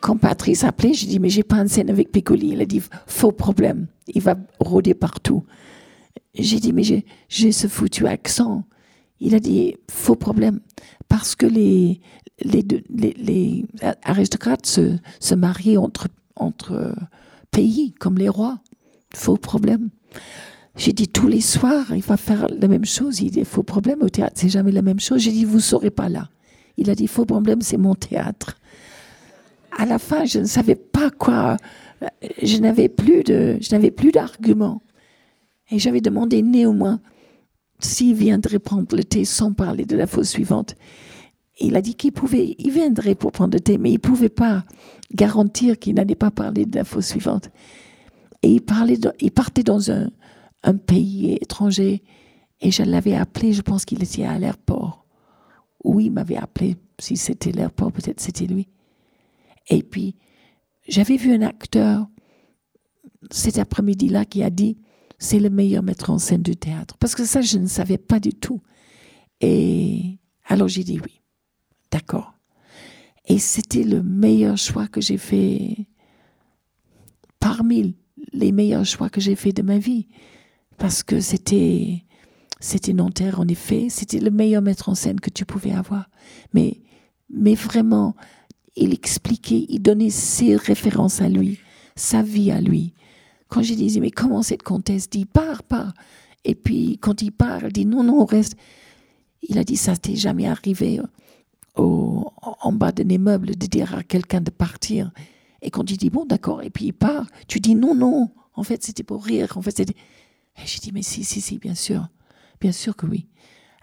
quand 0.00 0.16
Patrice 0.16 0.64
appelait, 0.64 0.94
j'ai 0.94 1.06
dit, 1.06 1.18
mais 1.18 1.28
j'ai 1.28 1.42
pas 1.42 1.56
une 1.56 1.68
scène 1.68 1.90
avec 1.90 2.12
Piccoli. 2.12 2.50
Il 2.52 2.60
a 2.60 2.66
dit, 2.66 2.82
faux 3.06 3.32
problème. 3.32 3.86
Il 4.06 4.22
va 4.22 4.36
rôder 4.58 4.94
partout. 4.94 5.44
J'ai 6.34 6.58
dit, 6.60 6.72
mais 6.72 6.82
j'ai, 6.82 7.52
ce 7.52 7.66
foutu 7.68 8.06
accent. 8.06 8.64
Il 9.20 9.34
a 9.34 9.40
dit, 9.40 9.76
faux 9.90 10.16
problème. 10.16 10.60
Parce 11.08 11.34
que 11.36 11.46
les, 11.46 12.00
les, 12.42 12.62
deux- 12.62 12.82
les, 12.90 13.14
les 13.16 13.64
aristocrates 14.02 14.66
se, 14.66 14.96
se 15.20 15.34
mariaient 15.34 15.76
entre, 15.76 16.08
entre 16.36 16.72
euh, 16.72 16.92
pays, 17.50 17.92
comme 18.00 18.18
les 18.18 18.28
rois. 18.28 18.58
Faux 19.14 19.36
problème. 19.36 19.90
J'ai 20.76 20.92
dit, 20.92 21.06
tous 21.06 21.28
les 21.28 21.40
soirs, 21.40 21.94
il 21.94 22.02
va 22.02 22.16
faire 22.16 22.48
la 22.48 22.66
même 22.66 22.84
chose. 22.84 23.20
Il 23.20 23.30
dit, 23.30 23.44
faux 23.44 23.62
problème 23.62 24.02
au 24.02 24.08
théâtre, 24.08 24.34
c'est 24.36 24.48
jamais 24.48 24.72
la 24.72 24.82
même 24.82 24.98
chose. 24.98 25.20
J'ai 25.20 25.30
dit, 25.30 25.44
vous 25.44 25.60
saurez 25.60 25.90
pas 25.90 26.08
là. 26.08 26.28
Il 26.76 26.90
a 26.90 26.96
dit, 26.96 27.06
faux 27.06 27.24
problème, 27.24 27.60
c'est 27.62 27.76
mon 27.76 27.94
théâtre. 27.94 28.56
à 29.78 29.86
la 29.86 29.98
fin, 30.00 30.24
je 30.24 30.40
ne 30.40 30.44
savais 30.46 30.74
pas 30.74 31.10
quoi. 31.10 31.56
euh, 32.02 32.08
Je 32.42 32.58
n'avais 32.58 32.88
plus 32.88 33.22
de, 33.22 33.58
je 33.60 33.70
n'avais 33.72 33.92
plus 33.92 34.10
d'arguments. 34.10 34.82
Et 35.70 35.78
j'avais 35.78 36.00
demandé 36.00 36.42
néanmoins 36.42 37.00
s'il 37.80 38.14
viendrait 38.14 38.58
prendre 38.58 38.94
le 38.94 39.04
thé 39.04 39.24
sans 39.24 39.52
parler 39.52 39.84
de 39.84 39.96
la 39.96 40.06
fois 40.06 40.24
suivante. 40.24 40.74
Il 41.60 41.76
a 41.76 41.82
dit 41.82 41.94
qu'il 41.94 42.12
pouvait, 42.12 42.56
il 42.58 42.70
viendrait 42.70 43.14
pour 43.14 43.32
prendre 43.32 43.54
le 43.54 43.60
thé, 43.60 43.78
mais 43.78 43.92
il 43.92 43.98
pouvait 43.98 44.28
pas 44.28 44.64
garantir 45.12 45.78
qu'il 45.78 45.94
n'allait 45.94 46.14
pas 46.14 46.30
parler 46.30 46.66
de 46.66 46.76
la 46.76 46.84
fois 46.84 47.02
suivante. 47.02 47.50
Et 48.42 48.50
il 48.50 48.60
parlait, 48.60 48.98
il 49.20 49.30
partait 49.30 49.62
dans 49.62 49.90
un, 49.90 50.10
un 50.64 50.76
pays 50.76 51.38
étranger, 51.40 52.02
et 52.60 52.70
je 52.70 52.82
l'avais 52.82 53.14
appelé. 53.14 53.52
Je 53.52 53.62
pense 53.62 53.84
qu'il 53.84 54.02
était 54.02 54.24
à 54.24 54.38
l'aéroport. 54.38 55.06
Oui, 55.84 56.06
il 56.06 56.12
m'avait 56.12 56.36
appelé. 56.36 56.76
Si 56.98 57.16
c'était 57.16 57.52
l'aéroport, 57.52 57.92
peut-être 57.92 58.20
c'était 58.20 58.46
lui. 58.46 58.68
Et 59.68 59.82
puis, 59.82 60.16
j'avais 60.88 61.16
vu 61.16 61.32
un 61.32 61.42
acteur 61.42 62.06
cet 63.30 63.58
après-midi-là 63.58 64.24
qui 64.24 64.42
a 64.42 64.50
dit 64.50 64.76
c'est 65.24 65.40
le 65.40 65.48
meilleur 65.48 65.82
metteur 65.82 66.10
en 66.10 66.18
scène 66.18 66.42
du 66.42 66.54
théâtre. 66.54 66.98
Parce 66.98 67.14
que 67.14 67.24
ça, 67.24 67.40
je 67.40 67.58
ne 67.58 67.66
savais 67.66 67.96
pas 67.96 68.20
du 68.20 68.34
tout. 68.34 68.60
Et 69.40 70.18
alors 70.44 70.68
j'ai 70.68 70.84
dit 70.84 71.00
oui. 71.02 71.22
D'accord. 71.90 72.34
Et 73.26 73.38
c'était 73.38 73.84
le 73.84 74.02
meilleur 74.02 74.58
choix 74.58 74.86
que 74.86 75.00
j'ai 75.00 75.16
fait 75.16 75.86
parmi 77.40 77.96
les 78.32 78.52
meilleurs 78.52 78.84
choix 78.84 79.08
que 79.08 79.20
j'ai 79.20 79.34
fait 79.34 79.52
de 79.52 79.62
ma 79.62 79.78
vie. 79.78 80.08
Parce 80.76 81.02
que 81.02 81.20
c'était, 81.20 82.04
c'était 82.60 82.92
Nanterre, 82.92 83.40
en 83.40 83.48
effet. 83.48 83.86
C'était 83.88 84.20
le 84.20 84.30
meilleur 84.30 84.60
metteur 84.60 84.90
en 84.90 84.94
scène 84.94 85.20
que 85.20 85.30
tu 85.30 85.46
pouvais 85.46 85.72
avoir. 85.72 86.10
Mais, 86.52 86.82
mais 87.30 87.54
vraiment, 87.54 88.14
il 88.76 88.92
expliquait, 88.92 89.64
il 89.70 89.80
donnait 89.80 90.10
ses 90.10 90.56
références 90.56 91.22
à 91.22 91.28
lui, 91.30 91.60
sa 91.96 92.20
vie 92.22 92.50
à 92.50 92.60
lui. 92.60 92.92
Quand 93.48 93.62
je 93.62 93.74
disais, 93.74 94.00
mais 94.00 94.10
comment 94.10 94.42
cette 94.42 94.62
comtesse 94.62 95.08
dit, 95.08 95.26
pars, 95.26 95.62
pars. 95.62 95.94
Et 96.44 96.54
puis, 96.54 96.98
quand 97.00 97.22
il 97.22 97.32
part, 97.32 97.64
elle 97.64 97.72
dit, 97.72 97.86
non, 97.86 98.02
non, 98.02 98.20
on 98.20 98.24
reste. 98.24 98.56
Il 99.42 99.58
a 99.58 99.64
dit, 99.64 99.76
ça 99.76 99.96
t'est 99.96 100.16
jamais 100.16 100.46
arrivé 100.46 101.00
au, 101.76 102.30
en 102.40 102.72
bas 102.72 102.92
d'un 102.92 103.08
immeuble 103.08 103.56
de 103.56 103.66
dire 103.66 103.94
à 103.94 104.02
quelqu'un 104.02 104.40
de 104.40 104.50
partir. 104.50 105.10
Et 105.62 105.70
quand 105.70 105.90
il 105.90 105.96
dit, 105.96 106.10
bon, 106.10 106.24
d'accord, 106.24 106.62
et 106.62 106.70
puis 106.70 106.86
il 106.86 106.92
part, 106.92 107.26
tu 107.48 107.60
dis, 107.60 107.74
non, 107.74 107.94
non, 107.94 108.30
en 108.54 108.62
fait, 108.62 108.82
c'était 108.82 109.02
pour 109.02 109.24
rire. 109.24 109.56
En 109.56 109.62
fait, 109.62 109.76
c'était. 109.76 109.94
J'ai 110.64 110.78
dit, 110.78 110.92
mais 110.92 111.02
si, 111.02 111.24
si, 111.24 111.40
si, 111.40 111.58
bien 111.58 111.74
sûr. 111.74 112.08
Bien 112.60 112.72
sûr 112.72 112.96
que 112.96 113.06
oui. 113.06 113.26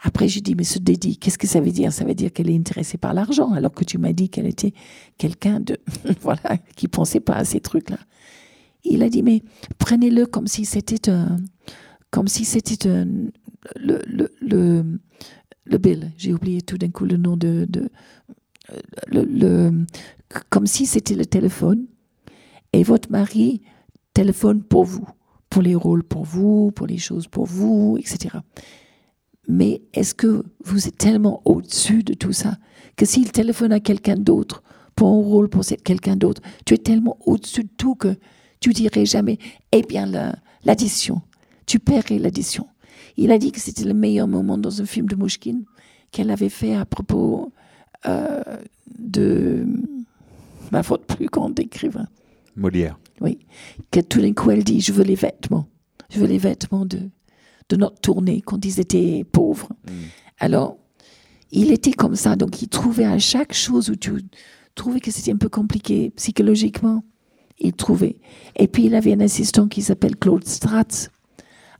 Après, 0.03 0.27
j'ai 0.27 0.41
dit, 0.41 0.55
mais 0.55 0.63
ce 0.63 0.79
dédit, 0.79 1.17
qu'est-ce 1.17 1.37
que 1.37 1.47
ça 1.47 1.59
veut 1.59 1.71
dire? 1.71 1.93
Ça 1.93 2.05
veut 2.05 2.15
dire 2.15 2.33
qu'elle 2.33 2.49
est 2.49 2.55
intéressée 2.55 2.97
par 2.97 3.13
l'argent, 3.13 3.51
alors 3.51 3.71
que 3.71 3.83
tu 3.83 3.97
m'as 3.97 4.13
dit 4.13 4.29
qu'elle 4.29 4.47
était 4.47 4.73
quelqu'un 5.17 5.59
de. 5.59 5.77
voilà, 6.21 6.57
qui 6.75 6.87
pensait 6.87 7.19
pas 7.19 7.35
à 7.35 7.45
ces 7.45 7.59
trucs-là. 7.59 7.99
Il 8.83 9.03
a 9.03 9.09
dit, 9.09 9.23
mais 9.23 9.41
prenez-le 9.77 10.25
comme 10.25 10.47
si 10.47 10.65
c'était 10.65 11.09
un. 11.09 11.37
Comme 12.11 12.27
si 12.27 12.45
c'était 12.45 12.89
un. 12.89 13.05
Le, 13.75 14.01
le, 14.07 14.31
le, 14.41 14.99
le 15.65 15.77
bill, 15.77 16.11
j'ai 16.17 16.33
oublié 16.33 16.61
tout 16.61 16.77
d'un 16.77 16.89
coup 16.89 17.05
le 17.05 17.17
nom 17.17 17.37
de. 17.37 17.65
de 17.69 17.89
le, 19.07 19.23
le- 19.23 19.85
comme 20.49 20.65
si 20.67 20.85
c'était 20.85 21.15
le 21.15 21.25
téléphone 21.25 21.87
et 22.73 22.83
votre 22.83 23.11
mari 23.11 23.61
téléphone 24.13 24.63
pour 24.63 24.85
vous, 24.85 25.07
pour 25.49 25.61
les 25.61 25.75
rôles 25.75 26.03
pour 26.03 26.23
vous, 26.25 26.71
pour 26.71 26.87
les 26.87 26.97
choses 26.97 27.27
pour 27.27 27.45
vous, 27.45 27.97
etc. 27.99 28.37
Mais 29.47 29.81
est-ce 29.93 30.13
que 30.15 30.43
vous 30.63 30.87
êtes 30.87 30.97
tellement 30.97 31.41
au-dessus 31.45 32.03
de 32.03 32.13
tout 32.13 32.33
ça 32.33 32.57
que 32.95 33.05
s'il 33.05 33.31
téléphone 33.31 33.71
à 33.73 33.79
quelqu'un 33.79 34.15
d'autre 34.15 34.63
pour 34.95 35.07
un 35.09 35.21
rôle 35.21 35.49
pour 35.49 35.63
quelqu'un 35.83 36.15
d'autre, 36.15 36.41
tu 36.65 36.73
es 36.73 36.77
tellement 36.77 37.17
au-dessus 37.25 37.63
de 37.63 37.69
tout 37.77 37.95
que 37.95 38.15
tu 38.61 38.71
dirais 38.71 39.05
jamais, 39.05 39.37
eh 39.73 39.81
bien, 39.81 40.05
la- 40.05 40.35
l'addition, 40.63 41.21
tu 41.65 41.79
paierais 41.79 42.19
l'addition. 42.19 42.67
Il 43.17 43.31
a 43.31 43.37
dit 43.37 43.51
que 43.51 43.59
c'était 43.59 43.83
le 43.83 43.93
meilleur 43.93 44.27
moment 44.27 44.57
dans 44.57 44.81
un 44.81 44.85
film 44.85 45.07
de 45.07 45.15
Mouchkine 45.15 45.65
qu'elle 46.11 46.29
avait 46.31 46.49
fait 46.49 46.75
à 46.75 46.85
propos 46.85 47.51
euh, 48.05 48.41
de 48.97 49.65
ma 50.71 50.83
faute 50.83 51.05
plus 51.05 51.25
grande 51.27 51.59
écrivain. 51.59 52.07
Molière. 52.55 52.97
Oui. 53.19 53.39
Que 53.91 53.99
tout 53.99 54.21
d'un 54.21 54.33
coup, 54.33 54.51
elle 54.51 54.63
dit 54.63 54.79
Je 54.81 54.93
veux 54.93 55.03
les 55.03 55.15
vêtements. 55.15 55.67
Je 56.09 56.19
veux 56.19 56.27
les 56.27 56.37
vêtements 56.37 56.85
de, 56.85 57.09
de 57.69 57.75
notre 57.75 57.99
tournée 57.99 58.41
quand 58.41 58.63
ils 58.65 58.79
étaient 58.79 59.23
pauvres. 59.31 59.69
Alors, 60.39 60.77
il 61.51 61.71
était 61.71 61.93
comme 61.93 62.15
ça. 62.15 62.35
Donc, 62.35 62.61
il 62.61 62.67
trouvait 62.67 63.05
à 63.05 63.19
chaque 63.19 63.53
chose 63.53 63.89
où 63.89 63.95
tu 63.95 64.11
trouvais 64.75 64.99
que 64.99 65.11
c'était 65.11 65.31
un 65.31 65.37
peu 65.37 65.49
compliqué 65.49 66.11
psychologiquement, 66.15 67.03
il 67.61 67.73
trouvait. 67.73 68.17
Et 68.55 68.67
puis, 68.67 68.85
il 68.85 68.95
avait 68.95 69.13
un 69.13 69.19
assistant 69.19 69.67
qui 69.67 69.81
s'appelle 69.81 70.15
Claude 70.15 70.45
Stratz, 70.45 71.09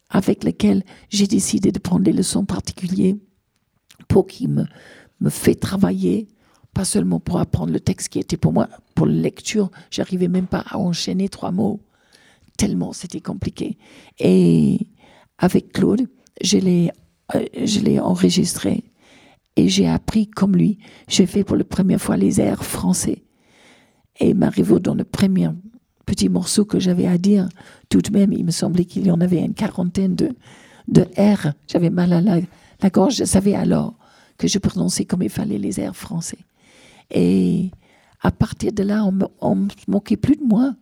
avec 0.10 0.44
lequel 0.44 0.84
j'ai 1.10 1.28
décidé 1.28 1.72
de 1.72 1.80
prendre 1.80 2.04
des 2.04 2.14
leçons 2.14 2.46
particulières 2.46 3.16
pour 4.08 4.28
qu'il 4.28 4.50
me, 4.50 4.66
me 5.20 5.30
fait 5.30 5.56
travailler, 5.56 6.28
pas 6.74 6.86
seulement 6.86 7.20
pour 7.20 7.40
apprendre 7.40 7.72
le 7.72 7.80
texte 7.80 8.10
qui 8.10 8.20
était 8.20 8.38
pour 8.38 8.54
moi, 8.54 8.68
pour 8.96 9.06
la 9.06 9.14
lecture, 9.14 9.72
j'arrivais 9.90 10.28
même 10.28 10.48
pas 10.48 10.64
à 10.68 10.78
enchaîner 10.78 11.30
trois 11.30 11.52
mots, 11.52 11.82
tellement 12.58 12.94
c'était 12.94 13.22
compliqué. 13.22 13.78
Et 14.20 14.88
avec 15.38 15.74
Claude, 15.74 16.08
je 16.42 16.58
l'ai, 16.58 16.92
euh, 17.36 17.46
je 17.64 17.80
l'ai 17.80 18.00
enregistré 18.00 18.84
et 19.56 19.68
j'ai 19.70 19.88
appris 19.88 20.28
comme 20.28 20.56
lui. 20.56 20.78
J'ai 21.08 21.26
fait 21.26 21.44
pour 21.44 21.56
la 21.56 21.64
première 21.64 22.02
fois 22.02 22.18
les 22.18 22.40
airs 22.40 22.64
français. 22.64 23.24
Et 24.22 24.36
Marivaux, 24.36 24.80
dans 24.80 24.94
le 24.94 25.04
premier 25.04 25.50
petit 26.06 26.30
morceau 26.30 26.64
que 26.64 26.80
j'avais 26.80 27.08
à 27.08 27.18
dire, 27.18 27.50
tout 27.90 28.02
de 28.02 28.12
même, 28.12 28.32
il 28.32 28.46
me 28.46 28.52
semblait 28.52 28.86
qu'il 28.86 29.08
y 29.08 29.12
en 29.12 29.20
avait 29.20 29.44
une 29.44 29.56
quarantaine 29.56 30.16
de, 30.16 30.30
de 30.88 31.02
R. 31.18 31.54
J'avais 31.68 31.90
mal 31.90 32.14
à 32.14 32.22
la, 32.22 32.90
gorge. 32.92 33.16
Je 33.16 33.24
savais 33.24 33.56
alors 33.56 33.96
que 34.38 34.48
je 34.48 34.60
prononçais 34.60 35.06
comme 35.06 35.24
il 35.24 35.30
fallait 35.30 35.58
les 35.58 35.80
airs 35.80 35.96
français. 35.96 36.38
Et 37.10 37.72
à 38.22 38.30
partir 38.30 38.72
de 38.72 38.84
là, 38.84 39.04
on 39.04 39.18
on 39.42 39.56
me 39.56 39.70
moquait 39.88 40.18
plus 40.18 40.36
de 40.36 40.44
moi. 40.44 40.76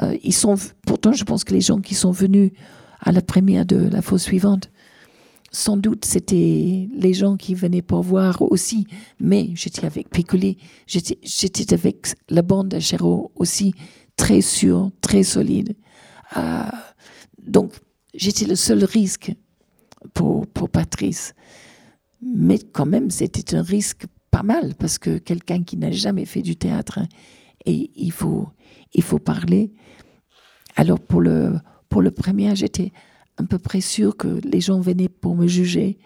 Euh, 0.00 0.16
ils 0.22 0.32
sont, 0.32 0.54
pourtant, 0.86 1.12
je 1.12 1.24
pense 1.24 1.42
que 1.42 1.52
les 1.52 1.60
gens 1.60 1.80
qui 1.80 1.96
sont 1.96 2.12
venus 2.12 2.52
à 3.00 3.10
la 3.10 3.20
première 3.20 3.66
de 3.66 3.88
la 3.88 4.00
fois 4.00 4.20
suivante, 4.20 4.70
sans 5.50 5.76
doute, 5.76 6.04
c'était 6.04 6.88
les 6.92 7.12
gens 7.12 7.36
qui 7.36 7.54
venaient 7.54 7.82
pour 7.82 8.02
voir 8.02 8.40
aussi. 8.42 8.86
Mais 9.18 9.50
j'étais 9.54 9.84
avec 9.84 10.10
Piccoli, 10.10 10.58
j'étais 10.86 11.74
avec 11.74 12.14
la 12.28 12.42
bande 12.42 12.68
de 12.68 12.78
Chéreau 12.78 13.32
aussi, 13.34 13.74
très 14.16 14.40
sûre, 14.40 14.90
très 15.00 15.22
solide. 15.22 15.74
Euh, 16.36 16.62
donc, 17.42 17.72
j'étais 18.14 18.46
le 18.46 18.54
seul 18.54 18.84
risque 18.84 19.32
pour, 20.14 20.46
pour 20.46 20.68
Patrice. 20.68 21.34
Mais 22.22 22.58
quand 22.58 22.86
même, 22.86 23.10
c'était 23.10 23.56
un 23.56 23.62
risque 23.62 24.04
pas 24.30 24.42
mal, 24.44 24.74
parce 24.76 24.98
que 24.98 25.18
quelqu'un 25.18 25.64
qui 25.64 25.76
n'a 25.76 25.90
jamais 25.90 26.26
fait 26.26 26.42
du 26.42 26.54
théâtre, 26.54 26.98
hein, 26.98 27.08
et 27.66 27.90
il 27.96 28.12
faut, 28.12 28.48
il 28.94 29.02
faut 29.02 29.18
parler. 29.18 29.72
Alors, 30.76 31.00
pour 31.00 31.20
le, 31.20 31.58
pour 31.88 32.02
le 32.02 32.10
premier, 32.10 32.54
j'étais 32.54 32.92
à 33.36 33.42
peu 33.42 33.58
près 33.58 33.80
sûre 33.80 34.16
que 34.16 34.40
les 34.44 34.60
gens 34.60 34.80
venaient 34.80 35.08
pour 35.08 35.34
me 35.34 35.46
juger. 35.46 35.98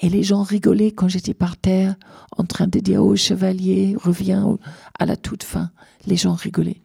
Et 0.00 0.08
les 0.08 0.22
gens 0.22 0.42
rigolaient 0.42 0.90
quand 0.90 1.08
j'étais 1.08 1.34
par 1.34 1.56
terre, 1.56 1.94
en 2.36 2.44
train 2.44 2.66
de 2.66 2.80
dire 2.80 3.04
Oh, 3.04 3.14
chevalier, 3.14 3.94
reviens 3.96 4.58
à 4.98 5.06
la 5.06 5.16
toute 5.16 5.42
fin. 5.44 5.70
Les 6.06 6.16
gens 6.16 6.34
rigolaient. 6.34 6.82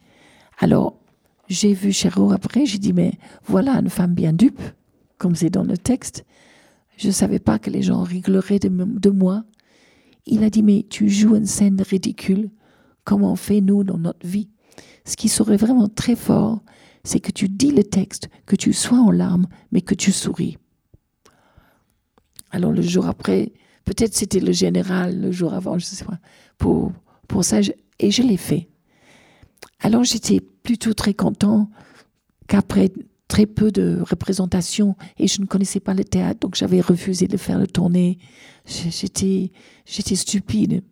Alors, 0.58 0.98
j'ai 1.48 1.72
vu 1.72 1.92
Chéreau 1.92 2.32
après, 2.32 2.66
j'ai 2.66 2.78
dit 2.78 2.92
Mais 2.92 3.12
voilà 3.46 3.72
une 3.72 3.90
femme 3.90 4.14
bien 4.14 4.32
dupe, 4.32 4.60
comme 5.16 5.34
c'est 5.34 5.50
dans 5.50 5.64
le 5.64 5.76
texte. 5.76 6.24
Je 6.96 7.08
ne 7.08 7.12
savais 7.12 7.38
pas 7.38 7.58
que 7.58 7.70
les 7.70 7.82
gens 7.82 8.02
rigoleraient 8.02 8.58
de, 8.58 8.68
de 8.68 9.10
moi. 9.10 9.44
Il 10.26 10.44
a 10.44 10.50
dit 10.50 10.62
Mais 10.62 10.84
tu 10.88 11.08
joues 11.08 11.36
une 11.36 11.46
scène 11.46 11.80
ridicule, 11.80 12.50
comme 13.04 13.24
on 13.24 13.36
fait 13.36 13.60
nous 13.60 13.82
dans 13.82 13.98
notre 13.98 14.26
vie? 14.26 14.48
Ce 15.04 15.16
qui 15.16 15.28
serait 15.28 15.56
vraiment 15.56 15.88
très 15.88 16.14
fort, 16.14 16.62
c'est 17.04 17.20
que 17.20 17.32
tu 17.32 17.48
dis 17.48 17.70
le 17.70 17.84
texte, 17.84 18.28
que 18.46 18.56
tu 18.56 18.72
sois 18.72 18.98
en 18.98 19.10
larmes, 19.10 19.46
mais 19.72 19.80
que 19.80 19.94
tu 19.94 20.12
souris. 20.12 20.58
Alors 22.50 22.72
le 22.72 22.82
jour 22.82 23.06
après, 23.06 23.52
peut-être 23.84 24.14
c'était 24.14 24.40
le 24.40 24.52
général, 24.52 25.20
le 25.20 25.32
jour 25.32 25.54
avant, 25.54 25.78
je 25.78 25.84
ne 25.84 25.90
sais 25.90 26.04
pas, 26.04 26.18
pour, 26.56 26.92
pour 27.26 27.44
ça, 27.44 27.60
et 27.98 28.10
je 28.10 28.22
l'ai 28.22 28.36
fait. 28.36 28.68
Alors 29.80 30.04
j'étais 30.04 30.40
plutôt 30.40 30.94
très 30.94 31.14
content 31.14 31.70
qu'après 32.46 32.90
très 33.28 33.46
peu 33.46 33.70
de 33.70 34.00
représentations, 34.08 34.96
et 35.18 35.28
je 35.28 35.40
ne 35.40 35.46
connaissais 35.46 35.80
pas 35.80 35.94
le 35.94 36.04
théâtre, 36.04 36.40
donc 36.40 36.54
j'avais 36.54 36.80
refusé 36.80 37.28
de 37.28 37.36
faire 37.36 37.58
le 37.58 37.66
tournée. 37.66 38.18
J'étais, 38.66 39.52
j'étais 39.84 40.16
stupide. 40.16 40.82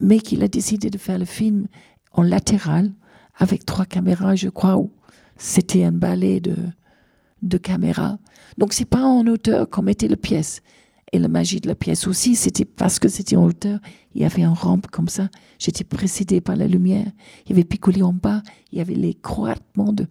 Mais 0.00 0.18
qu'il 0.18 0.42
a 0.42 0.48
décidé 0.48 0.90
de 0.90 0.98
faire 0.98 1.18
le 1.18 1.24
film 1.24 1.66
en 2.12 2.22
latéral, 2.22 2.92
avec 3.36 3.64
trois 3.64 3.86
caméras, 3.86 4.34
je 4.34 4.48
crois, 4.48 4.76
où 4.76 4.92
c'était 5.36 5.84
un 5.84 5.92
ballet 5.92 6.40
de, 6.40 6.56
de 7.42 7.58
caméras. 7.58 8.18
Donc 8.58 8.72
c'est 8.72 8.84
pas 8.84 9.04
en 9.04 9.26
hauteur 9.26 9.68
qu'on 9.68 9.82
mettait 9.82 10.08
la 10.08 10.16
pièce. 10.16 10.62
Et 11.12 11.18
la 11.20 11.28
magie 11.28 11.60
de 11.60 11.68
la 11.68 11.76
pièce 11.76 12.08
aussi, 12.08 12.34
c'était 12.34 12.64
parce 12.64 12.98
que 12.98 13.06
c'était 13.06 13.36
en 13.36 13.44
hauteur, 13.44 13.78
il 14.16 14.22
y 14.22 14.24
avait 14.24 14.42
une 14.42 14.48
rampe 14.48 14.88
comme 14.88 15.06
ça. 15.06 15.28
J'étais 15.60 15.84
précédée 15.84 16.40
par 16.40 16.56
la 16.56 16.66
lumière. 16.66 17.06
Il 17.46 17.50
y 17.50 17.52
avait 17.52 17.62
Piccoli 17.62 18.02
en 18.02 18.12
bas, 18.12 18.42
il 18.72 18.78
y 18.78 18.80
avait 18.80 18.96
les 18.96 19.14
croatements 19.14 19.92
de, 19.92 20.08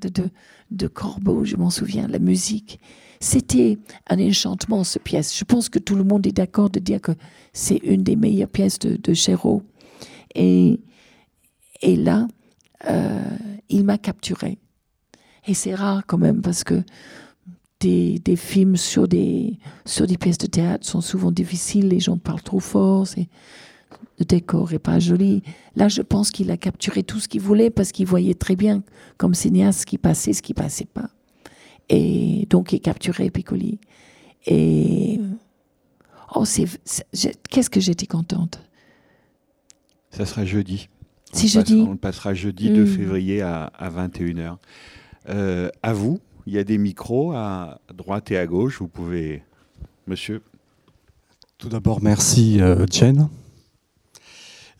de, 0.00 0.08
de, 0.08 0.30
de 0.70 0.86
corbeaux, 0.86 1.44
je 1.44 1.56
m'en 1.56 1.70
souviens, 1.70 2.06
la 2.06 2.20
musique. 2.20 2.78
C'était 3.18 3.78
un 4.08 4.20
enchantement, 4.20 4.84
cette 4.84 5.02
pièce. 5.02 5.36
Je 5.36 5.44
pense 5.44 5.68
que 5.68 5.80
tout 5.80 5.96
le 5.96 6.04
monde 6.04 6.24
est 6.28 6.32
d'accord 6.32 6.70
de 6.70 6.78
dire 6.78 7.00
que 7.00 7.12
c'est 7.52 7.78
une 7.78 8.04
des 8.04 8.14
meilleures 8.14 8.48
pièces 8.48 8.78
de, 8.78 8.96
de 8.96 9.14
Chéreau. 9.14 9.62
Et, 10.36 10.78
et 11.82 11.96
là, 11.96 12.28
euh, 12.88 13.36
il 13.68 13.84
m'a 13.84 13.98
capturé. 13.98 14.58
Et 15.46 15.54
c'est 15.54 15.74
rare 15.74 16.02
quand 16.06 16.18
même 16.18 16.40
parce 16.40 16.64
que 16.64 16.82
des, 17.80 18.36
films 18.36 18.76
sur 18.76 19.08
des, 19.08 19.58
sur 19.84 20.06
des 20.06 20.16
pièces 20.16 20.38
de 20.38 20.46
théâtre 20.46 20.86
sont 20.86 21.00
souvent 21.00 21.30
difficiles, 21.30 21.88
les 21.88 22.00
gens 22.00 22.16
parlent 22.16 22.42
trop 22.42 22.60
fort, 22.60 23.06
le 24.18 24.24
décor 24.24 24.72
est 24.72 24.78
pas 24.78 24.98
joli. 24.98 25.42
Là, 25.76 25.88
je 25.88 26.02
pense 26.02 26.30
qu'il 26.30 26.50
a 26.50 26.56
capturé 26.56 27.02
tout 27.02 27.20
ce 27.20 27.28
qu'il 27.28 27.42
voulait 27.42 27.70
parce 27.70 27.92
qu'il 27.92 28.06
voyait 28.06 28.34
très 28.34 28.56
bien, 28.56 28.82
comme 29.18 29.34
cinéaste, 29.34 29.80
ce 29.80 29.86
qui 29.86 29.98
passait, 29.98 30.32
ce 30.32 30.42
qui 30.42 30.54
passait 30.54 30.86
pas. 30.86 31.10
Et 31.88 32.46
donc, 32.48 32.72
il 32.72 32.80
capturait 32.80 33.30
Piccoli. 33.30 33.78
Et 34.46 35.20
oh, 36.34 36.44
c'est, 36.44 36.66
qu'est-ce 37.50 37.70
que 37.70 37.80
j'étais 37.80 38.06
contente. 38.06 38.62
Ça 40.10 40.24
sera 40.24 40.44
jeudi. 40.44 40.88
Si 41.34 41.48
jeudi. 41.48 41.84
on 41.86 41.92
le 41.92 41.96
passera 41.96 42.32
jeudi 42.34 42.70
2 42.70 42.86
février 42.86 43.42
à, 43.42 43.64
à 43.64 43.90
21h. 43.90 44.56
Euh, 45.28 45.68
à 45.82 45.92
vous, 45.92 46.20
il 46.46 46.52
y 46.52 46.58
a 46.58 46.64
des 46.64 46.78
micros 46.78 47.32
à 47.32 47.80
droite 47.94 48.30
et 48.30 48.38
à 48.38 48.46
gauche. 48.46 48.78
Vous 48.80 48.88
pouvez. 48.88 49.42
Monsieur. 50.06 50.42
Tout 51.58 51.68
d'abord, 51.68 52.02
merci, 52.02 52.60
euh, 52.60 52.86
Jen. 52.90 53.28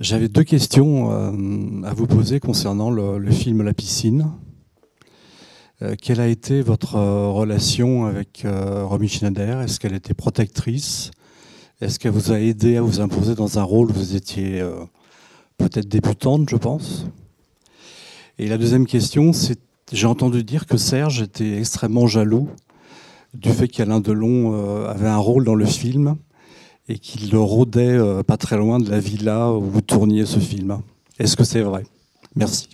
J'avais 0.01 0.29
deux 0.29 0.43
questions 0.45 1.13
euh, 1.13 1.83
à 1.85 1.95
vous 1.95 2.07
poser 2.07 2.41
concernant 2.41 2.91
le, 2.91 3.19
le 3.19 3.31
film 3.31 3.63
La 3.63 3.73
piscine. 3.73 4.31
Euh, 5.83 5.95
quelle 6.01 6.21
a 6.21 6.29
été 6.29 6.63
votre 6.63 6.97
euh, 6.97 7.29
relation 7.31 8.05
avec 8.05 8.45
euh, 8.45 8.85
Romy 8.85 9.09
Schneider? 9.09 9.61
Est-ce 9.61 9.81
qu'elle 9.81 9.95
était 9.95 10.15
protectrice? 10.15 11.11
Est-ce 11.81 11.99
qu'elle 11.99 12.13
vous 12.13 12.33
a 12.33 12.41
aidé 12.41 12.77
à 12.77 12.83
vous 12.83 13.01
imposer 13.01 13.35
dans 13.35 13.59
un 13.59 13.63
rôle 13.63 13.91
où 13.91 13.95
vous 13.95 14.15
étiez 14.15 14.61
euh, 14.61 14.75
peut-être 15.59 15.89
débutante, 15.89 16.51
je 16.51 16.57
pense 16.57 17.07
Et 18.39 18.49
la 18.49 18.59
deuxième 18.59 18.87
question, 18.87 19.33
c'est 19.33 19.59
j'ai 19.93 20.07
entendu 20.07 20.43
dire 20.43 20.67
que 20.67 20.77
Serge 20.77 21.23
était 21.23 21.59
extrêmement 21.59 22.07
jaloux 22.07 22.49
du 23.35 23.51
fait 23.51 23.69
qu'Alain 23.69 24.01
Delon 24.01 24.55
euh, 24.55 24.89
avait 24.89 25.09
un 25.09 25.19
rôle 25.19 25.45
dans 25.45 25.55
le 25.55 25.67
film 25.67 26.17
et 26.89 26.99
qu'il 26.99 27.31
le 27.31 27.39
rôdait 27.39 27.93
euh, 27.93 28.23
pas 28.23 28.37
très 28.37 28.57
loin 28.57 28.79
de 28.79 28.91
la 28.91 28.99
villa 28.99 29.51
où 29.51 29.61
vous 29.61 29.81
tourniez 29.81 30.25
ce 30.27 30.39
film. 30.39 30.81
Est-ce 31.19 31.37
que 31.37 31.45
c'est 31.45 31.61
vrai? 31.61 31.85
Merci. 32.35 32.69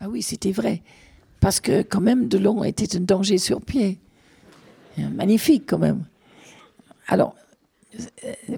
Ah 0.00 0.08
oui, 0.08 0.22
c'était 0.22 0.52
vrai. 0.52 0.82
Parce 1.40 1.60
que 1.60 1.82
quand 1.82 2.00
même, 2.00 2.28
Delon 2.28 2.64
était 2.64 2.96
un 2.96 3.00
danger 3.00 3.38
sur 3.38 3.60
pied. 3.60 3.98
Magnifique 4.98 5.64
quand 5.66 5.78
même. 5.78 6.04
Alors, 7.06 7.34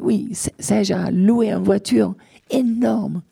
oui, 0.01 0.31
Serge 0.59 0.90
a 0.90 1.10
loué 1.10 1.51
une 1.51 1.62
voiture 1.62 2.15
énorme 2.51 3.23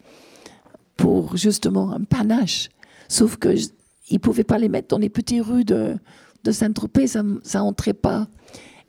pour 0.96 1.36
justement 1.36 1.92
un 1.92 2.04
panache. 2.04 2.68
Sauf 3.08 3.36
que 3.36 3.54
il 4.08 4.20
pouvait 4.20 4.44
pas 4.44 4.58
les 4.58 4.68
mettre 4.68 4.88
dans 4.88 4.98
les 4.98 5.08
petites 5.08 5.42
rues 5.42 5.64
de, 5.64 5.96
Saint-Tropez, 6.48 7.08
ça, 7.08 7.24
ça 7.42 7.62
entrait 7.62 7.92
pas. 7.92 8.28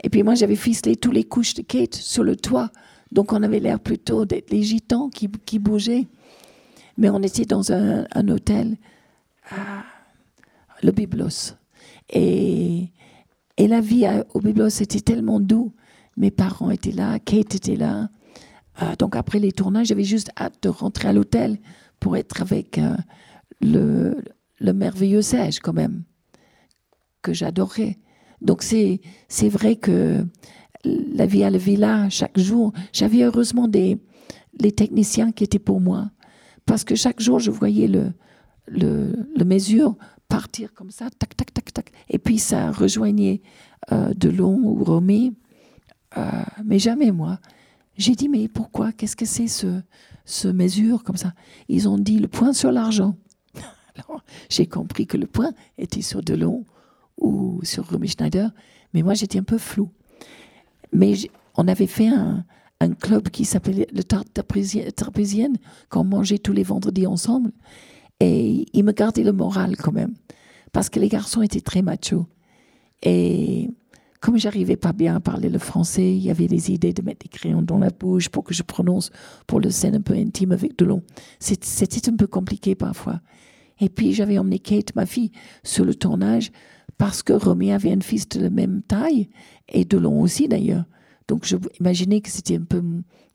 Et 0.04 0.10
puis 0.10 0.22
moi, 0.22 0.36
j'avais 0.36 0.56
ficelé 0.56 0.96
tous 0.96 1.12
les 1.12 1.24
couches 1.24 1.56
de 1.56 1.64
Kate 1.64 1.96
sur 1.96 2.24
le 2.24 2.36
toit. 2.36 2.70
Donc 3.12 3.34
on 3.34 3.42
avait 3.42 3.60
l'air 3.60 3.80
plutôt 3.80 4.26
d'être 4.26 4.52
les 4.52 4.62
gitans 4.62 5.10
qui, 5.10 5.60
bougeaient. 5.60 6.08
Mais 6.98 7.10
on 7.10 7.22
était 7.24 7.46
dans 7.46 7.72
un, 7.72 8.06
hôtel, 8.28 8.78
ah, 9.50 9.84
le 10.84 10.92
Biblos. 10.92 11.56
Et, 12.10 12.92
et 13.58 13.68
la 13.68 13.82
vie 13.82 14.06
à- 14.06 14.26
au 14.34 14.40
Biblos 14.40 14.68
était 14.68 15.00
tellement 15.00 15.40
doux. 15.40 15.74
Mes 16.18 16.32
parents 16.32 16.72
étaient 16.72 16.92
là, 16.92 17.20
Kate 17.20 17.56
était 17.56 17.76
là. 17.76 18.10
Ah, 18.76 18.96
donc 18.96 19.16
après 19.16 19.40
les 19.40 19.52
tournages, 19.52 19.88
j'avais 19.88 20.04
juste 20.04 20.32
hâte 20.38 20.62
de 20.64 20.70
rentrer 20.70 21.08
à 21.08 21.14
l'hôtel 21.14 21.60
pour 22.00 22.18
être 22.18 22.42
avec 22.42 22.78
euh, 22.78 22.96
le, 23.62 24.24
le 24.60 24.74
merveilleux 24.74 25.22
Serge 25.22 25.60
quand 25.60 25.74
même, 25.74 26.04
que 27.22 27.34
j'adorais. 27.34 27.98
Donc 28.42 28.62
c'est 28.62 29.02
c'est 29.30 29.50
vrai 29.50 29.76
que 29.76 30.26
la 30.84 31.26
vie 31.26 31.44
à 31.44 31.50
la 31.50 31.58
villa 31.58 32.10
chaque 32.10 32.38
jour, 32.38 32.74
j'avais 32.94 33.24
heureusement 33.24 33.68
des 33.68 33.98
les 34.60 34.72
techniciens 34.72 35.32
qui 35.32 35.44
étaient 35.44 35.60
pour 35.60 35.82
moi 35.82 36.10
parce 36.66 36.84
que 36.84 36.96
chaque 36.96 37.20
jour 37.20 37.40
je 37.40 37.52
voyais 37.52 37.88
le 37.88 38.12
le, 38.68 39.14
le 39.36 39.46
mesure 39.46 39.96
partir 40.28 40.74
comme 40.74 40.92
ça, 40.92 41.10
tac 41.18 41.36
tac 41.36 41.54
tac 41.54 41.74
tac, 41.74 41.92
et 42.10 42.20
puis 42.20 42.38
ça 42.38 42.72
rejoignait 42.72 43.42
euh, 43.92 44.14
Delon 44.14 44.60
ou 44.64 44.84
Euh, 46.18 46.32
mais 46.66 46.80
jamais 46.80 47.12
moi. 47.12 47.40
J'ai 47.98 48.16
dit 48.16 48.30
mais 48.30 48.48
pourquoi? 48.48 48.92
Qu'est-ce 48.92 49.16
que 49.16 49.26
c'est 49.26 49.48
ce 49.48 49.82
ce 50.26 50.48
mesure 50.48 51.04
comme 51.04 51.18
ça? 51.18 51.34
Ils 51.70 51.88
ont 51.88 51.98
dit 51.98 52.20
le 52.20 52.28
point 52.28 52.54
sur 52.54 52.72
l'argent. 52.72 53.16
Alors, 53.96 54.24
j'ai 54.50 54.68
compris 54.68 55.08
que 55.08 55.18
le 55.18 55.26
point 55.28 55.52
était 55.78 56.02
sur 56.02 56.22
Delon 56.22 56.66
ou 57.20 57.60
sur 57.64 57.90
Romy 57.90 58.08
Schneider, 58.08 58.52
mais 58.94 59.04
moi 59.04 59.14
j'étais 59.14 59.40
un 59.40 59.44
peu 59.44 59.58
flou. 59.58 59.90
Mais 60.92 61.14
on 61.56 61.68
avait 61.68 61.88
fait 61.88 62.08
un, 62.08 62.46
un 62.80 62.94
club 62.94 63.30
qui 63.30 63.46
s'appelait 63.46 63.88
le 63.92 64.04
tarte 64.04 64.28
trapézi- 64.34 64.92
trapézienne, 64.92 65.58
qu'on 65.90 66.04
mangeait 66.04 66.38
tous 66.38 66.54
les 66.54 66.64
vendredis 66.64 67.08
ensemble, 67.08 67.52
et 68.20 68.66
il 68.74 68.84
me 68.84 68.92
gardait 68.92 69.24
le 69.24 69.34
moral 69.34 69.76
quand 69.78 69.92
même, 69.92 70.14
parce 70.72 70.90
que 70.90 71.00
les 71.00 71.10
garçons 71.10 71.42
étaient 71.42 71.62
très 71.62 71.82
machos. 71.82 72.28
Et 73.04 73.70
comme 74.20 74.38
j'arrivais 74.38 74.78
pas 74.78 74.94
bien 74.94 75.16
à 75.16 75.20
parler 75.20 75.50
le 75.50 75.60
français, 75.60 76.12
il 76.16 76.24
y 76.24 76.30
avait 76.32 76.48
des 76.48 76.72
idées 76.72 76.94
de 76.94 77.02
mettre 77.02 77.20
des 77.24 77.30
crayons 77.30 77.62
dans 77.62 77.78
la 77.78 77.90
bouche 77.90 78.30
pour 78.30 78.44
que 78.44 78.54
je 78.54 78.64
prononce 78.64 79.12
pour 79.46 79.60
le 79.60 79.70
scène 79.70 79.96
un 79.96 80.02
peu 80.02 80.14
intime 80.16 80.52
avec 80.52 80.78
Delon. 80.78 81.04
C'est- 81.40 81.64
C'était 81.64 82.10
un 82.10 82.16
peu 82.16 82.28
compliqué 82.28 82.76
parfois. 82.76 83.22
Et 83.80 83.90
puis 83.90 84.14
j'avais 84.14 84.38
emmené 84.40 84.58
Kate, 84.60 84.96
ma 84.96 85.06
fille, 85.06 85.32
sur 85.64 85.86
le 85.86 85.94
tournage 85.94 86.52
parce 86.98 87.22
que 87.22 87.34
Romy 87.34 87.72
avait 87.72 87.92
un 87.92 88.02
fils 88.02 88.28
de 88.28 88.40
la 88.42 88.50
même 88.50 88.82
taille 88.82 89.30
et 89.70 89.86
Delon 89.86 90.20
aussi 90.22 90.48
d'ailleurs. 90.48 90.86
Donc 91.28 91.46
je 91.46 91.58
imaginais 91.80 92.22
que 92.22 92.30
c'était 92.30 92.56
un 92.58 92.64
peu 92.64 92.82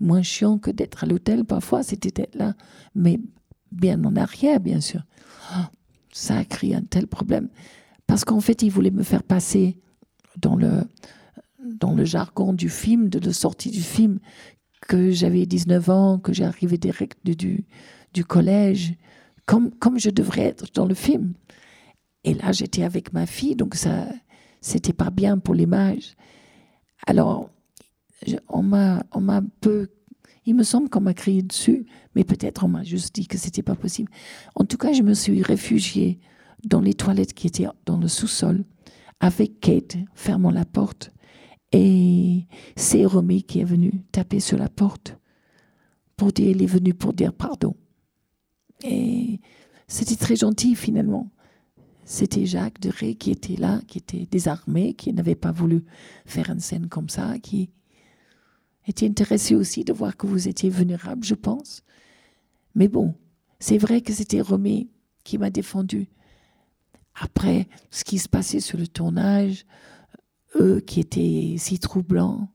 moins 0.00 0.22
chiant 0.22 0.58
que 0.58 0.70
d'être 0.72 1.04
à 1.04 1.06
l'hôtel 1.06 1.44
parfois, 1.44 1.82
c'était 1.84 2.10
d'être 2.10 2.34
là, 2.34 2.54
mais 2.96 3.20
bien 3.70 4.02
en 4.04 4.16
arrière 4.16 4.58
bien 4.58 4.80
sûr. 4.80 5.02
Ah, 5.52 5.70
ça 6.12 6.38
a 6.38 6.44
créé 6.44 6.74
un 6.74 6.82
tel 6.82 7.06
problème 7.06 7.48
parce 8.08 8.24
qu'en 8.24 8.40
fait 8.40 8.62
il 8.62 8.70
voulait 8.70 8.90
me 8.90 9.04
faire 9.04 9.22
passer 9.22 9.78
dans 10.40 10.56
le 10.56 10.82
dans 11.64 11.94
le 11.94 12.04
jargon 12.04 12.52
du 12.52 12.68
film, 12.68 13.08
de 13.08 13.18
la 13.18 13.32
sortie 13.32 13.70
du 13.70 13.82
film, 13.82 14.18
que 14.88 15.10
j'avais 15.10 15.46
19 15.46 15.90
ans, 15.90 16.18
que 16.18 16.32
j'arrivais 16.32 16.78
direct 16.78 17.18
du, 17.24 17.64
du, 18.12 18.24
collège, 18.24 18.94
comme, 19.46 19.70
comme 19.70 19.98
je 19.98 20.10
devrais 20.10 20.42
être 20.42 20.66
dans 20.74 20.86
le 20.86 20.94
film. 20.94 21.34
Et 22.24 22.34
là, 22.34 22.52
j'étais 22.52 22.82
avec 22.82 23.12
ma 23.12 23.26
fille, 23.26 23.56
donc 23.56 23.74
ça, 23.74 24.06
c'était 24.60 24.92
pas 24.92 25.10
bien 25.10 25.38
pour 25.38 25.54
l'image. 25.54 26.14
Alors, 27.06 27.50
on 28.48 28.62
m'a, 28.62 29.04
on 29.12 29.20
m'a 29.20 29.36
un 29.36 29.46
peu, 29.60 29.88
il 30.46 30.54
me 30.54 30.62
semble 30.62 30.88
qu'on 30.88 31.00
m'a 31.00 31.14
crié 31.14 31.42
dessus, 31.42 31.86
mais 32.14 32.24
peut-être 32.24 32.64
on 32.64 32.68
m'a 32.68 32.84
juste 32.84 33.14
dit 33.14 33.26
que 33.26 33.38
c'était 33.38 33.62
pas 33.62 33.74
possible. 33.74 34.10
En 34.54 34.64
tout 34.64 34.76
cas, 34.76 34.92
je 34.92 35.02
me 35.02 35.14
suis 35.14 35.42
réfugiée 35.42 36.20
dans 36.64 36.80
les 36.80 36.94
toilettes 36.94 37.34
qui 37.34 37.48
étaient 37.48 37.66
dans 37.86 37.98
le 37.98 38.08
sous-sol, 38.08 38.64
avec 39.22 39.60
Kate, 39.60 39.96
fermant 40.14 40.50
la 40.50 40.64
porte. 40.64 41.12
Et 41.70 42.46
c'est 42.76 43.06
Romy 43.06 43.44
qui 43.44 43.60
est 43.60 43.64
venu 43.64 44.02
taper 44.10 44.40
sur 44.40 44.58
la 44.58 44.68
porte 44.68 45.16
pour 46.16 46.32
dire, 46.32 46.50
il 46.50 46.62
est 46.62 46.66
venu 46.66 46.92
pour 46.92 47.14
dire 47.14 47.32
pardon. 47.32 47.74
Et 48.82 49.40
c'était 49.86 50.16
très 50.16 50.36
gentil 50.36 50.74
finalement. 50.74 51.30
C'était 52.04 52.46
Jacques 52.46 52.80
Deray 52.80 53.14
qui 53.14 53.30
était 53.30 53.56
là, 53.56 53.80
qui 53.86 53.98
était 53.98 54.26
désarmé, 54.26 54.94
qui 54.94 55.12
n'avait 55.12 55.36
pas 55.36 55.52
voulu 55.52 55.84
faire 56.26 56.50
une 56.50 56.60
scène 56.60 56.88
comme 56.88 57.08
ça, 57.08 57.38
qui 57.38 57.70
était 58.88 59.06
intéressé 59.06 59.54
aussi 59.54 59.84
de 59.84 59.92
voir 59.92 60.16
que 60.16 60.26
vous 60.26 60.48
étiez 60.48 60.68
vulnérable, 60.68 61.24
je 61.24 61.36
pense. 61.36 61.84
Mais 62.74 62.88
bon, 62.88 63.14
c'est 63.60 63.78
vrai 63.78 64.00
que 64.00 64.12
c'était 64.12 64.40
Romy 64.40 64.90
qui 65.22 65.38
m'a 65.38 65.50
défendu. 65.50 66.08
Après, 67.14 67.68
ce 67.90 68.04
qui 68.04 68.18
se 68.18 68.28
passait 68.28 68.60
sur 68.60 68.78
le 68.78 68.86
tournage, 68.86 69.64
eux 70.56 70.80
qui 70.80 71.00
étaient 71.00 71.56
si 71.58 71.78
troublants, 71.78 72.48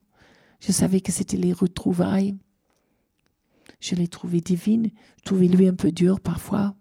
je 0.60 0.72
savais 0.72 1.02
que 1.02 1.12
c'était 1.12 1.38
les 1.38 1.54
retrouvailles. 1.54 2.36
Je 3.80 3.96
les 3.96 4.08
trouvais 4.08 4.42
divines. 4.42 4.90
Je 5.18 5.24
trouvais 5.24 5.48
lui 5.48 5.68
un 5.68 5.76
peu 5.76 5.92
dur 5.92 6.20
parfois. 6.20 6.76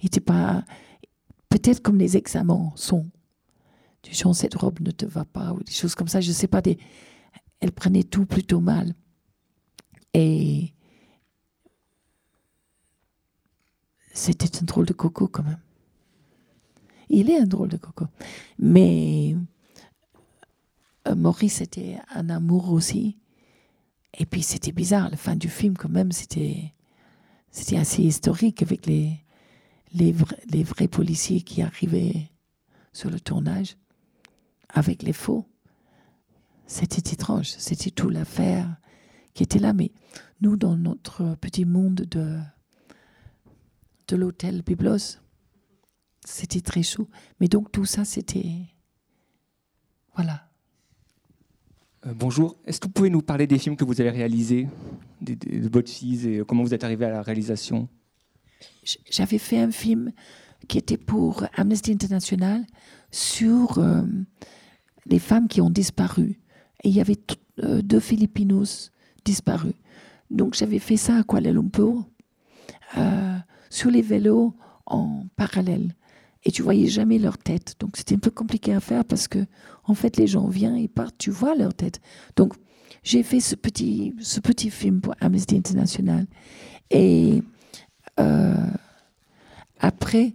Il 0.00 0.06
était 0.06 0.20
pas, 0.20 0.64
peut-être 1.48 1.80
comme 1.82 1.98
les 1.98 2.16
examens 2.16 2.72
sont. 2.74 3.08
du 4.02 4.12
genre 4.12 4.34
cette 4.34 4.54
robe 4.54 4.80
ne 4.80 4.90
te 4.90 5.06
va 5.06 5.24
pas 5.24 5.52
ou 5.52 5.62
des 5.62 5.72
choses 5.72 5.94
comme 5.94 6.08
ça. 6.08 6.20
Je 6.20 6.32
sais 6.32 6.48
pas. 6.48 6.62
Elle 7.60 7.72
prenait 7.72 8.02
tout 8.02 8.26
plutôt 8.26 8.60
mal. 8.60 8.94
Et 10.12 10.74
c'était 14.12 14.58
un 14.60 14.64
drôle 14.64 14.86
de 14.86 14.92
coco 14.92 15.28
quand 15.28 15.44
même. 15.44 15.60
Il 17.10 17.28
est 17.28 17.38
un 17.38 17.46
drôle 17.46 17.68
de 17.68 17.76
coco. 17.76 18.06
Mais 18.58 19.36
euh, 21.08 21.14
Maurice 21.14 21.60
était 21.60 21.98
un 22.14 22.30
amour 22.30 22.70
aussi. 22.70 23.18
Et 24.16 24.26
puis 24.26 24.42
c'était 24.42 24.72
bizarre, 24.72 25.10
la 25.10 25.16
fin 25.16 25.36
du 25.36 25.48
film 25.48 25.76
quand 25.76 25.88
même, 25.88 26.12
c'était 26.12 26.72
c'était 27.50 27.76
assez 27.76 28.02
historique 28.02 28.62
avec 28.62 28.86
les, 28.86 29.18
les, 29.92 30.12
vrais, 30.12 30.86
policiers 30.86 31.40
qui 31.40 31.62
arrivaient 31.62 32.30
sur 32.92 33.10
le 33.10 33.18
tournage 33.18 33.76
avec 34.68 35.02
les 35.02 35.12
faux. 35.12 35.46
C'était 36.66 37.12
étrange, 37.12 37.48
c'était 37.58 37.90
toute 37.90 38.12
l'affaire 38.12 38.76
qui 39.34 39.42
était 39.42 39.58
là. 39.58 39.72
Mais 39.72 39.90
nous, 40.40 40.56
dans 40.56 40.76
notre 40.76 41.34
petit 41.40 41.64
monde 41.64 41.96
de, 41.96 42.38
de 44.06 44.16
l'hôtel 44.16 44.62
Biblos, 44.62 45.18
c'était 46.24 46.60
très 46.60 46.82
chaud. 46.82 47.08
Mais 47.40 47.48
donc 47.48 47.72
tout 47.72 47.84
ça, 47.84 48.04
c'était... 48.04 48.52
Voilà. 50.14 50.48
Euh, 52.06 52.14
bonjour. 52.14 52.56
Est-ce 52.64 52.80
que 52.80 52.86
vous 52.86 52.92
pouvez 52.92 53.10
nous 53.10 53.22
parler 53.22 53.46
des 53.46 53.58
films 53.58 53.76
que 53.76 53.84
vous 53.84 54.00
avez 54.00 54.10
réalisés, 54.10 54.68
de, 55.20 55.34
de, 55.34 55.60
de 55.60 55.68
votre 55.68 55.90
et 56.02 56.42
comment 56.46 56.62
vous 56.62 56.74
êtes 56.74 56.84
arrivé 56.84 57.04
à 57.04 57.10
la 57.10 57.22
réalisation? 57.22 57.88
J'avais 59.10 59.38
fait 59.38 59.58
un 59.58 59.70
film 59.70 60.12
qui 60.68 60.78
était 60.78 60.98
pour 60.98 61.44
Amnesty 61.54 61.92
International 61.92 62.66
sur 63.10 63.78
euh, 63.78 64.02
les 65.06 65.18
femmes 65.18 65.48
qui 65.48 65.60
ont 65.60 65.70
disparu. 65.70 66.40
Et 66.82 66.88
il 66.88 66.94
y 66.94 67.00
avait 67.00 67.18
euh, 67.62 67.82
deux 67.82 68.00
Filipinos 68.00 68.90
disparus. 69.24 69.74
Donc 70.30 70.54
j'avais 70.54 70.78
fait 70.78 70.96
ça 70.96 71.16
à 71.18 71.22
Kuala 71.22 71.52
Lumpur, 71.52 72.06
euh, 72.96 73.38
sur 73.68 73.90
les 73.90 74.02
vélos 74.02 74.54
en 74.86 75.24
parallèle. 75.36 75.94
Et 76.44 76.50
tu 76.50 76.62
voyais 76.62 76.86
jamais 76.86 77.18
leur 77.18 77.38
tête. 77.38 77.74
Donc 77.80 77.96
c'était 77.96 78.14
un 78.14 78.18
peu 78.18 78.30
compliqué 78.30 78.72
à 78.72 78.80
faire 78.80 79.04
parce 79.04 79.28
que, 79.28 79.44
en 79.84 79.94
fait, 79.94 80.16
les 80.16 80.26
gens 80.26 80.48
viennent 80.48 80.76
et 80.76 80.88
partent, 80.88 81.18
tu 81.18 81.30
vois 81.30 81.54
leur 81.54 81.74
tête. 81.74 82.00
Donc 82.36 82.54
j'ai 83.02 83.22
fait 83.22 83.40
ce 83.40 83.54
petit, 83.54 84.14
ce 84.20 84.40
petit 84.40 84.70
film 84.70 85.00
pour 85.00 85.14
Amnesty 85.20 85.56
International. 85.56 86.26
Et 86.90 87.42
euh, 88.18 88.54
après, 89.78 90.34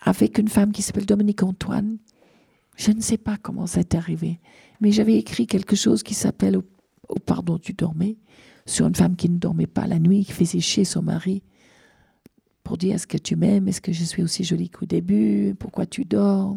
avec 0.00 0.38
une 0.38 0.48
femme 0.48 0.72
qui 0.72 0.82
s'appelle 0.82 1.06
Dominique 1.06 1.42
Antoine, 1.42 1.98
je 2.76 2.92
ne 2.92 3.00
sais 3.00 3.18
pas 3.18 3.36
comment 3.36 3.66
ça 3.66 3.80
est 3.80 3.94
arrivé, 3.94 4.40
mais 4.80 4.90
j'avais 4.90 5.16
écrit 5.16 5.46
quelque 5.46 5.76
chose 5.76 6.02
qui 6.02 6.14
s'appelle 6.14 6.56
Au 6.56 6.64
oh, 7.08 7.18
pardon, 7.18 7.58
tu 7.58 7.74
dormais, 7.74 8.16
sur 8.64 8.86
une 8.86 8.94
femme 8.94 9.16
qui 9.16 9.28
ne 9.28 9.38
dormait 9.38 9.66
pas 9.66 9.86
la 9.86 9.98
nuit, 9.98 10.24
qui 10.24 10.32
faisait 10.32 10.60
chier 10.60 10.84
son 10.84 11.02
mari 11.02 11.42
pour 12.64 12.76
dire 12.78 12.94
est-ce 12.94 13.06
que 13.06 13.18
tu 13.18 13.36
m'aimes, 13.36 13.68
est-ce 13.68 13.80
que 13.80 13.92
je 13.92 14.04
suis 14.04 14.22
aussi 14.22 14.44
jolie 14.44 14.70
qu'au 14.70 14.86
début, 14.86 15.54
pourquoi 15.58 15.86
tu 15.86 16.04
dors? 16.04 16.56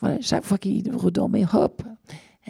Voilà, 0.00 0.20
chaque 0.20 0.44
fois 0.44 0.58
qu'il 0.58 0.94
redormait, 0.94 1.44
hop, 1.52 1.82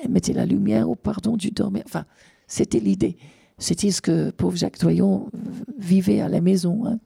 elle 0.02 0.10
mettait 0.10 0.32
la 0.32 0.46
lumière, 0.46 0.88
oh 0.88 0.94
pardon, 0.94 1.36
tu 1.36 1.50
dormais. 1.50 1.82
Enfin, 1.84 2.04
c'était 2.46 2.80
l'idée. 2.80 3.16
C'était 3.58 3.90
ce 3.90 4.00
que 4.00 4.30
pauvre 4.30 4.56
Jacques 4.56 4.78
Toyon 4.78 5.28
vivait 5.78 6.20
à 6.20 6.28
la 6.28 6.40
maison. 6.40 6.86
Hein. 6.86 6.98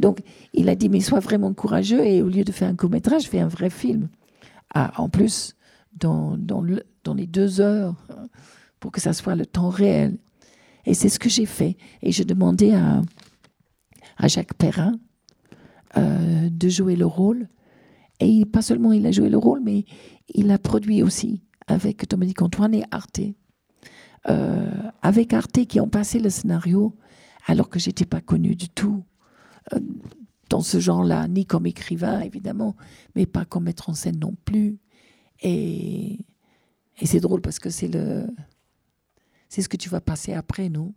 Donc, 0.00 0.20
il 0.54 0.68
a 0.68 0.76
dit, 0.76 0.88
mais 0.88 1.00
sois 1.00 1.20
vraiment 1.20 1.52
courageux 1.52 2.06
et 2.06 2.22
au 2.22 2.28
lieu 2.28 2.44
de 2.44 2.52
faire 2.52 2.68
un 2.68 2.76
court 2.76 2.90
métrage, 2.90 3.24
fais 3.24 3.40
un 3.40 3.48
vrai 3.48 3.70
film. 3.70 4.08
Ah, 4.72 4.92
en 4.96 5.08
plus, 5.08 5.56
dans, 5.96 6.36
dans, 6.36 6.60
le, 6.60 6.84
dans 7.04 7.14
les 7.14 7.26
deux 7.26 7.60
heures, 7.60 7.94
pour 8.80 8.92
que 8.92 9.00
ça 9.00 9.12
soit 9.12 9.34
le 9.34 9.46
temps 9.46 9.68
réel. 9.70 10.16
Et 10.86 10.94
c'est 10.94 11.08
ce 11.08 11.18
que 11.18 11.28
j'ai 11.28 11.46
fait. 11.46 11.76
Et 12.02 12.12
je 12.12 12.22
demandais 12.22 12.74
à, 12.74 13.02
à 14.16 14.28
Jacques 14.28 14.54
Perrin 14.54 14.92
euh, 15.96 16.48
de 16.50 16.68
jouer 16.68 16.96
le 16.96 17.06
rôle. 17.06 17.48
Et 18.20 18.44
pas 18.44 18.62
seulement 18.62 18.92
il 18.92 19.06
a 19.06 19.12
joué 19.12 19.28
le 19.28 19.38
rôle, 19.38 19.60
mais 19.62 19.84
il 20.34 20.50
a 20.50 20.58
produit 20.58 21.02
aussi 21.02 21.42
avec 21.66 22.08
Dominique 22.08 22.42
Antoine 22.42 22.74
et 22.74 22.84
Arte. 22.90 23.20
Euh, 24.28 24.90
avec 25.02 25.32
Arte 25.32 25.64
qui 25.66 25.80
ont 25.80 25.88
passé 25.88 26.18
le 26.18 26.28
scénario 26.28 26.96
alors 27.46 27.68
que 27.68 27.78
j'étais 27.78 28.04
pas 28.04 28.20
connue 28.20 28.56
du 28.56 28.68
tout 28.68 29.04
euh, 29.72 29.80
dans 30.50 30.60
ce 30.60 30.80
genre-là, 30.80 31.28
ni 31.28 31.46
comme 31.46 31.66
écrivain 31.66 32.20
évidemment, 32.20 32.74
mais 33.14 33.26
pas 33.26 33.44
comme 33.44 33.64
mettre 33.64 33.88
en 33.90 33.94
scène 33.94 34.18
non 34.18 34.34
plus. 34.44 34.78
Et, 35.40 36.26
et 36.98 37.06
c'est 37.06 37.20
drôle 37.20 37.40
parce 37.40 37.60
que 37.60 37.70
c'est 37.70 37.88
le 37.88 38.26
c'est 39.48 39.62
ce 39.62 39.68
que 39.68 39.76
tu 39.76 39.88
vas 39.88 40.00
passer 40.00 40.34
après, 40.34 40.68
nous, 40.68 40.94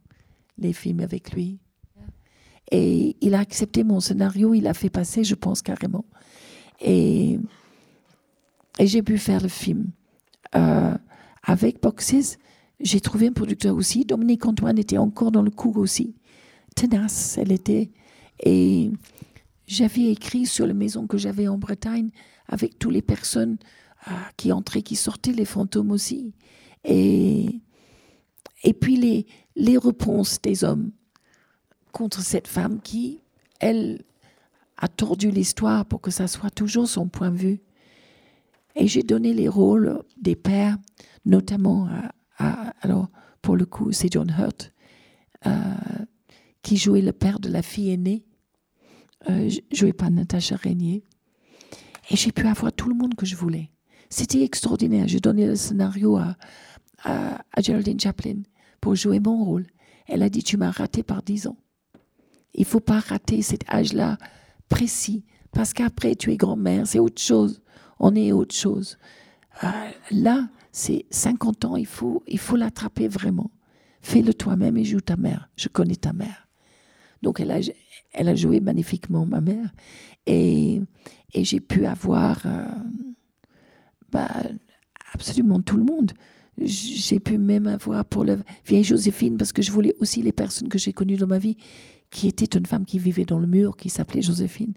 les 0.57 0.73
films 0.73 0.99
avec 0.99 1.31
lui. 1.31 1.59
Et 2.69 3.17
il 3.21 3.33
a 3.33 3.39
accepté 3.39 3.83
mon 3.83 3.99
scénario, 3.99 4.53
il 4.53 4.67
a 4.67 4.73
fait 4.73 4.89
passer, 4.89 5.23
je 5.23 5.35
pense, 5.35 5.61
carrément. 5.61 6.05
Et, 6.79 7.39
j'ai 8.79 9.03
pu 9.03 9.17
faire 9.17 9.41
le 9.41 9.49
film. 9.49 9.91
Euh, 10.55 10.95
avec 11.43 11.81
Boxes, 11.81 12.38
j'ai 12.79 13.01
trouvé 13.01 13.27
un 13.27 13.33
producteur 13.33 13.75
aussi. 13.75 14.05
Dominique 14.05 14.45
Antoine 14.45 14.77
était 14.77 14.97
encore 14.97 15.31
dans 15.31 15.41
le 15.41 15.51
coup 15.51 15.73
aussi. 15.75 16.15
Tenace, 16.75 17.38
elle 17.38 17.51
était. 17.51 17.91
Et 18.43 18.91
j'avais 19.67 20.11
écrit 20.11 20.45
sur 20.45 20.65
la 20.65 20.73
maison 20.73 21.07
que 21.07 21.17
j'avais 21.17 21.47
en 21.47 21.57
Bretagne 21.57 22.09
avec 22.47 22.79
toutes 22.79 22.93
les 22.93 23.01
personnes 23.01 23.57
euh, 24.07 24.11
qui 24.38 24.51
entraient, 24.51 24.81
qui 24.81 24.95
sortaient, 24.95 25.33
les 25.33 25.45
fantômes 25.45 25.91
aussi. 25.91 26.33
Et, 26.83 27.61
et 28.63 28.73
puis 28.73 28.95
les, 28.95 29.27
les 29.55 29.77
réponses 29.77 30.41
des 30.41 30.63
hommes 30.63 30.91
contre 31.91 32.22
cette 32.22 32.47
femme 32.47 32.81
qui, 32.81 33.22
elle, 33.59 34.03
a 34.77 34.88
tordu 34.88 35.30
l'histoire 35.30 35.85
pour 35.85 36.01
que 36.01 36.11
ça 36.11 36.27
soit 36.27 36.49
toujours 36.49 36.88
son 36.88 37.07
point 37.07 37.31
de 37.31 37.38
vue. 37.38 37.61
Et 38.76 38.88
j'ai 38.88 39.03
donné 39.03 39.34
les 39.34 39.47
rôles 39.47 40.01
des 40.19 40.35
pères, 40.35 40.77
notamment 41.26 41.88
à, 41.88 42.73
alors 42.81 43.09
pour 43.41 43.55
le 43.55 43.65
coup, 43.65 43.91
c'est 43.91 44.11
John 44.11 44.34
Hurt 44.38 44.73
euh, 45.45 45.51
qui 46.63 46.77
jouait 46.77 47.01
le 47.01 47.11
père 47.11 47.39
de 47.39 47.49
la 47.49 47.61
fille 47.61 47.91
aînée, 47.91 48.26
euh, 49.30 49.49
joué 49.72 49.93
par 49.93 50.09
Natasha 50.09 50.55
Régnier. 50.55 51.03
Et 52.09 52.15
j'ai 52.15 52.31
pu 52.31 52.47
avoir 52.47 52.73
tout 52.73 52.89
le 52.89 52.95
monde 52.95 53.15
que 53.15 53.26
je 53.26 53.35
voulais. 53.35 53.69
C'était 54.09 54.43
extraordinaire. 54.43 55.07
J'ai 55.07 55.19
donné 55.19 55.45
le 55.45 55.55
scénario 55.55 56.18
à, 56.18 56.35
à, 57.03 57.43
à 57.51 57.61
Geraldine 57.61 57.99
Chaplin 57.99 58.41
pour 58.80 58.95
jouer 58.95 59.19
mon 59.19 59.43
rôle. 59.43 59.68
Elle 60.07 60.23
a 60.23 60.30
dit 60.30 60.43
Tu 60.43 60.57
m'as 60.57 60.72
raté 60.72 61.03
par 61.03 61.22
dix 61.22 61.47
ans. 61.47 61.57
Il 62.53 62.65
faut 62.65 62.79
pas 62.79 62.99
rater 62.99 63.41
cet 63.41 63.69
âge-là 63.69 64.17
précis, 64.69 65.25
parce 65.51 65.73
qu'après, 65.73 66.15
tu 66.15 66.31
es 66.31 66.37
grand-mère, 66.37 66.87
c'est 66.87 66.99
autre 66.99 67.21
chose. 67.21 67.61
On 67.99 68.15
est 68.15 68.31
autre 68.31 68.55
chose. 68.55 68.97
Euh, 69.63 69.67
là, 70.11 70.49
c'est 70.71 71.05
50 71.11 71.65
ans, 71.65 71.75
il 71.75 71.85
faut 71.85 72.23
il 72.27 72.39
faut 72.39 72.55
l'attraper 72.55 73.07
vraiment. 73.07 73.51
Fais-le 74.01 74.33
toi-même 74.33 74.77
et 74.77 74.83
joue 74.83 75.01
ta 75.01 75.17
mère. 75.17 75.49
Je 75.55 75.67
connais 75.67 75.95
ta 75.95 76.13
mère. 76.13 76.47
Donc, 77.21 77.39
elle 77.39 77.51
a, 77.51 77.59
elle 78.13 78.29
a 78.29 78.35
joué 78.35 78.59
magnifiquement, 78.59 79.25
ma 79.25 79.41
mère. 79.41 79.71
Et, 80.25 80.81
et 81.33 81.43
j'ai 81.43 81.59
pu 81.59 81.85
avoir 81.85 82.41
euh, 82.45 82.65
bah, 84.11 84.29
absolument 85.13 85.61
tout 85.61 85.77
le 85.77 85.83
monde. 85.83 86.13
J'ai 86.57 87.19
pu 87.19 87.37
même 87.37 87.67
avoir 87.67 88.05
pour 88.05 88.25
la 88.25 88.37
vieille 88.65 88.83
Joséphine, 88.83 89.37
parce 89.37 89.53
que 89.53 89.61
je 89.61 89.71
voulais 89.71 89.95
aussi 89.99 90.21
les 90.21 90.31
personnes 90.31 90.69
que 90.69 90.79
j'ai 90.79 90.93
connues 90.93 91.17
dans 91.17 91.27
ma 91.27 91.37
vie 91.37 91.57
qui 92.11 92.27
était 92.27 92.57
une 92.57 92.65
femme 92.65 92.85
qui 92.85 92.99
vivait 92.99 93.25
dans 93.25 93.39
le 93.39 93.47
mur, 93.47 93.77
qui 93.77 93.89
s'appelait 93.89 94.21
Joséphine, 94.21 94.73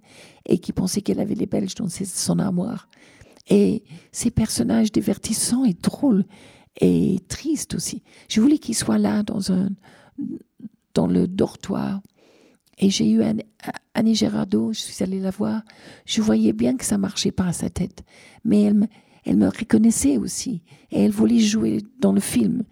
et 0.46 0.58
qui 0.58 0.72
pensait 0.72 1.02
qu'elle 1.02 1.20
avait 1.20 1.34
les 1.34 1.46
Belges 1.46 1.74
dans 1.74 1.88
son 1.88 2.38
armoire. 2.38 2.88
Et 3.48 3.82
ces 4.12 4.30
personnages 4.30 4.92
divertissants 4.92 5.64
et 5.64 5.74
drôles 5.74 6.24
et 6.80 7.18
tristes 7.28 7.74
aussi. 7.74 8.02
Je 8.28 8.40
voulais 8.40 8.58
qu'ils 8.58 8.74
soient 8.74 8.98
là 8.98 9.22
dans, 9.22 9.52
un, 9.52 9.68
dans 10.94 11.06
le 11.06 11.28
dortoir. 11.28 12.00
Et 12.78 12.90
j'ai 12.90 13.10
eu 13.10 13.22
Annie 13.92 14.14
Gérardo, 14.14 14.72
je 14.72 14.80
suis 14.80 15.04
allée 15.04 15.20
la 15.20 15.30
voir. 15.30 15.62
Je 16.06 16.22
voyais 16.22 16.52
bien 16.52 16.76
que 16.76 16.84
ça 16.84 16.98
marchait 16.98 17.30
pas 17.32 17.46
à 17.46 17.52
sa 17.52 17.68
tête. 17.68 18.02
Mais 18.44 18.62
elle 18.62 18.88
elle 19.24 19.36
me 19.36 19.48
reconnaissait 19.48 20.18
aussi. 20.18 20.62
Et 20.90 21.02
elle 21.02 21.10
voulait 21.10 21.40
jouer 21.40 21.82
dans 21.98 22.12
le 22.12 22.20
film. 22.20 22.64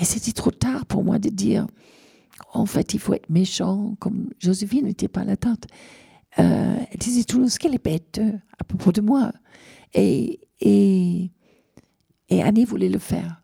Et 0.00 0.04
c'était 0.04 0.32
trop 0.32 0.50
tard 0.50 0.86
pour 0.86 1.04
moi 1.04 1.18
de 1.18 1.28
dire 1.28 1.66
en 2.52 2.66
fait, 2.66 2.94
il 2.94 3.00
faut 3.00 3.14
être 3.14 3.30
méchant, 3.30 3.96
comme 3.98 4.30
Joséphine 4.38 4.86
n'était 4.86 5.08
pas 5.08 5.24
la 5.24 5.36
tante. 5.36 5.66
Euh, 6.38 6.76
elle 6.90 6.98
disait 6.98 7.24
toujours 7.24 7.50
ce 7.50 7.58
qu'elle 7.58 7.74
est 7.74 7.84
bête 7.84 8.18
euh, 8.18 8.32
à 8.58 8.64
propos 8.64 8.92
de 8.92 9.00
moi. 9.00 9.32
Et, 9.94 10.40
et, 10.60 11.30
et 12.28 12.42
Annie 12.42 12.64
voulait 12.64 12.88
le 12.88 12.98
faire. 12.98 13.42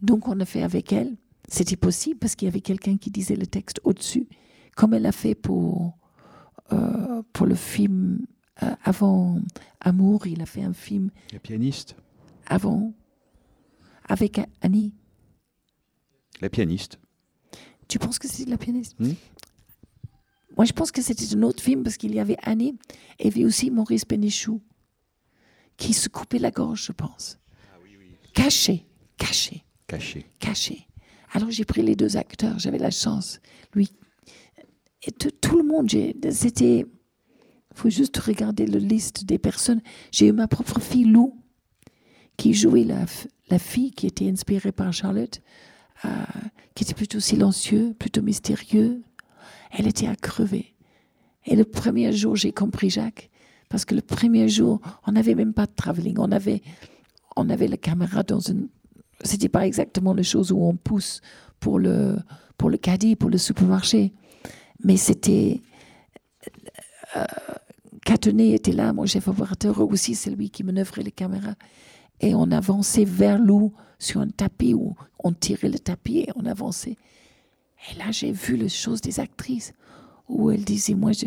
Donc 0.00 0.28
on 0.28 0.38
a 0.40 0.44
fait 0.44 0.62
avec 0.62 0.92
elle. 0.92 1.16
C'était 1.48 1.76
possible 1.76 2.18
parce 2.18 2.34
qu'il 2.34 2.46
y 2.46 2.50
avait 2.50 2.60
quelqu'un 2.60 2.96
qui 2.96 3.10
disait 3.10 3.36
le 3.36 3.46
texte 3.46 3.80
au-dessus, 3.84 4.28
comme 4.76 4.94
elle 4.94 5.06
a 5.06 5.12
fait 5.12 5.34
pour, 5.34 5.96
euh, 6.72 7.22
pour 7.32 7.46
le 7.46 7.54
film 7.54 8.26
Euh, 8.62 8.76
avant 8.84 9.40
Amour, 9.80 10.26
il 10.26 10.42
a 10.42 10.46
fait 10.46 10.62
un 10.62 10.74
film. 10.74 11.10
La 11.32 11.38
pianiste. 11.38 11.96
Avant, 12.46 12.92
avec 14.08 14.38
Annie. 14.60 14.92
La 16.40 16.48
pianiste. 16.50 16.98
Tu 17.92 17.98
penses 17.98 18.18
que 18.18 18.26
c'est 18.26 18.48
la 18.48 18.56
pianiste? 18.56 18.98
Hmm? 18.98 19.12
Moi, 20.56 20.64
je 20.64 20.72
pense 20.72 20.90
que 20.90 21.02
c'était 21.02 21.36
un 21.36 21.42
autre 21.42 21.62
film 21.62 21.82
parce 21.82 21.98
qu'il 21.98 22.14
y 22.14 22.20
avait 22.20 22.38
Annie 22.42 22.74
et 23.18 23.24
il 23.24 23.26
y 23.26 23.28
avait 23.28 23.44
aussi 23.44 23.70
Maurice 23.70 24.06
Bénichou 24.06 24.62
qui 25.76 25.92
se 25.92 26.08
coupait 26.08 26.38
la 26.38 26.50
gorge, 26.50 26.86
je 26.86 26.92
pense. 26.92 27.38
Caché, 28.32 28.86
caché, 29.18 29.62
Caché. 29.86 30.24
caché. 30.38 30.86
Alors 31.32 31.50
j'ai 31.50 31.66
pris 31.66 31.82
les 31.82 31.94
deux 31.94 32.16
acteurs, 32.16 32.58
j'avais 32.58 32.78
la 32.78 32.90
chance. 32.90 33.40
Lui, 33.74 33.92
et 35.02 35.12
tout, 35.12 35.30
tout 35.30 35.58
le 35.58 35.64
monde, 35.64 35.90
c'était. 36.30 36.86
Il 36.86 37.76
faut 37.76 37.90
juste 37.90 38.16
regarder 38.16 38.64
la 38.64 38.78
liste 38.78 39.26
des 39.26 39.36
personnes. 39.38 39.82
J'ai 40.12 40.28
eu 40.28 40.32
ma 40.32 40.48
propre 40.48 40.80
fille 40.80 41.04
Lou 41.04 41.38
qui 42.38 42.54
jouait 42.54 42.84
la 42.84 43.58
fille 43.58 43.90
qui 43.90 44.06
était 44.06 44.30
inspirée 44.30 44.72
par 44.72 44.94
Charlotte, 44.94 45.42
euh, 46.04 46.08
qui 46.74 46.84
était 46.84 46.94
plutôt 46.94 47.20
silencieux, 47.20 47.94
plutôt 47.98 48.22
mystérieux. 48.22 49.02
Elle 49.70 49.86
était 49.86 50.08
à 50.08 50.16
crever. 50.16 50.74
Et 51.44 51.56
le 51.56 51.64
premier 51.64 52.12
jour, 52.12 52.36
j'ai 52.36 52.52
compris 52.52 52.90
Jacques, 52.90 53.30
parce 53.68 53.84
que 53.84 53.94
le 53.94 54.02
premier 54.02 54.48
jour, 54.48 54.80
on 55.06 55.12
n'avait 55.12 55.34
même 55.34 55.52
pas 55.52 55.66
de 55.66 55.72
travelling. 55.74 56.16
On 56.18 56.30
avait, 56.30 56.62
on 57.36 57.48
avait 57.50 57.68
la 57.68 57.76
caméra 57.76 58.22
dans 58.22 58.40
une. 58.40 58.68
C'était 59.24 59.48
pas 59.48 59.66
exactement 59.66 60.14
les 60.14 60.22
choses 60.22 60.52
où 60.52 60.58
on 60.62 60.76
pousse 60.76 61.20
pour 61.60 61.78
le, 61.78 62.18
pour 62.58 62.70
le 62.70 62.76
caddie, 62.76 63.16
pour 63.16 63.30
le 63.30 63.38
supermarché. 63.38 64.12
Mais 64.84 64.96
c'était. 64.96 65.62
Euh, 67.16 67.24
était 68.38 68.72
là, 68.72 68.92
mon 68.92 69.06
chef 69.06 69.28
opérateur 69.28 69.80
aussi, 69.80 70.14
c'est 70.14 70.30
lui 70.30 70.50
qui 70.50 70.64
manœuvrait 70.64 71.02
les 71.02 71.12
caméras. 71.12 71.54
Et 72.22 72.34
on 72.34 72.50
avançait 72.50 73.04
vers 73.04 73.38
l'eau 73.38 73.72
sur 73.98 74.20
un 74.20 74.28
tapis 74.28 74.74
où 74.74 74.94
on 75.22 75.32
tirait 75.32 75.68
le 75.68 75.78
tapis 75.78 76.20
et 76.20 76.28
on 76.36 76.46
avançait. 76.46 76.96
Et 77.90 77.98
là, 77.98 78.10
j'ai 78.10 78.32
vu 78.32 78.56
les 78.56 78.68
choses 78.68 79.00
des 79.00 79.20
actrices 79.20 79.72
où 80.28 80.50
elles 80.50 80.64
disaient 80.64 80.94
Moi, 80.94 81.12
je 81.12 81.26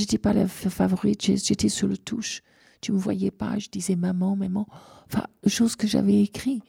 n'étais 0.00 0.18
pas 0.18 0.32
la 0.32 0.46
fa- 0.48 0.70
favorite, 0.70 1.22
j'étais 1.22 1.68
sur 1.68 1.88
le 1.88 1.96
touche. 1.98 2.42
Tu 2.80 2.92
me 2.92 2.98
voyais 2.98 3.30
pas. 3.32 3.58
Je 3.58 3.68
disais 3.68 3.96
Maman, 3.96 4.36
maman. 4.36 4.66
Enfin, 5.06 5.26
chose 5.46 5.76
que 5.76 5.86
j'avais 5.86 6.22
écrit. 6.22 6.62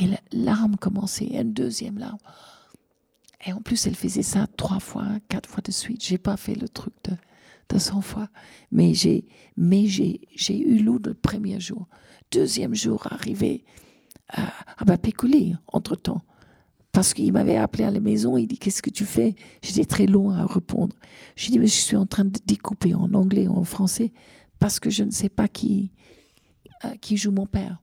Et 0.00 0.06
la 0.06 0.18
larme 0.32 0.76
commençait, 0.76 1.26
une 1.38 1.52
deuxième 1.52 1.98
larme. 1.98 2.18
Et 3.46 3.52
en 3.52 3.60
plus, 3.60 3.86
elle 3.86 3.96
faisait 3.96 4.22
ça 4.22 4.46
trois 4.56 4.80
fois, 4.80 5.06
quatre 5.28 5.48
fois 5.50 5.62
de 5.62 5.72
suite. 5.72 6.02
J'ai 6.02 6.16
pas 6.18 6.36
fait 6.38 6.54
le 6.54 6.68
truc 6.68 6.94
de, 7.04 7.12
de 7.68 7.78
100 7.78 8.00
fois. 8.00 8.28
Mais 8.70 8.94
j'ai 8.94 9.24
eu 10.48 10.78
l'eau 10.78 10.98
le 11.04 11.12
premier 11.12 11.60
jour. 11.60 11.88
Deuxième 12.32 12.74
jour, 12.74 13.06
arrivé 13.10 13.62
à, 14.30 14.50
à 14.78 14.96
Pécouli, 14.96 15.54
entre-temps. 15.68 16.22
Parce 16.90 17.12
qu'il 17.12 17.30
m'avait 17.30 17.56
appelé 17.56 17.84
à 17.84 17.90
la 17.90 18.00
maison, 18.00 18.38
il 18.38 18.46
dit 18.46 18.58
Qu'est-ce 18.58 18.80
que 18.80 18.88
tu 18.88 19.04
fais? 19.04 19.34
J'étais 19.62 19.84
très 19.84 20.06
long 20.06 20.30
à 20.30 20.46
répondre. 20.46 20.96
Je 21.36 21.50
dis 21.50 21.58
Mais 21.58 21.66
je 21.66 21.74
suis 21.74 21.96
en 21.96 22.06
train 22.06 22.24
de 22.24 22.38
découper 22.46 22.94
en 22.94 23.12
anglais, 23.12 23.48
en 23.48 23.64
français, 23.64 24.12
parce 24.58 24.80
que 24.80 24.88
je 24.88 25.04
ne 25.04 25.10
sais 25.10 25.28
pas 25.28 25.46
qui, 25.46 25.92
euh, 26.86 26.96
qui 27.02 27.18
joue 27.18 27.32
mon 27.32 27.46
père. 27.46 27.82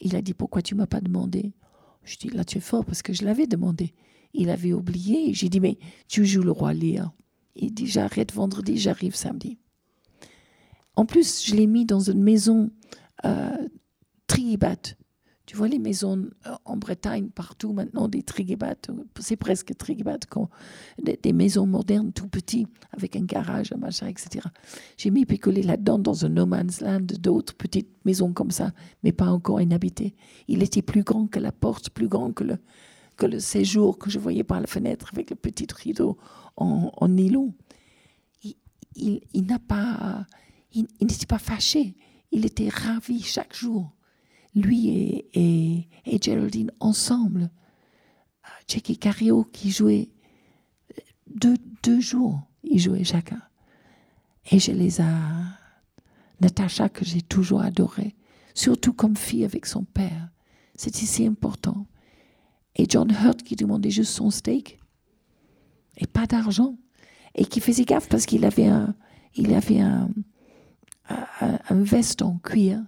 Il 0.00 0.16
a 0.16 0.22
dit 0.22 0.34
Pourquoi 0.34 0.60
tu 0.60 0.74
m'as 0.74 0.86
pas 0.86 1.00
demandé? 1.00 1.54
Je 2.04 2.18
dis 2.18 2.28
Là, 2.28 2.44
tu 2.44 2.58
es 2.58 2.60
fort, 2.60 2.84
parce 2.84 3.00
que 3.00 3.14
je 3.14 3.24
l'avais 3.24 3.46
demandé. 3.46 3.94
Il 4.34 4.50
avait 4.50 4.74
oublié. 4.74 5.32
J'ai 5.32 5.48
dit 5.48 5.60
Mais 5.60 5.78
tu 6.08 6.26
joues 6.26 6.42
le 6.42 6.52
roi 6.52 6.74
Léa. 6.74 7.10
Il 7.56 7.72
dit 7.72 7.86
J'arrête 7.86 8.34
vendredi, 8.34 8.76
j'arrive 8.76 9.14
samedi. 9.14 9.58
En 10.94 11.06
plus, 11.06 11.46
je 11.46 11.54
l'ai 11.54 11.66
mis 11.66 11.86
dans 11.86 12.00
une 12.00 12.22
maison 12.22 12.70
euh, 13.24 13.68
Tu 15.48 15.56
vois 15.56 15.68
les 15.68 15.78
maisons 15.78 16.28
euh, 16.46 16.50
en 16.66 16.76
Bretagne, 16.76 17.30
partout 17.30 17.72
maintenant, 17.72 18.06
des 18.06 18.22
trigibats, 18.22 18.74
c'est 19.18 19.36
presque 19.36 19.74
trigibats, 19.78 20.18
des, 21.02 21.32
maisons 21.32 21.66
modernes 21.66 22.12
tout 22.12 22.28
petites, 22.28 22.68
avec 22.92 23.16
un 23.16 23.24
garage, 23.24 23.72
un 23.72 23.78
machin, 23.78 24.08
etc. 24.08 24.46
J'ai 24.98 25.10
mis 25.10 25.24
picolé 25.24 25.62
là-dedans 25.62 25.98
dans 26.00 26.26
un 26.26 26.28
no 26.28 26.44
man's 26.44 26.82
land, 26.82 27.06
d'autres 27.18 27.54
petites 27.54 27.88
maisons 28.04 28.34
comme 28.34 28.50
ça, 28.50 28.72
mais 29.02 29.12
pas 29.12 29.28
encore 29.28 29.62
inhabitées. 29.62 30.14
Il 30.48 30.62
était 30.62 30.82
plus 30.82 31.02
grand 31.02 31.28
que 31.28 31.40
la 31.40 31.50
porte, 31.50 31.88
plus 31.88 32.08
grand 32.08 32.32
que 32.32 32.44
le, 32.44 32.58
que 33.16 33.24
le 33.24 33.40
séjour 33.40 33.96
que 33.96 34.10
je 34.10 34.18
voyais 34.18 34.44
par 34.44 34.60
la 34.60 34.66
fenêtre 34.66 35.08
avec 35.14 35.30
le 35.30 35.36
petit 35.36 35.66
rideau 35.74 36.18
en, 36.56 37.08
nylon. 37.08 37.54
Il 38.96 39.22
n'était 39.34 39.56
pas 41.26 41.38
fâché. 41.38 41.96
Il 42.32 42.44
était 42.44 42.68
ravi 42.68 43.22
chaque 43.22 43.56
jour 43.56 43.94
lui 44.60 44.88
et, 44.88 45.88
et, 46.04 46.18
Geraldine 46.20 46.72
ensemble. 46.80 47.50
Jackie 48.66 48.98
Cario 48.98 49.44
qui 49.52 49.70
jouait 49.70 50.10
deux, 51.26 51.56
deux 51.82 52.00
jours, 52.00 52.40
ils 52.62 52.78
jouaient 52.78 53.04
chacun. 53.04 53.42
Et 54.50 54.58
je 54.58 54.72
les 54.72 55.00
a. 55.00 55.06
Natacha, 56.40 56.88
que 56.88 57.04
j'ai 57.04 57.22
toujours 57.22 57.62
adorée, 57.62 58.14
surtout 58.54 58.92
comme 58.92 59.16
fille 59.16 59.44
avec 59.44 59.66
son 59.66 59.82
père. 59.82 60.28
C'était 60.76 61.06
si 61.06 61.26
important. 61.26 61.86
Et 62.76 62.86
John 62.88 63.10
Hurt 63.10 63.42
qui 63.42 63.56
demandait 63.56 63.90
juste 63.90 64.12
son 64.12 64.30
steak 64.30 64.78
et 65.96 66.06
pas 66.06 66.26
d'argent. 66.26 66.78
Et 67.34 67.44
qui 67.44 67.60
faisait 67.60 67.84
gaffe 67.84 68.08
parce 68.08 68.24
qu'il 68.24 68.44
avait 68.44 68.66
un, 68.68 68.94
il 69.34 69.52
avait 69.52 69.80
un, 69.80 70.10
un, 71.08 71.58
un 71.68 71.82
veste 71.82 72.22
en 72.22 72.38
cuir 72.38 72.82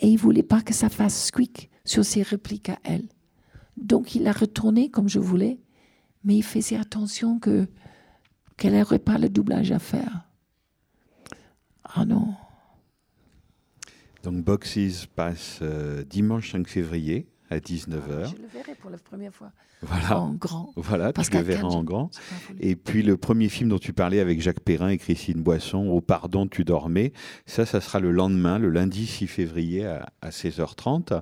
et 0.00 0.08
il 0.08 0.16
voulait 0.16 0.42
pas 0.42 0.60
que 0.60 0.74
ça 0.74 0.88
fasse 0.88 1.26
squeak 1.26 1.70
sur 1.84 2.04
ses 2.04 2.22
répliques 2.22 2.68
à 2.68 2.78
elle. 2.84 3.08
Donc 3.76 4.14
il 4.14 4.26
a 4.26 4.32
retourné 4.32 4.90
comme 4.90 5.08
je 5.08 5.18
voulais, 5.18 5.58
mais 6.24 6.36
il 6.36 6.42
faisait 6.42 6.76
attention 6.76 7.38
que 7.38 7.66
qu'elle 8.56 8.74
n'aurait 8.74 8.98
pas 8.98 9.18
le 9.18 9.28
doublage 9.28 9.70
à 9.70 9.78
faire. 9.78 10.26
Ah 11.84 12.04
non. 12.04 12.34
Donc 14.22 14.42
Boxes 14.42 15.06
passe 15.14 15.60
euh, 15.62 16.02
dimanche 16.04 16.52
5 16.52 16.66
février 16.66 17.28
à 17.50 17.58
19h. 17.58 18.30
Je 18.30 18.42
le 18.42 18.48
verrai 18.52 18.74
pour 18.80 18.90
la 18.90 18.98
première 18.98 19.32
fois. 19.32 19.52
Voilà. 19.82 20.18
En 20.18 20.32
grand. 20.32 20.72
Voilà, 20.76 21.12
Parce 21.12 21.28
tu 21.28 21.36
le 21.36 21.42
verras 21.42 21.68
en 21.68 21.84
grand. 21.84 22.10
Et 22.60 22.76
puis 22.76 23.02
le 23.02 23.16
premier 23.16 23.48
film 23.48 23.68
dont 23.68 23.78
tu 23.78 23.92
parlais 23.92 24.20
avec 24.20 24.40
Jacques 24.40 24.60
Perrin 24.60 24.88
et 24.88 24.98
Christine 24.98 25.42
Boisson, 25.42 25.86
Au 25.88 26.00
pardon, 26.00 26.46
tu 26.46 26.64
dormais, 26.64 27.12
ça, 27.44 27.66
ça 27.66 27.80
sera 27.80 28.00
le 28.00 28.10
lendemain, 28.10 28.58
le 28.58 28.70
lundi 28.70 29.06
6 29.06 29.26
février 29.26 29.84
à, 29.86 30.08
à 30.22 30.30
16h30. 30.30 31.20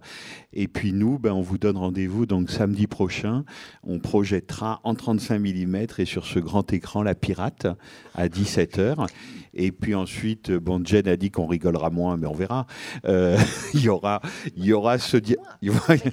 Et 0.52 0.68
puis 0.68 0.92
nous, 0.92 1.18
ben, 1.18 1.32
on 1.32 1.42
vous 1.42 1.58
donne 1.58 1.76
rendez-vous 1.76 2.26
donc 2.26 2.48
samedi 2.48 2.86
prochain. 2.86 3.44
On 3.82 3.98
projettera 3.98 4.80
en 4.84 4.94
35 4.94 5.38
mm 5.40 5.76
et 5.98 6.04
sur 6.04 6.24
ce 6.24 6.38
grand 6.38 6.72
écran 6.72 7.02
La 7.02 7.14
Pirate 7.14 7.66
à 8.14 8.28
17h. 8.28 9.08
Et 9.54 9.72
puis 9.72 9.94
ensuite, 9.94 10.50
bon, 10.50 10.84
Jen 10.84 11.06
a 11.08 11.16
dit 11.16 11.30
qu'on 11.30 11.46
rigolera 11.46 11.90
moins, 11.90 12.16
mais 12.16 12.26
on 12.26 12.34
verra. 12.34 12.66
Euh, 13.04 13.38
il 13.74 13.82
y 13.82 13.88
aura, 13.88 14.20
il 14.56 14.64
y 14.64 14.72
aura 14.72 14.98
ce 14.98 15.16
aura- 15.16 15.94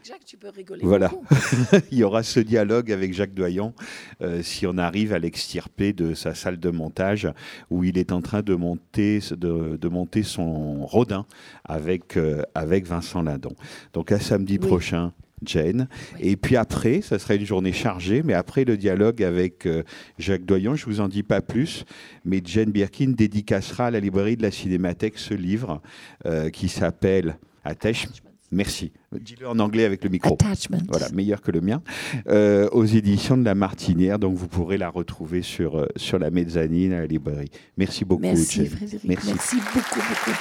Avec 0.00 0.06
Jacques, 0.06 0.24
tu 0.24 0.36
peux 0.38 0.48
rigoler. 0.48 0.80
voilà. 0.82 1.10
Il 1.92 1.98
y 1.98 2.04
aura 2.04 2.22
ce 2.22 2.40
dialogue 2.40 2.90
avec 2.90 3.12
Jacques 3.12 3.34
Doyon 3.34 3.74
euh, 4.22 4.42
si 4.42 4.66
on 4.66 4.78
arrive 4.78 5.12
à 5.12 5.18
l'extirper 5.18 5.92
de 5.92 6.14
sa 6.14 6.34
salle 6.34 6.58
de 6.58 6.70
montage 6.70 7.28
où 7.70 7.84
il 7.84 7.98
est 7.98 8.10
en 8.12 8.22
train 8.22 8.40
de 8.42 8.54
monter, 8.54 9.20
de, 9.30 9.76
de 9.76 9.88
monter 9.88 10.22
son 10.22 10.86
rodin 10.86 11.26
avec, 11.64 12.16
euh, 12.16 12.42
avec 12.54 12.86
Vincent 12.86 13.22
Lindon. 13.22 13.54
Donc 13.92 14.10
à 14.12 14.18
samedi 14.20 14.58
Oui. 14.60 14.66
prochain. 14.66 15.12
Jane. 15.42 15.88
Et 16.18 16.36
puis 16.36 16.56
après, 16.56 17.00
ça 17.00 17.18
sera 17.18 17.34
une 17.34 17.46
journée 17.46 17.72
chargée, 17.72 18.22
mais 18.22 18.34
après 18.34 18.66
le 18.66 18.76
dialogue 18.76 19.22
avec 19.22 19.64
euh, 19.64 19.82
Jacques 20.18 20.44
Doyon, 20.44 20.74
je 20.76 20.84
vous 20.84 21.00
en 21.00 21.08
dis 21.08 21.22
pas 21.22 21.40
plus, 21.40 21.86
mais 22.26 22.42
Jane 22.44 22.70
Birkin 22.70 23.14
dédicacera 23.16 23.86
à 23.86 23.90
la 23.90 24.00
librairie 24.00 24.36
de 24.36 24.42
la 24.42 24.50
Cinémathèque 24.50 25.16
ce 25.16 25.32
livre 25.32 25.80
euh, 26.26 26.50
qui 26.50 26.68
s'appelle 26.68 27.38
Attache. 27.64 28.06
Merci. 28.52 28.92
Dis-le 29.12 29.48
en 29.48 29.58
anglais 29.60 29.84
avec 29.84 30.02
le 30.02 30.10
micro. 30.10 30.34
Attachment. 30.34 30.78
Voilà, 30.88 31.08
meilleur 31.10 31.40
que 31.40 31.52
le 31.52 31.60
mien, 31.60 31.82
euh, 32.28 32.68
aux 32.72 32.84
éditions 32.84 33.36
de 33.36 33.44
La 33.44 33.54
Martinière. 33.54 34.18
Donc 34.18 34.36
vous 34.36 34.48
pourrez 34.48 34.76
la 34.76 34.88
retrouver 34.88 35.42
sur, 35.42 35.78
euh, 35.78 35.86
sur 35.96 36.18
la 36.18 36.30
mezzanine 36.30 36.92
à 36.92 37.00
la 37.00 37.06
librairie. 37.06 37.50
Merci 37.76 38.04
beaucoup, 38.04 38.22
Merci 38.22 38.64
Jane. 38.64 38.76
Frédéric. 38.76 39.04
Merci. 39.04 39.28
Merci 39.28 39.56
beaucoup, 39.56 40.00
beaucoup. 40.00 40.38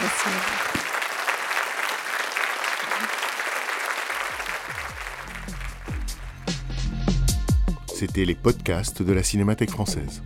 Merci. 0.00 0.28
C'était 7.94 8.24
les 8.24 8.34
podcasts 8.34 9.02
de 9.02 9.12
la 9.12 9.22
Cinémathèque 9.22 9.70
française. 9.70 10.22